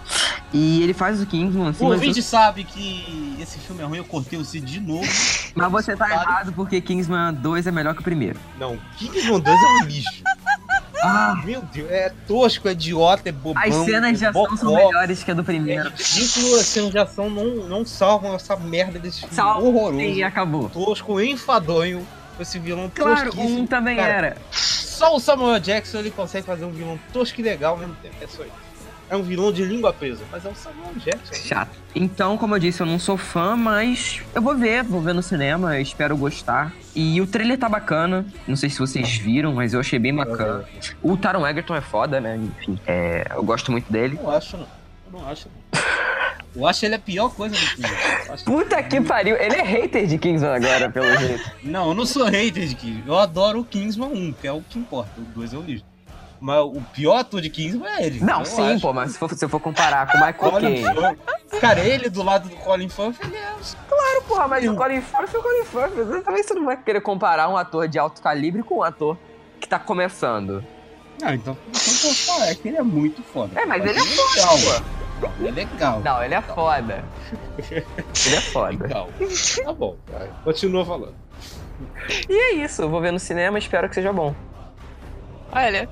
E 0.53 0.81
ele 0.81 0.93
faz 0.93 1.21
o 1.21 1.25
Kingsman, 1.25 1.67
assim, 1.69 1.83
O 1.83 1.89
mas, 1.89 1.99
ouvinte 1.99 2.21
sabe 2.23 2.63
que 2.63 3.37
esse 3.39 3.59
filme 3.59 3.83
é 3.83 3.85
ruim, 3.85 3.97
eu 3.97 4.05
cortei 4.05 4.39
o 4.39 4.45
C 4.45 4.59
de 4.61 4.79
novo. 4.79 5.05
mas 5.53 5.71
você 5.71 5.95
tá 5.95 6.09
errado 6.09 6.53
porque 6.53 6.79
Kingsman 6.79 7.33
2 7.33 7.67
é 7.67 7.71
melhor 7.71 7.93
que 7.93 7.99
o 7.99 8.03
primeiro. 8.03 8.39
Não, 8.57 8.77
Kingsman 8.97 9.39
2 9.39 9.55
é 9.55 9.67
um 9.67 9.85
lixo. 9.85 10.23
Ah, 11.03 11.41
Meu 11.45 11.61
Deus, 11.61 11.89
é 11.91 12.11
tosco, 12.27 12.67
é 12.67 12.71
idiota, 12.71 13.29
é 13.29 13.31
bobão. 13.31 13.61
as 13.63 13.73
cenas 13.75 14.17
de 14.19 14.25
é 14.25 14.27
ação 14.29 14.57
são 14.57 14.73
melhores 14.75 15.23
que 15.23 15.31
a 15.31 15.33
do 15.33 15.41
É 15.41 15.45
primeiro. 15.45 15.89
ridículo, 15.89 16.55
as 16.55 16.65
cenas 16.65 16.91
de 16.91 16.97
ação 16.99 17.29
não, 17.29 17.45
não 17.67 17.85
salvam 17.85 18.33
essa 18.35 18.55
merda 18.55 18.97
desse 18.99 19.19
filme 19.21 19.35
Salva 19.35 19.65
horroroso. 19.67 19.99
e 20.01 20.23
acabou. 20.23 20.69
Tosco, 20.69 21.21
enfadonho. 21.21 22.05
Esse 22.39 22.59
vilão 22.59 22.91
Claro, 22.93 23.31
um 23.39 23.65
também 23.65 23.97
Cara, 23.97 24.09
era. 24.27 24.37
Só 24.51 25.15
o 25.15 25.19
Samuel 25.19 25.59
Jackson 25.59 25.97
ele 25.99 26.11
consegue 26.11 26.45
fazer 26.45 26.65
um 26.65 26.71
vilão 26.71 26.99
tosco 27.11 27.39
e 27.39 27.43
legal 27.43 27.73
ao 27.73 27.79
mesmo 27.79 27.95
tempo. 27.95 28.15
É 28.21 28.27
só 28.27 28.43
isso. 28.43 28.66
É 29.09 29.15
um 29.15 29.23
vilão 29.23 29.51
de 29.51 29.63
língua 29.63 29.93
presa, 29.93 30.23
mas 30.29 30.45
é 30.45 30.49
o 30.49 30.55
Samuel 30.55 30.93
Jackson. 30.97 31.33
Chato. 31.33 31.71
Então, 31.95 32.37
como 32.37 32.55
eu 32.55 32.59
disse, 32.59 32.81
eu 32.81 32.85
não 32.85 32.99
sou 32.99 33.17
fã, 33.17 33.55
mas 33.55 34.21
eu 34.35 34.41
vou 34.41 34.55
ver, 34.55 34.83
vou 34.83 35.01
ver 35.01 35.13
no 35.13 35.23
cinema, 35.23 35.79
espero 35.79 36.17
gostar. 36.17 36.73
E 36.93 37.21
o 37.21 37.27
trailer 37.27 37.57
tá 37.57 37.69
bacana, 37.69 38.25
não 38.47 38.55
sei 38.55 38.69
se 38.69 38.79
vocês 38.79 39.15
viram, 39.17 39.53
mas 39.53 39.73
eu 39.73 39.79
achei 39.79 39.97
bem 39.97 40.13
bacana. 40.13 40.65
O 41.01 41.15
Taron 41.15 41.47
Egerton 41.47 41.75
é 41.75 41.81
foda, 41.81 42.19
né? 42.19 42.37
Enfim, 42.37 42.77
é, 42.85 43.27
eu 43.33 43.43
gosto 43.43 43.71
muito 43.71 43.91
dele. 43.91 44.17
Eu 44.17 44.23
não 44.23 44.31
acho, 44.31 44.57
não. 44.57 44.67
Eu 45.05 45.19
não 45.19 45.29
acho, 45.29 45.47
não. 45.47 45.81
Eu 46.55 46.65
acho 46.65 46.85
ele 46.85 46.95
a 46.95 46.99
pior 46.99 47.29
coisa 47.29 47.55
do 47.55 47.61
filme. 47.61 47.95
Puta 48.43 48.81
que 48.81 48.99
pariu, 48.99 49.37
ele 49.37 49.55
é 49.55 49.61
hater 49.61 50.07
de 50.07 50.17
Kingsman 50.17 50.55
agora, 50.55 50.89
pelo 50.89 51.15
jeito. 51.17 51.51
Não, 51.63 51.89
eu 51.89 51.93
não 51.93 52.05
sou 52.05 52.25
hater 52.25 52.67
de 52.67 52.75
Kingsman. 52.75 53.03
Eu 53.05 53.17
adoro 53.17 53.59
o 53.59 53.63
Kingsman 53.63 54.11
1, 54.11 54.33
que 54.33 54.47
é 54.47 54.51
o 54.51 54.61
que 54.61 54.79
importa. 54.79 55.11
O 55.17 55.23
2 55.23 55.53
é 55.53 55.57
o 55.57 55.61
lixo. 55.61 55.85
Mas 56.39 56.59
o 56.61 56.81
pior 56.93 57.17
ator 57.17 57.41
de 57.41 57.49
Kingsman 57.49 57.89
é 57.89 58.05
ele. 58.05 58.19
Não, 58.19 58.45
sim, 58.45 58.73
acho. 58.73 58.81
pô, 58.81 58.93
mas 58.93 59.11
se, 59.13 59.17
for- 59.17 59.33
se 59.33 59.43
eu 59.43 59.49
for 59.49 59.59
comparar 59.59 60.05
com 60.11 60.17
o 60.17 60.25
Michael 60.25 60.51
Caine... 60.51 61.59
Cara, 61.59 61.79
ele 61.79 62.09
do 62.09 62.21
lado 62.21 62.47
do 62.49 62.55
Colin 62.57 62.89
Firth, 62.89 63.17
ele 63.23 63.35
é 63.35 63.53
Claro, 63.89 64.21
porra, 64.27 64.47
mas 64.47 64.67
o 64.67 64.75
Colin 64.75 65.01
Firth 65.01 65.33
é 65.33 65.37
o 65.37 65.41
Colin 65.41 65.65
Firth. 65.65 66.23
Também 66.23 66.43
você 66.43 66.53
não 66.53 66.65
vai 66.65 66.77
querer 66.77 67.01
comparar 67.01 67.49
um 67.49 67.57
ator 67.57 67.87
de 67.87 67.97
alto 67.97 68.21
calibre 68.21 68.61
com 68.61 68.77
um 68.79 68.83
ator 68.83 69.17
que 69.59 69.67
tá 69.67 69.79
começando. 69.79 70.63
Não, 71.19 71.33
então, 71.33 71.57
então 71.69 71.79
pô, 72.01 72.13
fala, 72.13 72.45
é 72.47 72.53
que 72.53 72.67
ele 72.67 72.77
é 72.77 72.83
muito 72.83 73.23
foda. 73.23 73.59
É, 73.59 73.65
mas 73.65 73.83
ele 73.83 73.97
é 73.97 74.03
legal. 74.03 74.57
Não, 75.19 75.31
ele 75.39 75.47
é 75.47 75.51
legal. 75.65 75.99
Não, 76.01 76.23
ele 76.23 76.35
é 76.35 76.41
foda. 76.41 77.03
Ele 77.71 78.35
é 78.35 78.41
foda. 78.41 78.69
Legal. 78.83 79.09
Tá 79.63 79.73
bom, 79.73 79.95
vai. 80.11 80.29
continua 80.43 80.85
falando. 80.85 81.15
E 82.29 82.33
é 82.33 82.51
isso, 82.63 82.83
eu 82.83 82.89
vou 82.89 83.01
ver 83.01 83.11
no 83.11 83.19
cinema, 83.19 83.57
espero 83.57 83.89
que 83.89 83.95
seja 83.95 84.13
bom. 84.13 84.35
Olha, 85.51 85.89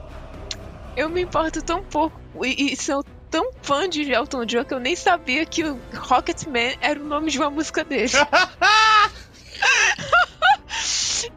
eu 0.95 1.09
me 1.09 1.22
importo 1.22 1.61
tão 1.61 1.84
pouco 1.84 2.19
e, 2.43 2.73
e 2.73 2.76
sou 2.76 3.03
tão 3.30 3.51
fã 3.61 3.88
de 3.89 4.11
Elton 4.11 4.45
John 4.45 4.63
que 4.63 4.73
eu 4.73 4.80
nem 4.80 4.95
sabia 4.95 5.45
que 5.45 5.63
o 5.63 5.80
Rocketman 5.93 6.76
era 6.80 6.99
o 6.99 7.03
nome 7.03 7.30
de 7.30 7.38
uma 7.38 7.49
música 7.49 7.84
dele. 7.84 8.11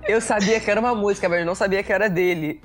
Eu 0.07 0.21
sabia 0.23 0.59
que 0.59 0.71
era 0.71 0.81
uma 0.81 0.95
música, 0.95 1.29
mas 1.29 1.45
não 1.45 1.55
sabia 1.55 1.83
que 1.83 1.93
era 1.93 2.09
dele. 2.09 2.63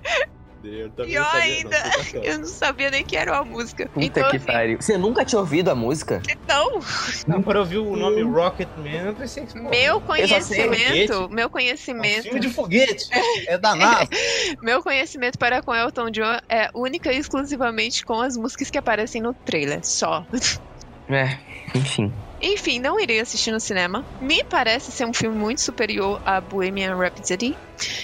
Eu 0.64 0.90
também 0.92 1.12
Pior 1.12 1.26
sabia, 1.26 1.42
ainda, 1.42 1.84
não, 2.14 2.24
eu 2.24 2.40
não 2.40 2.48
sabia 2.48 2.92
nem 2.92 3.04
que 3.04 3.18
era 3.18 3.34
uma 3.34 3.44
música. 3.44 3.88
Puta 3.90 4.06
então, 4.06 4.30
que 4.30 4.38
assim, 4.38 4.46
pariu. 4.46 4.78
Você 4.82 4.98
nunca 4.98 5.26
tinha 5.26 5.40
ouvido 5.40 5.70
a 5.70 5.76
música? 5.76 6.22
não, 6.48 6.80
Não, 7.28 7.54
eu 7.54 7.66
vi 7.66 7.78
o 7.78 7.96
nome 7.96 8.22
Rocketman, 8.22 9.08
eu 9.08 9.14
pensei 9.14 9.46
que. 9.46 9.60
meu 9.60 10.00
conhecimento, 10.02 11.30
meu 11.30 11.44
é 11.44 11.48
um 11.48 11.50
conhecimento, 11.50 12.24
filme 12.24 12.40
de 12.40 12.50
foguete. 12.50 13.10
É 13.48 13.58
da 13.58 13.76
NASA. 13.76 14.08
meu 14.62 14.82
conhecimento 14.82 15.38
para 15.38 15.62
com 15.62 15.76
Elton 15.76 16.10
John 16.10 16.40
é 16.48 16.70
única 16.74 17.12
e 17.12 17.18
exclusivamente 17.18 18.06
com 18.06 18.22
as 18.22 18.38
músicas 18.38 18.70
que 18.70 18.78
aparecem 18.78 19.22
no 19.22 19.34
trailer, 19.34 19.80
só. 19.84 20.26
É, 21.10 21.38
enfim. 21.76 22.12
Enfim, 22.46 22.78
não 22.78 23.00
irei 23.00 23.22
assistir 23.22 23.52
no 23.52 23.60
cinema. 23.60 24.06
Me 24.20 24.44
parece 24.44 24.92
ser 24.92 25.06
um 25.06 25.14
filme 25.14 25.38
muito 25.38 25.62
superior 25.62 26.22
a 26.26 26.42
Bohemian 26.42 26.96
Rhapsody. 26.98 27.58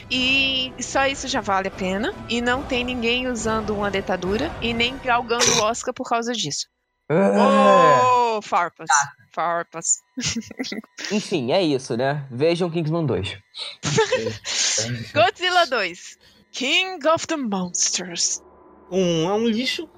E 0.10 0.74
só 0.80 1.06
isso 1.06 1.28
já 1.28 1.42
vale 1.42 1.68
a 1.68 1.72
pena. 1.72 2.14
E 2.30 2.42
não 2.42 2.64
tem 2.64 2.86
ninguém 2.86 3.28
usando 3.28 3.76
uma 3.76 3.92
dentadura 3.92 4.50
e 4.62 4.74
nem 4.74 4.98
galgando 5.00 5.46
o 5.58 5.64
Oscar 5.64 5.94
por 5.94 6.08
causa 6.08 6.32
disso. 6.32 6.68
Ah, 7.10 8.02
Oh, 8.38 8.42
farpas. 8.42 8.88
Farpas. 9.34 9.98
Enfim, 11.12 11.52
é 11.52 11.62
isso, 11.62 11.98
né? 11.98 12.26
Vejam 12.32 12.70
Kingsman 12.70 13.06
2. 13.06 13.38
Godzilla 15.14 15.66
2. 15.66 16.18
King 16.52 17.06
of 17.08 17.28
the 17.28 17.36
Monsters. 17.36 18.42
Um 18.90 19.30
é 19.30 19.34
um 19.34 19.48
lixo. 19.48 19.90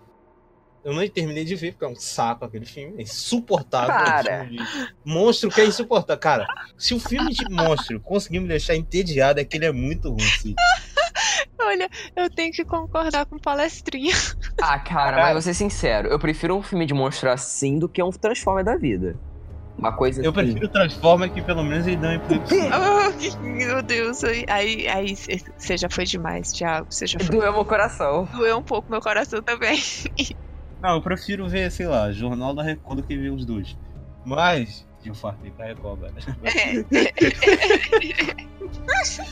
Eu 0.83 0.93
não 0.93 1.07
terminei 1.07 1.45
de 1.45 1.55
ver, 1.55 1.73
porque 1.73 1.85
é 1.85 1.87
um 1.87 1.95
saco 1.95 2.43
aquele 2.43 2.65
filme. 2.65 2.95
É 2.97 3.03
insuportável. 3.03 3.89
Cara. 3.93 4.29
É 4.29 4.41
um 4.41 4.47
filme 4.47 4.57
de 4.57 4.93
monstro 5.05 5.49
que 5.51 5.61
é 5.61 5.65
insuportável. 5.65 6.19
Cara, 6.19 6.47
se 6.77 6.93
o 6.95 6.99
filme 6.99 7.31
de 7.33 7.47
monstro 7.49 7.99
conseguir 7.99 8.39
me 8.39 8.47
deixar 8.47 8.75
entediado, 8.75 9.39
é 9.39 9.45
que 9.45 9.57
ele 9.57 9.65
é 9.65 9.71
muito 9.71 10.09
ruim. 10.09 10.19
Sim. 10.19 10.55
Olha, 11.63 11.87
eu 12.15 12.29
tenho 12.29 12.51
que 12.51 12.65
concordar 12.65 13.25
com 13.27 13.37
palestrinha. 13.37 14.13
Ah, 14.63 14.77
cara, 14.77 15.23
mas 15.23 15.33
vou 15.33 15.41
ser 15.41 15.55
sincero, 15.55 16.07
eu 16.09 16.19
prefiro 16.19 16.55
um 16.55 16.61
filme 16.61 16.85
de 16.85 16.93
monstro 16.93 17.31
assim 17.31 17.79
do 17.79 17.89
que 17.89 18.01
um 18.03 18.11
Transformer 18.11 18.63
da 18.63 18.77
vida. 18.77 19.15
Uma 19.75 19.91
coisa 19.91 20.21
Eu 20.21 20.29
assim. 20.29 20.39
prefiro 20.39 20.65
o 20.67 20.69
Transformer 20.69 21.31
que 21.31 21.41
pelo 21.41 21.63
menos 21.63 21.87
ele 21.87 21.95
dá 21.97 22.09
um 22.09 22.13
epilepsia. 22.13 22.69
Oh, 22.69 23.39
meu 23.41 23.81
Deus. 23.81 24.23
Aí, 24.23 24.87
aí 24.87 25.15
você 25.57 25.77
já 25.77 25.89
foi 25.89 26.05
demais, 26.05 26.51
Thiago. 26.51 26.85
Você 26.91 27.07
já 27.07 27.19
foi. 27.19 27.37
Doeu 27.37 27.51
meu 27.53 27.65
coração. 27.65 28.25
Doeu 28.31 28.57
um 28.59 28.63
pouco 28.63 28.91
meu 28.91 29.01
coração 29.01 29.41
também. 29.41 29.79
Não, 30.81 30.95
eu 30.95 31.01
prefiro 31.01 31.47
ver, 31.47 31.71
sei 31.71 31.87
lá, 31.87 32.11
Jornal 32.11 32.53
da 32.53 32.63
Record 32.63 32.97
do 32.97 33.03
que 33.03 33.15
ver 33.15 33.29
os 33.29 33.45
dois. 33.45 33.77
Mas. 34.25 34.87
Eu 35.05 35.15
fartei 35.15 35.51
pra 35.51 35.67
Record, 35.67 35.99
velho. 35.99 36.15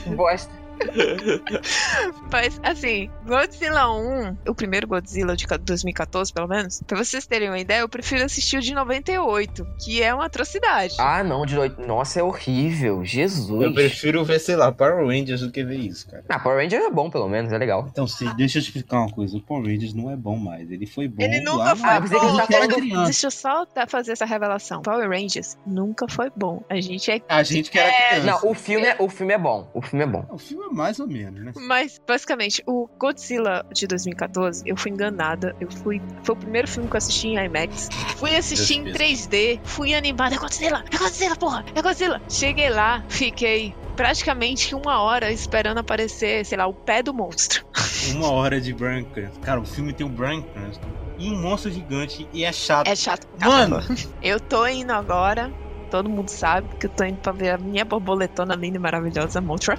Bosta. 0.15 0.51
Mas, 2.31 2.59
assim, 2.63 3.09
Godzilla 3.25 3.91
1, 3.91 4.37
o 4.47 4.55
primeiro 4.55 4.87
Godzilla 4.87 5.35
de 5.35 5.45
2014, 5.47 6.31
pelo 6.33 6.47
menos, 6.47 6.81
pra 6.85 6.97
vocês 6.97 7.25
terem 7.25 7.49
uma 7.49 7.59
ideia, 7.59 7.79
eu 7.81 7.89
prefiro 7.89 8.23
assistir 8.23 8.57
o 8.57 8.61
de 8.61 8.73
98, 8.73 9.65
que 9.83 10.01
é 10.01 10.13
uma 10.13 10.25
atrocidade. 10.25 10.95
Ah, 10.99 11.23
não, 11.23 11.45
de 11.45 11.55
noite. 11.55 11.79
Nossa, 11.81 12.19
é 12.19 12.23
horrível. 12.23 13.03
Jesus. 13.03 13.61
Eu 13.61 13.73
prefiro 13.73 14.23
ver, 14.23 14.39
sei 14.39 14.55
lá, 14.55 14.71
Power 14.71 15.05
Rangers 15.05 15.41
do 15.41 15.51
que 15.51 15.63
ver 15.63 15.77
isso, 15.79 16.09
cara. 16.09 16.23
Ah, 16.29 16.39
Power 16.39 16.61
Ranger 16.61 16.81
é 16.81 16.89
bom, 16.91 17.09
pelo 17.09 17.27
menos, 17.27 17.51
é 17.51 17.57
legal. 17.57 17.87
Então, 17.91 18.07
se, 18.07 18.25
deixa 18.35 18.59
eu 18.59 18.61
te 18.63 18.67
explicar 18.67 18.99
uma 19.01 19.11
coisa. 19.11 19.37
O 19.37 19.41
Power 19.41 19.65
Rangers 19.65 19.93
não 19.93 20.09
é 20.11 20.15
bom 20.15 20.35
mais. 20.37 20.69
Ele 20.69 20.85
foi 20.85 21.07
bom 21.07 21.23
Ele 21.23 21.39
nunca 21.41 21.57
lá 21.63 21.75
foi 21.75 21.89
Ah, 21.89 22.01
que 22.01 22.09
bom. 22.09 22.37
tá 22.37 22.47
falando- 22.47 22.75
criança. 22.75 23.03
Deixa 23.05 23.27
eu 23.27 23.31
só 23.31 23.65
tá- 23.65 23.87
fazer 23.87 24.11
essa 24.13 24.25
revelação. 24.25 24.81
Power 24.81 25.09
Rangers 25.09 25.57
nunca 25.65 26.07
foi 26.07 26.31
bom. 26.35 26.63
A 26.69 26.79
gente 26.79 27.09
é. 27.11 27.21
A 27.27 27.43
gente 27.43 27.71
que 27.71 27.79
era 27.79 27.91
criança. 27.91 28.25
Não, 28.43 28.51
o 28.51 28.53
filme, 28.53 28.85
é, 28.85 28.95
o 28.99 29.09
filme 29.09 29.33
é 29.33 29.37
bom. 29.37 29.69
O 29.73 29.81
filme 29.81 30.03
é 30.03 30.07
bom. 30.07 30.25
O 30.29 30.37
filme 30.37 30.63
é 30.65 30.68
mais 30.71 30.99
ou 30.99 31.07
menos, 31.07 31.43
né? 31.43 31.51
Mas, 31.55 31.99
basicamente, 32.07 32.63
o 32.65 32.87
Godzilla 32.97 33.65
de 33.73 33.87
2014, 33.87 34.63
eu 34.65 34.77
fui 34.77 34.91
enganada. 34.91 35.55
Eu 35.59 35.71
fui. 35.71 36.01
Foi 36.23 36.35
o 36.35 36.37
primeiro 36.37 36.67
filme 36.67 36.89
que 36.89 36.95
eu 36.95 36.97
assisti 36.97 37.29
em 37.29 37.45
IMAX. 37.45 37.89
Fui 38.17 38.35
assistir 38.35 38.75
em 38.75 38.83
Deus 38.83 38.97
3D, 38.97 39.59
fui 39.63 39.93
animada. 39.93 40.35
É 40.35 40.37
Godzilla! 40.37 40.83
É 40.91 40.97
Godzilla, 40.97 41.35
porra! 41.35 41.65
É 41.75 41.81
Godzilla! 41.81 42.21
Cheguei 42.29 42.69
lá, 42.69 43.03
fiquei 43.09 43.73
praticamente 43.95 44.73
uma 44.73 45.01
hora 45.01 45.31
esperando 45.31 45.79
aparecer, 45.79 46.45
sei 46.45 46.57
lá, 46.57 46.67
o 46.67 46.73
pé 46.73 47.03
do 47.03 47.13
monstro. 47.13 47.65
Uma 48.15 48.31
hora 48.31 48.61
de 48.61 48.73
Cranston. 48.73 49.29
Cara, 49.41 49.59
o 49.59 49.65
filme 49.65 49.91
tem 49.91 50.07
o 50.07 50.09
Bryan 50.09 50.41
Cranston 50.41 50.87
e 51.17 51.29
um 51.29 51.35
monstro 51.35 51.69
gigante 51.69 52.25
e 52.31 52.45
é 52.45 52.51
chato. 52.53 52.87
É 52.87 52.95
chato. 52.95 53.27
Mano. 53.39 53.83
Eu 54.23 54.39
tô 54.39 54.65
indo 54.65 54.91
agora. 54.91 55.51
Todo 55.89 56.09
mundo 56.09 56.29
sabe 56.29 56.67
que 56.79 56.85
eu 56.85 56.89
tô 56.89 57.03
indo 57.03 57.17
pra 57.17 57.31
ver 57.31 57.49
a 57.51 57.57
minha 57.57 57.83
borboletona 57.83 58.55
linda 58.55 58.77
e 58.77 58.79
maravilhosa 58.79 59.41
Motra. 59.41 59.77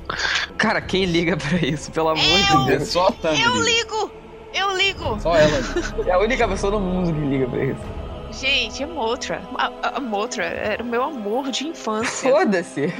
Cara, 0.58 0.80
quem 0.80 1.04
liga 1.04 1.36
pra 1.36 1.58
isso, 1.58 1.90
pelo 1.92 2.08
amor 2.08 2.22
Eu- 2.24 2.64
de 2.66 2.72
é 2.72 2.76
Deus? 2.78 2.88
só 2.88 3.06
a 3.08 3.12
Thumb. 3.12 3.40
Eu 3.40 3.62
ligo! 3.62 4.10
Eu 4.52 4.76
ligo! 4.76 5.20
Só 5.20 5.36
ela. 5.36 5.58
É 6.06 6.10
a 6.12 6.18
única 6.18 6.48
pessoa 6.48 6.72
no 6.72 6.80
mundo 6.80 7.12
que 7.14 7.20
liga 7.20 7.46
pra 7.48 7.64
isso. 7.64 7.80
Gente, 8.32 8.82
é 8.82 8.86
Motra. 8.86 9.42
A, 9.56 9.66
a- 9.82 9.96
a 9.96 10.00
Motra 10.00 10.44
era 10.44 10.82
o 10.82 10.86
meu 10.86 11.02
amor 11.02 11.50
de 11.50 11.66
infância. 11.68 12.30
Foda-se. 12.30 12.92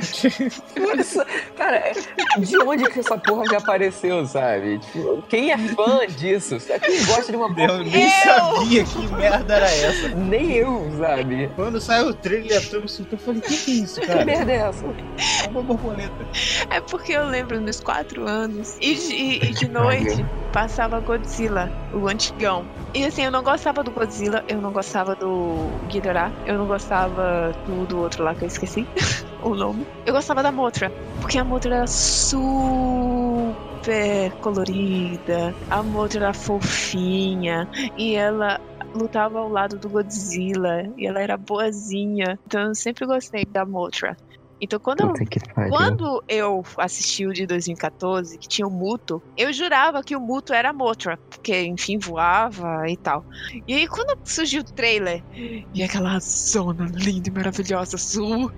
Cara, 1.56 1.92
de 2.38 2.58
onde 2.58 2.84
que 2.90 3.00
essa 3.00 3.16
porra 3.18 3.44
já 3.50 3.58
apareceu, 3.58 4.26
sabe? 4.26 4.78
Tipo, 4.78 5.22
quem 5.28 5.52
é 5.52 5.58
fã 5.58 6.06
disso? 6.06 6.56
Quem 6.58 7.04
gosta 7.06 7.30
de 7.32 7.36
uma 7.36 7.48
porra? 7.54 7.72
Eu 7.74 7.84
nem 7.84 8.04
Eu! 8.04 8.10
sabia 8.10 8.84
que 8.84 8.98
merda 9.14 9.54
era 9.56 9.66
essa. 9.70 10.08
Nem 10.08 10.52
eu, 10.52 10.90
sabe? 10.98 11.50
Quando 11.56 11.80
saiu 11.80 12.08
o 12.08 12.14
trailer, 12.14 12.58
a 12.58 12.60
Thumb 12.60 12.88
surtou. 12.88 13.18
Eu 13.18 13.24
falei, 13.24 13.40
o 13.40 13.42
que, 13.42 13.56
que 13.56 13.70
é 13.70 13.74
isso, 13.74 14.00
Que 14.00 14.06
cara? 14.06 14.24
merda 14.24 14.52
é 14.52 14.56
essa? 14.56 14.84
É 15.44 15.48
uma 15.48 15.62
borboleta. 15.62 16.12
É 16.70 16.80
porque 16.80 17.12
eu 17.12 17.24
lembro 17.26 17.56
dos 17.56 17.64
meus 17.64 17.80
quatro 17.80 18.26
anos 18.26 18.76
e 18.80 18.94
de, 18.94 19.14
e 19.46 19.52
de 19.52 19.68
noite 19.68 20.24
passava 20.52 20.98
Godzilla, 21.00 21.70
o 21.92 22.08
antigão. 22.08 22.64
E 22.92 23.04
assim, 23.04 23.22
eu 23.22 23.30
não 23.30 23.42
gostava 23.42 23.84
do 23.84 23.92
Godzilla, 23.92 24.42
eu 24.48 24.60
não 24.60 24.72
gostava 24.72 25.14
do 25.14 25.78
Ghidorah, 25.86 26.32
eu 26.44 26.58
não 26.58 26.66
gostava 26.66 27.52
do, 27.64 27.86
do 27.86 27.98
outro 27.98 28.24
lá 28.24 28.34
que 28.34 28.44
eu 28.44 28.48
esqueci 28.48 28.84
o 29.42 29.54
nome. 29.54 29.86
Eu 30.04 30.12
gostava 30.12 30.42
da 30.42 30.50
Motra, 30.50 30.90
porque 31.20 31.38
a 31.38 31.44
Motra 31.44 31.76
era 31.76 31.86
super 31.86 32.40
colorida, 34.40 35.54
a 35.68 35.84
Motra 35.84 36.24
era 36.24 36.34
fofinha 36.34 37.64
e 37.96 38.16
ela 38.16 38.58
lutava 38.92 39.38
ao 39.38 39.48
lado 39.48 39.78
do 39.78 39.88
Godzilla 39.88 40.82
e 40.96 41.06
ela 41.06 41.20
era 41.20 41.36
boazinha. 41.36 42.38
Então 42.44 42.62
eu 42.62 42.74
sempre 42.74 43.06
gostei 43.06 43.44
da 43.46 43.64
Motra. 43.64 44.16
Então 44.60 44.78
quando 44.78 45.00
eu 45.00 45.14
quando 45.68 46.22
eu 46.28 46.62
assisti 46.76 47.26
o 47.26 47.32
de 47.32 47.46
2014, 47.46 48.38
que 48.38 48.48
tinha 48.48 48.66
o 48.66 48.70
Muto, 48.70 49.22
eu 49.36 49.52
jurava 49.52 50.02
que 50.02 50.14
o 50.14 50.20
Muto 50.20 50.52
era 50.52 50.70
a 50.70 50.72
Motra, 50.72 51.18
porque, 51.28 51.62
enfim, 51.62 51.98
voava 51.98 52.84
e 52.88 52.96
tal. 52.96 53.24
E 53.66 53.74
aí, 53.74 53.88
quando 53.88 54.18
surgiu 54.24 54.60
o 54.60 54.64
trailer 54.64 55.22
e 55.72 55.82
aquela 55.82 56.18
zona 56.20 56.86
linda 56.92 57.28
e 57.28 57.32
maravilhosa 57.32 57.96
azul 57.96 58.52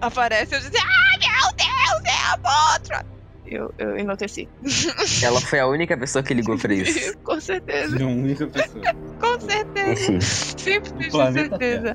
aparece, 0.00 0.54
eu 0.54 0.60
disse: 0.60 0.76
Ai, 0.76 1.18
meu 1.18 1.56
Deus, 1.56 2.04
é 2.04 2.32
a 2.32 2.36
Motra! 2.38 3.18
Eu, 3.50 3.72
eu 3.78 3.96
enlouqueci. 3.96 4.46
Ela 5.24 5.40
foi 5.40 5.58
a 5.58 5.66
única 5.66 5.96
pessoa 5.96 6.22
que 6.22 6.34
ligou 6.34 6.58
pra 6.58 6.74
isso. 6.74 7.16
Com 7.24 7.40
certeza, 7.40 7.98
É 7.98 8.02
a 8.02 8.06
única 8.06 8.46
pessoa. 8.46 8.84
com 9.18 9.40
certeza. 9.40 10.20
Sempre 10.58 11.10
tive 11.10 11.32
certeza. 11.32 11.94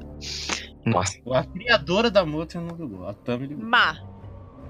Nossa. 0.86 1.18
A 1.32 1.44
criadora 1.44 2.12
da 2.12 2.26
moto 2.26 2.60
não 2.60 2.76
ligou. 2.76 3.08
A 3.08 3.14
Thumb 3.14 3.46
ligou. 3.46 3.66
Má. 3.66 3.98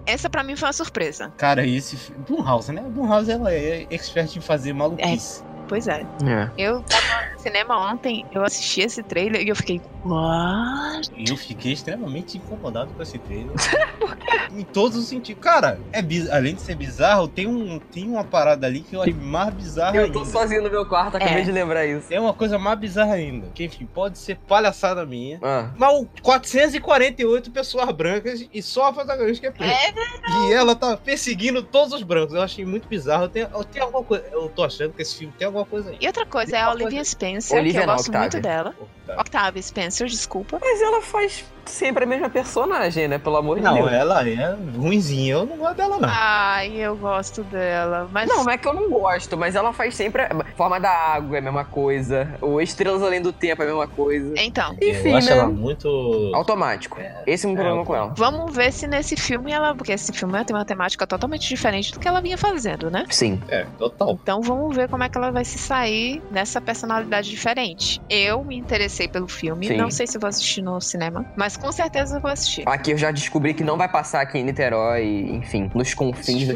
Essa 0.06 0.30
pra 0.30 0.44
mim 0.44 0.56
foi 0.56 0.68
uma 0.68 0.74
surpresa. 0.74 1.30
Cara, 1.38 1.66
esse. 1.66 2.12
Blumhouse, 2.28 2.72
né? 2.72 2.82
Blumhouse 2.82 3.32
ela 3.32 3.54
é 3.54 3.88
expert 3.90 4.36
em 4.36 4.42
fazer 4.42 4.74
maluquice. 4.74 5.44
Pois 5.68 5.88
é. 5.88 6.06
É. 6.26 6.52
Eu 6.58 6.82
tava 6.84 7.33
cinema 7.44 7.92
ontem, 7.92 8.26
eu 8.32 8.44
assisti 8.44 8.82
esse 8.82 9.04
trailer 9.04 9.42
e 9.42 9.50
eu 9.50 9.56
fiquei, 9.56 9.82
what? 10.06 11.12
E 11.16 11.30
eu 11.30 11.38
fiquei 11.38 11.74
extremamente 11.74 12.38
incomodado 12.38 12.94
com 12.94 13.02
esse 13.04 13.18
trailer. 13.20 13.52
em 14.52 14.64
todos 14.64 14.98
os 14.98 15.08
sentidos. 15.08 15.44
Cara, 15.44 15.80
é 15.92 16.02
biz... 16.02 16.30
além 16.30 16.56
de 16.56 16.62
ser 16.62 16.76
bizarro, 16.76 17.28
tem, 17.28 17.48
um... 17.48 17.80
tem 17.80 18.08
uma 18.08 18.24
parada 18.24 18.68
ali 18.68 18.82
que 18.82 18.96
eu 18.96 19.02
achei 19.02 19.14
mais 19.14 19.54
bizarra 19.54 19.96
Eu 19.96 20.06
ainda. 20.06 20.14
tô 20.14 20.26
sozinho 20.26 20.64
no 20.64 20.70
meu 20.70 20.86
quarto, 20.86 21.18
acabei 21.18 21.42
É. 21.42 21.42
de 21.42 21.52
lembrar 21.52 21.86
isso. 21.86 22.08
Tem 22.08 22.20
uma 22.20 22.34
coisa 22.34 22.58
mais 22.58 22.80
bizarra 22.80 23.14
ainda. 23.14 23.48
Que, 23.54 23.66
enfim, 23.66 23.86
pode 23.86 24.18
ser 24.18 24.38
palhaçada 24.48 25.06
minha. 25.06 25.40
Ah. 25.42 25.70
Mas 25.78 26.00
o 26.00 26.08
448 26.22 27.52
pessoas 27.52 27.90
brancas 27.92 28.48
e 28.54 28.62
só 28.62 28.88
a 28.88 28.94
protagonista 28.94 29.42
que 29.42 29.48
é 29.48 29.52
preta. 29.52 30.00
É 30.00 30.48
E 30.50 30.54
ela 30.54 30.76
tá 30.76 30.96
perseguindo 30.96 31.64
todos 31.64 31.94
os 31.94 32.04
brancos. 32.04 32.34
Eu 32.36 32.42
achei 32.42 32.66
muito 32.66 32.88
bizarro. 32.88 33.24
Eu 33.26 33.30
tenho, 33.30 33.48
eu 33.54 33.64
tenho 33.64 33.86
alguma 33.86 34.04
coisa. 34.04 34.24
Eu 34.32 34.50
tô 34.50 34.64
achando 34.64 34.94
que 34.94 35.02
esse 35.02 35.18
filme 35.18 35.34
tem 35.38 35.46
alguma 35.48 35.66
coisa 35.66 35.90
aí. 35.90 35.98
E 36.00 36.08
outra 36.08 36.26
coisa, 36.26 36.56
é 36.58 36.62
a 36.62 36.72
Olivia 36.72 37.04
Spencer, 37.04 37.33
Olivia 37.54 37.72
que 37.74 37.78
eu 37.78 37.88
não, 37.88 37.96
gosto 37.96 38.08
Octavia. 38.08 38.30
muito 38.30 38.42
dela. 38.42 38.76
Tá. 39.06 39.22
Octavia 39.22 39.62
Spencer, 39.62 40.08
desculpa. 40.08 40.60
Mas 40.62 40.82
ela 40.82 41.02
faz 41.02 41.46
sempre 41.66 42.04
a 42.04 42.08
mesma 42.08 42.30
personagem, 42.30 43.08
né? 43.08 43.18
Pelo 43.18 43.38
amor 43.38 43.58
de 43.58 43.64
Não, 43.64 43.76
Deus. 43.76 43.92
ela 43.92 44.28
é 44.28 44.56
ruimzinha. 44.78 45.34
Eu 45.34 45.46
não 45.46 45.58
gosto 45.58 45.76
dela, 45.76 45.98
não. 46.00 46.10
Ai, 46.12 46.72
eu 46.76 46.96
gosto 46.96 47.44
dela. 47.44 48.08
Mas 48.12 48.28
Não, 48.30 48.44
não 48.44 48.52
é 48.52 48.58
que 48.58 48.68
eu 48.68 48.74
não 48.74 48.90
gosto, 48.90 49.38
mas 49.38 49.56
ela 49.56 49.74
faz 49.74 49.96
sempre. 49.96 50.24
A 50.24 50.30
forma 50.56 50.80
da 50.80 50.90
água 50.92 51.38
é 51.38 51.40
a 51.40 51.42
mesma 51.42 51.66
coisa. 51.66 52.30
O 52.42 52.60
Estrelas 52.62 53.02
Além 53.02 53.22
do 53.22 53.32
Tempo 53.34 53.62
é 53.62 53.66
a 53.66 53.68
mesma 53.70 53.88
coisa. 53.88 54.34
então, 54.38 54.74
Enfim, 54.82 55.10
eu 55.12 55.18
acho 55.18 55.30
né? 55.30 55.38
ela 55.38 55.48
muito. 55.48 56.32
Automático. 56.34 57.00
Esse 57.26 57.46
é 57.46 57.50
o 57.50 57.54
meu 57.54 57.62
É, 57.62 57.64
problema 57.66 57.86
com 57.86 57.96
ela. 57.96 58.14
vamos 58.16 58.56
ver 58.56 58.72
se 58.72 58.88
nesse 58.88 59.16
filme 59.16 59.52
ela. 59.52 59.74
Porque 59.76 59.92
esse 59.92 60.12
filme 60.12 60.44
tem 60.44 60.56
uma 60.56 60.66
temática 60.66 61.06
totalmente 61.08 61.48
diferente 61.48 61.92
do 61.94 62.00
que 62.00 62.08
ela 62.08 62.22
vinha 62.22 62.38
fazendo, 62.38 62.90
né? 62.92 63.06
Sim. 63.10 63.42
É, 63.48 63.66
total. 63.78 64.20
Então 64.22 64.42
vamos 64.42 64.76
ver 64.76 64.90
como 64.90 65.04
é 65.04 65.10
que 65.10 65.18
ela 65.18 65.32
vai 65.32 65.44
se 65.46 65.58
sair 65.58 66.22
nessa 66.32 66.60
personalidade 66.62 67.30
diferente. 67.30 68.02
Eu 68.10 68.44
me 68.44 68.56
interessei 68.58 69.08
pelo 69.08 69.28
filme, 69.28 69.68
Sim. 69.68 69.78
não 69.78 69.90
sei 69.90 70.06
se 70.08 70.18
vou 70.18 70.28
assistir 70.28 70.62
no 70.62 70.80
cinema, 70.82 71.26
mas 71.36 71.53
com 71.58 71.72
certeza 71.72 72.18
eu 72.18 72.22
vou 72.22 72.32
assistir. 72.32 72.64
Aqui 72.68 72.92
eu 72.92 72.98
já 72.98 73.12
descobri 73.12 73.54
que 73.54 73.64
não 73.64 73.78
vai 73.78 73.88
passar 73.88 74.22
aqui 74.22 74.38
em 74.38 74.44
Niterói, 74.44 75.04
enfim, 75.32 75.70
nos 75.74 75.94
confins 75.94 76.48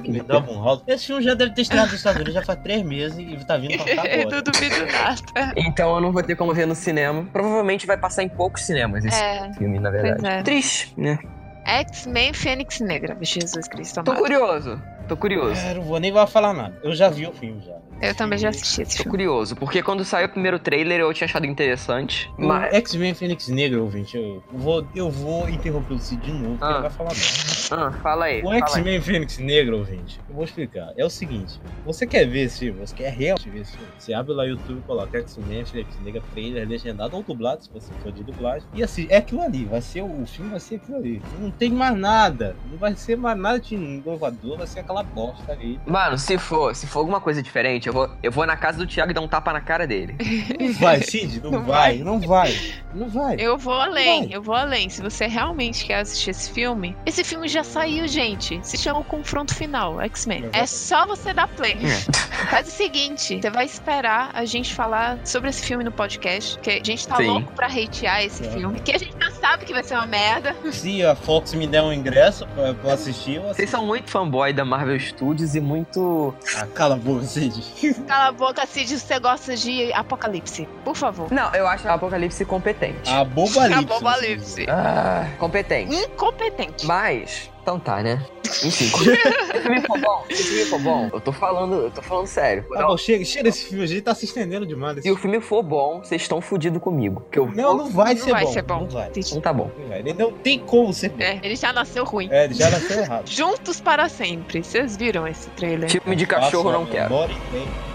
Blumhouse. 0.46 0.84
Esse 0.88 1.08
filme 1.08 1.24
já 1.24 1.34
deve 1.34 1.54
ter 1.54 1.62
estreado 1.62 1.88
nos 1.88 1.98
Estados 1.98 2.18
Unidos 2.18 2.34
já 2.34 2.44
faz 2.44 2.60
três 2.62 2.84
meses 2.84 3.18
e 3.18 3.46
tá 3.46 3.58
vindo 3.58 3.78
pra 3.84 3.96
cá 3.96 4.06
Eu 4.08 4.22
agora. 4.22 4.36
não 4.38 4.44
duvido 4.44 4.76
nada. 4.92 5.54
Então 5.58 5.96
eu 5.96 6.02
não 6.02 6.12
vou 6.12 6.24
ter 6.24 6.36
como 6.36 6.54
ver 6.54 6.66
no 6.68 6.76
cinema. 6.76 7.26
Provavelmente 7.32 7.86
vai 7.88 7.98
passar 7.98 8.24
em 8.24 8.30
poucos 8.30 8.62
cinemas 8.64 9.04
esse 9.06 9.16
É, 9.22 9.52
filme, 9.54 9.80
na 9.80 9.90
verdade. 9.90 10.22
pois 10.22 10.34
é. 10.34 10.42
Triste, 10.44 10.94
né? 10.98 11.20
X-Men 11.66 12.34
Fênix 12.34 12.80
Negra, 12.80 13.18
Jesus 13.22 13.68
Cristo 13.68 14.02
Tô 14.04 14.12
amado. 14.12 14.22
curioso. 14.24 14.82
Tô 15.08 15.18
curioso. 15.18 15.60
É, 15.60 15.74
não 15.74 15.82
vou 15.82 16.00
nem 16.00 16.14
falar 16.28 16.54
nada. 16.54 16.78
Eu 16.82 16.94
já 16.96 17.10
vi 17.10 17.26
o 17.28 17.34
filme 17.34 17.62
já. 17.62 17.76
Eu 18.02 18.14
também 18.14 18.38
já 18.38 18.50
assisti 18.50 18.82
esse 18.84 18.98
Tô 18.98 19.04
filme. 19.04 19.12
curioso, 19.18 19.56
porque 19.56 19.82
quando 19.82 20.06
saiu 20.06 20.28
o 20.28 20.30
primeiro 20.30 20.60
trailer 20.60 21.00
eu 21.00 21.14
tinha 21.14 21.26
achado 21.26 21.46
interessante. 21.46 22.32
O 22.38 22.46
Mas. 22.46 22.74
X-Men 22.74 23.14
Fênix 23.14 23.48
Negra, 23.48 23.82
ouvinte, 23.82 24.16
eu 24.18 24.44
vou, 24.52 24.88
eu 24.96 25.10
vou 25.10 25.50
interromper 25.50 25.96
o 25.96 26.00
Cid 26.00 26.22
de 26.22 26.32
novo, 26.32 26.58
porque 26.58 26.66
Ah. 26.66 26.72
ele 26.74 26.82
vai 26.82 26.90
falar 26.92 27.10
nada. 27.10 27.88
Ah, 27.88 27.92
fala 28.02 28.26
aí. 28.26 28.42
O. 28.44 28.54
X-Men 28.54 29.02
Fênix 29.02 29.38
Negra, 29.40 29.76
ouvinte, 29.76 30.20
eu 30.30 30.36
vou 30.36 30.44
explicar. 30.44 30.94
É 30.96 31.04
o 31.04 31.10
seguinte, 31.10 31.60
você 31.86 32.06
quer 32.06 32.26
ver 32.28 32.44
esse 32.44 32.60
filme, 32.60 32.80
você 32.80 32.96
quer 32.96 33.10
realmente 33.12 33.50
ver 33.50 33.62
esse 33.62 33.72
filme, 33.74 33.88
você 33.98 34.14
abre 34.14 34.34
lá 34.34 34.44
o 34.44 34.48
YouTube 34.48 34.80
e 34.80 34.84
coloca 34.84 35.18
X-Men 35.20 35.66
Fênix 35.66 36.00
Negra 36.02 36.22
trailer 36.34 36.68
legendado 36.68 37.16
ou 37.16 37.24
dublado, 37.24 37.64
se 37.64 37.70
você 37.74 37.92
for 38.04 38.12
de 38.12 38.24
dublagem. 38.24 38.68
E 38.74 38.84
assim, 38.84 39.08
é 39.10 39.18
aquilo 39.18 39.42
ali, 39.42 39.66
vai 39.66 39.82
ser, 39.82 40.04
o 40.04 40.26
filme 40.26 40.52
vai 40.52 40.60
ser 40.60 40.76
aquilo 40.76 40.98
ali. 40.98 41.22
Não 41.40 41.50
tem 41.50 41.72
mais 41.72 41.98
nada, 41.98 42.56
não 42.70 42.78
vai 42.78 42.96
ser 42.96 43.18
mais 43.18 43.38
nada 43.38 43.60
de 43.60 43.74
inovador, 43.76 44.58
vai 44.58 44.68
ser 44.68 44.82
aquela 44.82 45.02
bosta 45.04 45.52
ali. 45.52 45.80
Mano, 45.86 46.18
se 46.18 46.38
for, 46.38 46.76
se 46.76 46.86
for 46.86 47.00
alguma 47.00 47.20
coisa 47.20 47.42
diferente, 47.42 47.87
eu 47.90 47.94
vou, 47.94 48.10
eu 48.24 48.32
vou 48.32 48.46
na 48.46 48.56
casa 48.58 48.78
do 48.78 48.88
Thiago 48.88 49.12
e 49.12 49.14
dar 49.14 49.22
um 49.22 49.28
tapa 49.28 49.52
na 49.54 49.62
cara 49.62 49.86
dele. 49.88 50.16
Não 50.60 50.74
vai, 50.80 51.02
Cid, 51.02 51.42
não, 51.44 51.52
Não 51.52 51.64
vai, 51.64 51.98
vai. 51.98 52.04
não 52.04 52.20
vai, 52.20 52.56
não 52.94 53.10
vai. 53.10 53.36
Eu 53.40 53.58
vou 53.58 53.74
além, 53.74 54.32
eu 54.32 54.42
vou 54.42 54.56
além. 54.56 54.90
Se 54.90 55.02
você 55.02 55.28
realmente 55.28 55.86
quer 55.86 56.00
assistir 56.00 56.32
esse 56.32 56.52
filme, 56.52 56.96
esse 57.06 57.24
filme 57.24 57.48
já 57.48 57.64
saiu, 57.64 58.08
gente. 58.08 58.60
Se 58.64 58.78
chama 58.78 59.00
o 59.00 59.04
Confronto 59.04 59.54
Final, 59.54 60.02
X-Men. 60.02 60.50
É 60.54 60.66
só 60.66 61.06
você 61.06 61.34
dar 61.34 61.48
play. 61.48 61.78
Faz 62.50 62.68
o 62.68 62.72
seguinte, 62.72 63.40
você 63.42 63.50
vai 63.50 63.66
esperar 63.66 64.30
a 64.34 64.46
gente 64.46 64.74
falar 64.74 65.20
sobre 65.26 65.50
esse 65.50 65.64
filme 65.66 65.84
no 65.84 65.92
podcast, 65.92 66.56
porque 66.56 66.70
a 66.70 66.84
gente 66.84 67.08
tá 67.08 67.18
Sim. 67.18 67.28
louco 67.28 67.52
pra 67.54 67.68
hatear 67.68 68.24
esse 68.24 68.46
É. 68.46 68.50
filme, 68.52 68.80
que 68.80 68.92
a 68.92 68.98
gente 68.98 69.14
já 69.20 69.32
sabe 69.32 69.66
que 69.66 69.74
vai 69.74 69.84
ser 69.84 69.96
uma 69.96 70.06
merda. 70.06 70.56
Se 70.72 71.04
a 71.04 71.16
Fox 71.16 71.54
me 71.54 71.66
der 71.68 71.82
um 71.82 71.92
ingresso 71.92 72.46
pra, 72.54 72.74
pra 72.76 72.94
assistir, 72.94 73.36
eu 73.36 73.42
Vocês 73.42 73.52
assisto. 73.54 73.72
são 73.72 73.86
muito 73.86 74.10
fanboy 74.10 74.54
da 74.54 74.64
Marvel 74.64 75.00
Studios 75.00 75.56
e 75.56 75.60
muito. 75.60 76.34
Ah, 76.56 76.68
cala 76.74 76.96
a 76.96 76.98
boca, 76.98 77.24
Cid. 77.26 77.62
Cala 78.08 78.28
a 78.28 78.32
boca, 78.32 78.66
Cid, 78.66 79.00
você 79.00 79.20
gosta 79.20 79.56
de 79.56 79.92
Apocalipse. 79.94 80.68
Por 80.84 80.96
favor. 80.96 81.32
Não, 81.32 81.54
eu 81.54 81.68
acho 81.68 81.88
Apocalipse 81.88 82.46
competente. 82.46 83.10
A 83.10 83.24
bobalipse. 83.24 83.84
Apocalipse. 83.94 84.66
Ah, 84.70 85.28
competente. 85.38 85.96
Incompetente. 85.96 86.86
Mas, 86.86 87.50
então 87.68 87.78
tá, 87.78 88.02
né? 88.02 88.26
Enfim, 88.64 88.86
se 88.88 89.10
o 89.58 89.62
filme 89.62 89.82
for 89.82 90.00
bom, 90.00 90.24
se 90.30 90.42
o 90.42 90.46
filme 90.46 90.66
for 90.68 90.80
bom, 90.80 91.10
eu 91.12 91.20
tô 91.20 91.34
falando, 91.34 91.76
eu 91.76 91.92
tô 91.92 92.02
falando 92.02 92.26
sério. 92.26 92.64
Tá 92.74 92.88
bom, 92.88 92.96
chega, 92.96 93.26
chega 93.26 93.44
desse 93.44 93.66
filme, 93.66 93.84
a 93.84 93.88
gente 93.88 94.04
tá 94.04 94.16
se 94.16 94.24
estendendo 94.24 94.66
demais. 94.66 95.02
Se 95.02 95.12
o 95.12 95.18
filme 95.18 95.42
for 95.42 95.62
bom, 95.62 96.00
vocês 96.02 96.22
estão 96.22 96.40
fudidos 96.40 96.82
comigo. 96.82 97.26
Que 97.30 97.40
eu 97.40 97.52
Não, 97.54 97.76
não 97.76 97.90
vai 97.90 98.14
Não 98.14 98.24
ser 98.24 98.32
vai 98.32 98.46
bom. 98.46 98.54
ser 98.54 98.62
bom. 98.62 98.80
Não 98.80 98.90
vai. 98.90 99.12
Então 99.14 99.42
tá 99.42 99.52
bom. 99.52 99.70
Ele 99.92 100.14
não 100.14 100.32
tem 100.32 100.60
como 100.60 100.94
ser 100.94 101.10
bom. 101.10 101.22
É, 101.22 101.42
ele 101.44 101.58
já 101.58 101.74
nasceu 101.74 102.06
ruim. 102.06 102.30
É, 102.32 102.46
ele 102.46 102.54
já 102.54 102.70
nasceu 102.70 103.00
errado. 103.02 103.28
Juntos 103.30 103.82
para 103.82 104.08
sempre. 104.08 104.64
Vocês 104.64 104.96
viram 104.96 105.28
esse 105.28 105.50
trailer? 105.50 105.90
Filme 105.92 106.16
de 106.16 106.26
cachorro 106.26 106.72
não 106.72 106.86
quero. 106.86 107.14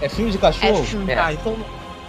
É 0.01 0.07
filme 0.07 0.29
de 0.29 0.37
cachorro? 0.37 0.81
É 0.81 0.83
filme. 0.83 1.13
Ah, 1.13 1.33
então. 1.33 1.57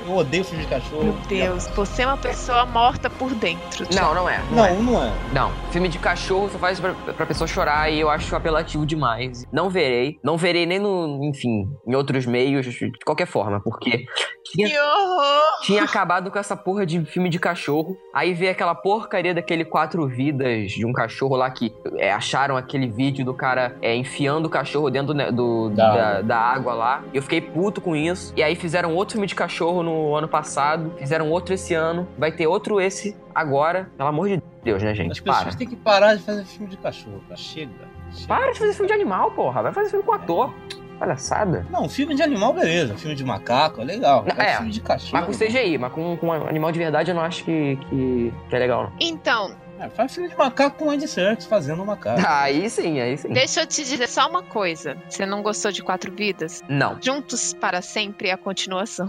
Eu 0.06 0.16
odeio 0.16 0.44
filme 0.44 0.64
de 0.64 0.70
cachorro. 0.70 1.04
Meu 1.04 1.14
Deus, 1.28 1.66
você 1.68 2.02
é 2.02 2.06
uma 2.06 2.16
pessoa 2.16 2.66
morta 2.66 3.08
por 3.08 3.34
dentro. 3.34 3.86
Não, 3.94 4.14
não 4.14 4.28
é. 4.28 4.40
Não, 4.50 4.64
é. 4.64 4.72
Não, 4.74 4.82
não 4.82 5.02
é. 5.02 5.12
Não, 5.32 5.52
filme 5.70 5.88
de 5.88 5.98
cachorro 5.98 6.48
só 6.50 6.58
faz 6.58 6.78
pra, 6.78 6.92
pra 6.92 7.26
pessoa 7.26 7.48
chorar 7.48 7.90
e 7.90 8.00
eu 8.00 8.10
acho 8.10 8.34
apelativo 8.36 8.84
demais. 8.84 9.46
Não 9.52 9.70
verei. 9.70 10.18
Não 10.22 10.36
verei 10.36 10.66
nem 10.66 10.78
no, 10.78 11.20
enfim, 11.24 11.66
em 11.86 11.94
outros 11.94 12.26
meios, 12.26 12.66
de 12.66 12.90
qualquer 13.04 13.26
forma, 13.26 13.60
porque 13.60 14.04
tinha, 14.44 14.68
Que 14.68 14.78
horror! 14.78 15.42
tinha 15.62 15.82
acabado 15.82 16.30
com 16.30 16.38
essa 16.38 16.54
porra 16.56 16.84
de 16.84 17.02
filme 17.06 17.30
de 17.30 17.38
cachorro. 17.38 17.96
Aí 18.12 18.34
veio 18.34 18.50
aquela 18.50 18.74
porcaria 18.74 19.32
daquele 19.34 19.64
quatro 19.64 20.06
vidas 20.06 20.72
de 20.72 20.84
um 20.84 20.92
cachorro 20.92 21.34
lá 21.36 21.50
que 21.50 21.72
é, 21.96 22.12
acharam 22.12 22.56
aquele 22.56 22.88
vídeo 22.88 23.24
do 23.24 23.32
cara 23.32 23.76
é, 23.80 23.96
enfiando 23.96 24.46
o 24.46 24.50
cachorro 24.50 24.90
dentro 24.90 25.14
né, 25.14 25.32
do, 25.32 25.70
Da 25.70 25.84
da, 25.94 26.08
água. 26.08 26.22
da 26.22 26.38
água 26.38 26.74
lá. 26.74 27.04
Eu 27.14 27.22
fiquei 27.22 27.40
puto 27.40 27.80
com 27.80 27.96
isso. 27.96 28.34
E 28.36 28.42
aí 28.42 28.54
fizeram 28.54 28.94
outro 28.94 29.14
filme 29.14 29.26
de 29.26 29.34
cachorro 29.34 29.82
no 29.82 29.93
ano 30.14 30.28
passado. 30.28 30.92
Fizeram 30.98 31.30
outro 31.30 31.54
esse 31.54 31.74
ano. 31.74 32.06
Vai 32.18 32.32
ter 32.32 32.46
outro 32.46 32.80
esse 32.80 33.16
agora. 33.34 33.90
Pelo 33.96 34.08
amor 34.08 34.28
de 34.28 34.42
Deus, 34.62 34.82
né, 34.82 34.94
gente? 34.94 35.12
As 35.12 35.20
pessoas 35.20 35.44
Para. 35.44 35.56
têm 35.56 35.68
que 35.68 35.76
parar 35.76 36.14
de 36.14 36.22
fazer 36.22 36.44
filme 36.44 36.68
de 36.68 36.76
cachorro, 36.76 37.20
cara. 37.28 37.36
Chega. 37.36 37.70
Chega. 38.12 38.28
Para 38.28 38.52
de 38.52 38.58
fazer 38.58 38.72
filme 38.72 38.88
de 38.88 38.94
animal, 38.94 39.30
porra. 39.32 39.62
Vai 39.62 39.72
fazer 39.72 39.90
filme 39.90 40.04
com 40.04 40.12
ator. 40.12 40.54
Palhaçada. 40.98 41.66
Não, 41.70 41.88
filme 41.88 42.14
de 42.14 42.22
animal, 42.22 42.52
beleza. 42.52 42.94
Filme 42.96 43.16
de 43.16 43.24
macaco 43.24 43.80
é 43.80 43.84
legal. 43.84 44.24
Não, 44.24 44.44
é, 44.44 44.56
filme 44.56 44.70
de 44.70 44.80
cachorro. 44.80 45.12
Mas 45.12 45.26
com 45.26 45.44
CGI, 45.44 45.76
mas 45.76 45.92
com, 45.92 46.16
com 46.16 46.32
animal 46.32 46.70
de 46.70 46.78
verdade 46.78 47.10
eu 47.10 47.14
não 47.14 47.22
acho 47.22 47.44
que, 47.44 47.76
que, 47.90 48.32
que 48.48 48.56
é 48.56 48.58
legal, 48.58 48.84
não. 48.84 48.92
Então, 49.00 49.56
É, 49.78 49.88
faz 49.90 50.14
filme 50.14 50.28
de 50.28 50.36
macaco 50.36 50.78
com 50.78 50.90
Andy 50.90 51.08
Serkis 51.08 51.46
fazendo 51.46 51.82
um 51.82 51.86
macaco. 51.86 52.22
Aí 52.26 52.68
sim, 52.70 53.00
aí 53.00 53.16
sim. 53.18 53.28
deixa 53.28 53.62
eu 53.62 53.66
te 53.66 53.82
dizer 53.82 54.08
só 54.08 54.28
uma 54.28 54.42
coisa. 54.42 54.96
Você 55.08 55.26
não 55.26 55.42
gostou 55.42 55.72
de 55.72 55.82
Quatro 55.82 56.12
Vidas? 56.12 56.62
Não. 56.68 56.98
Juntos 57.00 57.52
para 57.52 57.82
sempre 57.82 58.28
é 58.28 58.32
a 58.32 58.36
continuação. 58.36 59.08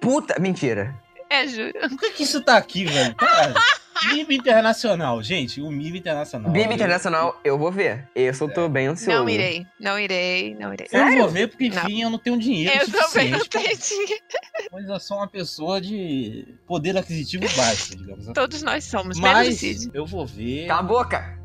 Puta, 0.00 0.38
mentira. 0.40 0.94
É, 1.30 1.46
juro. 1.46 1.72
Por 1.72 1.98
que, 1.98 2.10
que 2.10 2.22
isso 2.24 2.42
tá 2.42 2.56
aqui, 2.56 2.84
velho? 2.84 3.14
Caralho. 3.14 3.54
MIB 4.08 4.34
Internacional, 4.36 5.22
gente, 5.22 5.60
o 5.60 5.70
MIB 5.70 5.98
Internacional. 5.98 6.50
Bíblia 6.50 6.74
Internacional, 6.74 7.40
eu 7.44 7.58
vou 7.58 7.70
ver. 7.70 8.08
Eu 8.14 8.32
tô 8.48 8.68
bem 8.68 8.86
ansioso. 8.86 9.18
Não 9.18 9.28
irei, 9.28 9.66
não 9.78 9.98
irei, 9.98 10.54
não 10.54 10.72
irei. 10.72 10.88
Eu 10.92 11.04
não 11.04 11.18
vou 11.18 11.28
ver 11.28 11.48
porque, 11.48 11.66
enfim, 11.66 12.02
eu 12.02 12.10
não 12.10 12.18
tenho 12.18 12.38
dinheiro 12.38 12.80
Eu 12.80 12.90
também 12.90 13.30
não 13.30 13.44
tenho 13.46 13.76
dinheiro. 13.76 14.22
Pois 14.70 14.88
eu 14.88 15.00
sou 15.00 15.18
uma 15.18 15.28
pessoa 15.28 15.80
de 15.80 16.46
poder 16.66 16.96
aquisitivo 16.96 17.44
baixo, 17.56 17.96
digamos 17.96 18.24
assim. 18.24 18.32
Todos 18.32 18.62
nós 18.62 18.84
somos, 18.84 19.18
Mas 19.18 19.88
eu 19.94 20.06
vou 20.06 20.26
ver. 20.26 20.66
Cala 20.66 20.80
a 20.80 20.82
boca. 20.82 21.38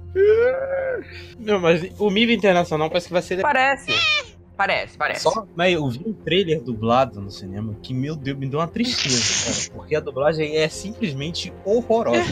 Não, 1.38 1.60
mas 1.60 1.82
o 2.00 2.10
MIB 2.10 2.34
Internacional 2.34 2.90
parece 2.90 3.08
que 3.08 3.14
vai 3.14 3.22
ser. 3.22 3.42
Parece. 3.42 3.92
Parece, 4.58 4.98
parece. 4.98 5.22
Só, 5.22 5.46
mas 5.56 5.72
eu 5.74 5.88
vi 5.88 6.02
um 6.06 6.14
trailer 6.14 6.60
dublado 6.62 7.22
no 7.22 7.30
cinema 7.30 7.76
que, 7.82 7.94
meu 7.94 8.16
Deus, 8.16 8.38
me 8.38 8.48
deu 8.48 8.60
uma 8.60 8.68
tristeza, 8.68 9.46
cara. 9.70 9.78
Porque 9.78 9.96
a 9.96 10.00
dublagem 10.00 10.58
é 10.58 10.68
simplesmente 10.68 11.54
horrorosa. 11.64 12.24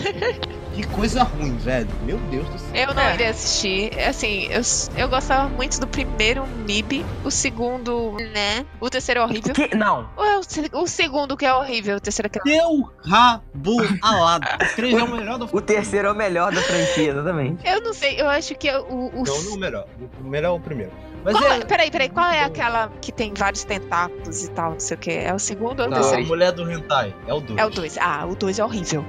que 0.74 0.86
coisa 0.88 1.24
ruim, 1.24 1.56
velho. 1.58 1.88
Meu 2.04 2.18
Deus 2.32 2.48
do 2.50 2.58
céu. 2.60 2.70
Eu 2.90 2.94
não 2.96 3.04
É. 3.04 3.14
irei 3.14 3.28
assistir. 3.28 3.92
Assim, 4.00 4.48
eu, 4.52 4.62
eu 4.98 5.08
gostava 5.08 5.48
muito 5.50 5.80
do 5.80 5.88
primeiro 5.88 6.46
MIB, 6.66 7.06
o 7.24 7.30
segundo, 7.32 8.14
né? 8.34 8.66
O 8.82 8.90
terceiro 8.90 9.22
é 9.22 9.24
horrível. 9.24 9.54
Que? 9.54 9.76
Não. 9.76 10.10
É 10.18 10.38
o, 10.76 10.82
o 10.82 10.88
segundo 10.88 11.38
que 11.38 11.46
é 11.46 11.54
horrível, 11.54 11.98
o 11.98 12.00
terceiro 12.02 12.30
que 12.30 12.40
é. 12.40 12.42
Teu 12.42 12.90
rabo 13.04 13.78
alado. 14.02 14.48
O 14.48 14.76
3 14.76 14.94
é 14.96 15.04
o 15.04 15.12
melhor 15.12 15.38
do 15.38 15.50
O 15.56 15.62
terceiro 15.62 16.08
é 16.08 16.12
o 16.12 16.16
melhor 16.16 16.52
da 16.52 16.62
franquia, 16.62 17.12
exatamente. 17.12 17.68
Eu 17.68 17.82
não 17.82 17.94
sei, 17.94 18.20
eu 18.20 18.28
acho 18.28 18.56
que 18.56 18.68
é 18.68 18.80
o. 18.80 19.12
o 19.14 19.24
Não, 19.24 19.44
não 19.44 19.54
o 19.54 19.58
melhor. 19.60 19.86
O 20.20 20.24
melhor 20.28 20.50
é 20.50 20.52
o 20.52 20.60
primeiro. 20.60 20.92
Mas 21.26 21.36
Qual 21.36 21.52
é- 21.52 21.58
é. 21.58 21.66
Peraí, 21.66 21.90
peraí, 21.92 22.08
qual 22.10 22.28
é 22.28 22.44
aquela 22.44 22.92
que 23.02 23.12
tem 23.12 23.34
vários 23.36 23.64
tentáculos 23.64 24.44
e 24.44 24.52
tal, 24.52 24.72
não 24.74 24.80
sei 24.80 24.96
o 24.96 25.00
que? 25.00 25.12
É 25.12 25.34
o 25.34 25.40
segundo 25.40 25.80
ou 25.82 25.88
o 25.88 25.90
Não, 25.90 25.98
a 25.98 26.02
terceiro? 26.02 26.28
mulher 26.28 26.52
do 26.52 26.72
hentai. 26.72 27.16
É 27.28 27.34
o 27.34 27.40
2. 27.42 27.60
É 27.60 27.66
o 27.66 27.70
2. 27.72 27.98
Ah, 27.98 28.26
o 28.30 28.36
2 28.36 28.60
é 28.60 28.64
horrível. 28.64 29.04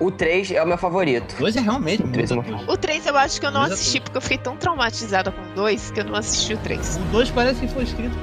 O 0.00 0.10
3 0.10 0.50
é 0.50 0.62
o 0.62 0.66
meu 0.66 0.76
favorito. 0.76 1.32
O 1.36 1.38
2 1.38 1.54
é 1.56 1.60
realmente 1.60 2.02
O 2.02 2.08
três 2.08 2.30
é 2.30 2.34
muito. 2.34 2.70
O 2.72 2.76
3 2.76 3.06
eu 3.06 3.16
acho 3.16 3.38
que 3.40 3.46
eu 3.46 3.52
não 3.52 3.62
é 3.62 3.66
assisti, 3.66 4.00
porque 4.00 4.16
eu 4.18 4.20
fiquei 4.20 4.38
tão 4.38 4.56
traumatizada 4.56 5.30
com 5.30 5.40
o 5.42 5.54
2 5.54 5.92
que 5.92 6.00
eu 6.00 6.04
não 6.04 6.16
assisti 6.16 6.54
o 6.54 6.58
3. 6.58 6.96
O 6.96 7.00
2 7.12 7.30
parece 7.30 7.60
que 7.60 7.68
foi 7.68 7.84
escrito 7.84 8.16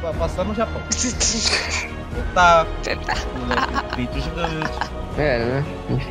pra, 0.00 0.12
passar 0.14 0.44
no 0.44 0.54
Japão. 0.54 0.80
Tá. 2.32 2.64
Peito 3.96 4.20
gigante. 4.20 4.78
É, 5.16 5.38
né? 5.38 5.64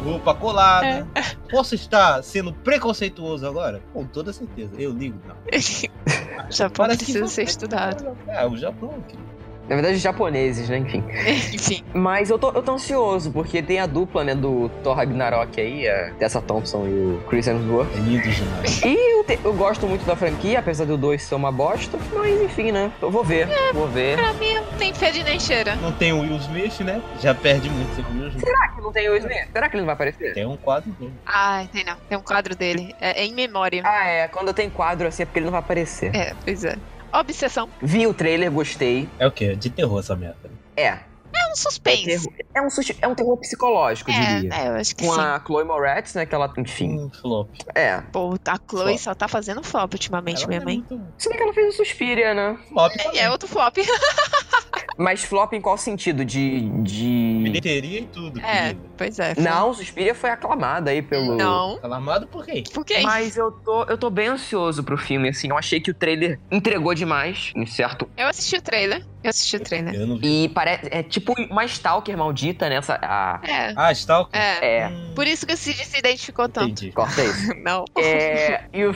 Roupa 0.03 0.33
colada. 0.33 1.07
Posso 1.49 1.75
estar 1.75 2.23
sendo 2.23 2.53
preconceituoso 2.53 3.45
agora? 3.45 3.81
Com 3.93 4.05
toda 4.05 4.31
certeza. 4.31 4.71
Eu 4.77 4.91
ligo, 4.91 5.19
não. 5.27 5.35
O 6.49 6.51
Japão 6.51 6.85
Parece 6.85 7.05
precisa 7.05 7.27
ser 7.27 7.43
estudado. 7.43 8.17
É, 8.27 8.45
o 8.45 8.55
Japão. 8.57 9.01
querido. 9.07 9.32
Na 9.67 9.75
verdade, 9.75 9.97
japoneses, 9.97 10.67
né? 10.69 10.77
Enfim. 10.79 11.03
Enfim, 11.53 11.83
Mas 11.93 12.29
eu 12.29 12.37
tô, 12.37 12.51
eu 12.51 12.61
tô 12.61 12.73
ansioso, 12.73 13.31
porque 13.31 13.61
tem 13.61 13.79
a 13.79 13.85
dupla, 13.85 14.23
né, 14.23 14.35
do 14.35 14.69
Thor 14.83 14.95
Ragnarok 14.95 15.59
aí, 15.59 15.87
a 15.87 16.11
Tessa 16.19 16.41
Thompson 16.41 16.85
e 16.85 16.89
o 16.89 17.23
Chris 17.29 17.47
Hemsworth. 17.47 17.87
É 17.95 17.99
lindo 17.99 18.29
demais. 18.29 18.81
E 18.83 18.93
eu, 19.17 19.23
te- 19.23 19.39
eu 19.43 19.53
gosto 19.53 19.87
muito 19.87 20.05
da 20.05 20.15
franquia, 20.15 20.59
apesar 20.59 20.85
do 20.85 20.97
2 20.97 21.21
ser 21.21 21.35
uma 21.35 21.51
bosta. 21.51 21.97
Mas 22.13 22.41
enfim, 22.41 22.71
né? 22.71 22.91
Eu 23.01 23.09
vou 23.09 23.23
ver, 23.23 23.47
vou 23.73 23.87
ver. 23.87 24.17
pra 24.17 24.33
mim 24.33 24.53
não 24.55 24.63
tem 24.77 24.93
fede 24.93 25.23
nem 25.23 25.39
cheira. 25.39 25.75
Não 25.77 25.91
tem 25.93 26.11
o 26.11 26.19
Will 26.21 26.35
Smith, 26.37 26.81
né? 26.81 27.01
Já 27.21 27.33
perde 27.33 27.69
muito 27.69 28.01
o 28.01 28.13
Will 28.19 28.27
Smith. 28.29 28.43
Será 28.43 28.67
que 28.67 28.81
não 28.81 28.91
tem 28.91 29.09
o 29.09 29.15
Smith? 29.15 29.47
Será 29.53 29.69
que 29.69 29.75
ele 29.75 29.81
não 29.81 29.85
vai 29.87 29.93
aparecer? 29.95 30.33
Tem 30.33 30.45
um 30.45 30.57
quadro 30.57 30.91
dele. 30.91 31.13
Ah, 31.25 31.63
tem 31.71 31.85
não. 31.85 31.95
Tem 32.09 32.17
um 32.17 32.21
quadro 32.21 32.53
dele. 32.55 32.93
É, 32.99 33.21
é 33.21 33.25
em 33.25 33.33
memória. 33.33 33.81
Ah, 33.85 34.05
é. 34.07 34.27
Quando 34.27 34.53
tem 34.53 34.69
quadro 34.69 35.07
assim 35.07 35.23
é 35.23 35.25
porque 35.25 35.39
ele 35.39 35.45
não 35.45 35.51
vai 35.51 35.59
aparecer. 35.61 36.13
É, 36.13 36.33
pois 36.43 36.65
é. 36.65 36.75
Obsessão. 37.13 37.69
Vi 37.81 38.07
o 38.07 38.13
trailer, 38.13 38.51
gostei. 38.51 39.07
É 39.19 39.27
o 39.27 39.31
quê? 39.31 39.55
De 39.55 39.69
terror 39.69 39.99
essa 39.99 40.15
merda. 40.15 40.49
É. 40.75 40.99
É 41.35 41.51
um 41.51 41.55
suspense. 41.55 42.05
terror- 42.05 42.33
É 42.53 42.61
um, 42.61 42.67
é 43.01 43.07
um 43.07 43.15
terror 43.15 43.37
psicológico, 43.37 44.11
É, 44.11 44.35
diria. 44.35 44.53
é, 44.53 44.67
eu 44.67 44.73
acho 44.75 44.95
que 44.95 45.03
Com 45.05 45.13
sim. 45.15 45.19
a 45.19 45.41
Chloe 45.43 45.63
Moretz, 45.63 46.13
né? 46.13 46.25
Que 46.27 46.35
ela, 46.35 46.51
enfim. 46.57 46.91
Hum, 46.99 47.09
flop. 47.21 47.49
É. 47.73 48.01
Pô, 48.11 48.35
a 48.47 48.55
Chloe 48.69 48.83
Flop. 48.85 48.97
só 48.99 49.15
tá 49.15 49.27
fazendo 49.27 49.63
flop 49.63 49.93
ultimamente 49.93 50.43
Ela 50.43 50.49
mesmo, 50.49 50.69
é 50.69 50.73
hein? 50.73 50.85
muito 50.89 51.03
Se 51.17 51.29
bem 51.29 51.37
que 51.37 51.43
ela 51.43 51.53
fez 51.53 51.73
o 51.73 51.77
Suspiria, 51.77 52.33
né? 52.35 52.55
Flop 52.69 52.93
também. 52.95 53.19
é 53.19 53.29
outro 53.31 53.47
flop. 53.47 53.77
Mas 54.97 55.23
flop 55.23 55.53
em 55.53 55.61
qual 55.61 55.75
sentido? 55.77 56.23
De. 56.23 56.69
de... 56.83 57.39
Bilheteria 57.43 58.01
e 58.01 58.05
tudo. 58.05 58.39
É, 58.39 58.67
querido. 58.67 58.89
Pois 59.03 59.19
é. 59.19 59.33
Não, 59.37 59.73
Suspiria 59.73 60.13
foi 60.15 60.29
aclamada 60.29 60.91
aí 60.91 61.01
pelo. 61.01 61.35
Não. 61.35 61.79
Alarmado 61.83 62.27
por 62.27 62.45
quê? 62.45 62.63
Por 62.73 62.85
quê? 62.85 62.99
Mas 63.01 63.35
eu 63.37 63.51
tô, 63.51 63.83
eu 63.85 63.97
tô 63.97 64.09
bem 64.09 64.27
ansioso 64.27 64.83
pro 64.83 64.97
filme, 64.97 65.29
assim. 65.29 65.49
Eu 65.49 65.57
achei 65.57 65.79
que 65.79 65.91
o 65.91 65.93
trailer 65.93 66.39
entregou 66.51 66.93
demais, 66.93 67.51
em 67.55 67.65
certo. 67.65 68.09
Eu 68.17 68.27
assisti 68.27 68.57
o 68.57 68.61
trailer. 68.61 69.05
Eu 69.23 69.29
assisti 69.29 69.55
o 69.55 69.59
trailer. 69.61 69.93
Eu 69.95 70.05
não 70.07 70.17
vi. 70.17 70.43
E 70.45 70.49
parece. 70.49 70.89
É 70.91 71.01
tipo 71.01 71.33
uma 71.49 71.63
Stalker 71.65 72.17
maldita 72.17 72.67
nessa. 72.67 72.99
A... 73.01 73.39
É. 73.43 73.73
Ah, 73.75 73.91
Stalker? 73.91 74.39
É. 74.39 74.79
É. 74.79 74.87
Hum, 74.87 75.13
Por 75.15 75.25
isso 75.27 75.45
que 75.45 75.53
o 75.53 75.57
Cid 75.57 75.77
se 75.85 75.97
identificou 75.97 76.49
tanto. 76.49 76.69
Entendi. 76.71 76.91
Corta 76.91 77.23
isso. 77.23 77.53
Não. 77.63 77.85
É, 77.97 78.63
e, 78.73 78.83
o- 78.85 78.95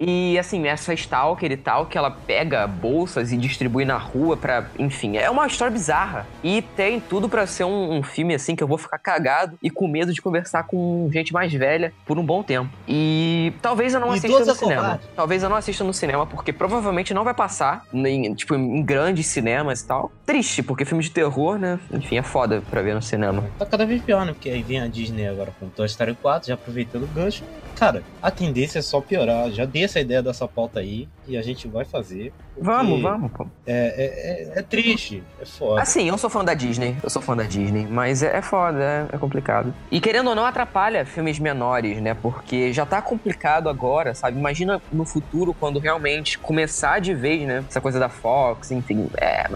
e, 0.00 0.38
assim, 0.38 0.66
essa 0.66 0.94
Stalker 0.94 1.50
e 1.52 1.56
tal, 1.56 1.84
que 1.86 1.98
ela 1.98 2.10
pega 2.10 2.66
bolsas 2.66 3.30
e 3.32 3.36
distribui 3.36 3.84
na 3.84 3.98
rua 3.98 4.36
pra. 4.38 4.66
Enfim, 4.78 5.18
é 5.18 5.28
uma 5.28 5.46
história 5.46 5.70
bizarra. 5.72 6.26
E 6.42 6.62
tem 6.62 6.98
tudo 6.98 7.28
pra 7.28 7.46
ser 7.46 7.64
um, 7.64 7.98
um 7.98 8.02
filme, 8.02 8.34
assim, 8.34 8.56
que 8.56 8.62
eu 8.62 8.68
vou 8.68 8.78
ficar 8.78 8.98
cagado 8.98 9.28
e 9.62 9.70
com 9.70 9.86
medo 9.88 10.12
de 10.12 10.22
conversar 10.22 10.64
com 10.64 11.08
gente 11.12 11.32
mais 11.32 11.52
velha 11.52 11.92
por 12.06 12.18
um 12.18 12.24
bom 12.24 12.42
tempo. 12.42 12.70
E 12.86 13.52
talvez 13.60 13.94
eu 13.94 14.00
não 14.00 14.14
E 14.14 14.18
assista 14.18 14.44
no 14.44 14.54
cinema. 14.54 15.00
Talvez 15.14 15.42
eu 15.42 15.48
não 15.48 15.56
assista 15.56 15.84
no 15.84 15.92
cinema, 15.92 16.26
porque 16.26 16.52
provavelmente 16.52 17.12
não 17.12 17.24
vai 17.24 17.34
passar, 17.34 17.84
em, 17.92 18.34
tipo, 18.34 18.54
em 18.54 18.82
grandes 18.82 19.26
cinemas 19.26 19.80
e 19.80 19.86
tal. 19.86 20.12
Triste, 20.24 20.62
porque 20.62 20.84
filme 20.84 21.02
de 21.02 21.10
terror, 21.10 21.58
né? 21.58 21.78
Enfim, 21.92 22.16
é 22.16 22.22
foda 22.22 22.62
pra 22.70 22.82
ver 22.82 22.94
no 22.94 23.02
cinema. 23.02 23.44
Tá 23.58 23.66
cada 23.66 23.86
vez 23.86 24.02
pior, 24.02 24.24
né? 24.24 24.32
Porque 24.32 24.50
aí 24.50 24.62
vem 24.62 24.80
a 24.80 24.86
Disney 24.86 25.26
agora 25.26 25.52
com 25.58 25.68
Toy 25.68 25.86
Story 25.86 26.14
4, 26.14 26.48
já 26.48 26.54
aproveitando 26.54 27.04
o 27.04 27.08
gancho. 27.08 27.44
Cara, 27.78 28.02
a 28.20 28.30
tendência 28.30 28.80
é 28.80 28.82
só 28.82 29.00
piorar. 29.00 29.50
Já 29.52 29.64
dei 29.64 29.84
essa 29.84 30.00
ideia 30.00 30.20
dessa 30.20 30.48
pauta 30.48 30.80
aí 30.80 31.08
e 31.28 31.36
a 31.36 31.42
gente 31.42 31.68
vai 31.68 31.84
fazer. 31.84 32.32
Vamos, 32.60 33.00
vamos. 33.00 33.30
É, 33.64 33.72
é, 33.72 34.56
é, 34.56 34.58
é 34.58 34.62
triste, 34.62 35.22
é 35.40 35.46
foda. 35.46 35.80
Assim, 35.80 36.08
eu 36.08 36.18
sou 36.18 36.28
fã 36.28 36.44
da 36.44 36.54
Disney, 36.54 36.96
eu 37.00 37.08
sou 37.08 37.22
fã 37.22 37.36
da 37.36 37.44
Disney, 37.44 37.86
mas 37.88 38.22
é, 38.22 38.36
é 38.36 38.42
foda, 38.42 39.08
é, 39.12 39.17
é 39.18 39.20
complicado. 39.20 39.74
E 39.90 40.00
querendo 40.00 40.28
ou 40.28 40.34
não, 40.34 40.44
atrapalha 40.44 41.04
filmes 41.04 41.38
menores, 41.38 42.00
né? 42.00 42.14
Porque 42.14 42.72
já 42.72 42.86
tá 42.86 43.02
complicado 43.02 43.68
agora, 43.68 44.14
sabe? 44.14 44.38
Imagina 44.38 44.80
no 44.90 45.04
futuro, 45.04 45.52
quando 45.52 45.78
realmente 45.78 46.38
começar 46.38 47.00
de 47.00 47.14
vez, 47.14 47.46
né? 47.46 47.64
Essa 47.68 47.80
coisa 47.80 47.98
da 47.98 48.08
Fox, 48.08 48.70
enfim. 48.70 49.08
É, 49.16 49.46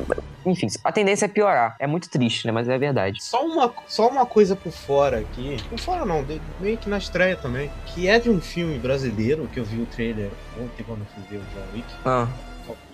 enfim, 0.44 0.66
a 0.82 0.92
tendência 0.92 1.26
é 1.26 1.28
piorar. 1.28 1.76
É 1.78 1.86
muito 1.86 2.10
triste, 2.10 2.46
né? 2.46 2.52
Mas 2.52 2.68
é 2.68 2.76
verdade. 2.76 3.22
Só 3.22 3.44
uma, 3.44 3.72
só 3.86 4.08
uma 4.08 4.26
coisa 4.26 4.56
por 4.56 4.72
fora 4.72 5.20
aqui. 5.20 5.56
Por 5.68 5.78
fora 5.78 6.04
não, 6.04 6.24
meio 6.60 6.76
que 6.76 6.88
na 6.90 6.98
estreia 6.98 7.36
também. 7.36 7.70
Que 7.86 8.08
é 8.08 8.18
de 8.18 8.28
um 8.28 8.40
filme 8.40 8.78
brasileiro, 8.78 9.48
que 9.52 9.60
eu 9.60 9.64
vi 9.64 9.80
o 9.80 9.86
trailer 9.86 10.30
ontem 10.60 10.82
quando 10.82 11.00
eu 11.00 11.06
fui 11.06 11.22
ver 11.30 11.36
o 11.36 11.46
John 11.54 11.74
Wick. 11.74 11.86
Ah, 12.04 12.26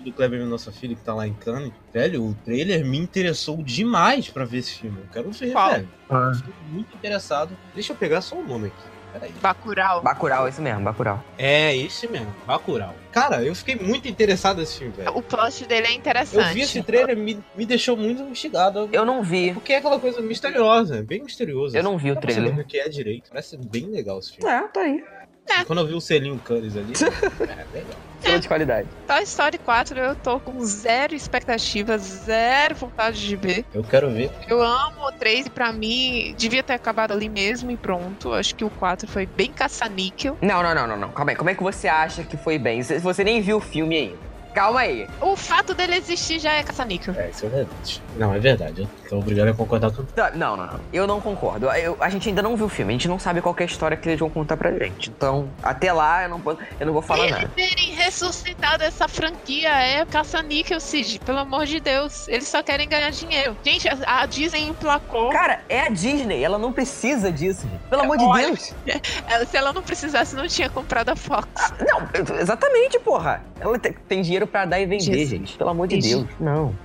do 0.03 0.11
Kleber 0.11 0.45
nossa 0.45 0.71
filha 0.71 0.95
que 0.95 1.01
tá 1.01 1.13
lá 1.13 1.27
em 1.27 1.33
Cannes. 1.33 1.71
Velho, 1.93 2.23
o 2.25 2.33
trailer 2.45 2.85
me 2.85 2.97
interessou 2.97 3.57
demais 3.63 4.29
pra 4.29 4.45
ver 4.45 4.59
esse 4.59 4.73
filme. 4.73 4.99
Eu 5.01 5.07
quero 5.11 5.31
ver, 5.31 5.51
Qual? 5.51 5.71
velho. 5.71 5.89
ah. 6.09 6.31
Estou 6.33 6.53
muito 6.69 6.93
interessado. 6.95 7.55
Deixa 7.73 7.93
eu 7.93 7.97
pegar 7.97 8.21
só 8.21 8.35
o 8.35 8.43
nome 8.43 8.67
aqui. 8.67 8.89
Peraí. 9.11 9.31
Bacurau. 9.41 10.03
Bacurau, 10.03 10.47
isso 10.47 10.61
mesmo, 10.61 10.81
Bacurau. 10.83 11.23
É, 11.35 11.75
esse 11.75 12.07
mesmo, 12.07 12.31
Bacurau. 12.45 12.93
Cara, 13.11 13.43
eu 13.43 13.55
fiquei 13.55 13.75
muito 13.75 14.07
interessado 14.07 14.59
nesse 14.59 14.77
filme, 14.77 14.93
velho. 14.93 15.17
O 15.17 15.21
plot 15.23 15.65
dele 15.65 15.87
é 15.87 15.91
Eu 15.91 15.95
interessante. 15.95 16.53
vi 16.53 16.61
esse 16.61 16.83
trailer 16.83 17.17
me, 17.17 17.39
me 17.55 17.65
deixou 17.65 17.97
muito 17.97 18.21
instigado. 18.21 18.87
Eu 18.91 19.03
não 19.03 19.23
vi. 19.23 19.51
Porque 19.51 19.73
é 19.73 19.77
aquela 19.77 19.99
coisa 19.99 20.21
misteriosa, 20.21 21.01
bem 21.01 21.23
misteriosa. 21.23 21.75
Eu 21.75 21.81
não 21.83 21.97
vi 21.97 22.11
o 22.11 22.15
trailer. 22.15 22.59
o 22.59 22.63
que 22.63 22.77
é 22.79 22.87
direito. 22.87 23.29
Parece 23.31 23.57
bem 23.57 23.87
legal 23.87 24.19
esse 24.19 24.33
filme. 24.33 24.47
É, 24.47 24.67
tá 24.67 24.81
aí. 24.81 25.03
Quando 25.65 25.79
eu 25.79 25.87
vi 25.87 25.93
o 25.93 26.01
selinho 26.01 26.37
Cannes 26.39 26.75
ali, 26.75 26.93
é 27.41 27.65
legal. 27.73 28.39
De 28.39 28.47
qualidade. 28.47 28.87
Toy 29.07 29.23
Story 29.23 29.57
4 29.57 29.97
eu 29.97 30.15
tô 30.15 30.39
com 30.39 30.63
zero 30.63 31.15
expectativas, 31.15 32.01
zero 32.01 32.75
vontade 32.75 33.25
de 33.25 33.35
ver. 33.35 33.65
Eu 33.73 33.83
quero 33.83 34.11
ver. 34.11 34.29
Eu 34.47 34.61
amo 34.61 35.07
o 35.07 35.11
3 35.13 35.47
e 35.47 35.49
pra 35.49 35.71
mim 35.71 36.35
devia 36.37 36.61
ter 36.61 36.73
acabado 36.73 37.11
ali 37.11 37.27
mesmo 37.27 37.71
e 37.71 37.77
pronto. 37.77 38.33
Acho 38.33 38.53
que 38.55 38.63
o 38.63 38.69
4 38.69 39.07
foi 39.07 39.25
bem 39.25 39.51
caça-níquel. 39.51 40.37
Não, 40.41 40.61
não, 40.61 40.75
não, 40.75 40.85
não, 40.85 40.97
não. 40.97 41.09
Calma 41.09 41.31
aí. 41.31 41.35
Como 41.35 41.49
é 41.49 41.55
que 41.55 41.63
você 41.63 41.87
acha 41.87 42.23
que 42.23 42.37
foi 42.37 42.59
bem? 42.59 42.83
Você 42.83 42.99
você 42.99 43.23
nem 43.23 43.41
viu 43.41 43.57
o 43.57 43.61
filme 43.61 43.95
ainda. 43.95 44.28
Calma 44.53 44.81
aí. 44.81 45.07
O 45.21 45.35
fato 45.35 45.73
dele 45.73 45.95
existir 45.95 46.39
já 46.39 46.53
é 46.53 46.63
caça-níquel. 46.63 47.13
É, 47.17 47.29
isso 47.29 47.45
é 47.45 47.49
verdade. 47.49 48.01
Não, 48.17 48.33
é 48.33 48.39
verdade. 48.39 48.81
Eu 49.03 49.09
tô 49.09 49.17
obrigado 49.19 49.47
a 49.49 49.53
concordar 49.53 49.91
com 49.91 50.03
Não, 50.35 50.57
não, 50.57 50.65
não. 50.67 50.79
Eu 50.91 51.05
não 51.07 51.21
concordo. 51.21 51.67
Eu- 51.71 51.97
a 51.99 52.09
gente 52.09 52.27
ainda 52.29 52.41
não 52.41 52.55
viu 52.57 52.65
o 52.65 52.69
filme. 52.69 52.91
A 52.93 52.95
gente 52.97 53.07
não 53.07 53.19
sabe 53.19 53.41
qual 53.41 53.53
que 53.53 53.63
é 53.63 53.65
a 53.65 53.69
história 53.69 53.95
que 53.95 54.07
eles 54.09 54.19
vão 54.19 54.29
contar 54.29 54.57
pra 54.57 54.71
gente. 54.71 55.09
Então, 55.09 55.49
até 55.61 55.93
lá, 55.93 56.23
eu 56.23 56.29
não, 56.29 56.39
posso- 56.39 56.59
eu 56.79 56.85
não 56.85 56.93
vou 56.93 57.01
falar 57.01 57.25
Eles 57.25 57.31
nada. 57.31 57.51
terem 57.55 57.91
ressuscitado 57.93 58.83
essa 58.83 59.07
franquia 59.07 59.69
é 59.69 60.05
caça-níquel, 60.05 60.79
Cid. 60.79 61.19
Pelo 61.19 61.39
amor 61.39 61.65
de 61.65 61.79
Deus. 61.79 62.27
Eles 62.27 62.47
só 62.47 62.61
querem 62.63 62.87
ganhar 62.89 63.11
dinheiro. 63.11 63.55
Gente, 63.63 63.87
a, 63.87 64.21
a 64.21 64.25
Disney 64.25 64.67
emplacou. 64.67 65.29
Cara, 65.29 65.61
é 65.69 65.81
a 65.81 65.89
Disney. 65.89 66.43
Ela 66.43 66.57
não 66.57 66.73
precisa 66.73 67.31
disso, 67.31 67.67
gente. 67.69 67.81
Pelo 67.89 68.01
amor 68.01 68.17
de 68.17 68.23
Olha. 68.25 68.47
Deus. 68.47 68.73
Ela- 69.27 69.45
se 69.45 69.55
ela 69.57 69.71
não 69.73 69.81
precisasse, 69.83 70.35
não 70.35 70.47
tinha 70.47 70.69
comprado 70.69 71.09
a 71.09 71.15
Fox. 71.15 71.47
Não, 71.87 72.35
exatamente, 72.39 72.99
porra. 72.99 73.43
Ela 73.59 73.77
te- 73.77 73.91
tem 74.07 74.21
dinheiro 74.21 74.38
pra 74.47 74.65
dar 74.65 74.79
e 74.79 74.85
vender, 74.85 75.03
Jesus. 75.03 75.29
gente. 75.29 75.57
Pelo 75.57 75.69
amor 75.69 75.87
de. 75.87 75.97
Deus. 75.99 76.25
Não. 76.39 76.75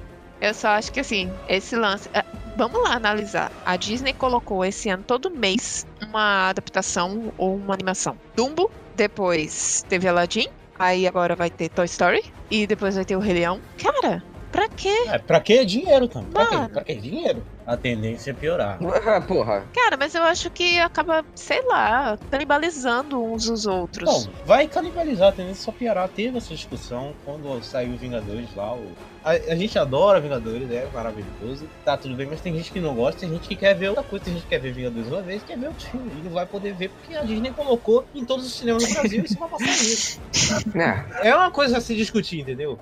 Eu 0.40 0.52
só 0.52 0.68
acho 0.68 0.93
que 0.93 1.01
assim, 1.01 1.31
esse 1.48 1.74
lance. 1.76 2.09
ah, 2.14 2.24
Vamos 2.56 2.81
lá 2.85 2.94
analisar. 2.94 3.51
A 3.66 3.76
Disney 3.76 4.12
colocou 4.12 4.64
esse 4.64 4.89
ano 4.89 5.02
todo 5.05 5.28
mês 5.31 5.85
uma 6.01 6.51
adaptação 6.51 7.32
ou 7.36 7.56
uma 7.56 7.74
animação. 7.74 8.16
Dumbo, 8.36 8.70
depois 8.94 9.85
teve 9.89 10.06
Aladdin, 10.06 10.47
aí 10.78 11.06
agora 11.06 11.35
vai 11.35 11.51
ter 11.51 11.68
Toy 11.68 11.85
Story 11.86 12.22
e 12.51 12.64
depois 12.66 12.94
vai 12.94 13.05
ter 13.05 13.16
o 13.16 13.18
Rei 13.18 13.35
Leão. 13.35 13.60
Cara, 13.82 14.22
pra 14.52 14.68
quê? 14.68 15.05
É, 15.09 15.18
pra 15.18 15.40
que 15.40 15.64
dinheiro 15.64 16.06
também? 16.06 16.31
Pra 16.31 16.47
quê? 16.47 16.56
Pra 16.72 16.85
que 16.85 16.94
dinheiro? 16.94 17.43
A 17.66 17.77
tendência 17.77 18.31
é 18.31 18.35
piorar. 18.35 18.78
Ah, 19.07 19.20
Porra. 19.20 19.65
Cara, 19.74 19.97
mas 19.97 20.15
eu 20.15 20.23
acho 20.23 20.51
que 20.51 20.78
acaba, 20.78 21.24
sei 21.35 21.62
lá, 21.66 22.19
canibalizando 22.31 23.23
uns 23.23 23.49
os 23.49 23.66
outros. 23.66 24.27
Não, 24.27 24.32
vai 24.47 24.66
canibalizar, 24.66 25.28
a 25.28 25.32
tendência 25.32 25.62
é 25.62 25.65
só 25.65 25.73
piorar. 25.73 26.09
Teve 26.09 26.39
essa 26.39 26.55
discussão 26.55 27.12
quando 27.24 27.62
saiu 27.62 27.97
Vingadores 27.97 28.49
lá. 28.57 28.74
O... 28.74 28.93
A, 29.23 29.31
a 29.32 29.57
gente 29.57 29.78
adora 29.78 30.20
Vingadores, 30.20 30.70
é 30.70 30.89
maravilhoso. 30.93 31.69
Tá 31.85 31.97
tudo 31.97 32.15
bem, 32.15 32.27
mas 32.27 32.41
tem 32.41 32.55
gente 32.55 32.73
que 32.73 32.81
não 32.81 32.95
gosta, 32.95 33.20
tem 33.20 33.31
gente 33.31 33.49
que 33.49 33.57
quer 33.57 33.74
ver 33.74 33.89
outra 33.89 34.05
coisa, 34.05 34.24
tem 34.24 34.35
gente 34.35 34.45
que 34.45 34.49
quer 34.49 34.61
ver 34.61 34.73
Vingadores 34.73 35.09
uma 35.09 35.23
vez, 35.23 35.43
quer 35.43 35.59
ver 35.59 35.69
outro 35.69 35.86
filme. 35.86 36.11
E 36.19 36.24
não 36.24 36.32
vai 36.32 36.47
poder 36.47 36.74
ver 36.74 36.91
porque 36.91 37.15
a 37.15 37.23
Disney 37.23 37.51
colocou 37.53 38.07
em 38.15 38.24
todos 38.24 38.47
os 38.47 38.55
cinemas 38.55 38.86
do 38.86 38.95
Brasil 38.95 39.23
e 39.23 39.24
isso 39.27 39.39
vai 39.39 39.49
passar 39.49 39.66
isso. 39.66 40.20
É. 40.74 41.28
É 41.28 41.36
uma 41.36 41.51
coisa 41.51 41.78
a 41.78 41.81
se 41.81 41.95
discutir, 41.95 42.41
entendeu? 42.41 42.78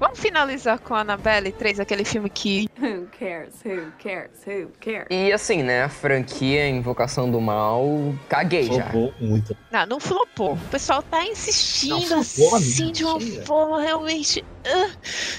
Vamos 0.00 0.20
finalizar 0.20 0.78
com 0.78 0.94
a 0.94 1.00
Annabelle 1.00 1.50
3, 1.50 1.80
aquele 1.80 2.04
filme 2.04 2.30
que. 2.30 2.68
Who 2.80 3.08
cares? 3.18 3.54
Who 3.64 3.92
cares? 4.02 4.30
Who 4.46 4.70
cares? 4.80 5.06
E 5.10 5.32
assim, 5.32 5.62
né? 5.62 5.82
A 5.82 5.88
franquia 5.88 6.68
Invocação 6.68 7.28
do 7.30 7.40
Mal, 7.40 8.14
caguei 8.28 8.64
já. 8.64 8.84
Flopou 8.90 9.12
muito. 9.20 9.56
Não, 9.72 9.86
não 9.86 10.00
flopou. 10.00 10.52
O 10.52 10.68
pessoal 10.70 11.02
tá 11.02 11.24
insistindo 11.24 12.10
Não, 12.10 12.22
flopou, 12.22 12.58
assim 12.58 12.92
de 12.92 13.04
uma 13.04 13.20
forma 13.44 13.80
realmente. 13.80 14.44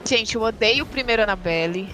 Gente, 0.04 0.36
eu 0.36 0.42
odeio 0.42 0.84
o 0.84 0.88
primeiro 0.88 1.24
Annabelle. 1.24 1.88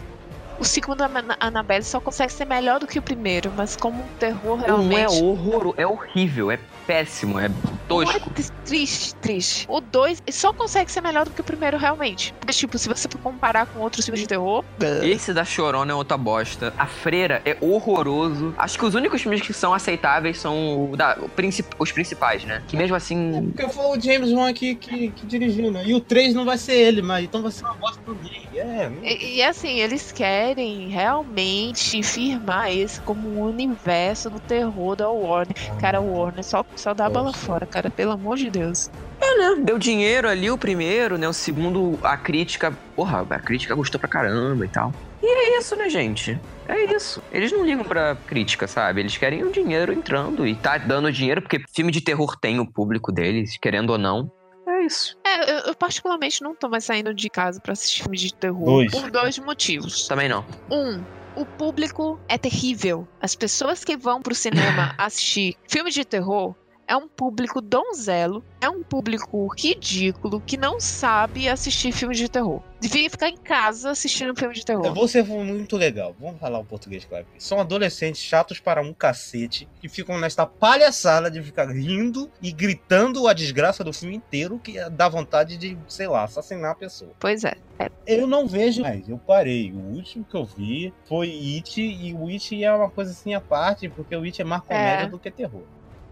O 0.58 0.64
segundo 0.64 1.02
Annabelle 1.40 1.84
só 1.84 2.00
consegue 2.00 2.32
ser 2.32 2.46
melhor 2.46 2.80
do 2.80 2.88
que 2.88 2.98
o 2.98 3.02
primeiro, 3.02 3.52
mas 3.56 3.76
como 3.76 4.02
um 4.02 4.08
terror 4.18 4.62
é 4.64 4.68
realmente. 4.68 5.22
horror, 5.22 5.74
é 5.78 5.86
horrível, 5.86 6.50
é 6.50 6.58
péssimo, 6.86 7.40
é 7.40 7.49
tosco. 7.88 8.16
é 8.16 8.20
tris- 8.34 8.52
triste, 8.64 9.16
triste. 9.16 9.66
O 9.68 9.80
2 9.80 10.22
só 10.32 10.53
consegue 10.53 10.91
ser 10.91 11.02
melhor 11.02 11.26
do 11.26 11.32
que 11.32 11.41
o 11.41 11.44
primeiro, 11.44 11.78
realmente. 11.78 12.34
Porque, 12.40 12.53
tipo, 12.53 12.78
se 12.78 12.88
você 12.88 13.07
for 13.12 13.20
comparar 13.20 13.66
com 13.68 13.80
outros 13.80 14.06
filmes 14.06 14.22
de 14.22 14.28
terror. 14.28 14.64
Esse 15.03 15.34
da 15.34 15.45
Chorona 15.45 15.91
é 15.91 15.95
outra 15.95 16.18
bosta. 16.18 16.74
A 16.78 16.88
Freira 16.88 17.41
é 17.45 17.57
horroroso. 17.62 18.53
Acho 18.57 18.78
que 18.78 18.86
os 18.86 18.95
únicos 18.95 19.22
filmes 19.22 19.41
que 19.41 19.53
são 19.53 19.74
aceitáveis 19.74 20.40
são 20.40 20.91
o 20.91 20.98
da- 20.98 21.18
o 21.22 21.30
princip- 21.30 21.74
os 21.80 21.91
principais, 21.91 22.44
né? 22.44 22.64
Que 22.68 22.76
mesmo 22.78 22.95
assim. 22.95 23.52
Porque 23.56 23.72
foi 23.72 23.86
o 23.98 23.99
James 24.02 24.32
Wan 24.32 24.53
que, 24.53 24.76
que, 24.76 25.12
que 25.12 25.26
dirigiu, 25.26 25.72
né? 25.72 25.84
E 25.86 25.94
o 25.94 25.99
3 26.02 26.34
não 26.34 26.45
vai 26.45 26.57
ser 26.57 26.74
ele, 26.74 27.02
mas 27.02 27.24
então 27.26 27.41
vai 27.41 27.52
ser 27.52 27.64
uma 27.66 27.74
bosta 27.76 28.02
também. 28.06 28.45
É, 28.56 28.90
E, 29.03 29.36
e, 29.38 29.44
assim, 29.44 29.80
eles 29.80 30.12
querem 30.12 30.88
realmente 30.90 32.02
firmar 32.03 32.72
esse 32.72 32.99
como 33.02 33.28
um 33.28 33.41
universo 33.44 34.30
do 34.30 34.40
terror 34.40 34.95
da 34.95 35.10
Warner. 35.10 35.56
Cara, 35.80 35.99
o 36.02 36.18
Warner 36.18 36.44
só, 36.44 36.66
só 36.76 36.93
dá 36.93 37.06
a 37.06 37.10
bola 37.10 37.34
fora, 37.34 37.65
cara, 37.65 37.89
pelo 37.89 38.11
amor 38.11 38.38
de 38.38 38.49
Deus. 38.49 38.89
É, 39.22 39.38
né? 39.38 39.61
Deu 39.64 39.77
dinheiro 39.77 40.27
ali 40.27 40.49
o 40.52 40.57
primeiro, 40.57 41.18
né? 41.18 41.27
O 41.27 41.34
segundo, 41.34 41.97
a 42.03 42.18
crítica. 42.18 42.73
Porra, 42.95 43.26
a 43.30 43.39
crítica 43.39 43.73
gostou 43.76 43.99
pra 43.99 44.10
caramba 44.10 44.65
e 44.65 44.69
tal. 44.69 44.93
E 45.22 45.27
é 45.27 45.57
isso, 45.57 45.76
né, 45.76 45.89
gente? 45.89 46.39
É 46.68 46.95
isso. 46.95 47.22
Eles 47.31 47.52
não 47.52 47.65
ligam 47.65 47.84
pra 47.84 48.15
crítica, 48.27 48.68
sabe? 48.68 49.02
Eles 49.02 49.18
querem 49.18 49.43
o 49.43 49.52
dinheiro 49.52 49.91
entrando 49.91 50.45
e 50.45 50.56
tá 50.56 50.77
dando 50.77 51.11
dinheiro, 51.11 51.41
porque 51.41 51.64
filme 51.73 51.91
de 51.91 52.02
terror 52.02 52.38
tem 52.39 52.60
o 52.60 52.65
público 52.65 53.11
deles, 53.11 53.57
querendo 53.57 53.91
ou 53.91 53.97
não. 53.97 54.31
É 54.68 54.84
isso. 54.84 55.18
É, 55.26 55.52
eu, 55.52 55.60
eu 55.68 55.76
particularmente 55.76 56.41
não 56.41 56.56
tô 56.56 56.68
mais 56.68 56.85
saindo 56.85 57.14
de 57.14 57.30
casa 57.30 57.60
pra 57.60 57.73
assistir 57.73 58.03
filme 58.03 58.18
de 58.18 58.34
terror 58.34 58.65
Dois. 58.65 58.91
por 58.91 59.11
dois 59.11 59.38
motivos. 59.39 60.07
Também 60.07 60.27
não. 60.27 60.45
Um, 60.72 61.03
o 61.35 61.45
público 61.45 62.19
é 62.27 62.38
terrível. 62.38 63.07
As 63.22 63.35
pessoas 63.35 63.84
que 63.84 63.95
vão 63.95 64.22
pro 64.22 64.34
cinema 64.34 64.93
assistir 64.97 65.56
filme 65.68 65.91
de 65.91 66.03
terror 66.03 66.56
é 66.88 66.95
um 66.95 67.07
público 67.07 67.62
donzelo, 67.62 68.44
é 68.62 68.70
um 68.70 68.84
público 68.84 69.48
ridículo 69.57 70.41
que 70.41 70.57
não 70.57 70.80
sabe 70.80 71.49
assistir 71.49 71.91
filme 71.91 72.16
de 72.16 72.30
terror. 72.30 72.62
Devia 72.80 73.10
ficar 73.10 73.30
em 73.30 73.38
casa 73.38 73.90
assistindo 73.91 74.36
filme 74.36 74.53
de 74.53 74.64
terror. 74.64 74.94
Você 74.94 75.24
foi 75.24 75.44
muito 75.44 75.76
legal. 75.76 76.16
Vamos 76.20 76.40
falar 76.40 76.60
o 76.60 76.66
português 76.66 77.03
claro. 77.06 77.26
São 77.40 77.60
adolescentes 77.60 78.22
chatos 78.22 78.60
para 78.60 78.82
um 78.82 78.94
cacete 78.94 79.68
que 79.82 79.90
ficam 79.90 80.20
nesta 80.20 80.45
palhaçada 80.45 81.32
de 81.32 81.41
ficar 81.41 81.68
rindo 81.70 82.30
e 82.41 82.52
gritando 82.52 83.28
a 83.28 83.34
desgraça 83.34 83.84
do 83.84 83.91
filme 83.91 84.16
inteiro 84.16 84.60
que 84.60 84.78
dá 84.91 85.10
vontade 85.10 85.57
de, 85.57 85.78
sei 85.88 86.07
lá, 86.07 86.24
assassinar 86.24 86.72
a 86.72 86.76
pessoa. 86.76 87.12
Pois 87.20 87.44
é. 87.44 87.56
é. 87.80 87.90
Eu 88.06 88.28
não 88.28 88.48
vejo 88.48 88.84
mais, 88.84 89.07
eu 89.10 89.18
parei. 89.18 89.72
O 89.72 89.95
último 89.95 90.24
que 90.24 90.36
eu 90.36 90.45
vi 90.45 90.94
foi 91.07 91.30
It 91.56 91.82
e 91.82 92.14
o 92.14 92.28
It 92.28 92.64
é 92.64 92.72
uma 92.72 92.90
coisa 92.90 93.12
assim 93.12 93.34
à 93.34 93.41
parte, 93.41 93.90
porque 93.90 94.16
o 94.16 94.24
It 94.24 94.40
é 94.41 94.45
mais 94.45 94.62
comédia 94.62 95.06
É. 95.06 95.10
do 95.10 95.18
que 95.18 95.32
terror. 95.32 95.64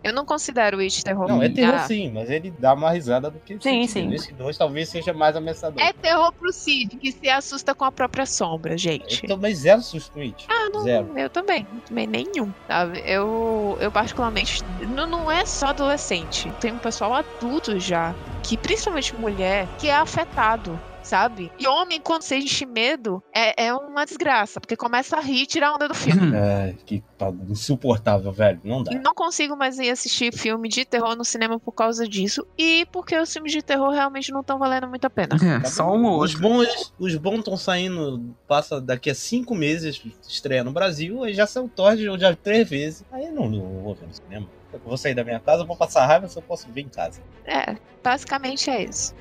Eu 0.04 0.12
não 0.14 0.26
considero 0.26 0.80
It 0.80 1.04
terror. 1.04 1.28
Não, 1.30 1.42
é 1.42 1.48
terror 1.50 1.76
Ah, 1.76 1.88
sim, 1.88 2.12
mas 2.14 2.30
ele 2.30 2.54
dá 2.60 2.74
uma 2.74 2.92
risada 2.92 3.32
do 3.32 3.40
que 3.40 3.58
Sim, 3.62 3.82
It. 3.82 3.92
sim. 3.92 4.14
Esse 4.14 4.34
dois 4.34 4.58
talvez 4.58 4.90
seja 4.90 5.14
mais 5.14 5.36
ameaçador. 5.36 5.82
É 5.82 5.94
terror 5.94 6.34
pro 6.34 6.52
Cid, 6.52 6.98
que 6.98 7.12
se 7.12 7.30
assusta 7.30 7.74
com 7.74 7.86
a 7.86 7.92
própria 7.92 8.26
sombra, 8.26 8.78
gente. 8.78 9.24
Eu 9.24 9.30
tomei 9.30 9.56
zero 9.56 9.82
susto 9.82 10.12
com 10.12 10.20
It. 10.20 10.46
Ah, 10.50 10.70
não, 10.74 10.82
Zero. 10.84 11.18
eu 11.18 11.30
também, 11.30 11.66
também 11.88 12.06
nenhum, 12.06 12.52
sabe? 12.68 13.02
Eu, 13.06 13.78
eu 13.80 13.92
particularmente, 13.92 14.62
não, 14.90 15.08
não 15.08 15.32
é 15.32 15.46
só 15.46 15.68
adolescente, 15.68 16.52
tem 16.60 16.74
um 16.74 16.78
pessoal 16.80 17.14
adulto 17.14 17.80
já, 17.80 18.14
que 18.44 18.58
principalmente 18.58 19.16
mulher, 19.16 19.68
que 19.80 19.88
é 19.88 19.96
afetado, 19.96 20.78
sabe? 21.04 21.52
E 21.60 21.68
homem, 21.68 22.00
quando 22.02 22.24
sente 22.24 22.66
medo, 22.66 23.22
é, 23.34 23.66
é 23.68 23.74
uma 23.76 24.06
desgraça, 24.06 24.60
porque 24.60 24.76
começa 24.76 25.18
a 25.18 25.20
rir 25.20 25.44
e 25.44 25.46
tirar 25.46 25.70
a 25.70 25.76
onda 25.76 25.88
do 25.88 25.94
filme. 25.94 26.34
É, 26.44 26.74
que 26.86 27.04
bagulho 27.20 27.52
insuportável, 27.52 28.32
velho. 28.32 28.60
Não 28.64 28.82
dá. 28.84 28.92
E 28.94 29.00
Não 29.00 29.14
consigo 29.14 29.56
mais 29.56 29.78
ir 29.80 29.90
assistir 29.90 30.34
filme 30.34 30.68
de 30.70 30.84
terror 30.86 31.16
no 31.16 31.24
cinema 31.24 31.60
por 31.60 31.72
causa 31.72 32.08
disso. 32.08 32.46
E 32.58 32.86
porque 32.92 33.18
os 33.18 33.32
filmes 33.32 33.52
de 33.52 33.62
terror 33.62 33.92
realmente 33.92 34.32
não 34.32 34.42
estão 34.42 34.58
valendo 34.58 34.88
muito 34.88 35.06
a 35.06 35.10
pena. 35.10 35.36
É, 35.36 35.60
Tá 35.60 35.66
só 35.70 35.94
um 35.94 36.18
Os 36.18 36.34
bons 36.36 36.94
os 37.00 37.16
bons 37.16 37.40
estão 37.40 37.56
saindo, 37.58 38.36
passa 38.48 38.80
daqui 38.82 39.10
a 39.10 39.16
cinco 39.16 39.54
meses, 39.56 40.02
estreia 40.28 40.64
no 40.64 40.72
Brasil, 40.72 41.24
aí 41.24 41.34
já 41.34 41.46
saiu 41.46 41.68
Thor 41.70 41.96
de- 41.96 42.18
já 42.20 42.36
três 42.36 42.70
vezes. 42.70 43.04
Aí 43.12 43.26
eu 43.26 43.32
não, 43.34 43.50
não 43.50 43.82
vou 43.82 43.96
ver 43.96 44.08
no 44.08 44.14
cinema. 44.14 44.48
Eu 44.72 44.80
vou 44.80 44.98
sair 44.98 45.14
da 45.14 45.24
minha 45.24 45.40
casa, 45.40 45.64
vou 45.64 45.76
passar 45.76 46.06
raiva 46.06 46.28
se 46.28 46.38
eu 46.38 46.42
posso 46.42 46.68
ver 46.72 46.82
em 46.82 46.90
casa. 46.90 47.22
É, 47.46 47.76
basicamente 48.04 48.70
é 48.70 48.84
isso. 48.84 49.14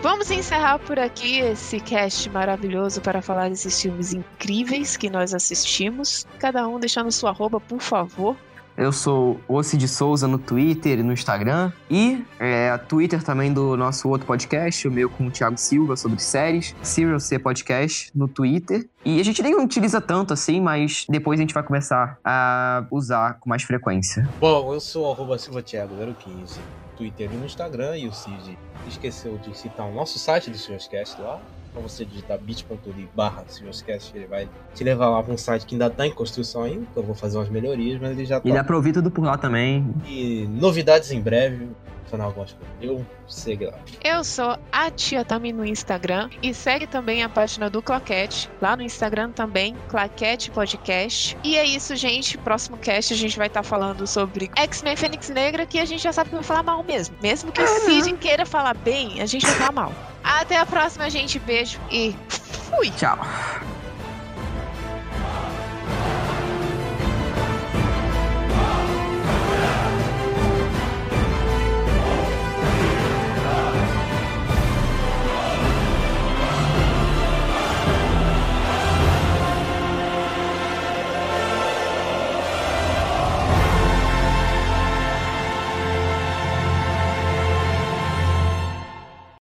Vamos 0.00 0.30
encerrar 0.30 0.78
por 0.78 0.96
aqui 0.96 1.40
esse 1.40 1.80
cast 1.80 2.30
maravilhoso 2.30 3.00
para 3.00 3.20
falar 3.20 3.50
desses 3.50 3.82
filmes 3.82 4.12
incríveis 4.12 4.96
que 4.96 5.10
nós 5.10 5.34
assistimos. 5.34 6.24
Cada 6.38 6.68
um 6.68 6.78
deixando 6.78 7.10
sua 7.10 7.30
arroba, 7.30 7.58
por 7.58 7.80
favor. 7.80 8.36
Eu 8.76 8.92
sou 8.92 9.40
Ossi 9.48 9.76
de 9.76 9.88
Souza 9.88 10.28
no 10.28 10.38
Twitter 10.38 11.00
e 11.00 11.02
no 11.02 11.12
Instagram. 11.12 11.72
E 11.90 12.24
é, 12.38 12.78
Twitter 12.78 13.20
também 13.24 13.52
do 13.52 13.76
nosso 13.76 14.08
outro 14.08 14.24
podcast, 14.24 14.86
o 14.86 14.90
meu 14.90 15.10
com 15.10 15.26
o 15.26 15.30
Thiago 15.32 15.58
Silva, 15.58 15.96
sobre 15.96 16.20
séries. 16.22 16.76
Serial 16.80 17.18
C 17.18 17.40
Podcast 17.40 18.12
no 18.14 18.28
Twitter. 18.28 18.88
E 19.04 19.20
a 19.20 19.24
gente 19.24 19.42
nem 19.42 19.56
utiliza 19.56 20.00
tanto 20.00 20.32
assim, 20.32 20.60
mas 20.60 21.06
depois 21.08 21.40
a 21.40 21.42
gente 21.42 21.52
vai 21.52 21.64
começar 21.64 22.20
a 22.24 22.86
usar 22.92 23.40
com 23.40 23.50
mais 23.50 23.64
frequência. 23.64 24.28
Bom, 24.38 24.72
eu 24.72 24.78
sou 24.78 25.10
arroba 25.10 25.34
silvatiago015 25.34 25.88
no 25.96 26.87
Twitter 26.98 27.30
e 27.32 27.36
no 27.36 27.46
Instagram, 27.46 27.96
e 27.96 28.08
o 28.08 28.12
Cid 28.12 28.58
esqueceu 28.86 29.38
de 29.38 29.56
citar 29.56 29.86
o 29.86 29.94
nosso 29.94 30.18
site 30.18 30.50
do 30.50 30.58
Senhorscast 30.58 31.20
lá. 31.22 31.40
Pra 31.72 31.82
você 31.82 32.04
digitar 32.04 32.38
bit.ly 32.38 33.08
barra 33.14 33.44
Senhorscast, 33.46 34.16
ele 34.16 34.26
vai 34.26 34.48
te 34.74 34.82
levar 34.82 35.10
lá 35.10 35.22
pra 35.22 35.32
um 35.32 35.38
site 35.38 35.64
que 35.64 35.74
ainda 35.74 35.88
tá 35.88 36.06
em 36.06 36.10
construção 36.10 36.62
ainda, 36.62 36.86
que 36.92 36.98
eu 36.98 37.02
vou 37.02 37.14
fazer 37.14 37.38
umas 37.38 37.48
melhorias, 37.48 38.00
mas 38.00 38.12
ele 38.12 38.24
já 38.24 38.40
tá. 38.40 38.48
E 38.48 38.52
dá 38.52 38.64
pra 38.64 38.74
ouvir 38.74 38.92
tudo 38.92 39.10
por 39.10 39.22
lá 39.22 39.36
também. 39.38 39.86
E 40.06 40.48
novidades 40.48 41.12
em 41.12 41.20
breve, 41.20 41.68
adicionar 42.08 42.24
algumas 42.24 42.52
coisas. 42.52 42.74
Eu 42.80 43.06
segue 43.26 43.66
lá. 43.66 43.78
Eu 44.02 44.24
sou 44.24 44.58
a 44.72 44.90
Tia 44.90 45.24
Tami 45.24 45.52
no 45.52 45.64
Instagram 45.64 46.30
e 46.42 46.54
segue 46.54 46.86
também 46.86 47.22
a 47.22 47.28
página 47.28 47.68
do 47.68 47.82
Claquete, 47.82 48.50
lá 48.60 48.76
no 48.76 48.82
Instagram 48.82 49.30
também, 49.30 49.76
Claquete 49.88 50.50
Podcast. 50.50 51.36
E 51.44 51.56
é 51.56 51.64
isso, 51.64 51.94
gente. 51.94 52.38
Próximo 52.38 52.76
cast 52.78 53.12
a 53.12 53.16
gente 53.16 53.36
vai 53.36 53.48
estar 53.48 53.62
falando 53.62 54.06
sobre 54.06 54.50
X-Men 54.56 54.96
Fênix 54.96 55.28
Negra, 55.28 55.66
que 55.66 55.78
a 55.78 55.84
gente 55.84 56.02
já 56.02 56.12
sabe 56.12 56.30
que 56.30 56.36
vai 56.36 56.44
falar 56.44 56.62
mal 56.62 56.82
mesmo. 56.82 57.14
Mesmo 57.22 57.52
que 57.52 57.60
o 57.60 57.66
Cid 57.66 58.12
queira 58.18 58.46
falar 58.46 58.74
bem, 58.74 59.20
a 59.20 59.26
gente 59.26 59.44
vai 59.44 59.54
falar 59.54 59.72
mal. 59.72 59.92
Até 60.24 60.56
a 60.56 60.66
próxima, 60.66 61.08
gente. 61.10 61.38
Beijo 61.38 61.78
e 61.90 62.14
fui! 62.28 62.90
Tchau. 62.90 63.18